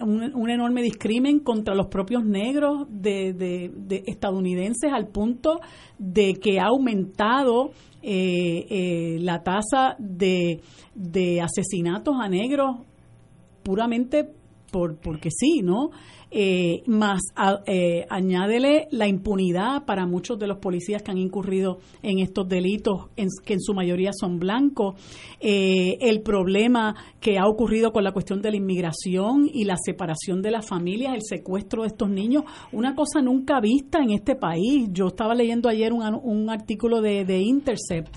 un, 0.00 0.50
enorme 0.50 0.82
discrimen 0.82 1.40
contra 1.40 1.74
los 1.74 1.86
propios 1.86 2.24
negros 2.24 2.86
de, 2.88 3.32
de 3.32 4.02
estadounidenses 4.06 4.92
al 4.92 5.08
punto 5.08 5.60
de 5.98 6.34
que 6.34 6.58
ha 6.58 6.66
aumentado 6.66 7.70
eh, 8.04 8.66
eh, 8.68 9.18
la 9.20 9.44
tasa 9.44 9.94
de, 9.96 10.60
de 10.96 11.40
asesinatos 11.40 12.16
a 12.20 12.28
negros 12.28 12.78
puramente 13.62 14.28
por, 14.72 14.96
porque 14.96 15.30
sí, 15.30 15.60
¿no? 15.62 15.90
Eh, 16.34 16.82
más 16.86 17.20
eh, 17.66 18.06
añádele 18.08 18.88
la 18.90 19.06
impunidad 19.06 19.84
para 19.84 20.06
muchos 20.06 20.38
de 20.38 20.46
los 20.46 20.56
policías 20.56 21.02
que 21.02 21.10
han 21.10 21.18
incurrido 21.18 21.80
en 22.02 22.20
estos 22.20 22.48
delitos, 22.48 23.10
que 23.44 23.52
en 23.52 23.60
su 23.60 23.74
mayoría 23.74 24.12
son 24.18 24.38
blancos, 24.38 24.94
eh, 25.40 25.98
el 26.00 26.22
problema 26.22 26.96
que 27.20 27.38
ha 27.38 27.46
ocurrido 27.46 27.92
con 27.92 28.02
la 28.02 28.12
cuestión 28.12 28.40
de 28.40 28.50
la 28.50 28.56
inmigración 28.56 29.46
y 29.52 29.64
la 29.64 29.76
separación 29.76 30.40
de 30.40 30.52
las 30.52 30.66
familias, 30.66 31.12
el 31.14 31.20
secuestro 31.22 31.82
de 31.82 31.88
estos 31.88 32.08
niños, 32.08 32.44
una 32.72 32.94
cosa 32.94 33.20
nunca 33.20 33.60
vista 33.60 33.98
en 33.98 34.12
este 34.12 34.34
país. 34.34 34.88
Yo 34.90 35.08
estaba 35.08 35.34
leyendo 35.34 35.68
ayer 35.68 35.92
un, 35.92 36.02
un 36.14 36.48
artículo 36.48 37.02
de, 37.02 37.26
de 37.26 37.42
Intercept 37.42 38.08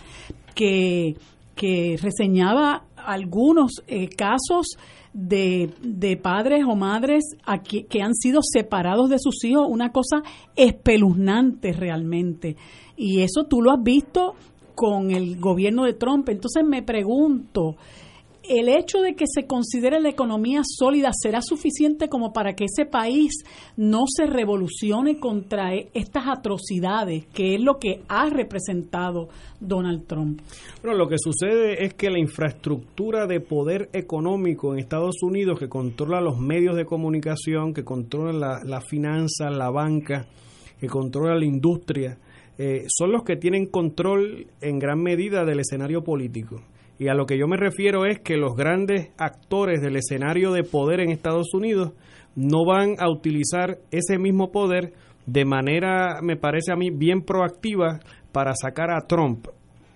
que, 0.55 1.17
que 1.53 1.97
reseñaba 2.01 2.85
algunos 2.95 3.73
casos 4.15 4.77
de, 5.15 5.69
de 5.81 6.17
padres 6.17 6.65
o 6.67 6.75
madres 6.75 7.23
que 7.63 8.01
han 8.01 8.13
sido 8.13 8.41
separados 8.43 9.09
de 9.09 9.17
sus 9.17 9.41
hijos, 9.45 9.65
una 9.69 9.93
cosa 9.93 10.17
espeluznante 10.57 11.71
realmente. 11.71 12.57
Y 12.97 13.21
eso 13.21 13.45
tú 13.45 13.61
lo 13.61 13.71
has 13.71 13.81
visto 13.81 14.35
con 14.75 15.11
el 15.11 15.39
gobierno 15.39 15.85
de 15.85 15.93
Trump. 15.93 16.27
Entonces 16.27 16.63
me 16.67 16.83
pregunto, 16.83 17.77
el 18.49 18.69
hecho 18.69 18.99
de 19.01 19.15
que 19.15 19.25
se 19.27 19.47
considere 19.47 19.99
la 19.99 20.09
economía 20.09 20.61
sólida 20.63 21.11
será 21.13 21.41
suficiente 21.41 22.09
como 22.09 22.33
para 22.33 22.53
que 22.53 22.65
ese 22.65 22.85
país 22.85 23.43
no 23.77 24.03
se 24.07 24.25
revolucione 24.25 25.19
contra 25.19 25.73
e, 25.73 25.89
estas 25.93 26.27
atrocidades, 26.27 27.25
que 27.33 27.55
es 27.55 27.61
lo 27.61 27.77
que 27.79 28.01
ha 28.07 28.29
representado 28.29 29.29
Donald 29.59 30.05
Trump. 30.07 30.41
Bueno, 30.81 30.97
lo 30.97 31.07
que 31.07 31.17
sucede 31.17 31.85
es 31.85 31.93
que 31.93 32.09
la 32.09 32.19
infraestructura 32.19 33.27
de 33.27 33.39
poder 33.39 33.89
económico 33.93 34.73
en 34.73 34.79
Estados 34.79 35.21
Unidos, 35.21 35.59
que 35.59 35.69
controla 35.69 36.21
los 36.21 36.39
medios 36.39 36.75
de 36.75 36.85
comunicación, 36.85 37.73
que 37.73 37.83
controla 37.83 38.33
la, 38.33 38.63
la 38.63 38.81
finanza, 38.81 39.49
la 39.49 39.69
banca, 39.69 40.27
que 40.79 40.87
controla 40.87 41.35
la 41.35 41.45
industria, 41.45 42.17
eh, 42.57 42.85
son 42.87 43.11
los 43.11 43.23
que 43.23 43.35
tienen 43.35 43.67
control 43.67 44.47
en 44.61 44.79
gran 44.79 45.01
medida 45.01 45.43
del 45.43 45.59
escenario 45.59 46.03
político. 46.03 46.61
Y 46.97 47.09
a 47.09 47.13
lo 47.13 47.25
que 47.25 47.37
yo 47.37 47.47
me 47.47 47.57
refiero 47.57 48.05
es 48.05 48.19
que 48.19 48.37
los 48.37 48.55
grandes 48.55 49.09
actores 49.17 49.81
del 49.81 49.97
escenario 49.97 50.51
de 50.51 50.63
poder 50.63 51.01
en 51.01 51.11
Estados 51.11 51.53
Unidos 51.53 51.93
no 52.35 52.65
van 52.65 52.95
a 52.99 53.09
utilizar 53.09 53.79
ese 53.91 54.17
mismo 54.17 54.51
poder 54.51 54.93
de 55.25 55.45
manera, 55.45 56.21
me 56.21 56.37
parece 56.37 56.71
a 56.71 56.75
mí, 56.75 56.91
bien 56.91 57.21
proactiva 57.21 57.99
para 58.31 58.53
sacar 58.55 58.91
a 58.91 59.07
Trump 59.07 59.47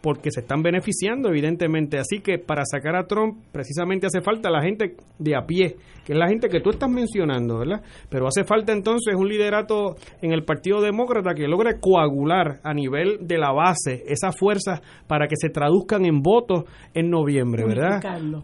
porque 0.02 0.30
se 0.32 0.42
están 0.42 0.62
beneficiando, 0.62 1.30
evidentemente. 1.30 1.98
Así 1.98 2.20
que 2.20 2.38
para 2.38 2.64
sacar 2.66 2.96
a 2.96 3.06
Trump, 3.06 3.38
precisamente 3.52 4.08
hace 4.08 4.22
falta 4.22 4.50
la 4.50 4.62
gente 4.62 4.96
de 5.18 5.36
a 5.36 5.46
pie, 5.46 5.76
que 6.06 6.14
es 6.14 6.18
la 6.18 6.28
gente 6.28 6.50
que 6.50 6.62
tú 6.62 6.70
estás 6.70 6.90
mencionando, 6.90 7.60
¿verdad? 7.60 7.82
Pero 8.10 8.28
hace 8.28 8.44
falta 8.44 8.72
entonces 8.72 9.16
un 9.16 9.28
liderato 9.28 9.96
en 10.22 10.32
el 10.32 10.44
Partido 10.44 10.82
Demócrata 10.82 11.34
que 11.34 11.48
logre 11.48 11.80
coagular 11.80 12.60
a 12.64 12.74
nivel 12.74 13.28
de 13.28 13.38
la 13.38 13.52
base 13.52 14.04
esas 14.08 14.38
fuerzas 14.38 14.82
para 15.08 15.28
que 15.28 15.36
se 15.36 15.50
traduzcan 15.50 16.06
en 16.06 16.22
votos 16.22 16.64
en 16.94 17.10
noviembre, 17.10 17.66
¿verdad? 17.66 18.02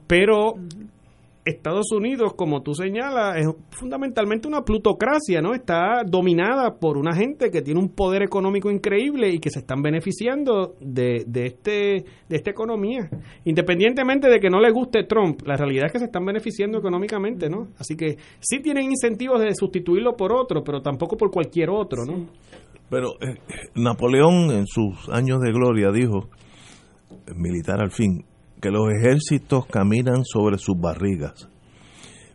Pero 0.07 0.55
Estados 1.45 1.91
Unidos, 1.91 2.33
como 2.35 2.63
tú 2.63 2.73
señalas, 2.73 3.37
es 3.37 3.47
fundamentalmente 3.69 4.47
una 4.47 4.63
plutocracia, 4.63 5.41
¿no? 5.41 5.53
Está 5.53 6.01
dominada 6.03 6.79
por 6.79 6.97
una 6.97 7.15
gente 7.15 7.51
que 7.51 7.61
tiene 7.61 7.79
un 7.79 7.89
poder 7.89 8.23
económico 8.23 8.71
increíble 8.71 9.29
y 9.29 9.37
que 9.37 9.51
se 9.51 9.59
están 9.59 9.83
beneficiando 9.83 10.75
de, 10.81 11.23
de, 11.27 11.45
este, 11.45 11.71
de 12.27 12.35
esta 12.35 12.49
economía. 12.49 13.09
Independientemente 13.43 14.27
de 14.27 14.39
que 14.39 14.49
no 14.49 14.59
le 14.59 14.71
guste 14.71 15.03
Trump, 15.03 15.41
la 15.45 15.55
realidad 15.55 15.85
es 15.85 15.91
que 15.91 15.99
se 15.99 16.05
están 16.05 16.25
beneficiando 16.25 16.79
económicamente, 16.79 17.47
¿no? 17.47 17.67
Así 17.77 17.95
que 17.95 18.17
sí 18.39 18.59
tienen 18.61 18.85
incentivos 18.85 19.39
de 19.39 19.53
sustituirlo 19.53 20.15
por 20.15 20.33
otro, 20.33 20.63
pero 20.63 20.81
tampoco 20.81 21.15
por 21.15 21.29
cualquier 21.29 21.69
otro, 21.69 22.05
¿no? 22.05 22.25
Pero 22.89 23.09
eh, 23.21 23.37
Napoleón 23.75 24.49
en 24.51 24.65
sus 24.65 25.09
años 25.09 25.41
de 25.41 25.51
gloria 25.51 25.91
dijo, 25.91 26.27
militar 27.35 27.81
al 27.81 27.91
fin, 27.91 28.25
que 28.65 28.71
los 28.71 28.91
ejércitos 28.91 29.67
caminan 29.67 30.23
sobre 30.25 30.57
sus 30.57 30.75
barrigas. 30.75 31.47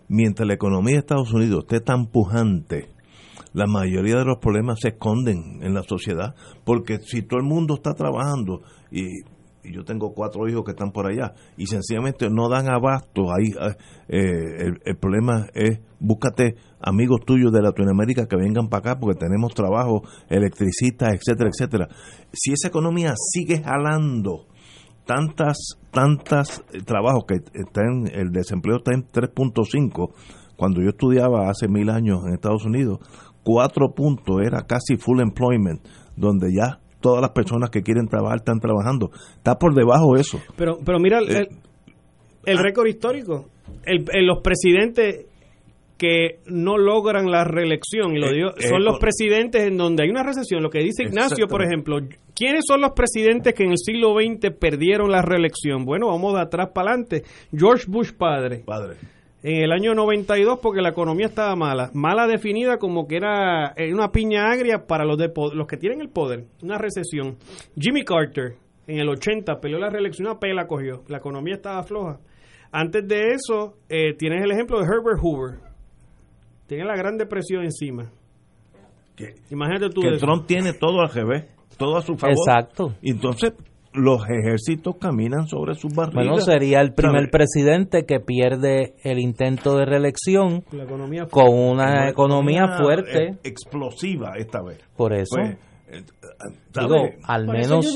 Mientras 0.06 0.46
la 0.46 0.54
economía 0.54 0.92
de 0.92 1.00
Estados 1.00 1.32
Unidos 1.32 1.64
esté 1.64 1.80
tan 1.80 2.06
pujante, 2.06 2.88
la 3.52 3.66
mayoría 3.66 4.18
de 4.18 4.26
los 4.26 4.38
problemas 4.38 4.78
se 4.80 4.90
esconden 4.90 5.60
en 5.60 5.74
la 5.74 5.82
sociedad, 5.82 6.36
porque 6.64 6.98
si 6.98 7.22
todo 7.22 7.40
el 7.40 7.46
mundo 7.46 7.74
está 7.74 7.94
trabajando 7.94 8.62
y, 8.92 9.06
yo 9.64 9.84
tengo 9.84 10.14
cuatro 10.14 10.48
hijos 10.48 10.62
que 10.64 10.70
están 10.70 10.92
por 10.92 11.06
allá 11.06 11.34
y 11.56 11.66
sencillamente 11.66 12.30
no 12.30 12.48
dan 12.48 12.70
abasto, 12.70 13.24
ahí 13.32 13.50
eh, 14.08 14.66
el, 14.66 14.80
el, 14.84 14.96
problema 14.98 15.48
es 15.52 15.80
búscate 15.98 16.54
amigos 16.80 17.20
tuyos 17.26 17.52
de 17.52 17.60
Latinoamérica 17.60 18.26
que 18.26 18.36
vengan 18.36 18.68
para 18.68 18.92
acá 18.92 19.00
porque 19.00 19.18
tenemos 19.18 19.52
trabajo, 19.52 20.02
electricistas, 20.28 21.12
etcétera, 21.12 21.50
etcétera. 21.52 21.88
Si 22.32 22.52
esa 22.52 22.68
economía 22.68 23.14
sigue 23.16 23.62
jalando, 23.62 24.46
tantas, 25.10 25.56
tantas 25.90 26.62
eh, 26.72 26.82
trabajos 26.86 27.24
que 27.26 27.34
están, 27.54 28.06
el 28.12 28.30
desempleo 28.30 28.76
está 28.76 28.92
en 28.94 29.02
3.5, 29.08 30.12
cuando 30.56 30.82
yo 30.82 30.90
estudiaba 30.90 31.50
hace 31.50 31.66
mil 31.66 31.90
años 31.90 32.20
en 32.24 32.34
Estados 32.34 32.64
Unidos, 32.64 33.00
4 33.42 33.92
puntos 33.92 34.36
era 34.40 34.62
casi 34.68 34.96
full 34.96 35.20
employment, 35.20 35.80
donde 36.14 36.54
ya 36.54 36.78
todas 37.00 37.20
las 37.20 37.32
personas 37.32 37.70
que 37.70 37.82
quieren 37.82 38.06
trabajar 38.06 38.38
están 38.38 38.60
trabajando. 38.60 39.10
Está 39.36 39.58
por 39.58 39.74
debajo 39.74 40.14
eso. 40.16 40.38
Pero, 40.56 40.78
pero 40.84 41.00
mira 41.00 41.18
el, 41.18 41.30
eh, 41.30 41.48
el, 42.44 42.58
ah. 42.58 42.62
récord 42.62 42.86
histórico. 42.86 43.46
El, 43.84 44.04
los 44.26 44.42
presidentes 44.44 45.26
que 46.00 46.40
no 46.46 46.78
logran 46.78 47.30
la 47.30 47.44
reelección, 47.44 48.16
y 48.16 48.20
lo 48.20 48.28
eh, 48.28 48.34
digo, 48.34 48.50
son 48.56 48.82
los 48.82 48.98
presidentes 48.98 49.64
en 49.64 49.76
donde 49.76 50.02
hay 50.02 50.08
una 50.08 50.22
recesión. 50.22 50.62
Lo 50.62 50.70
que 50.70 50.78
dice 50.78 51.02
Ignacio, 51.02 51.46
por 51.46 51.62
ejemplo, 51.62 51.98
¿quiénes 52.34 52.64
son 52.66 52.80
los 52.80 52.92
presidentes 52.92 53.52
que 53.52 53.64
en 53.64 53.72
el 53.72 53.76
siglo 53.76 54.14
XX 54.14 54.50
perdieron 54.58 55.10
la 55.10 55.20
reelección? 55.20 55.84
Bueno, 55.84 56.06
vamos 56.06 56.32
de 56.32 56.40
atrás 56.40 56.70
para 56.74 56.92
adelante. 56.92 57.24
George 57.54 57.84
Bush 57.86 58.12
padre. 58.12 58.62
Padre. 58.64 58.96
En 59.42 59.62
el 59.62 59.72
año 59.72 59.94
92 59.94 60.58
porque 60.62 60.80
la 60.80 60.88
economía 60.88 61.26
estaba 61.26 61.54
mala, 61.54 61.90
mala 61.92 62.26
definida 62.26 62.78
como 62.78 63.06
que 63.06 63.16
era 63.16 63.74
eh, 63.76 63.92
una 63.92 64.10
piña 64.10 64.50
agria 64.50 64.86
para 64.86 65.04
los, 65.04 65.18
de, 65.18 65.30
los 65.52 65.66
que 65.66 65.76
tienen 65.76 66.00
el 66.00 66.08
poder, 66.08 66.44
una 66.62 66.78
recesión. 66.78 67.36
Jimmy 67.78 68.04
Carter 68.04 68.54
en 68.86 69.00
el 69.00 69.08
80 69.10 69.60
peleó 69.60 69.78
la 69.78 69.90
reelección, 69.90 70.28
una 70.28 70.40
pela 70.40 70.66
cogió, 70.66 71.04
la 71.08 71.18
economía 71.18 71.56
estaba 71.56 71.82
floja. 71.82 72.20
Antes 72.72 73.06
de 73.06 73.32
eso, 73.32 73.76
eh, 73.88 74.14
tienes 74.14 74.42
el 74.42 74.50
ejemplo 74.50 74.78
de 74.78 74.84
Herbert 74.84 75.18
Hoover, 75.22 75.69
tiene 76.70 76.84
la 76.84 76.94
Gran 76.94 77.18
Depresión 77.18 77.64
encima. 77.64 78.12
Que, 79.16 79.34
Imagínate 79.50 79.90
tú. 79.90 80.02
Que 80.02 80.18
Trump 80.18 80.46
tiene 80.46 80.72
todo 80.72 81.00
al 81.00 81.10
revés, 81.12 81.46
todo 81.76 81.96
a 81.96 82.02
su 82.02 82.16
favor. 82.16 82.36
Exacto. 82.38 82.94
entonces 83.02 83.54
los 83.92 84.22
ejércitos 84.30 84.94
caminan 85.00 85.48
sobre 85.48 85.74
sus 85.74 85.92
barrigas. 85.92 86.26
Bueno, 86.26 86.40
sería 86.40 86.80
el 86.80 86.94
primer 86.94 87.28
presidente 87.28 88.06
que 88.06 88.20
pierde 88.20 88.94
el 89.02 89.18
intento 89.18 89.76
de 89.76 89.84
reelección 89.84 90.60
con 90.60 91.52
una, 91.52 92.08
economía, 92.08 92.78
fuerte. 92.78 93.38
Explosiva 93.42 94.34
esta 94.36 94.62
vez. 94.62 94.78
Por 94.96 95.12
eso. 95.12 95.34
Pues, 95.34 95.58
eh, 95.88 96.04
digo, 96.80 96.96
al 97.24 97.46
menos, 97.46 97.86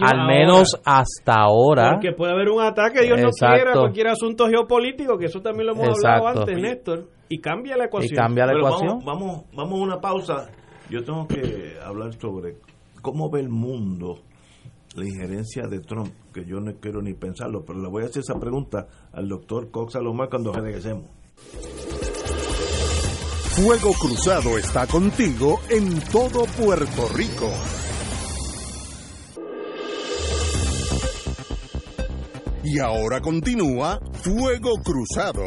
al 0.00 0.26
menos 0.26 0.80
hasta 0.84 1.34
ahora. 1.34 1.92
Porque 1.92 2.12
puede 2.12 2.32
haber 2.32 2.48
un 2.48 2.62
ataque, 2.62 3.02
Dios 3.02 3.20
no 3.20 3.30
quiera, 3.30 3.72
cualquier 3.72 4.08
asunto 4.08 4.46
geopolítico, 4.48 5.18
que 5.18 5.26
eso 5.26 5.40
también 5.40 5.66
lo 5.66 5.72
hemos 5.72 6.04
hablado 6.04 6.40
antes, 6.40 6.60
Néstor. 6.60 7.08
Y 7.28 7.40
cambia 7.40 7.76
la 7.76 7.86
ecuación. 7.86 8.12
Y 8.12 8.16
cambia 8.16 8.46
la 8.46 8.52
ecuación. 8.52 8.98
Vamos, 9.04 9.44
vamos, 9.54 9.80
a 9.80 9.82
una 9.82 10.00
pausa. 10.00 10.50
Yo 10.90 11.02
tengo 11.02 11.26
que 11.26 11.78
hablar 11.82 12.12
sobre 12.20 12.56
cómo 13.00 13.30
ve 13.30 13.40
el 13.40 13.48
mundo 13.48 14.20
la 14.94 15.04
injerencia 15.06 15.66
de 15.66 15.80
Trump, 15.80 16.12
que 16.32 16.44
yo 16.44 16.60
no 16.60 16.72
quiero 16.80 17.02
ni 17.02 17.14
pensarlo, 17.14 17.64
pero 17.66 17.80
le 17.80 17.88
voy 17.88 18.04
a 18.04 18.06
hacer 18.06 18.20
esa 18.20 18.38
pregunta 18.38 18.86
al 19.12 19.28
doctor 19.28 19.70
Cox 19.70 19.96
Alomar 19.96 20.28
cuando 20.28 20.52
regresemos. 20.52 21.06
Fuego 23.56 23.92
Cruzado 24.00 24.58
está 24.58 24.86
contigo 24.86 25.60
en 25.68 26.00
todo 26.10 26.44
Puerto 26.58 27.08
Rico. 27.14 27.50
Y 32.74 32.80
ahora 32.80 33.20
continúa 33.20 34.00
Fuego 34.14 34.72
Cruzado. 34.82 35.44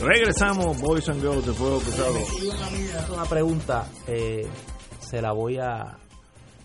Regresamos, 0.00 0.80
Boys 0.80 1.06
and 1.10 1.20
Girls 1.20 1.44
de 1.44 1.52
Fuego 1.52 1.80
Cruzado. 1.80 3.12
Una 3.12 3.24
pregunta, 3.26 3.86
eh, 4.06 4.48
se 5.00 5.20
la 5.20 5.32
voy 5.32 5.58
a 5.58 5.98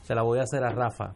se 0.07 0.15
la 0.15 0.21
voy 0.21 0.39
a 0.39 0.43
hacer 0.43 0.63
a 0.63 0.69
Rafa. 0.69 1.13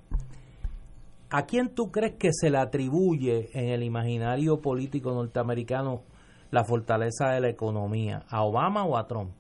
¿A 1.29 1.45
quién 1.45 1.75
tú 1.75 1.91
crees 1.91 2.15
que 2.15 2.29
se 2.31 2.49
le 2.49 2.57
atribuye 2.57 3.49
en 3.53 3.67
el 3.67 3.83
imaginario 3.83 4.61
político 4.61 5.11
norteamericano 5.11 6.03
la 6.51 6.63
fortaleza 6.63 7.31
de 7.31 7.41
la 7.41 7.49
economía? 7.49 8.23
¿A 8.29 8.43
Obama 8.43 8.85
o 8.85 8.97
a 8.97 9.07
Trump? 9.07 9.33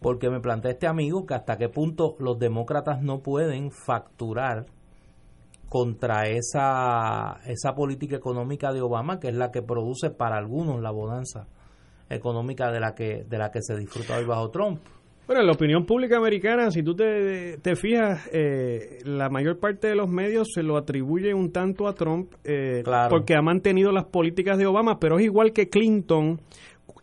Porque 0.00 0.30
me 0.30 0.38
plantea 0.38 0.70
este 0.70 0.86
amigo 0.86 1.26
que 1.26 1.34
hasta 1.34 1.56
qué 1.56 1.68
punto 1.68 2.14
los 2.20 2.38
demócratas 2.38 3.02
no 3.02 3.20
pueden 3.20 3.72
facturar 3.72 4.66
contra 5.68 6.28
esa, 6.28 7.40
esa 7.46 7.74
política 7.74 8.14
económica 8.14 8.72
de 8.72 8.82
Obama, 8.82 9.18
que 9.18 9.28
es 9.28 9.34
la 9.34 9.50
que 9.50 9.62
produce 9.62 10.10
para 10.10 10.36
algunos 10.36 10.80
la 10.80 10.92
bonanza 10.92 11.48
económica 12.08 12.70
de 12.70 12.78
la 12.78 12.94
que, 12.94 13.24
de 13.24 13.38
la 13.38 13.50
que 13.50 13.62
se 13.62 13.76
disfruta 13.76 14.16
hoy 14.16 14.24
bajo 14.24 14.50
Trump. 14.50 14.80
Bueno, 15.26 15.40
en 15.40 15.46
la 15.46 15.52
opinión 15.54 15.84
pública 15.84 16.18
americana, 16.18 16.70
si 16.70 16.82
tú 16.82 16.94
te, 16.94 17.58
te 17.58 17.74
fijas, 17.74 18.28
eh, 18.32 18.98
la 19.04 19.28
mayor 19.28 19.58
parte 19.58 19.88
de 19.88 19.96
los 19.96 20.08
medios 20.08 20.48
se 20.54 20.62
lo 20.62 20.76
atribuye 20.76 21.34
un 21.34 21.50
tanto 21.50 21.88
a 21.88 21.94
Trump 21.94 22.32
eh, 22.44 22.84
porque 23.10 23.34
ha 23.34 23.42
mantenido 23.42 23.90
las 23.90 24.04
políticas 24.04 24.56
de 24.56 24.66
Obama, 24.66 25.00
pero 25.00 25.18
es 25.18 25.24
igual 25.24 25.52
que 25.52 25.68
Clinton 25.68 26.40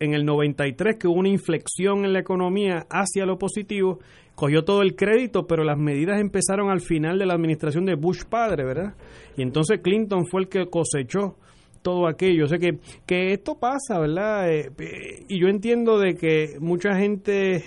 en 0.00 0.14
el 0.14 0.24
93 0.24 0.96
que 0.96 1.06
hubo 1.06 1.18
una 1.18 1.28
inflexión 1.28 2.06
en 2.06 2.14
la 2.14 2.20
economía 2.20 2.86
hacia 2.88 3.26
lo 3.26 3.38
positivo 3.38 3.98
cogió 4.34 4.64
todo 4.64 4.82
el 4.82 4.96
crédito, 4.96 5.46
pero 5.46 5.64
las 5.64 5.78
medidas 5.78 6.20
empezaron 6.20 6.70
al 6.70 6.80
final 6.80 7.18
de 7.18 7.26
la 7.26 7.34
administración 7.34 7.84
de 7.84 7.94
Bush 7.94 8.24
padre, 8.24 8.64
¿verdad? 8.64 8.94
Y 9.36 9.42
entonces 9.42 9.80
Clinton 9.80 10.26
fue 10.26 10.42
el 10.42 10.48
que 10.48 10.66
cosechó 10.66 11.36
todo 11.82 12.08
aquello. 12.08 12.46
O 12.46 12.48
sea 12.48 12.58
que, 12.58 12.78
que 13.06 13.32
esto 13.32 13.58
pasa, 13.58 13.98
¿verdad? 13.98 14.50
Eh, 14.50 14.70
eh, 14.78 15.24
y 15.28 15.40
yo 15.40 15.48
entiendo 15.48 15.98
de 15.98 16.14
que 16.16 16.56
mucha 16.60 16.96
gente 16.96 17.62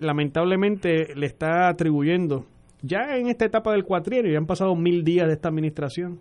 lamentablemente 0.00 1.14
le 1.14 1.26
está 1.26 1.68
atribuyendo, 1.68 2.46
ya 2.82 3.16
en 3.16 3.28
esta 3.28 3.44
etapa 3.44 3.72
del 3.72 3.84
cuatrienio, 3.84 4.32
ya 4.32 4.38
han 4.38 4.46
pasado 4.46 4.74
mil 4.74 5.04
días 5.04 5.26
de 5.26 5.34
esta 5.34 5.48
administración, 5.48 6.18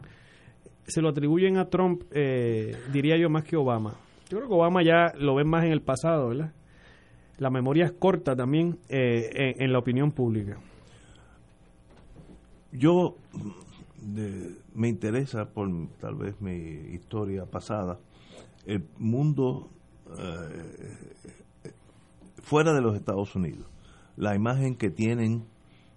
se 0.86 1.02
lo 1.02 1.10
atribuyen 1.10 1.58
a 1.58 1.70
Trump, 1.70 2.04
eh, 2.12 2.76
diría 2.92 3.18
yo, 3.18 3.30
más 3.30 3.44
que 3.44 3.56
Obama. 3.56 3.96
Yo 4.30 4.38
creo 4.38 4.50
que 4.50 4.54
Obama 4.54 4.84
ya 4.84 5.14
lo 5.18 5.36
ven 5.36 5.48
más 5.48 5.64
en 5.64 5.72
el 5.72 5.82
pasado, 5.82 6.30
¿verdad? 6.30 6.54
La 7.38 7.50
memoria 7.50 7.86
es 7.86 7.94
corta 7.94 8.36
también 8.36 8.78
en, 8.90 9.72
la 9.72 9.80
opinión 9.80 10.12
pública. 10.12 10.58
Yo 12.72 13.16
me 14.74 14.90
interesa 14.90 15.46
por 15.46 15.70
tal 16.00 16.16
vez 16.16 16.40
mi 16.42 16.52
historia 16.94 17.46
pasada, 17.46 17.98
el 18.66 18.84
mundo 18.98 19.70
eh, 20.18 21.34
fuera 22.50 22.74
de 22.74 22.82
los 22.82 22.96
Estados 22.96 23.36
Unidos, 23.36 23.68
la 24.18 24.36
imagen 24.36 24.76
que 24.76 24.90
tienen 24.90 25.46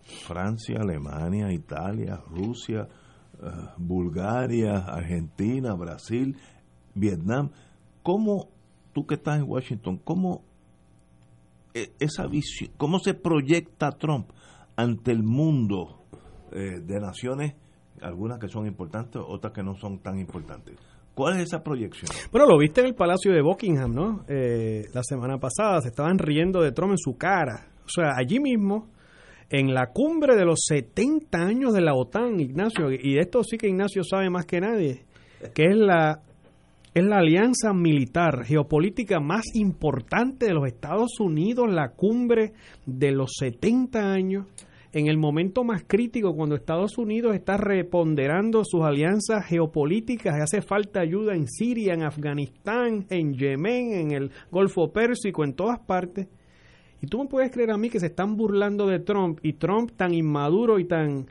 Francia, 0.03 0.81
Alemania, 0.81 1.51
Italia, 1.51 2.21
Rusia, 2.29 2.89
eh, 3.43 3.47
Bulgaria, 3.79 4.77
Argentina, 4.79 5.73
Brasil, 5.75 6.37
Vietnam, 6.95 7.51
¿cómo 8.03 8.51
tú 8.93 9.07
que 9.07 9.15
estás 9.15 9.39
en 9.39 9.49
Washington, 9.49 9.99
cómo 10.05 10.43
eh, 11.73 11.95
esa 11.99 12.27
visión, 12.27 12.71
cómo 12.77 12.99
se 12.99 13.15
proyecta 13.15 13.93
Trump 13.93 14.29
ante 14.77 15.11
el 15.11 15.23
mundo 15.23 15.99
de 16.51 17.01
naciones 17.01 17.55
algunas 18.03 18.39
que 18.39 18.49
son 18.49 18.67
importantes, 18.67 19.23
otras 19.27 19.53
que 19.53 19.63
no 19.63 19.75
son 19.77 20.01
tan 20.01 20.19
importantes. 20.19 20.77
¿Cuál 21.15 21.37
es 21.37 21.45
esa 21.45 21.63
proyección? 21.63 22.11
Bueno, 22.31 22.47
lo 22.47 22.59
viste 22.59 22.81
en 22.81 22.87
el 22.87 22.95
Palacio 22.95 23.33
de 23.33 23.43
Buckingham, 23.43 23.95
¿no? 23.95 24.25
Eh, 24.29 24.87
la 24.95 25.03
semana 25.03 25.39
pasada 25.39 25.81
se 25.83 25.89
estaban 25.89 26.19
riendo 26.19 26.63
de 26.63 26.73
Trump 26.73 26.93
en 26.93 26.99
su 26.99 27.17
cara. 27.19 27.69
O 27.85 27.89
sea, 27.89 28.13
allí 28.17 28.41
mismo, 28.41 28.89
en 29.51 29.75
la 29.75 29.89
cumbre 29.89 30.37
de 30.37 30.47
los 30.47 30.61
70 30.67 31.39
años 31.39 31.75
de 31.75 31.83
la 31.83 31.95
OTAN, 31.95 32.41
Ignacio, 32.41 32.91
y 32.91 33.15
de 33.15 33.21
esto 33.21 33.45
sí 33.45 33.59
que 33.59 33.69
Ignacio 33.69 34.03
sabe 34.05 34.31
más 34.31 34.47
que 34.47 34.61
nadie, 34.61 35.05
que 35.55 35.65
es 35.67 35.77
la, 35.77 36.23
es 36.95 37.05
la 37.05 37.19
alianza 37.19 37.75
militar 37.75 38.45
geopolítica 38.47 39.21
más 39.21 39.45
importante 39.55 40.47
de 40.47 40.55
los 40.55 40.67
Estados 40.67 41.21
Unidos, 41.21 41.71
la 41.71 41.91
cumbre 41.91 42.55
de 42.87 43.13
los 43.13 43.33
70 43.39 43.99
años 44.01 44.47
en 44.93 45.07
el 45.07 45.17
momento 45.17 45.65
más 45.65 45.85
crítico, 45.87 46.35
cuando 46.35 46.55
Estados 46.55 46.99
Unidos 46.99 47.35
está 47.35 47.57
reponderando 47.57 48.63
sus 48.63 48.83
alianzas 48.83 49.47
geopolíticas, 49.47 50.39
hace 50.41 50.61
falta 50.61 51.01
ayuda 51.01 51.35
en 51.35 51.49
Siria, 51.49 51.95
en 51.95 52.03
Afganistán, 52.03 53.07
en 53.09 53.33
Yemen, 53.33 53.93
en 53.95 54.11
el 54.13 54.31
Golfo 54.51 54.93
Pérsico, 54.93 55.45
en 55.45 55.55
todas 55.55 55.79
partes. 55.81 56.29
Y 57.01 57.07
tú 57.07 57.21
me 57.23 57.27
puedes 57.27 57.51
creer 57.51 57.71
a 57.71 57.79
mí 57.79 57.89
que 57.89 58.01
se 58.01 58.07
están 58.07 58.37
burlando 58.37 58.87
de 58.87 59.01
Trump 59.01 59.41
y 59.43 59.55
Trump 59.55 59.93
tan 59.97 60.13
inmaduro 60.13 60.79
y 60.79 60.85
tan... 60.85 61.27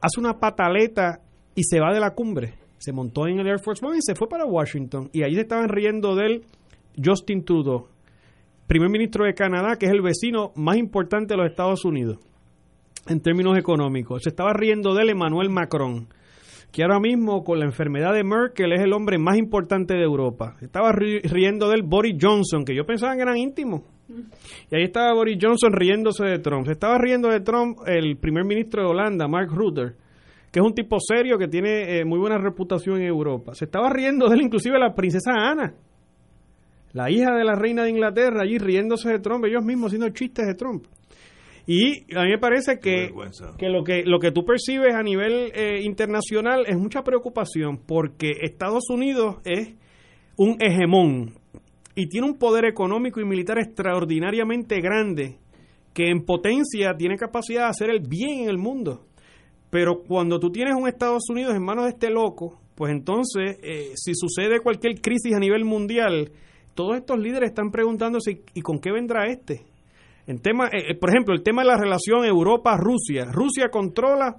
hace 0.00 0.18
una 0.18 0.40
pataleta 0.40 1.20
y 1.54 1.64
se 1.64 1.80
va 1.80 1.92
de 1.92 2.00
la 2.00 2.14
cumbre. 2.14 2.54
Se 2.78 2.92
montó 2.92 3.26
en 3.26 3.38
el 3.38 3.46
Air 3.46 3.60
Force 3.60 3.84
One 3.84 3.98
y 3.98 4.02
se 4.02 4.14
fue 4.14 4.28
para 4.28 4.46
Washington. 4.46 5.10
Y 5.12 5.24
ahí 5.24 5.34
se 5.34 5.42
estaban 5.42 5.68
riendo 5.68 6.16
de 6.16 6.26
él 6.26 6.44
Justin 7.04 7.44
Trudeau, 7.44 7.88
primer 8.66 8.88
ministro 8.88 9.26
de 9.26 9.34
Canadá, 9.34 9.76
que 9.76 9.86
es 9.86 9.92
el 9.92 10.00
vecino 10.00 10.52
más 10.56 10.78
importante 10.78 11.34
de 11.34 11.38
los 11.38 11.50
Estados 11.50 11.84
Unidos 11.84 12.18
en 13.08 13.20
términos 13.20 13.56
económicos. 13.58 14.22
Se 14.22 14.30
estaba 14.30 14.52
riendo 14.52 14.94
de 14.94 15.02
él 15.02 15.10
Emmanuel 15.10 15.50
Macron, 15.50 16.08
que 16.70 16.82
ahora 16.82 17.00
mismo 17.00 17.42
con 17.44 17.58
la 17.58 17.64
enfermedad 17.64 18.12
de 18.12 18.24
Merkel 18.24 18.72
es 18.72 18.80
el 18.80 18.92
hombre 18.92 19.18
más 19.18 19.36
importante 19.38 19.94
de 19.94 20.02
Europa. 20.02 20.56
Se 20.58 20.66
estaba 20.66 20.92
riendo 20.92 21.68
de 21.68 21.76
él 21.76 21.82
Boris 21.82 22.16
Johnson, 22.20 22.64
que 22.64 22.74
yo 22.74 22.84
pensaba 22.84 23.14
que 23.16 23.22
eran 23.22 23.36
íntimos. 23.36 23.82
Y 24.70 24.76
ahí 24.76 24.84
estaba 24.84 25.12
Boris 25.14 25.38
Johnson 25.40 25.72
riéndose 25.72 26.24
de 26.24 26.38
Trump. 26.38 26.66
Se 26.66 26.72
estaba 26.72 26.98
riendo 26.98 27.28
de 27.28 27.40
Trump 27.40 27.78
el 27.86 28.16
primer 28.16 28.44
ministro 28.44 28.82
de 28.82 28.88
Holanda, 28.88 29.28
Mark 29.28 29.50
Rutte, 29.52 29.94
que 30.50 30.60
es 30.60 30.64
un 30.64 30.74
tipo 30.74 30.98
serio 31.00 31.38
que 31.38 31.48
tiene 31.48 31.98
eh, 31.98 32.04
muy 32.04 32.18
buena 32.18 32.38
reputación 32.38 32.96
en 32.96 33.06
Europa. 33.06 33.54
Se 33.54 33.66
estaba 33.66 33.90
riendo 33.90 34.28
de 34.28 34.36
él 34.36 34.42
inclusive 34.42 34.78
la 34.78 34.94
princesa 34.94 35.32
Ana, 35.32 35.74
la 36.92 37.10
hija 37.10 37.34
de 37.34 37.44
la 37.44 37.54
reina 37.54 37.84
de 37.84 37.90
Inglaterra, 37.90 38.42
allí 38.42 38.58
riéndose 38.58 39.10
de 39.10 39.18
Trump, 39.18 39.44
ellos 39.44 39.64
mismos 39.64 39.88
haciendo 39.88 40.08
chistes 40.10 40.46
de 40.46 40.54
Trump. 40.54 40.84
Y 41.70 42.14
a 42.16 42.22
mí 42.22 42.30
me 42.30 42.38
parece 42.38 42.78
que, 42.80 43.12
que, 43.58 43.68
lo 43.68 43.84
que 43.84 44.02
lo 44.02 44.18
que 44.18 44.32
tú 44.32 44.42
percibes 44.46 44.94
a 44.94 45.02
nivel 45.02 45.52
eh, 45.54 45.82
internacional 45.82 46.64
es 46.66 46.78
mucha 46.78 47.02
preocupación 47.02 47.76
porque 47.86 48.38
Estados 48.40 48.88
Unidos 48.88 49.36
es 49.44 49.74
un 50.38 50.56
hegemón 50.60 51.34
y 51.94 52.08
tiene 52.08 52.26
un 52.26 52.38
poder 52.38 52.64
económico 52.64 53.20
y 53.20 53.26
militar 53.26 53.58
extraordinariamente 53.58 54.80
grande 54.80 55.36
que 55.92 56.08
en 56.08 56.24
potencia 56.24 56.94
tiene 56.96 57.18
capacidad 57.18 57.64
de 57.64 57.68
hacer 57.68 57.90
el 57.90 58.00
bien 58.00 58.44
en 58.44 58.48
el 58.48 58.56
mundo. 58.56 59.04
Pero 59.68 60.04
cuando 60.08 60.40
tú 60.40 60.50
tienes 60.50 60.74
un 60.74 60.88
Estados 60.88 61.28
Unidos 61.28 61.54
en 61.54 61.62
manos 61.62 61.84
de 61.84 61.90
este 61.90 62.08
loco, 62.08 62.58
pues 62.76 62.92
entonces, 62.92 63.58
eh, 63.62 63.92
si 63.94 64.14
sucede 64.14 64.60
cualquier 64.60 65.02
crisis 65.02 65.34
a 65.34 65.38
nivel 65.38 65.66
mundial, 65.66 66.30
todos 66.74 66.96
estos 66.96 67.18
líderes 67.18 67.50
están 67.50 67.70
preguntándose, 67.70 68.40
¿y 68.54 68.62
con 68.62 68.78
qué 68.78 68.90
vendrá 68.90 69.26
este? 69.26 69.66
En 70.28 70.40
tema, 70.42 70.66
eh, 70.66 70.90
eh, 70.90 70.94
por 70.94 71.08
ejemplo, 71.08 71.34
el 71.34 71.42
tema 71.42 71.62
de 71.62 71.68
la 71.68 71.78
relación 71.78 72.22
Europa-Rusia. 72.22 73.24
Rusia 73.32 73.70
controla 73.70 74.36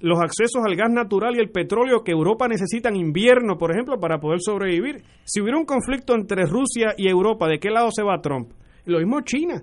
los 0.00 0.20
accesos 0.20 0.62
al 0.62 0.76
gas 0.76 0.90
natural 0.90 1.34
y 1.34 1.40
el 1.40 1.48
petróleo 1.48 2.04
que 2.04 2.12
Europa 2.12 2.46
necesita 2.46 2.90
en 2.90 2.96
invierno, 2.96 3.56
por 3.56 3.72
ejemplo, 3.72 3.98
para 3.98 4.20
poder 4.20 4.40
sobrevivir. 4.42 5.02
Si 5.24 5.40
hubiera 5.40 5.58
un 5.58 5.64
conflicto 5.64 6.14
entre 6.14 6.44
Rusia 6.44 6.92
y 6.98 7.08
Europa, 7.08 7.48
¿de 7.48 7.58
qué 7.58 7.70
lado 7.70 7.88
se 7.90 8.02
va 8.02 8.20
Trump? 8.20 8.52
Lo 8.84 8.98
mismo 8.98 9.22
China. 9.22 9.62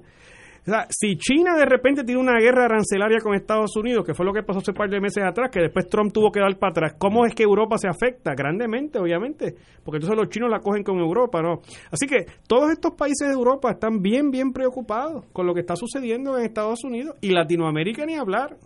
O 0.68 0.69
sea, 0.69 0.85
si 0.89 1.15
China 1.15 1.56
de 1.56 1.65
repente 1.65 2.03
tiene 2.03 2.19
una 2.19 2.38
guerra 2.41 2.65
arancelaria 2.65 3.19
con 3.22 3.34
Estados 3.34 3.73
Unidos, 3.77 4.06
que 4.06 4.14
fue 4.14 4.26
lo 4.26 4.34
que 4.34 4.44
pasó 4.44 4.60
hace 4.60 4.72
un 4.72 4.76
par 4.76 4.89
de 4.89 4.99
meses 4.99 5.23
atrás, 5.23 5.49
que 5.49 5.61
después 5.61 5.88
Trump 5.88 6.11
tuvo 6.11 6.30
que 6.30 6.41
dar 6.41 6.53
para 6.60 6.72
atrás, 6.72 6.95
¿cómo 6.98 7.26
es 7.26 7.34
que 7.34 7.44
Europa 7.44 7.77
se 7.77 7.88
afecta? 7.88 8.34
Grandemente, 8.35 8.99
obviamente, 8.99 9.56
porque 9.85 9.99
entonces 9.99 10.18
los 10.18 10.27
chinos 10.27 10.49
la 10.49 10.60
cogen 10.60 10.84
con 10.84 10.99
Europa, 10.99 11.41
¿no? 11.41 11.61
Así 11.89 12.06
que 12.06 12.26
todos 12.49 12.69
estos 12.69 12.95
países 12.95 13.30
de 13.30 13.34
Europa 13.34 13.72
están 13.72 14.02
bien, 14.02 14.30
bien 14.30 14.52
preocupados 14.52 15.23
con 15.31 15.48
lo 15.48 15.53
que 15.53 15.61
está 15.61 15.77
sucediendo 15.77 16.38
en 16.38 16.44
Estados 16.44 16.84
Unidos 16.84 17.15
y 17.22 17.30
Latinoamérica 17.30 18.06
ni 18.06 18.15
hablar. 18.15 18.57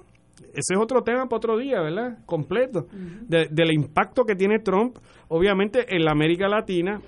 Ese 0.53 0.73
es 0.73 0.79
otro 0.79 1.03
tema 1.03 1.25
para 1.25 1.37
otro 1.37 1.57
día, 1.59 1.81
¿verdad? 1.81 2.17
Completo. 2.25 2.87
del 3.27 3.71
impacto 3.71 4.23
que 4.23 4.35
tiene 4.35 4.57
Trump, 4.57 4.97
obviamente, 5.27 5.95
en 5.95 6.03
la 6.03 6.13
América 6.13 6.47
Latina, 6.47 6.99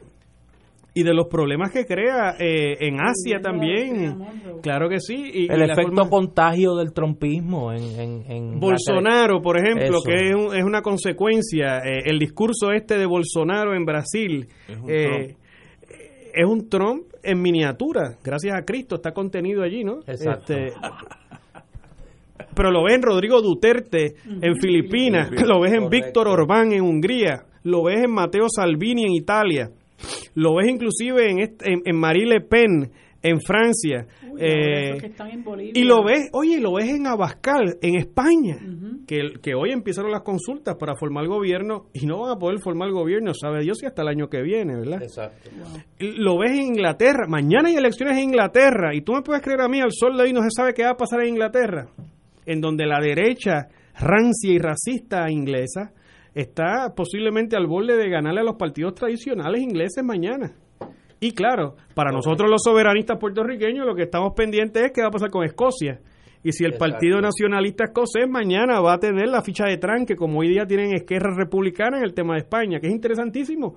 y 0.96 1.04
de 1.04 1.14
los 1.14 1.28
problemas 1.28 1.72
que 1.72 1.86
crea 1.86 2.36
eh, 2.40 2.78
en 2.80 3.00
Asia 3.02 3.40
también. 3.42 4.20
Claro 4.62 4.90
que 4.90 5.00
sí. 5.00 5.32
Y, 5.34 5.52
el 5.52 5.64
efecto 5.64 6.10
contagio 6.10 6.76
del 6.76 6.94
trompismo 6.94 7.72
en... 7.74 8.24
en, 8.30 8.60
Bolsonaro, 8.60 9.42
por 9.42 9.58
ejemplo, 9.58 10.00
que 10.06 10.14
es, 10.14 10.36
es, 10.56 10.64
una 10.64 10.82
consecuencia. 10.82 11.80
Eh, 11.80 12.04
el 12.06 12.20
discurso 12.20 12.72
este 12.72 12.98
de 12.98 13.06
Bolsonaro 13.08 13.74
en 13.74 13.86
Brasil 13.86 14.48
es 14.68 14.78
un, 14.78 14.90
eh, 14.92 15.36
es 16.34 16.46
un, 16.46 16.70
Trump 16.70 17.06
en 17.24 17.42
miniatura. 17.42 18.18
Gracias 18.24 18.56
a 18.56 18.64
Cristo 18.64 18.96
está 18.96 19.12
contenido 19.14 19.64
allí, 19.64 19.84
¿no? 19.84 20.00
Exacto. 20.06 20.54
Este, 20.54 20.74
pero 22.56 22.70
lo 22.70 22.84
ves 22.84 22.96
en 22.96 23.02
Rodrigo 23.02 23.42
Duterte 23.42 24.14
en 24.26 24.56
Filipinas, 24.58 25.32
lo 25.32 25.62
ves 25.62 25.74
en 25.74 25.90
Víctor 25.90 26.28
Orbán 26.28 26.72
en 26.72 26.82
Hungría, 26.82 27.46
lo 27.64 27.84
ves 27.84 28.04
en 28.04 28.12
Matteo 28.12 28.46
Salvini 28.48 29.06
en 29.06 29.14
Italia 29.14 29.72
lo 30.36 30.56
ves 30.56 30.70
inclusive 30.70 31.30
en, 31.30 31.82
en, 31.86 31.96
Marie 31.98 32.26
Le 32.26 32.42
Pen 32.42 32.92
en 33.22 33.40
Francia. 33.40 34.06
Eh, 34.38 35.14
y 35.74 35.84
lo 35.84 36.04
ves, 36.04 36.30
oye, 36.34 36.60
lo 36.60 36.74
ves 36.74 36.90
en 36.90 37.08
Abascal, 37.08 37.78
en 37.82 37.96
España, 37.96 38.58
que, 39.08 39.34
que 39.42 39.54
hoy 39.54 39.72
empezaron 39.72 40.12
las 40.12 40.24
consultas 40.24 40.76
para 40.76 40.96
formar 40.96 41.28
gobierno 41.28 41.86
y 41.94 42.06
no 42.06 42.22
van 42.22 42.32
a 42.32 42.40
poder 42.40 42.60
formar 42.60 42.92
gobierno, 42.92 43.32
sabe 43.34 43.62
Dios, 43.62 43.78
si 43.80 43.86
hasta 43.86 44.02
el 44.02 44.08
año 44.08 44.28
que 44.28 44.42
viene, 44.42 44.76
¿verdad? 44.76 45.04
Exacto. 45.04 45.52
Lo 46.00 46.40
ves 46.40 46.52
en 46.52 46.64
Inglaterra, 46.64 47.28
mañana 47.28 47.70
hay 47.70 47.76
elecciones 47.76 48.18
en 48.18 48.24
Inglaterra 48.24 48.96
y 48.96 49.02
tú 49.02 49.14
me 49.14 49.22
puedes 49.22 49.44
creer 49.44 49.62
a 49.62 49.70
mí, 49.70 49.80
al 49.80 49.92
sol 49.92 50.18
de 50.18 50.24
hoy 50.24 50.34
no 50.34 50.42
se 50.42 50.50
sabe 50.50 50.74
qué 50.74 50.84
va 50.84 50.92
a 50.92 50.98
pasar 50.98 51.22
en 51.22 51.30
Inglaterra, 51.30 51.88
en 52.46 52.60
donde 52.60 52.88
la 52.88 53.00
derecha 53.00 53.68
rancia 54.00 54.52
y 54.52 54.58
racista 54.58 55.30
inglesa 55.30 55.94
está 56.34 56.94
posiblemente 56.96 57.56
al 57.56 57.68
borde 57.68 57.96
de 57.96 58.10
ganarle 58.10 58.42
a 58.42 58.44
los 58.44 58.56
partidos 58.56 58.96
tradicionales 58.96 59.62
ingleses 59.62 60.04
mañana. 60.04 60.54
Y 61.20 61.32
claro, 61.32 61.76
para 61.94 62.12
nosotros 62.12 62.50
los 62.50 62.64
soberanistas 62.64 63.18
puertorriqueños 63.18 63.86
lo 63.86 63.96
que 63.96 64.04
estamos 64.04 64.34
pendientes 64.36 64.84
es 64.84 64.92
qué 64.92 65.02
va 65.02 65.08
a 65.08 65.12
pasar 65.12 65.30
con 65.30 65.46
Escocia. 65.46 66.02
Y 66.44 66.52
si 66.52 66.66
el 66.66 66.74
Partido 66.74 67.22
Nacionalista 67.22 67.86
Escocés 67.86 68.28
mañana 68.28 68.82
va 68.82 68.96
a 68.96 69.00
tener 69.00 69.30
la 69.30 69.42
ficha 69.42 69.66
de 69.66 69.78
tranque, 69.78 70.18
como 70.18 70.40
hoy 70.40 70.50
día 70.50 70.66
tienen 70.66 70.94
Esquerra 70.94 71.34
Republicana 71.34 72.00
en 72.00 72.04
el 72.04 72.14
tema 72.14 72.34
de 72.34 72.42
España, 72.42 72.82
que 72.82 72.88
es 72.88 72.94
interesantísimo, 72.94 73.76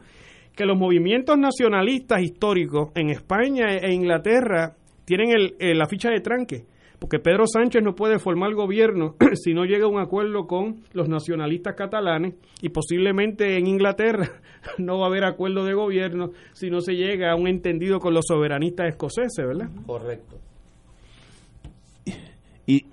que 0.57 0.65
los 0.65 0.77
movimientos 0.77 1.39
nacionalistas 1.39 2.21
históricos 2.23 2.91
en 2.97 3.11
España 3.11 3.77
e 3.77 3.93
Inglaterra 3.93 4.75
tienen 5.05 5.31
el, 5.31 5.79
la 5.79 5.87
ficha 5.87 6.11
de 6.11 6.21
tranque 6.21 6.65
porque 6.99 7.19
Pedro 7.19 7.45
Sánchez 7.47 7.83
no 7.83 7.95
puede 7.95 8.19
formar 8.19 8.55
gobierno 8.55 9.17
si 9.35 9.55
no 9.55 9.65
llega 9.65 9.87
a 9.87 9.89
un 9.89 10.01
acuerdo 10.01 10.47
con 10.47 10.83
los 10.93 11.09
nacionalistas 11.09 11.75
catalanes 11.75 12.35
y 12.63 12.71
posiblemente 12.71 13.59
en 13.59 13.67
Inglaterra 13.67 14.31
no 14.79 14.99
va 14.99 15.07
a 15.07 15.09
haber 15.09 15.25
acuerdo 15.25 15.65
de 15.65 15.75
gobierno 15.75 16.31
si 16.53 16.71
no 16.71 16.81
se 16.81 16.95
llega 16.95 17.33
a 17.33 17.37
un 17.37 17.49
entendido 17.49 17.99
con 17.99 18.15
los 18.15 18.25
soberanistas 18.27 18.89
escoceses, 18.89 19.47
¿verdad? 19.47 19.71
Correcto. 19.87 20.39
Y, 22.67 22.85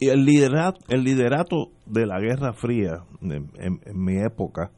el, 0.00 0.26
liderato, 0.26 0.80
el 0.88 1.02
liderato 1.02 1.70
de 1.86 2.04
la 2.04 2.20
Guerra 2.20 2.52
Fría, 2.52 3.04
en, 3.22 3.80
mi 3.94 4.18
época, 4.18 4.70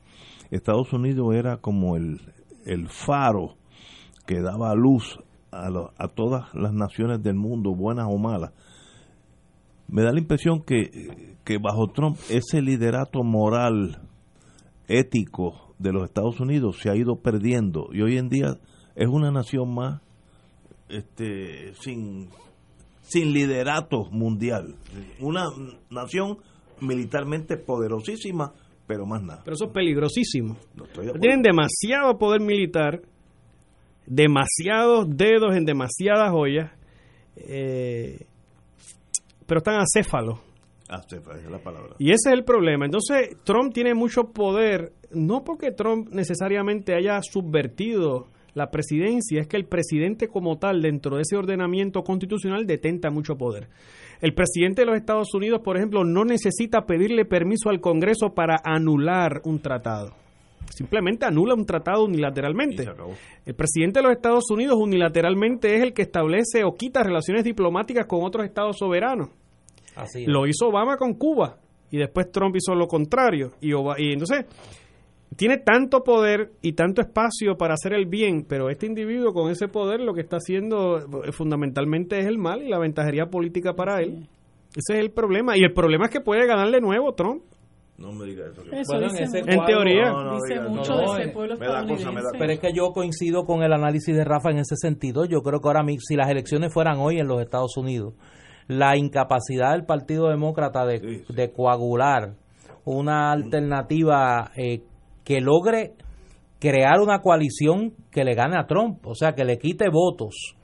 Estados 0.53 0.93
Unidos 0.93 1.35
era 1.35 1.57
como 1.57 1.97
el, 1.97 2.21
el 2.65 2.89
faro 2.89 3.57
que 4.25 4.41
daba 4.41 4.73
luz 4.77 5.19
a, 5.55 5.69
a 5.97 6.09
todas 6.09 6.55
las 6.55 6.73
naciones 6.73 7.23
del 7.23 7.35
mundo, 7.35 7.75
buenas 7.75 8.07
o 8.09 8.19
malas. 8.19 8.53
Me 9.89 10.03
da 10.03 10.13
la 10.13 10.19
impresión 10.19 10.63
que, 10.63 11.37
que 11.45 11.59
bajo 11.59 11.89
Trump 11.89 12.17
ese 12.31 12.63
liderato 12.63 13.23
moral, 13.23 14.01
ético 14.89 15.75
de 15.79 15.93
los 15.93 16.05
Estados 16.05 16.41
Unidos 16.41 16.79
se 16.81 16.91
ha 16.91 16.97
ido 16.97 17.17
perdiendo 17.17 17.89
y 17.93 18.03
hoy 18.03 18.17
en 18.17 18.29
día 18.29 18.59
es 18.95 19.09
una 19.09 19.31
nación 19.31 19.75
más 19.75 20.01
este, 20.89 21.75
sin, 21.81 22.29
sin 23.01 23.33
liderato 23.33 24.05
mundial. 24.11 24.77
Una 25.21 25.47
nación 25.91 26.39
militarmente 26.81 27.57
poderosísima, 27.57 28.53
pero 28.87 29.07
más 29.07 29.23
nada. 29.23 29.43
Pero 29.45 29.55
eso 29.55 29.67
es 29.67 29.73
peligrosísimo. 29.73 30.57
Tienen 31.21 31.43
demasiado 31.43 32.19
poder 32.19 32.41
militar 32.41 33.01
demasiados 34.07 35.07
dedos 35.09 35.55
en 35.57 35.65
demasiadas 35.65 36.31
ollas, 36.33 36.71
eh, 37.37 38.27
pero 39.47 39.59
están 39.59 39.81
acéfalos. 39.81 40.41
Acéfalos 40.89 41.43
es 41.43 41.51
la 41.51 41.59
palabra. 41.59 41.95
Y 41.99 42.11
ese 42.11 42.31
es 42.31 42.35
el 42.35 42.45
problema. 42.45 42.85
Entonces, 42.85 43.37
Trump 43.45 43.73
tiene 43.73 43.95
mucho 43.95 44.31
poder, 44.33 44.93
no 45.13 45.45
porque 45.45 45.71
Trump 45.71 46.09
necesariamente 46.11 46.95
haya 46.95 47.21
subvertido 47.23 48.29
la 48.55 48.71
presidencia, 48.71 49.41
es 49.41 49.49
que 49.49 49.57
el 49.57 49.67
presidente 49.67 50.29
como 50.29 50.59
tal, 50.59 50.81
dentro 50.81 51.17
de 51.17 51.23
ese 51.23 51.37
ordenamiento 51.37 52.03
constitucional, 52.03 52.67
detenta 52.67 53.11
mucho 53.11 53.37
poder. 53.37 53.69
El 54.21 54.33
presidente 54.33 54.83
de 54.83 54.87
los 54.87 54.97
Estados 54.97 55.35
Unidos, 55.35 55.61
por 55.65 55.77
ejemplo, 55.77 56.05
no 56.05 56.25
necesita 56.25 56.87
pedirle 56.87 57.25
permiso 57.25 57.69
al 57.69 57.81
Congreso 57.81 58.33
para 58.33 58.61
anular 58.65 59.41
un 59.45 59.59
tratado 59.59 60.24
simplemente 60.71 61.27
anula 61.27 61.55
un 61.55 61.65
tratado 61.65 62.05
unilateralmente. 62.05 62.89
El 63.45 63.55
presidente 63.55 64.01
de 64.01 64.05
los 64.05 64.13
Estados 64.13 64.51
Unidos 64.51 64.77
unilateralmente 64.79 65.75
es 65.77 65.83
el 65.83 65.93
que 65.93 66.03
establece 66.03 66.65
o 66.65 66.75
quita 66.75 67.03
relaciones 67.03 67.45
diplomáticas 67.45 68.07
con 68.07 68.25
otros 68.25 68.45
estados 68.45 68.79
soberanos. 68.79 69.31
Lo 70.27 70.47
hizo 70.47 70.69
Obama 70.69 70.97
con 70.97 71.15
Cuba 71.15 71.59
y 71.91 71.99
después 71.99 72.31
Trump 72.33 72.57
hizo 72.57 72.75
lo 72.75 72.87
contrario. 72.87 73.53
Y, 73.61 73.71
y 73.73 74.13
entonces 74.13 74.47
tiene 75.37 75.59
tanto 75.59 76.03
poder 76.03 76.53
y 76.63 76.73
tanto 76.73 77.01
espacio 77.01 77.57
para 77.57 77.75
hacer 77.75 77.93
el 77.93 78.07
bien, 78.07 78.45
pero 78.49 78.71
este 78.71 78.87
individuo 78.87 79.33
con 79.33 79.51
ese 79.51 79.69
poder 79.69 80.01
lo 80.01 80.15
que 80.15 80.21
está 80.21 80.37
haciendo 80.37 80.99
eh, 80.99 81.33
fundamentalmente 81.33 82.19
es 82.19 82.27
el 82.27 82.39
mal 82.39 82.63
y 82.63 82.69
la 82.69 82.79
ventajería 82.79 83.27
política 83.27 83.75
para 83.75 84.01
él. 84.01 84.29
Ese 84.77 84.99
es 84.99 85.05
el 85.05 85.11
problema. 85.11 85.57
Y 85.57 85.63
el 85.63 85.73
problema 85.73 86.07
es 86.07 86.11
que 86.11 86.21
puede 86.21 86.47
ganar 86.47 86.71
de 86.71 86.81
nuevo 86.81 87.15
Trump. 87.15 87.43
No 87.97 88.13
me 88.13 88.27
diga 88.27 88.47
eso. 88.47 88.63
en, 88.65 89.65
teoría. 89.67 90.13
dice 90.35 90.61
mucho 90.69 90.97
de 90.97 91.05
ese 91.05 91.33
pueblo 91.33 91.57
Pero 91.57 92.53
es 92.53 92.59
que 92.59 92.73
yo 92.73 92.93
coincido 92.93 93.45
con 93.45 93.63
el 93.63 93.73
análisis 93.73 94.17
de 94.17 94.25
Rafa 94.25 94.51
en 94.51 94.59
ese 94.59 94.75
sentido. 94.77 95.25
Yo 95.27 95.43
creo 95.43 95.61
que 95.61 95.69
ahora 95.69 95.85
si 95.99 96.17
las 96.17 96.29
elecciones 96.29 96.73
fueran 96.73 96.99
hoy 96.99 97.19
en 97.19 97.29
los 97.29 97.41
Estados 97.41 97.77
Unidos, 97.77 98.15
la 98.67 98.97
incapacidad 98.97 99.73
del 99.73 99.85
Partido 99.85 100.29
Demócrata 100.29 100.85
de, 100.85 101.53
coagular 101.55 102.35
una 102.85 103.33
alternativa 103.33 104.51
eh, 104.57 104.83
que 105.25 105.41
logre 105.41 105.95
crear 106.59 107.01
una 107.01 107.21
coalición 107.21 107.95
que 108.11 108.25
le 108.25 108.35
gane 108.35 108.59
a 108.59 108.67
Trump, 108.67 109.07
o 109.07 109.15
sea, 109.15 109.35
que 109.35 109.45
le 109.45 109.59
quite 109.59 109.89
votos 109.89 110.57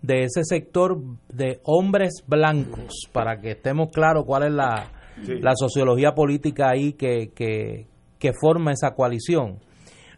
de 0.00 0.24
ese 0.24 0.42
sector 0.44 0.98
de 1.28 1.60
hombres 1.64 2.24
blancos, 2.26 3.08
para 3.12 3.40
que 3.40 3.52
estemos 3.52 3.90
claros 3.92 4.24
cuál 4.26 4.44
es 4.44 4.52
la, 4.52 4.90
la 5.16 5.52
sociología 5.54 6.12
política 6.12 6.70
ahí 6.70 6.94
que, 6.94 7.32
que, 7.34 8.32
forma 8.40 8.72
esa 8.72 8.94
coalición. 8.94 9.58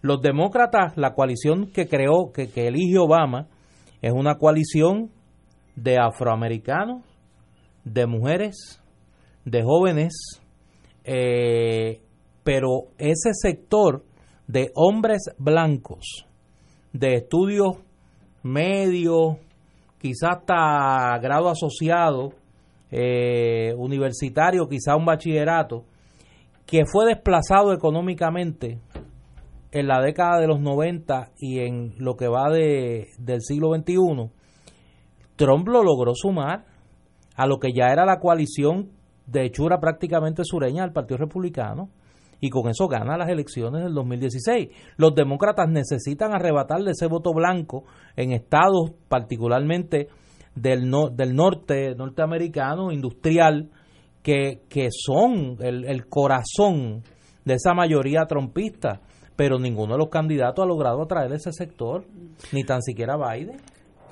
Los 0.02 0.20
demócratas, 0.20 0.96
la 0.96 1.14
coalición 1.14 1.66
que 1.72 1.88
creó, 1.88 2.32
que, 2.32 2.48
que 2.48 2.68
elige 2.68 2.98
Obama, 2.98 3.48
es 4.02 4.12
una 4.12 4.36
coalición 4.36 5.10
de 5.76 5.98
afroamericanos, 5.98 7.02
de 7.84 8.06
mujeres, 8.06 8.82
de 9.44 9.62
jóvenes, 9.62 10.42
eh, 11.04 12.00
pero 12.42 12.88
ese 12.98 13.30
sector 13.32 14.04
de 14.46 14.70
hombres 14.74 15.22
blancos, 15.38 16.26
de 16.92 17.14
estudios 17.14 17.78
medios, 18.42 19.38
quizás 19.98 20.38
hasta 20.38 21.18
grado 21.18 21.48
asociado, 21.48 22.34
eh, 22.96 23.74
universitario, 23.76 24.68
quizá 24.68 24.94
un 24.94 25.04
bachillerato, 25.04 25.84
que 26.64 26.84
fue 26.86 27.06
desplazado 27.06 27.72
económicamente 27.72 28.78
en 29.72 29.88
la 29.88 30.00
década 30.00 30.38
de 30.38 30.46
los 30.46 30.60
90 30.60 31.32
y 31.38 31.58
en 31.58 31.94
lo 31.98 32.14
que 32.14 32.28
va 32.28 32.48
de, 32.50 33.08
del 33.18 33.40
siglo 33.40 33.74
XXI, 33.74 34.30
Trump 35.34 35.66
lo 35.66 35.82
logró 35.82 36.12
sumar 36.14 36.66
a 37.34 37.46
lo 37.48 37.58
que 37.58 37.72
ya 37.72 37.88
era 37.88 38.06
la 38.06 38.20
coalición 38.20 38.90
de 39.26 39.46
hechura 39.46 39.80
prácticamente 39.80 40.42
sureña 40.44 40.82
del 40.82 40.92
Partido 40.92 41.18
Republicano 41.18 41.88
y 42.38 42.50
con 42.50 42.68
eso 42.68 42.86
gana 42.86 43.16
las 43.16 43.28
elecciones 43.28 43.82
del 43.82 43.94
2016. 43.94 44.68
Los 44.96 45.16
demócratas 45.16 45.68
necesitan 45.68 46.32
arrebatarle 46.32 46.92
ese 46.92 47.08
voto 47.08 47.32
blanco 47.32 47.82
en 48.14 48.32
estados 48.32 48.92
particularmente 49.08 50.08
del, 50.54 50.90
del 51.12 51.34
norte 51.34 51.94
norteamericano, 51.94 52.92
industrial, 52.92 53.70
que, 54.22 54.62
que 54.68 54.88
son 54.90 55.56
el, 55.60 55.84
el 55.84 56.06
corazón 56.06 57.02
de 57.44 57.54
esa 57.54 57.74
mayoría 57.74 58.24
trompista, 58.26 59.00
pero 59.36 59.58
ninguno 59.58 59.94
de 59.94 59.98
los 59.98 60.08
candidatos 60.08 60.64
ha 60.64 60.68
logrado 60.68 61.02
atraer 61.02 61.32
ese 61.32 61.52
sector, 61.52 62.04
ni 62.52 62.64
tan 62.64 62.80
siquiera 62.82 63.16
Biden. 63.16 63.56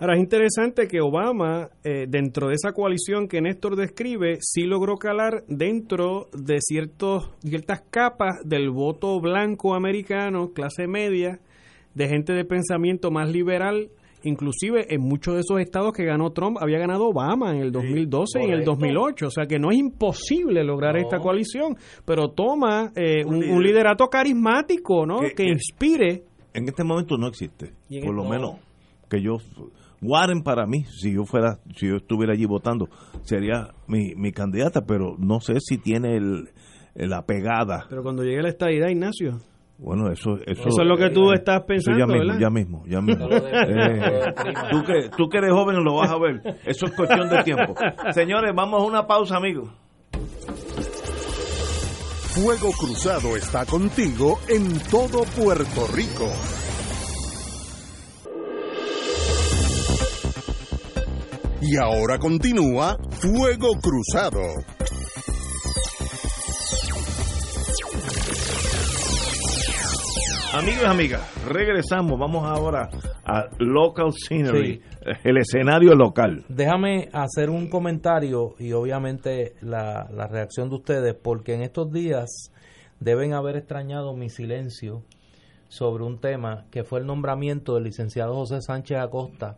Ahora, 0.01 0.17
es 0.17 0.21
interesante 0.21 0.89
que 0.89 1.01
Obama, 1.01 1.71
eh, 1.85 2.07
dentro 2.09 2.49
de 2.49 2.55
esa 2.55 2.73
coalición 2.73 3.29
que 3.29 3.41
Néstor 3.41 3.77
describe, 3.77 4.39
sí 4.41 4.63
logró 4.63 4.97
calar 4.97 5.45
dentro 5.47 6.27
de 6.33 6.59
ciertos, 6.61 7.31
ciertas 7.41 7.83
capas 7.89 8.41
del 8.45 8.71
voto 8.71 9.21
blanco 9.21 9.75
americano, 9.75 10.51
clase 10.53 10.89
media, 10.89 11.39
de 11.95 12.09
gente 12.09 12.33
de 12.33 12.45
pensamiento 12.45 13.13
más 13.13 13.31
liberal, 13.31 13.91
Inclusive 14.25 14.87
en 14.95 15.03
muchos 15.03 15.35
de 15.35 15.41
esos 15.41 15.61
estados 15.61 15.93
que 15.93 16.05
ganó 16.05 16.31
Trump 16.31 16.59
había 16.61 16.79
ganado 16.79 17.09
Obama 17.09 17.55
en 17.55 17.63
el 17.63 17.73
2012 17.73 18.41
y 18.41 18.45
en 18.45 18.53
el 18.53 18.65
2008. 18.65 19.27
O 19.27 19.31
sea 19.31 19.47
que 19.47 19.59
no 19.59 19.71
es 19.71 19.79
imposible 19.79 20.65
lograr 20.65 20.97
esta 20.97 21.19
coalición, 21.19 21.77
pero 22.05 22.31
toma 22.31 22.93
eh, 22.95 23.25
un, 23.25 23.63
liderato 23.63 24.09
carismático, 24.09 25.07
¿no? 25.07 25.21
Que, 25.37 25.45
inspire. 25.45 26.25
En 26.55 26.69
este 26.69 26.85
momento 26.85 27.17
no 27.17 27.29
existe. 27.29 27.73
Por 28.05 28.15
lo 28.15 28.25
menos 28.25 28.57
que 29.09 29.23
yo 29.23 29.37
Warren 30.03 30.43
para 30.43 30.67
mí, 30.67 30.85
si 30.85 31.15
yo 31.15 31.25
fuera, 31.25 31.59
si 31.77 31.89
yo 31.89 31.97
estuviera 31.97 32.33
allí 32.33 32.45
votando, 32.45 32.89
sería 33.23 33.69
mi, 33.87 34.15
mi 34.17 34.33
candidata, 34.33 34.83
pero 34.85 35.17
no 35.19 35.41
sé 35.41 35.55
si 35.61 35.79
tiene 35.79 36.17
el, 36.17 36.49
la 36.95 37.23
pegada. 37.25 37.87
Pero 37.89 38.03
cuando 38.03 38.25
llegue 38.25 38.43
la 38.43 38.49
estadidad, 38.49 38.89
Ignacio. 38.89 39.39
Bueno, 39.79 40.13
eso, 40.13 40.37
eso, 40.47 40.69
es 40.69 40.87
lo 40.87 40.97
que 40.97 41.11
tú 41.11 41.33
estás 41.33 41.63
pensando, 41.67 41.99
ya 41.99 42.07
mismo, 42.07 42.39
ya 42.39 42.51
mismo, 42.51 42.85
ya 42.87 43.01
mismo. 43.01 43.27
Eh, 43.29 44.33
tú, 44.71 44.83
que, 44.85 45.11
tú 45.17 45.29
que 45.29 45.39
eres 45.39 45.51
joven 45.53 45.83
lo 45.83 45.97
vas 45.97 46.11
a 46.11 46.19
ver. 46.19 46.41
Eso 46.65 46.87
es 46.87 46.93
cuestión 46.93 47.29
de 47.29 47.43
tiempo. 47.43 47.75
Señores, 48.13 48.53
vamos 48.55 48.81
a 48.81 48.85
una 48.85 49.07
pausa, 49.07 49.37
amigos. 49.37 49.69
Fuego 52.35 52.71
Cruzado 52.79 53.37
está 53.37 53.67
contigo 53.67 54.39
en 54.49 54.79
todo 54.91 55.25
Puerto 55.37 55.87
Rico. 55.93 56.31
Y 61.61 61.77
ahora 61.77 62.19
continúa 62.19 62.97
Fuego 63.11 63.79
Cruzado. 63.81 64.41
Amigos 70.55 70.83
y 70.83 70.87
amigas, 70.87 71.47
regresamos. 71.49 72.21
Vamos 72.21 72.45
ahora 72.45 72.91
a 73.25 73.49
Local 73.59 74.13
Scenery, 74.13 74.83
el 75.25 75.39
escenario 75.39 75.95
local. 75.95 76.45
Déjame 76.51 77.09
hacer 77.15 77.49
un 77.49 77.71
comentario 77.71 78.55
y 78.59 78.73
obviamente 78.73 79.55
la, 79.63 80.11
la 80.13 80.27
reacción 80.27 80.69
de 80.69 80.75
ustedes, 80.75 81.15
porque 81.15 81.55
en 81.55 81.63
estos 81.63 81.91
días 81.91 82.53
deben 83.01 83.33
haber 83.33 83.57
extrañado 83.57 84.15
mi 84.15 84.29
silencio 84.29 85.03
sobre 85.69 86.05
un 86.05 86.21
tema 86.21 86.67
que 86.71 86.85
fue 86.85 87.01
el 87.01 87.07
nombramiento 87.07 87.75
del 87.75 87.85
licenciado 87.85 88.35
José 88.35 88.61
Sánchez 88.61 88.99
Acosta 88.99 89.57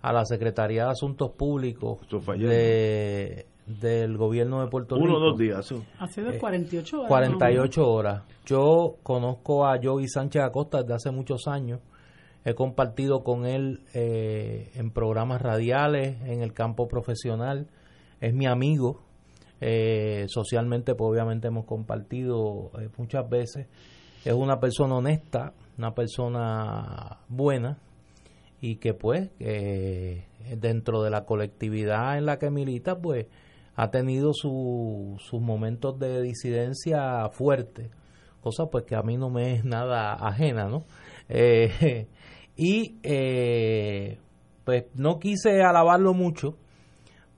a 0.00 0.12
la 0.12 0.24
Secretaría 0.24 0.86
de 0.86 0.90
Asuntos 0.90 1.30
Públicos 1.30 2.00
de, 2.36 3.46
del 3.66 4.16
gobierno 4.16 4.60
de 4.60 4.68
Puerto 4.68 4.96
Rico. 4.96 5.06
Uno 5.06 5.18
o 5.18 5.20
dos 5.30 5.38
días. 5.38 5.72
Hace 5.98 6.22
de 6.22 6.38
48 6.38 6.96
horas. 6.98 7.08
48 7.08 7.88
horas. 7.88 8.22
Yo 8.44 8.96
conozco 9.02 9.66
a 9.66 9.78
Joey 9.82 10.08
Sánchez 10.08 10.42
Acosta 10.42 10.82
desde 10.82 10.94
hace 10.94 11.10
muchos 11.10 11.46
años. 11.46 11.80
He 12.44 12.54
compartido 12.54 13.22
con 13.22 13.46
él 13.46 13.84
eh, 13.94 14.72
en 14.74 14.90
programas 14.90 15.40
radiales, 15.40 16.20
en 16.22 16.42
el 16.42 16.52
campo 16.52 16.88
profesional. 16.88 17.68
Es 18.20 18.34
mi 18.34 18.46
amigo. 18.46 19.02
Eh, 19.60 20.24
socialmente, 20.26 20.96
pues 20.96 21.08
obviamente 21.08 21.46
hemos 21.46 21.66
compartido 21.66 22.72
eh, 22.80 22.88
muchas 22.98 23.28
veces. 23.28 23.68
Es 24.24 24.32
una 24.32 24.58
persona 24.58 24.96
honesta, 24.96 25.52
una 25.78 25.94
persona 25.94 27.20
buena 27.28 27.78
y 28.60 28.76
que 28.76 28.94
pues 28.94 29.30
dentro 30.58 31.02
de 31.02 31.10
la 31.10 31.24
colectividad 31.24 32.16
en 32.16 32.26
la 32.26 32.38
que 32.38 32.48
milita, 32.50 33.00
pues 33.00 33.26
ha 33.74 33.90
tenido 33.90 34.32
sus 34.34 35.40
momentos 35.40 35.98
de 35.98 36.22
disidencia 36.22 37.28
fuertes, 37.30 37.90
cosa 38.40 38.66
pues 38.66 38.84
que 38.84 38.94
a 38.94 39.02
mí 39.02 39.16
no 39.16 39.30
me 39.30 39.54
es 39.54 39.64
nada 39.64 40.14
ajena, 40.14 40.68
¿no? 40.68 40.84
Eh, 41.28 42.06
y 42.56 42.98
eh, 43.02 44.18
pues 44.64 44.84
no 44.94 45.18
quise 45.18 45.62
alabarlo 45.62 46.14
mucho 46.14 46.56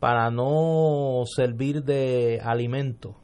para 0.01 0.31
no 0.31 1.23
servir 1.27 1.82
de 1.85 2.40
alimento 2.43 3.16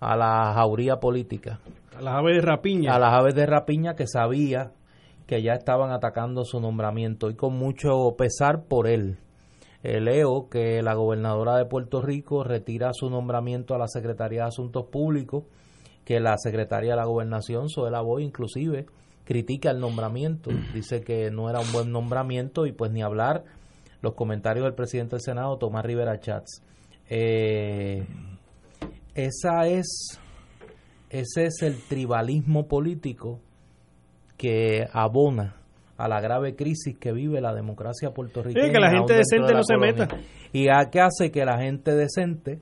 a 0.00 0.16
la 0.16 0.52
jauría 0.54 0.96
política. 0.96 1.60
A 1.96 2.02
las 2.02 2.14
aves 2.16 2.36
de 2.36 2.42
rapiña. 2.42 2.94
A 2.94 2.98
las 2.98 3.14
aves 3.14 3.34
de 3.34 3.46
rapiña 3.46 3.94
que 3.94 4.06
sabía 4.06 4.72
que 5.26 5.42
ya 5.42 5.54
estaban 5.54 5.92
atacando 5.92 6.44
su 6.44 6.60
nombramiento 6.60 7.30
y 7.30 7.36
con 7.36 7.56
mucho 7.56 8.14
pesar 8.18 8.64
por 8.64 8.88
él. 8.88 9.18
Eh, 9.82 10.00
leo 10.00 10.48
que 10.48 10.80
la 10.82 10.94
gobernadora 10.94 11.56
de 11.56 11.64
Puerto 11.64 12.00
Rico 12.00 12.44
retira 12.44 12.92
su 12.92 13.10
nombramiento 13.10 13.74
a 13.74 13.78
la 13.78 13.88
Secretaría 13.88 14.42
de 14.42 14.48
Asuntos 14.48 14.86
Públicos, 14.86 15.44
que 16.04 16.20
la 16.20 16.36
secretaria 16.38 16.90
de 16.90 16.96
la 16.96 17.04
Gobernación, 17.04 17.68
Soela 17.68 18.00
Boy, 18.00 18.24
inclusive, 18.24 18.86
critica 19.24 19.70
el 19.70 19.80
nombramiento, 19.80 20.50
dice 20.74 21.00
que 21.00 21.30
no 21.30 21.50
era 21.50 21.60
un 21.60 21.72
buen 21.72 21.90
nombramiento 21.90 22.66
y 22.66 22.72
pues 22.72 22.92
ni 22.92 23.02
hablar. 23.02 23.44
Los 24.02 24.14
comentarios 24.14 24.64
del 24.64 24.74
presidente 24.74 25.16
del 25.16 25.22
Senado, 25.22 25.58
Tomás 25.58 25.84
Rivera 25.84 26.18
Chats. 26.18 26.62
Eh, 27.08 28.04
esa 29.14 29.68
es, 29.68 30.18
ese 31.10 31.44
es 31.44 31.62
el 31.62 31.80
tribalismo 31.88 32.66
político 32.66 33.38
que 34.36 34.88
abona 34.92 35.61
a 35.96 36.08
la 36.08 36.20
grave 36.20 36.54
crisis 36.56 36.96
que 36.98 37.12
vive 37.12 37.40
la 37.40 37.54
democracia 37.54 38.10
puertorriqueña. 38.10 38.66
Sí, 38.66 38.72
que 38.72 38.80
la 38.80 38.90
gente 38.90 39.14
decente 39.14 39.54
no 39.54 39.62
se 39.62 39.76
meta. 39.76 40.08
Y 40.52 40.68
a 40.68 40.90
qué 40.90 41.00
hace 41.00 41.30
que 41.30 41.44
la 41.44 41.58
gente 41.58 41.94
decente, 41.94 42.58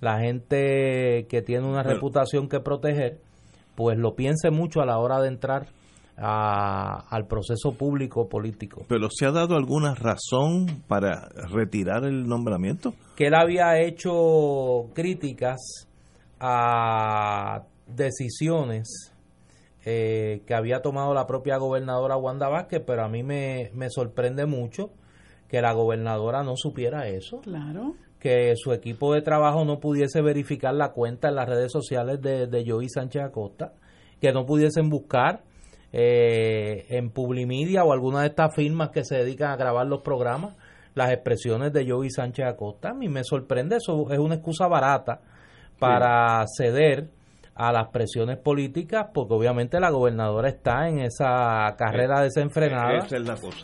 la 0.00 0.20
gente 0.20 1.26
que 1.28 1.42
tiene 1.42 1.66
una 1.66 1.82
reputación 1.82 2.48
que 2.48 2.60
proteger, 2.60 3.18
pues 3.74 3.98
lo 3.98 4.14
piense 4.14 4.50
mucho 4.50 4.80
a 4.80 4.86
la 4.86 4.98
hora 4.98 5.20
de 5.20 5.28
entrar 5.28 5.66
al 6.16 7.26
proceso 7.26 7.72
público 7.72 8.28
político. 8.28 8.84
¿Pero 8.88 9.08
se 9.10 9.26
ha 9.26 9.32
dado 9.32 9.56
alguna 9.56 9.94
razón 9.94 10.82
para 10.86 11.28
retirar 11.50 12.04
el 12.04 12.28
nombramiento? 12.28 12.94
Que 13.16 13.26
él 13.26 13.34
había 13.34 13.80
hecho 13.80 14.90
críticas 14.94 15.88
a 16.38 17.62
decisiones 17.88 19.12
eh, 19.84 20.42
que 20.46 20.54
había 20.54 20.80
tomado 20.80 21.12
la 21.14 21.26
propia 21.26 21.58
gobernadora 21.58 22.16
Wanda 22.16 22.48
Vázquez, 22.48 22.82
pero 22.86 23.04
a 23.04 23.08
mí 23.08 23.22
me, 23.22 23.70
sorprende 23.88 24.46
mucho 24.46 24.90
que 25.48 25.60
la 25.60 25.72
gobernadora 25.72 26.42
no 26.42 26.56
supiera 26.56 27.08
eso. 27.08 27.40
Claro. 27.40 27.94
Que 28.18 28.54
su 28.56 28.72
equipo 28.72 29.12
de 29.12 29.20
trabajo 29.20 29.64
no 29.64 29.80
pudiese 29.80 30.22
verificar 30.22 30.74
la 30.74 30.92
cuenta 30.92 31.28
en 31.28 31.34
las 31.34 31.48
redes 31.48 31.70
sociales 31.70 32.22
de, 32.22 32.46
de 32.46 32.64
Joey 32.66 32.88
Sánchez 32.88 33.22
Acosta, 33.22 33.74
que 34.20 34.32
no 34.32 34.46
pudiesen 34.46 34.88
buscar 34.88 35.42
eh, 35.92 36.86
en 36.88 37.10
Publimedia 37.10 37.84
o 37.84 37.92
alguna 37.92 38.22
de 38.22 38.28
estas 38.28 38.54
firmas 38.54 38.88
que 38.90 39.04
se 39.04 39.16
dedican 39.16 39.50
a 39.50 39.56
grabar 39.56 39.86
los 39.86 40.00
programas 40.00 40.56
las 40.94 41.12
expresiones 41.12 41.72
de 41.72 41.88
Joey 41.88 42.10
Sánchez 42.10 42.46
Acosta. 42.46 42.90
A 42.90 42.94
mí 42.94 43.08
me 43.08 43.24
sorprende, 43.24 43.76
eso 43.76 44.10
es 44.10 44.18
una 44.18 44.36
excusa 44.36 44.66
barata 44.66 45.20
para 45.78 46.44
ceder 46.56 47.10
a 47.54 47.72
las 47.72 47.88
presiones 47.88 48.38
políticas, 48.38 49.08
porque 49.14 49.34
obviamente 49.34 49.78
la 49.78 49.90
gobernadora 49.90 50.48
está 50.48 50.88
en 50.88 51.00
esa 51.00 51.74
carrera 51.78 52.20
eh, 52.20 52.24
desenfrenada 52.24 53.06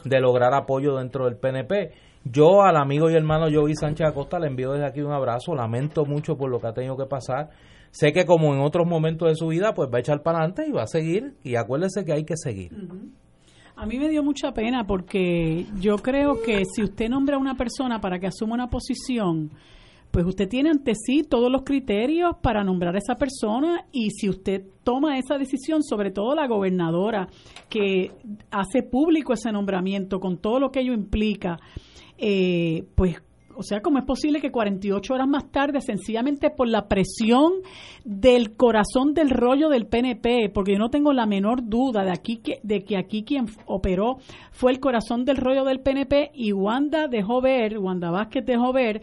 de 0.04 0.20
lograr 0.20 0.54
apoyo 0.54 0.96
dentro 0.96 1.24
del 1.24 1.36
PNP. 1.36 1.92
Yo 2.24 2.62
al 2.62 2.76
amigo 2.76 3.10
y 3.10 3.14
hermano 3.14 3.46
Joey 3.52 3.74
Sánchez 3.74 4.08
Acosta 4.08 4.38
le 4.38 4.46
envío 4.46 4.72
desde 4.72 4.86
aquí 4.86 5.00
un 5.00 5.12
abrazo, 5.12 5.54
lamento 5.54 6.04
mucho 6.04 6.36
por 6.36 6.50
lo 6.50 6.60
que 6.60 6.68
ha 6.68 6.72
tenido 6.72 6.96
que 6.96 7.06
pasar. 7.06 7.50
Sé 7.90 8.12
que 8.12 8.24
como 8.24 8.54
en 8.54 8.60
otros 8.60 8.86
momentos 8.86 9.28
de 9.28 9.34
su 9.34 9.48
vida, 9.48 9.74
pues 9.74 9.90
va 9.92 9.96
a 9.96 10.00
echar 10.00 10.22
para 10.22 10.38
adelante 10.38 10.66
y 10.68 10.70
va 10.70 10.82
a 10.82 10.86
seguir, 10.86 11.34
y 11.42 11.56
acuérdese 11.56 12.04
que 12.04 12.12
hay 12.12 12.24
que 12.24 12.36
seguir. 12.36 12.70
A 13.74 13.86
mí 13.86 13.98
me 13.98 14.08
dio 14.08 14.22
mucha 14.22 14.52
pena 14.52 14.86
porque 14.86 15.66
yo 15.80 15.96
creo 15.96 16.42
que 16.42 16.62
si 16.66 16.82
usted 16.82 17.08
nombra 17.08 17.36
a 17.36 17.38
una 17.40 17.56
persona 17.56 18.00
para 18.00 18.20
que 18.20 18.26
asuma 18.28 18.54
una 18.54 18.68
posición, 18.68 19.50
pues 20.10 20.26
usted 20.26 20.48
tiene 20.48 20.70
ante 20.70 20.94
sí 20.94 21.22
todos 21.22 21.50
los 21.50 21.62
criterios 21.62 22.36
para 22.42 22.64
nombrar 22.64 22.94
a 22.94 22.98
esa 22.98 23.14
persona 23.16 23.86
y 23.92 24.10
si 24.10 24.28
usted 24.28 24.62
toma 24.82 25.18
esa 25.18 25.38
decisión, 25.38 25.82
sobre 25.82 26.10
todo 26.10 26.34
la 26.34 26.48
gobernadora 26.48 27.28
que 27.68 28.10
hace 28.50 28.82
público 28.82 29.32
ese 29.32 29.52
nombramiento 29.52 30.18
con 30.18 30.38
todo 30.38 30.58
lo 30.58 30.70
que 30.70 30.80
ello 30.80 30.92
implica, 30.92 31.58
eh, 32.18 32.84
pues 32.94 33.22
o 33.60 33.62
sea, 33.62 33.82
¿cómo 33.82 33.98
es 33.98 34.06
posible 34.06 34.40
que 34.40 34.50
48 34.50 35.12
horas 35.12 35.28
más 35.28 35.50
tarde, 35.50 35.82
sencillamente 35.82 36.48
por 36.48 36.66
la 36.66 36.88
presión 36.88 37.52
del 38.06 38.56
corazón 38.56 39.12
del 39.12 39.28
rollo 39.28 39.68
del 39.68 39.86
PNP, 39.86 40.48
porque 40.48 40.72
yo 40.72 40.78
no 40.78 40.88
tengo 40.88 41.12
la 41.12 41.26
menor 41.26 41.68
duda 41.68 42.02
de, 42.02 42.10
aquí 42.10 42.38
que, 42.38 42.60
de 42.62 42.84
que 42.84 42.96
aquí 42.96 43.22
quien 43.22 43.44
operó 43.66 44.16
fue 44.50 44.72
el 44.72 44.80
corazón 44.80 45.26
del 45.26 45.36
rollo 45.36 45.64
del 45.64 45.80
PNP 45.80 46.30
y 46.32 46.52
Wanda 46.52 47.06
dejó 47.06 47.42
ver, 47.42 47.78
Wanda 47.78 48.10
Vázquez 48.10 48.46
dejó 48.46 48.72
ver 48.72 49.02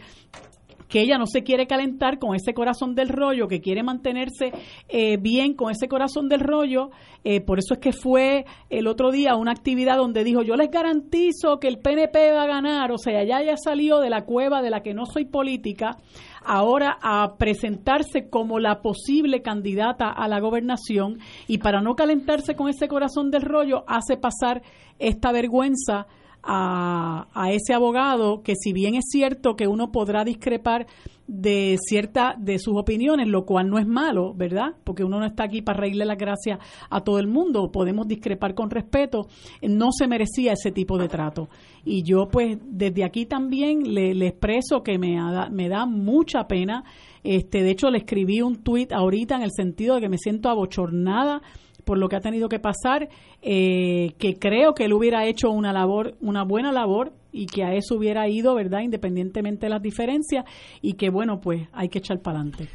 que 0.88 1.00
ella 1.00 1.18
no 1.18 1.26
se 1.26 1.42
quiere 1.42 1.66
calentar 1.66 2.18
con 2.18 2.34
ese 2.34 2.54
corazón 2.54 2.94
del 2.94 3.08
rollo, 3.08 3.48
que 3.48 3.60
quiere 3.60 3.82
mantenerse 3.82 4.52
eh, 4.88 5.16
bien 5.18 5.54
con 5.54 5.70
ese 5.70 5.88
corazón 5.88 6.28
del 6.28 6.40
rollo. 6.40 6.90
Eh, 7.24 7.40
por 7.40 7.58
eso 7.58 7.74
es 7.74 7.80
que 7.80 7.92
fue 7.92 8.46
el 8.70 8.86
otro 8.86 9.10
día 9.10 9.36
una 9.36 9.52
actividad 9.52 9.96
donde 9.96 10.24
dijo, 10.24 10.42
yo 10.42 10.56
les 10.56 10.70
garantizo 10.70 11.58
que 11.60 11.68
el 11.68 11.78
PNP 11.78 12.32
va 12.32 12.44
a 12.44 12.46
ganar. 12.46 12.92
O 12.92 12.98
sea, 12.98 13.24
ya 13.24 13.42
ya 13.42 13.56
salió 13.56 14.00
de 14.00 14.10
la 14.10 14.24
cueva 14.24 14.62
de 14.62 14.70
la 14.70 14.82
que 14.82 14.94
no 14.94 15.04
soy 15.06 15.26
política 15.26 15.96
ahora 16.44 16.98
a 17.02 17.36
presentarse 17.36 18.30
como 18.30 18.58
la 18.58 18.80
posible 18.80 19.42
candidata 19.42 20.08
a 20.10 20.28
la 20.28 20.40
gobernación 20.40 21.18
y 21.46 21.58
para 21.58 21.82
no 21.82 21.94
calentarse 21.94 22.56
con 22.56 22.68
ese 22.68 22.88
corazón 22.88 23.30
del 23.30 23.42
rollo 23.42 23.84
hace 23.86 24.16
pasar 24.16 24.62
esta 24.98 25.30
vergüenza 25.30 26.06
a, 26.50 27.50
ese 27.52 27.74
abogado 27.74 28.42
que 28.42 28.54
si 28.58 28.72
bien 28.72 28.94
es 28.94 29.04
cierto 29.10 29.54
que 29.54 29.68
uno 29.68 29.92
podrá 29.92 30.24
discrepar 30.24 30.86
de 31.26 31.76
cierta 31.78 32.34
de 32.38 32.58
sus 32.58 32.74
opiniones, 32.74 33.28
lo 33.28 33.44
cual 33.44 33.68
no 33.68 33.78
es 33.78 33.86
malo, 33.86 34.32
¿verdad? 34.34 34.70
Porque 34.82 35.04
uno 35.04 35.18
no 35.18 35.26
está 35.26 35.44
aquí 35.44 35.60
para 35.60 35.80
reírle 35.80 36.06
las 36.06 36.16
gracias 36.16 36.58
a 36.88 37.02
todo 37.02 37.18
el 37.18 37.26
mundo, 37.26 37.70
podemos 37.70 38.08
discrepar 38.08 38.54
con 38.54 38.70
respeto, 38.70 39.26
no 39.60 39.88
se 39.92 40.08
merecía 40.08 40.54
ese 40.54 40.72
tipo 40.72 40.96
de 40.96 41.08
trato. 41.08 41.50
Y 41.84 42.02
yo 42.02 42.28
pues 42.28 42.56
desde 42.62 43.04
aquí 43.04 43.26
también 43.26 43.94
le, 43.94 44.26
expreso 44.26 44.82
que 44.82 44.98
me, 44.98 45.18
me 45.50 45.68
da 45.68 45.84
mucha 45.84 46.48
pena, 46.48 46.82
este 47.24 47.62
de 47.62 47.72
hecho 47.72 47.90
le 47.90 47.98
escribí 47.98 48.40
un 48.40 48.62
tuit 48.62 48.90
ahorita 48.90 49.36
en 49.36 49.42
el 49.42 49.50
sentido 49.52 49.96
de 49.96 50.00
que 50.00 50.08
me 50.08 50.16
siento 50.16 50.48
abochornada 50.48 51.42
por 51.88 51.96
lo 51.96 52.10
que 52.10 52.16
ha 52.16 52.20
tenido 52.20 52.50
que 52.50 52.58
pasar, 52.58 53.08
eh, 53.40 54.12
que 54.18 54.34
creo 54.38 54.74
que 54.74 54.84
él 54.84 54.92
hubiera 54.92 55.24
hecho 55.24 55.50
una 55.50 55.72
labor, 55.72 56.16
una 56.20 56.44
buena 56.44 56.70
labor 56.70 57.14
y 57.32 57.46
que 57.46 57.64
a 57.64 57.72
eso 57.72 57.94
hubiera 57.96 58.28
ido, 58.28 58.54
¿verdad? 58.54 58.80
Independientemente 58.82 59.64
de 59.64 59.70
las 59.70 59.80
diferencias 59.80 60.44
y 60.82 60.98
que 60.98 61.08
bueno, 61.08 61.40
pues 61.40 61.66
hay 61.72 61.88
que 61.88 62.00
echar 62.00 62.20
para 62.20 62.40
adelante. 62.40 62.68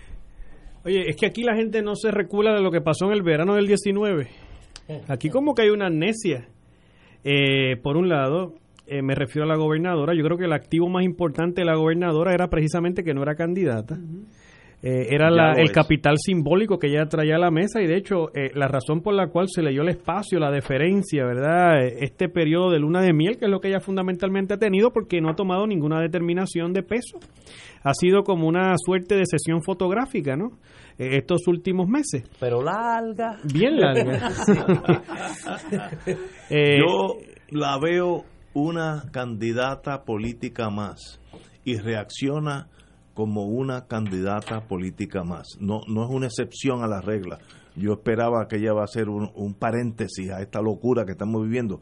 Oye, 0.84 1.08
es 1.08 1.16
que 1.16 1.28
aquí 1.28 1.44
la 1.44 1.56
gente 1.56 1.84
no 1.84 1.94
se 1.96 2.10
recula 2.10 2.56
de 2.56 2.62
lo 2.62 2.72
que 2.72 2.82
pasó 2.82 3.06
en 3.06 3.12
el 3.12 3.22
verano 3.22 3.54
del 3.54 3.68
19. 3.68 4.30
Aquí 5.08 5.30
como 5.30 5.54
que 5.54 5.62
hay 5.62 5.70
una 5.70 5.86
amnesia. 5.86 6.48
Eh, 7.24 7.78
por 7.84 7.98
un 7.98 8.10
lado, 8.10 8.56
eh, 8.88 9.04
me 9.04 9.14
refiero 9.14 9.46
a 9.46 9.48
la 9.48 9.58
gobernadora, 9.58 10.16
yo 10.16 10.24
creo 10.24 10.40
que 10.40 10.46
el 10.46 10.54
activo 10.54 10.90
más 10.90 11.06
importante 11.06 11.62
de 11.62 11.66
la 11.66 11.76
gobernadora 11.76 12.34
era 12.34 12.50
precisamente 12.50 13.04
que 13.04 13.14
no 13.14 13.22
era 13.22 13.36
candidata. 13.36 14.00
Eh, 14.86 15.16
era 15.16 15.54
el 15.54 15.72
capital 15.72 16.18
simbólico 16.18 16.78
que 16.78 16.88
ella 16.88 17.06
traía 17.06 17.38
a 17.38 17.40
la 17.40 17.52
mesa 17.52 17.82
y 17.82 17.88
de 17.88 17.96
hecho 17.96 18.36
eh, 18.36 18.52
la 18.54 18.68
razón 18.68 19.00
por 19.02 19.14
la 19.14 19.30
cual 19.30 19.48
se 19.48 19.62
le 19.62 19.72
dio 19.72 19.82
el 19.82 19.88
espacio, 19.88 20.40
la 20.40 20.52
deferencia, 20.52 21.24
¿verdad? 21.24 21.82
Eh, 21.82 22.00
este 22.02 22.28
periodo 22.28 22.70
de 22.70 22.80
luna 22.80 23.02
de 23.02 23.14
miel, 23.14 23.38
que 23.38 23.46
es 23.46 23.52
lo 23.52 23.62
que 23.62 23.70
ella 23.70 23.80
fundamentalmente 23.80 24.56
ha 24.56 24.58
tenido 24.58 24.92
porque 24.92 25.22
no 25.22 25.30
ha 25.30 25.36
tomado 25.36 25.66
ninguna 25.68 26.02
determinación 26.02 26.74
de 26.74 26.84
peso. 26.84 27.18
Ha 27.82 27.94
sido 27.94 28.24
como 28.24 28.46
una 28.46 28.74
suerte 28.78 29.16
de 29.16 29.26
sesión 29.26 29.64
fotográfica, 29.64 30.36
¿no? 30.36 30.52
estos 30.98 31.48
últimos 31.48 31.88
meses. 31.88 32.24
Pero 32.40 32.62
larga. 32.62 33.38
Bien 33.54 33.80
larga. 33.80 34.32
Yo 36.50 37.20
la 37.52 37.80
veo 37.80 38.26
una 38.54 39.06
candidata 39.12 40.04
política 40.04 40.70
más 40.70 41.22
y 41.64 41.78
reacciona 41.78 42.68
como 43.14 43.46
una 43.46 43.86
candidata 43.88 44.68
política 44.68 45.24
más. 45.24 45.48
No, 45.60 45.82
no 45.88 46.04
es 46.04 46.10
una 46.10 46.28
excepción 46.28 46.84
a 46.84 46.88
la 46.88 47.02
regla. 47.02 47.40
Yo 47.76 47.94
esperaba 47.94 48.48
que 48.48 48.58
ella 48.58 48.74
va 48.74 48.84
a 48.84 48.88
ser 48.88 49.10
un, 49.10 49.32
un 49.36 49.54
paréntesis 49.54 50.32
a 50.32 50.42
esta 50.42 50.62
locura 50.62 51.06
que 51.06 51.12
estamos 51.12 51.44
viviendo. 51.44 51.82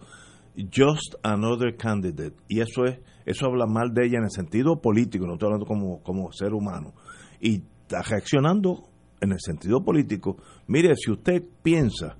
Just 0.56 1.16
another 1.24 1.76
candidate. 1.78 2.36
Y 2.48 2.60
eso 2.60 2.86
es, 2.86 3.00
eso 3.26 3.46
habla 3.46 3.66
mal 3.66 3.94
de 3.94 4.06
ella 4.06 4.18
en 4.18 4.26
el 4.26 4.32
sentido 4.32 4.82
político, 4.82 5.26
no 5.26 5.34
estoy 5.34 5.48
hablando 5.48 5.66
como, 5.66 6.02
como 6.04 6.32
ser 6.32 6.54
humano. 6.54 6.94
Y 7.40 7.64
está 7.82 8.02
reaccionando 8.02 8.90
en 9.22 9.32
el 9.32 9.40
sentido 9.40 9.84
político. 9.84 10.38
Mire, 10.68 10.96
si 10.96 11.12
usted 11.12 11.44
piensa 11.62 12.18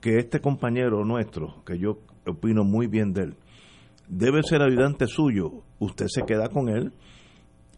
que 0.00 0.16
este 0.16 0.40
compañero 0.40 1.04
nuestro, 1.04 1.62
que 1.64 1.78
yo 1.78 1.98
opino 2.26 2.64
muy 2.64 2.86
bien 2.86 3.12
de 3.12 3.22
él, 3.22 3.36
debe 4.08 4.42
ser 4.42 4.62
ayudante 4.62 5.06
suyo, 5.06 5.62
usted 5.78 6.06
se 6.08 6.22
queda 6.22 6.48
con 6.48 6.68
él 6.68 6.92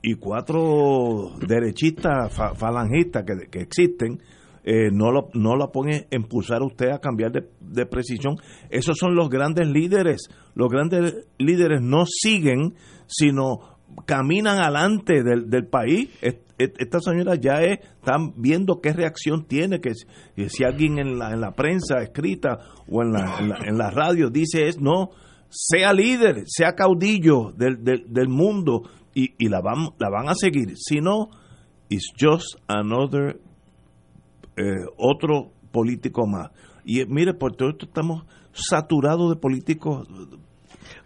y 0.03 0.15
cuatro 0.15 1.31
derechistas 1.47 2.35
falangistas 2.57 3.24
que, 3.24 3.49
que 3.49 3.61
existen, 3.61 4.20
eh, 4.65 4.91
no, 4.93 5.11
lo, 5.11 5.29
no 5.35 5.57
la 5.57 5.69
pone 5.69 6.07
a 6.11 6.16
impulsar 6.16 6.62
usted 6.62 6.91
a 6.91 7.01
cambiar 7.01 7.33
de, 7.33 7.49
de, 7.61 7.87
precisión. 7.87 8.37
Esos 8.70 8.97
son 8.99 9.15
los 9.15 9.29
grandes 9.29 9.69
líderes. 9.69 10.29
Los 10.55 10.69
grandes 10.69 11.27
líderes 11.39 11.81
no 11.83 12.05
siguen, 12.07 12.74
sino 13.07 13.79
caminan 14.07 14.61
adelante 14.61 15.23
del, 15.23 15.51
del 15.51 15.66
país. 15.66 16.11
Esta 16.59 17.01
señora 17.01 17.35
ya 17.35 17.61
están 17.62 18.35
viendo 18.37 18.81
qué 18.81 18.93
reacción 18.93 19.47
tiene, 19.47 19.81
que 19.81 19.95
si, 20.49 20.65
alguien 20.65 20.99
en 20.99 21.19
la, 21.19 21.33
en 21.33 21.41
la 21.41 21.53
prensa 21.53 21.99
escrita 22.03 22.59
o 22.89 23.03
en 23.03 23.12
la, 23.12 23.39
en 23.41 23.49
la, 23.49 23.59
en 23.66 23.79
la 23.79 23.91
radio 23.91 24.31
dice 24.31 24.69
es 24.69 24.81
no, 24.81 25.11
sea 25.49 25.93
líder, 25.93 26.45
sea 26.47 26.74
caudillo 26.74 27.53
del, 27.57 27.83
del 27.83 28.29
mundo 28.29 28.83
y, 29.15 29.35
y, 29.39 29.49
la, 29.49 29.61
van, 29.61 29.91
la 29.99 30.11
van 30.11 30.29
a 30.29 30.35
seguir. 30.35 30.77
Si 30.77 31.01
no, 31.01 31.29
it's 31.89 32.13
just 32.19 32.57
another 32.69 33.41
eh, 34.57 34.85
otro 34.97 35.51
político 35.71 36.27
más. 36.27 36.51
Y 36.85 37.01
eh, 37.01 37.07
mire, 37.09 37.35
por 37.35 37.57
todo 37.57 37.71
esto 37.71 37.87
estamos 37.87 38.25
saturados 38.53 39.35
de 39.35 39.41
políticos. 39.41 40.07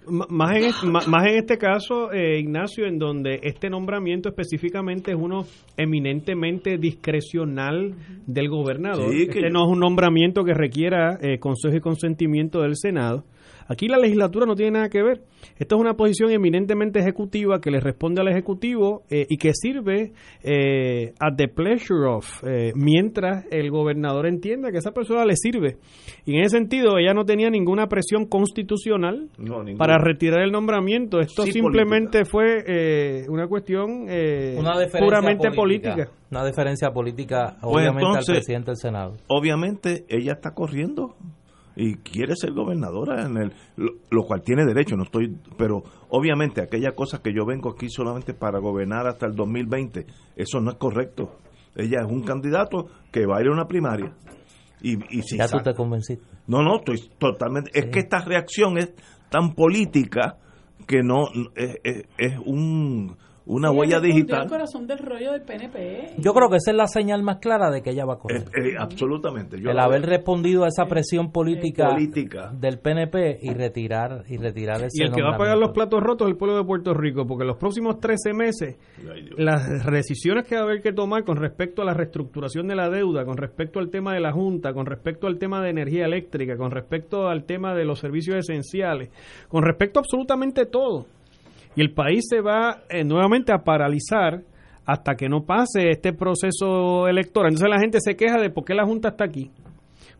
Más 0.08 0.56
en, 0.56 0.64
este, 0.64 0.86
más 0.86 1.26
en 1.26 1.36
este 1.36 1.58
caso, 1.58 2.12
eh, 2.12 2.38
Ignacio, 2.38 2.86
en 2.86 2.98
donde 2.98 3.40
este 3.42 3.68
nombramiento 3.68 4.28
específicamente 4.28 5.10
es 5.10 5.16
uno 5.20 5.46
eminentemente 5.76 6.78
discrecional 6.78 7.94
del 8.24 8.48
gobernador. 8.48 9.12
este 9.12 9.50
no 9.50 9.64
es 9.64 9.72
un 9.72 9.80
nombramiento 9.80 10.44
que 10.44 10.54
requiera 10.54 11.18
consejo 11.40 11.76
y 11.76 11.80
consentimiento 11.80 12.60
del 12.60 12.76
Senado. 12.76 13.24
Aquí 13.68 13.88
la 13.88 13.98
legislatura 13.98 14.46
no 14.46 14.54
tiene 14.54 14.72
nada 14.72 14.88
que 14.88 15.02
ver. 15.02 15.22
Esta 15.58 15.74
es 15.74 15.80
una 15.80 15.94
posición 15.94 16.30
eminentemente 16.30 17.00
ejecutiva 17.00 17.60
que 17.60 17.70
le 17.70 17.80
responde 17.80 18.20
al 18.20 18.28
Ejecutivo 18.28 19.02
eh, 19.10 19.26
y 19.28 19.36
que 19.38 19.52
sirve 19.54 20.12
eh, 20.42 21.12
at 21.18 21.36
the 21.36 21.48
pleasure 21.48 22.06
of, 22.08 22.26
eh, 22.44 22.72
mientras 22.74 23.44
el 23.50 23.70
gobernador 23.70 24.26
entienda 24.26 24.70
que 24.70 24.78
esa 24.78 24.92
persona 24.92 25.24
le 25.24 25.36
sirve. 25.36 25.76
Y 26.24 26.36
en 26.36 26.40
ese 26.42 26.58
sentido, 26.58 26.98
ella 26.98 27.14
no 27.14 27.24
tenía 27.24 27.50
ninguna 27.50 27.86
presión 27.86 28.26
constitucional 28.26 29.28
para 29.78 29.98
retirar 29.98 30.42
el 30.42 30.52
nombramiento. 30.52 31.20
Esto 31.20 31.44
simplemente 31.44 32.24
fue 32.24 32.64
eh, 32.66 33.26
una 33.28 33.46
cuestión 33.46 34.06
puramente 34.98 35.50
política. 35.52 36.10
Una 36.30 36.44
diferencia 36.44 36.90
política, 36.90 37.56
pues 37.60 37.74
obviamente, 37.74 38.18
al 38.18 38.24
presidente 38.24 38.72
del 38.72 38.76
Senado. 38.76 39.16
Obviamente, 39.28 40.04
ella 40.08 40.32
está 40.32 40.52
corriendo 40.52 41.14
y 41.76 41.96
quiere 41.96 42.34
ser 42.34 42.52
gobernadora 42.52 43.26
en 43.26 43.36
el 43.36 43.52
lo, 43.76 44.22
cual 44.24 44.42
tiene 44.42 44.64
derecho 44.64 44.96
no 44.96 45.04
estoy 45.04 45.36
pero 45.58 45.82
obviamente 46.08 46.62
aquella 46.62 46.92
cosa 46.92 47.20
que 47.22 47.34
yo 47.34 47.44
vengo 47.44 47.70
aquí 47.70 47.90
solamente 47.90 48.32
para 48.32 48.58
gobernar 48.58 49.06
hasta 49.06 49.26
el 49.26 49.34
2020 49.34 50.06
eso 50.36 50.60
no 50.60 50.72
es 50.72 50.76
correcto. 50.78 51.36
Ella 51.74 52.00
es 52.00 52.10
un 52.10 52.22
candidato 52.22 52.86
que 53.12 53.26
va 53.26 53.36
a 53.36 53.42
ir 53.42 53.48
a 53.48 53.52
una 53.52 53.66
primaria 53.66 54.14
y, 54.80 54.94
y 55.18 55.22
si 55.22 55.36
ya 55.36 55.46
tú 55.46 55.58
te 55.62 55.74
convenciste. 55.74 56.24
No 56.46 56.62
no 56.62 56.78
estoy 56.78 56.98
totalmente 57.18 57.70
es 57.74 57.86
que 57.86 58.00
esta 58.00 58.24
reacción 58.24 58.78
es 58.78 58.94
tan 59.28 59.54
política 59.54 60.38
que 60.86 61.02
no 61.02 61.28
es, 61.54 61.76
es 62.16 62.38
un 62.44 63.16
una 63.46 63.70
huella 63.70 64.00
digital. 64.00 64.48
corazón 64.48 64.86
del 64.86 64.98
rollo 64.98 65.32
del 65.32 65.42
PNP. 65.42 66.16
Yo 66.18 66.34
creo 66.34 66.50
que 66.50 66.56
esa 66.56 66.72
es 66.72 66.76
la 66.76 66.88
señal 66.88 67.22
más 67.22 67.38
clara 67.38 67.70
de 67.70 67.80
que 67.80 67.90
ella 67.90 68.04
va 68.04 68.14
a 68.14 68.18
correr. 68.18 68.44
Eh, 68.56 68.74
absolutamente. 68.78 69.56
el 69.56 69.78
haber 69.78 70.02
respondido 70.02 70.64
a 70.64 70.68
esa 70.68 70.86
presión 70.86 71.30
política, 71.30 71.96
del 72.52 72.78
PNP 72.78 73.38
y 73.42 73.54
retirar 73.54 74.24
y 74.28 74.36
retirar 74.38 74.82
ese 74.82 75.02
Y 75.02 75.06
el 75.06 75.12
que 75.12 75.22
va 75.22 75.34
a 75.34 75.38
pagar 75.38 75.56
los 75.58 75.70
platos 75.70 76.02
rotos 76.02 76.26
es 76.26 76.32
el 76.32 76.38
pueblo 76.38 76.56
de 76.56 76.64
Puerto 76.64 76.94
Rico, 76.94 77.26
porque 77.26 77.44
los 77.44 77.56
próximos 77.56 78.00
13 78.00 78.32
meses 78.32 78.76
las 79.36 79.86
decisiones 79.86 80.46
que 80.46 80.56
va 80.56 80.62
a 80.62 80.64
haber 80.64 80.82
que 80.82 80.92
tomar 80.92 81.24
con 81.24 81.36
respecto 81.36 81.82
a 81.82 81.84
la 81.84 81.94
reestructuración 81.94 82.66
de 82.66 82.74
la 82.74 82.88
deuda, 82.88 83.24
con 83.24 83.36
respecto 83.36 83.78
al 83.78 83.90
tema 83.90 84.14
de 84.14 84.20
la 84.20 84.32
Junta, 84.32 84.72
con 84.72 84.86
respecto 84.86 85.26
al 85.26 85.38
tema 85.38 85.62
de 85.62 85.70
energía 85.70 86.06
eléctrica, 86.06 86.56
con 86.56 86.70
respecto 86.70 87.28
al 87.28 87.44
tema 87.44 87.74
de 87.74 87.84
los 87.84 88.00
servicios 88.00 88.36
esenciales, 88.36 89.10
con 89.48 89.62
respecto 89.62 90.00
a 90.00 90.02
absolutamente 90.02 90.66
todo 90.66 91.06
y 91.76 91.82
el 91.82 91.92
país 91.92 92.24
se 92.28 92.40
va 92.40 92.82
eh, 92.88 93.04
nuevamente 93.04 93.52
a 93.52 93.58
paralizar 93.58 94.40
hasta 94.86 95.14
que 95.14 95.28
no 95.28 95.44
pase 95.44 95.90
este 95.90 96.12
proceso 96.12 97.06
electoral. 97.06 97.52
Entonces 97.52 97.70
la 97.70 97.80
gente 97.80 97.98
se 98.00 98.16
queja 98.16 98.40
de 98.40 98.50
por 98.50 98.64
qué 98.64 98.74
la 98.74 98.86
Junta 98.86 99.10
está 99.10 99.24
aquí. 99.24 99.50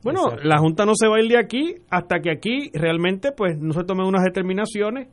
Bueno, 0.02 0.36
la 0.42 0.58
Junta 0.58 0.84
no 0.84 0.92
se 0.94 1.08
va 1.08 1.16
a 1.16 1.20
ir 1.20 1.30
de 1.30 1.38
aquí 1.38 1.74
hasta 1.90 2.20
que 2.20 2.30
aquí 2.30 2.70
realmente 2.74 3.32
pues 3.32 3.58
no 3.58 3.72
se 3.72 3.84
tomen 3.84 4.06
unas 4.06 4.22
determinaciones 4.22 5.08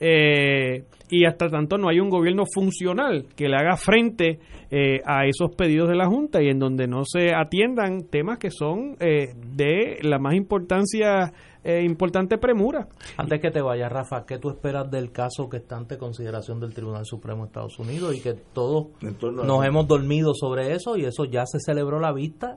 eh, 0.00 0.84
y 1.08 1.24
hasta 1.24 1.48
tanto 1.48 1.78
no 1.78 1.88
hay 1.88 2.00
un 2.00 2.10
gobierno 2.10 2.42
funcional 2.52 3.26
que 3.36 3.48
le 3.48 3.56
haga 3.56 3.76
frente 3.76 4.40
eh, 4.70 5.00
a 5.06 5.26
esos 5.26 5.54
pedidos 5.54 5.88
de 5.88 5.94
la 5.94 6.06
Junta 6.06 6.42
y 6.42 6.48
en 6.48 6.58
donde 6.58 6.88
no 6.88 7.04
se 7.04 7.34
atiendan 7.34 8.08
temas 8.10 8.38
que 8.38 8.50
son 8.50 8.96
de 8.96 9.98
la 10.02 10.18
más 10.18 10.34
importancia 10.34 11.32
eh, 11.64 11.82
importante 11.82 12.38
premura. 12.38 12.88
Antes 13.16 13.40
que 13.40 13.50
te 13.50 13.60
vayas, 13.60 13.90
Rafa, 13.90 14.24
¿qué 14.26 14.38
tú 14.38 14.50
esperas 14.50 14.90
del 14.90 15.10
caso 15.12 15.48
que 15.48 15.56
está 15.56 15.76
ante 15.76 15.96
consideración 15.98 16.60
del 16.60 16.74
Tribunal 16.74 17.06
Supremo 17.06 17.42
de 17.42 17.46
Estados 17.46 17.78
Unidos 17.78 18.14
y 18.14 18.20
que 18.20 18.34
todos 18.34 18.88
nos 19.00 19.64
hemos 19.64 19.88
dormido 19.88 20.34
sobre 20.34 20.72
eso 20.72 20.96
y 20.96 21.04
eso 21.04 21.24
ya 21.24 21.46
se 21.46 21.58
celebró 21.60 22.00
la 22.00 22.12
vista? 22.12 22.56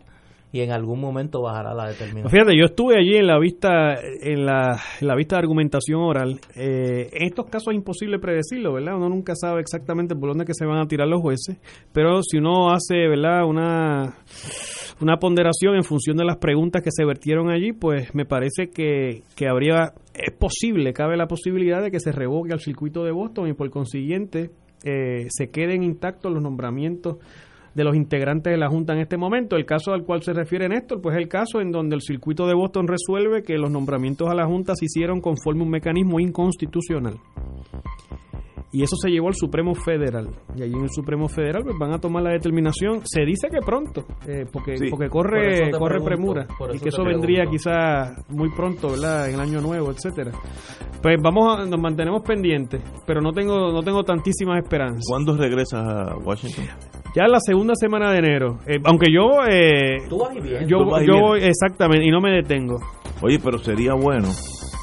y 0.51 0.61
en 0.61 0.71
algún 0.71 0.99
momento 0.99 1.41
bajará 1.41 1.73
la 1.73 1.87
determinación. 1.87 2.31
Fíjate, 2.31 2.57
yo 2.57 2.65
estuve 2.65 2.97
allí 2.97 3.15
en 3.15 3.27
la 3.27 3.37
vista 3.37 3.95
en 3.99 4.45
la, 4.45 4.79
vista 5.15 5.35
de 5.35 5.39
argumentación 5.39 6.01
oral. 6.01 6.39
Eh, 6.55 7.09
en 7.11 7.27
estos 7.27 7.47
casos 7.47 7.73
es 7.73 7.75
imposible 7.75 8.17
predecirlo, 8.19 8.73
¿verdad? 8.73 8.95
Uno 8.95 9.09
nunca 9.09 9.35
sabe 9.35 9.61
exactamente 9.61 10.15
por 10.15 10.29
dónde 10.29 10.45
que 10.45 10.53
se 10.53 10.65
van 10.65 10.79
a 10.79 10.87
tirar 10.87 11.07
los 11.07 11.21
jueces, 11.21 11.57
pero 11.91 12.21
si 12.23 12.37
uno 12.37 12.71
hace, 12.71 12.95
¿verdad? 13.07 13.45
Una 13.45 14.15
una 14.99 15.17
ponderación 15.17 15.75
en 15.75 15.83
función 15.83 16.17
de 16.17 16.25
las 16.25 16.37
preguntas 16.37 16.81
que 16.81 16.91
se 16.91 17.05
vertieron 17.05 17.49
allí, 17.49 17.71
pues 17.71 18.13
me 18.15 18.25
parece 18.25 18.69
que, 18.69 19.21
que 19.35 19.47
habría, 19.47 19.93
es 20.13 20.33
posible, 20.33 20.93
cabe 20.93 21.17
la 21.17 21.27
posibilidad 21.27 21.81
de 21.81 21.91
que 21.91 21.99
se 21.99 22.11
revoque 22.11 22.53
al 22.53 22.59
circuito 22.59 23.03
de 23.03 23.11
Boston 23.11 23.49
y 23.49 23.53
por 23.53 23.69
consiguiente 23.69 24.49
eh, 24.83 25.27
se 25.29 25.49
queden 25.49 25.83
intactos 25.83 26.31
los 26.31 26.41
nombramientos 26.41 27.17
de 27.75 27.83
los 27.83 27.95
integrantes 27.95 28.51
de 28.51 28.57
la 28.57 28.69
Junta 28.69 28.93
en 28.93 28.99
este 28.99 29.17
momento. 29.17 29.55
El 29.55 29.65
caso 29.65 29.93
al 29.93 30.03
cual 30.03 30.23
se 30.23 30.33
refiere 30.33 30.67
Néstor, 30.67 30.99
pues 30.99 31.15
es 31.15 31.21
el 31.21 31.29
caso 31.29 31.61
en 31.61 31.71
donde 31.71 31.95
el 31.95 32.01
circuito 32.01 32.47
de 32.47 32.55
Boston 32.55 32.87
resuelve 32.87 33.43
que 33.43 33.57
los 33.57 33.69
nombramientos 33.69 34.27
a 34.29 34.33
la 34.33 34.47
Junta 34.47 34.73
se 34.75 34.85
hicieron 34.85 35.21
conforme 35.21 35.61
un 35.61 35.69
mecanismo 35.69 36.19
inconstitucional 36.19 37.19
y 38.71 38.83
eso 38.83 38.95
se 38.97 39.09
llevó 39.09 39.27
al 39.27 39.35
Supremo 39.35 39.73
Federal. 39.73 40.29
Y 40.55 40.63
allí 40.63 40.73
en 40.73 40.83
el 40.83 40.89
Supremo 40.89 41.27
Federal 41.27 41.63
pues, 41.63 41.75
van 41.79 41.93
a 41.93 41.99
tomar 41.99 42.23
la 42.23 42.31
determinación. 42.31 43.01
Se 43.05 43.23
dice 43.23 43.47
que 43.49 43.59
pronto, 43.65 44.05
eh, 44.27 44.45
porque, 44.51 44.75
porque 44.89 45.07
corre, 45.09 45.71
corre 45.71 46.01
premura. 46.01 46.47
Y 46.73 46.79
que 46.79 46.89
eso 46.89 47.03
vendría 47.03 47.45
quizá 47.45 48.13
muy 48.29 48.49
pronto, 48.51 48.89
¿verdad? 48.89 49.29
En 49.29 49.35
el 49.35 49.39
año 49.39 49.61
nuevo, 49.61 49.91
etcétera. 49.91 50.31
Pues 51.01 51.15
vamos 51.21 51.59
a, 51.59 51.65
nos 51.65 51.79
mantenemos 51.79 52.21
pendientes, 52.23 52.81
pero 53.05 53.21
no 53.21 53.31
tengo, 53.31 53.71
no 53.71 53.81
tengo 53.83 54.03
tantísimas 54.03 54.61
esperanzas. 54.63 55.03
¿Cuándo 55.07 55.37
regresas 55.37 55.81
a 55.87 56.17
Washington? 56.17 56.65
Ya 57.15 57.27
la 57.27 57.39
segunda 57.39 57.73
semana 57.75 58.11
de 58.11 58.17
enero. 58.19 58.59
Eh, 58.67 58.79
aunque 58.83 59.07
yo. 59.11 59.43
Eh, 59.49 59.97
Yo, 60.67 60.99
yo 61.01 61.19
voy, 61.19 61.39
exactamente, 61.41 62.05
y 62.05 62.11
no 62.11 62.19
me 62.19 62.31
detengo. 62.31 62.77
Oye, 63.21 63.39
pero 63.43 63.57
sería 63.57 63.93
bueno 63.93 64.27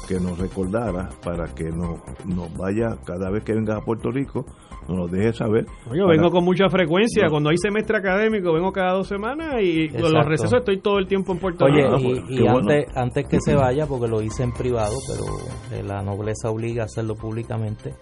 que 0.07 0.19
nos 0.19 0.37
recordara 0.37 1.09
para 1.23 1.53
que 1.53 1.65
nos, 1.65 1.99
nos 2.25 2.55
vaya 2.57 2.97
cada 3.05 3.29
vez 3.29 3.43
que 3.43 3.53
venga 3.53 3.77
a 3.77 3.81
Puerto 3.81 4.11
Rico, 4.11 4.45
nos 4.87 4.97
lo 4.97 5.07
deje 5.07 5.33
saber. 5.33 5.65
Yo 5.93 6.07
vengo 6.07 6.29
con 6.29 6.43
mucha 6.43 6.69
frecuencia, 6.69 7.27
cuando 7.29 7.49
hay 7.49 7.57
semestre 7.57 7.97
académico 7.97 8.53
vengo 8.53 8.71
cada 8.71 8.93
dos 8.93 9.07
semanas 9.07 9.55
y 9.61 9.89
con 9.89 10.13
los 10.13 10.25
recesos 10.25 10.59
estoy 10.59 10.79
todo 10.79 10.99
el 10.99 11.07
tiempo 11.07 11.33
en 11.33 11.39
Puerto 11.39 11.65
Rico. 11.67 11.95
Oye, 11.95 12.23
y, 12.29 12.47
antes, 12.47 12.85
antes 12.95 13.27
que 13.27 13.39
se 13.39 13.55
vaya, 13.55 13.87
porque 13.87 14.07
lo 14.07 14.21
hice 14.21 14.43
en 14.43 14.51
privado, 14.51 14.95
pero 15.07 15.79
eh, 15.79 15.83
la 15.83 16.01
nobleza 16.01 16.49
obliga 16.49 16.83
a 16.83 16.85
hacerlo 16.85 17.15
públicamente, 17.15 17.93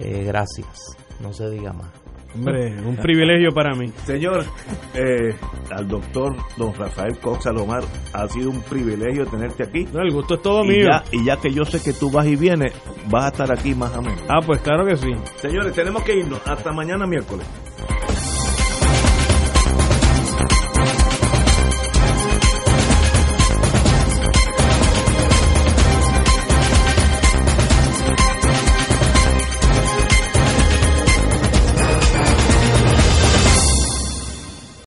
eh, 0.00 0.24
gracias, 0.24 0.96
no 1.22 1.32
se 1.32 1.48
diga 1.50 1.72
más. 1.72 2.05
Hombre, 2.36 2.80
un 2.82 2.96
privilegio 2.96 3.52
para 3.52 3.74
mí. 3.74 3.88
Señor, 4.04 4.44
eh, 4.94 5.34
al 5.70 5.88
doctor 5.88 6.36
don 6.56 6.74
Rafael 6.74 7.18
Cox 7.18 7.44
Salomar, 7.44 7.82
ha 8.12 8.28
sido 8.28 8.50
un 8.50 8.60
privilegio 8.62 9.26
tenerte 9.26 9.64
aquí. 9.64 9.86
No, 9.92 10.00
el 10.02 10.12
gusto 10.12 10.34
es 10.34 10.42
todo 10.42 10.64
y 10.64 10.68
mío. 10.68 10.88
Ya, 10.90 11.04
y 11.12 11.24
ya 11.24 11.36
que 11.38 11.52
yo 11.52 11.64
sé 11.64 11.82
que 11.82 11.92
tú 11.92 12.10
vas 12.10 12.26
y 12.26 12.36
vienes, 12.36 12.72
vas 13.08 13.24
a 13.24 13.28
estar 13.28 13.52
aquí 13.52 13.74
más 13.74 13.96
o 13.96 14.02
menos. 14.02 14.22
Ah, 14.28 14.40
pues 14.44 14.60
claro 14.60 14.84
que 14.84 14.96
sí. 14.96 15.12
Señores, 15.36 15.72
tenemos 15.72 16.02
que 16.02 16.16
irnos. 16.18 16.40
Hasta 16.46 16.72
mañana 16.72 17.06
miércoles. 17.06 17.46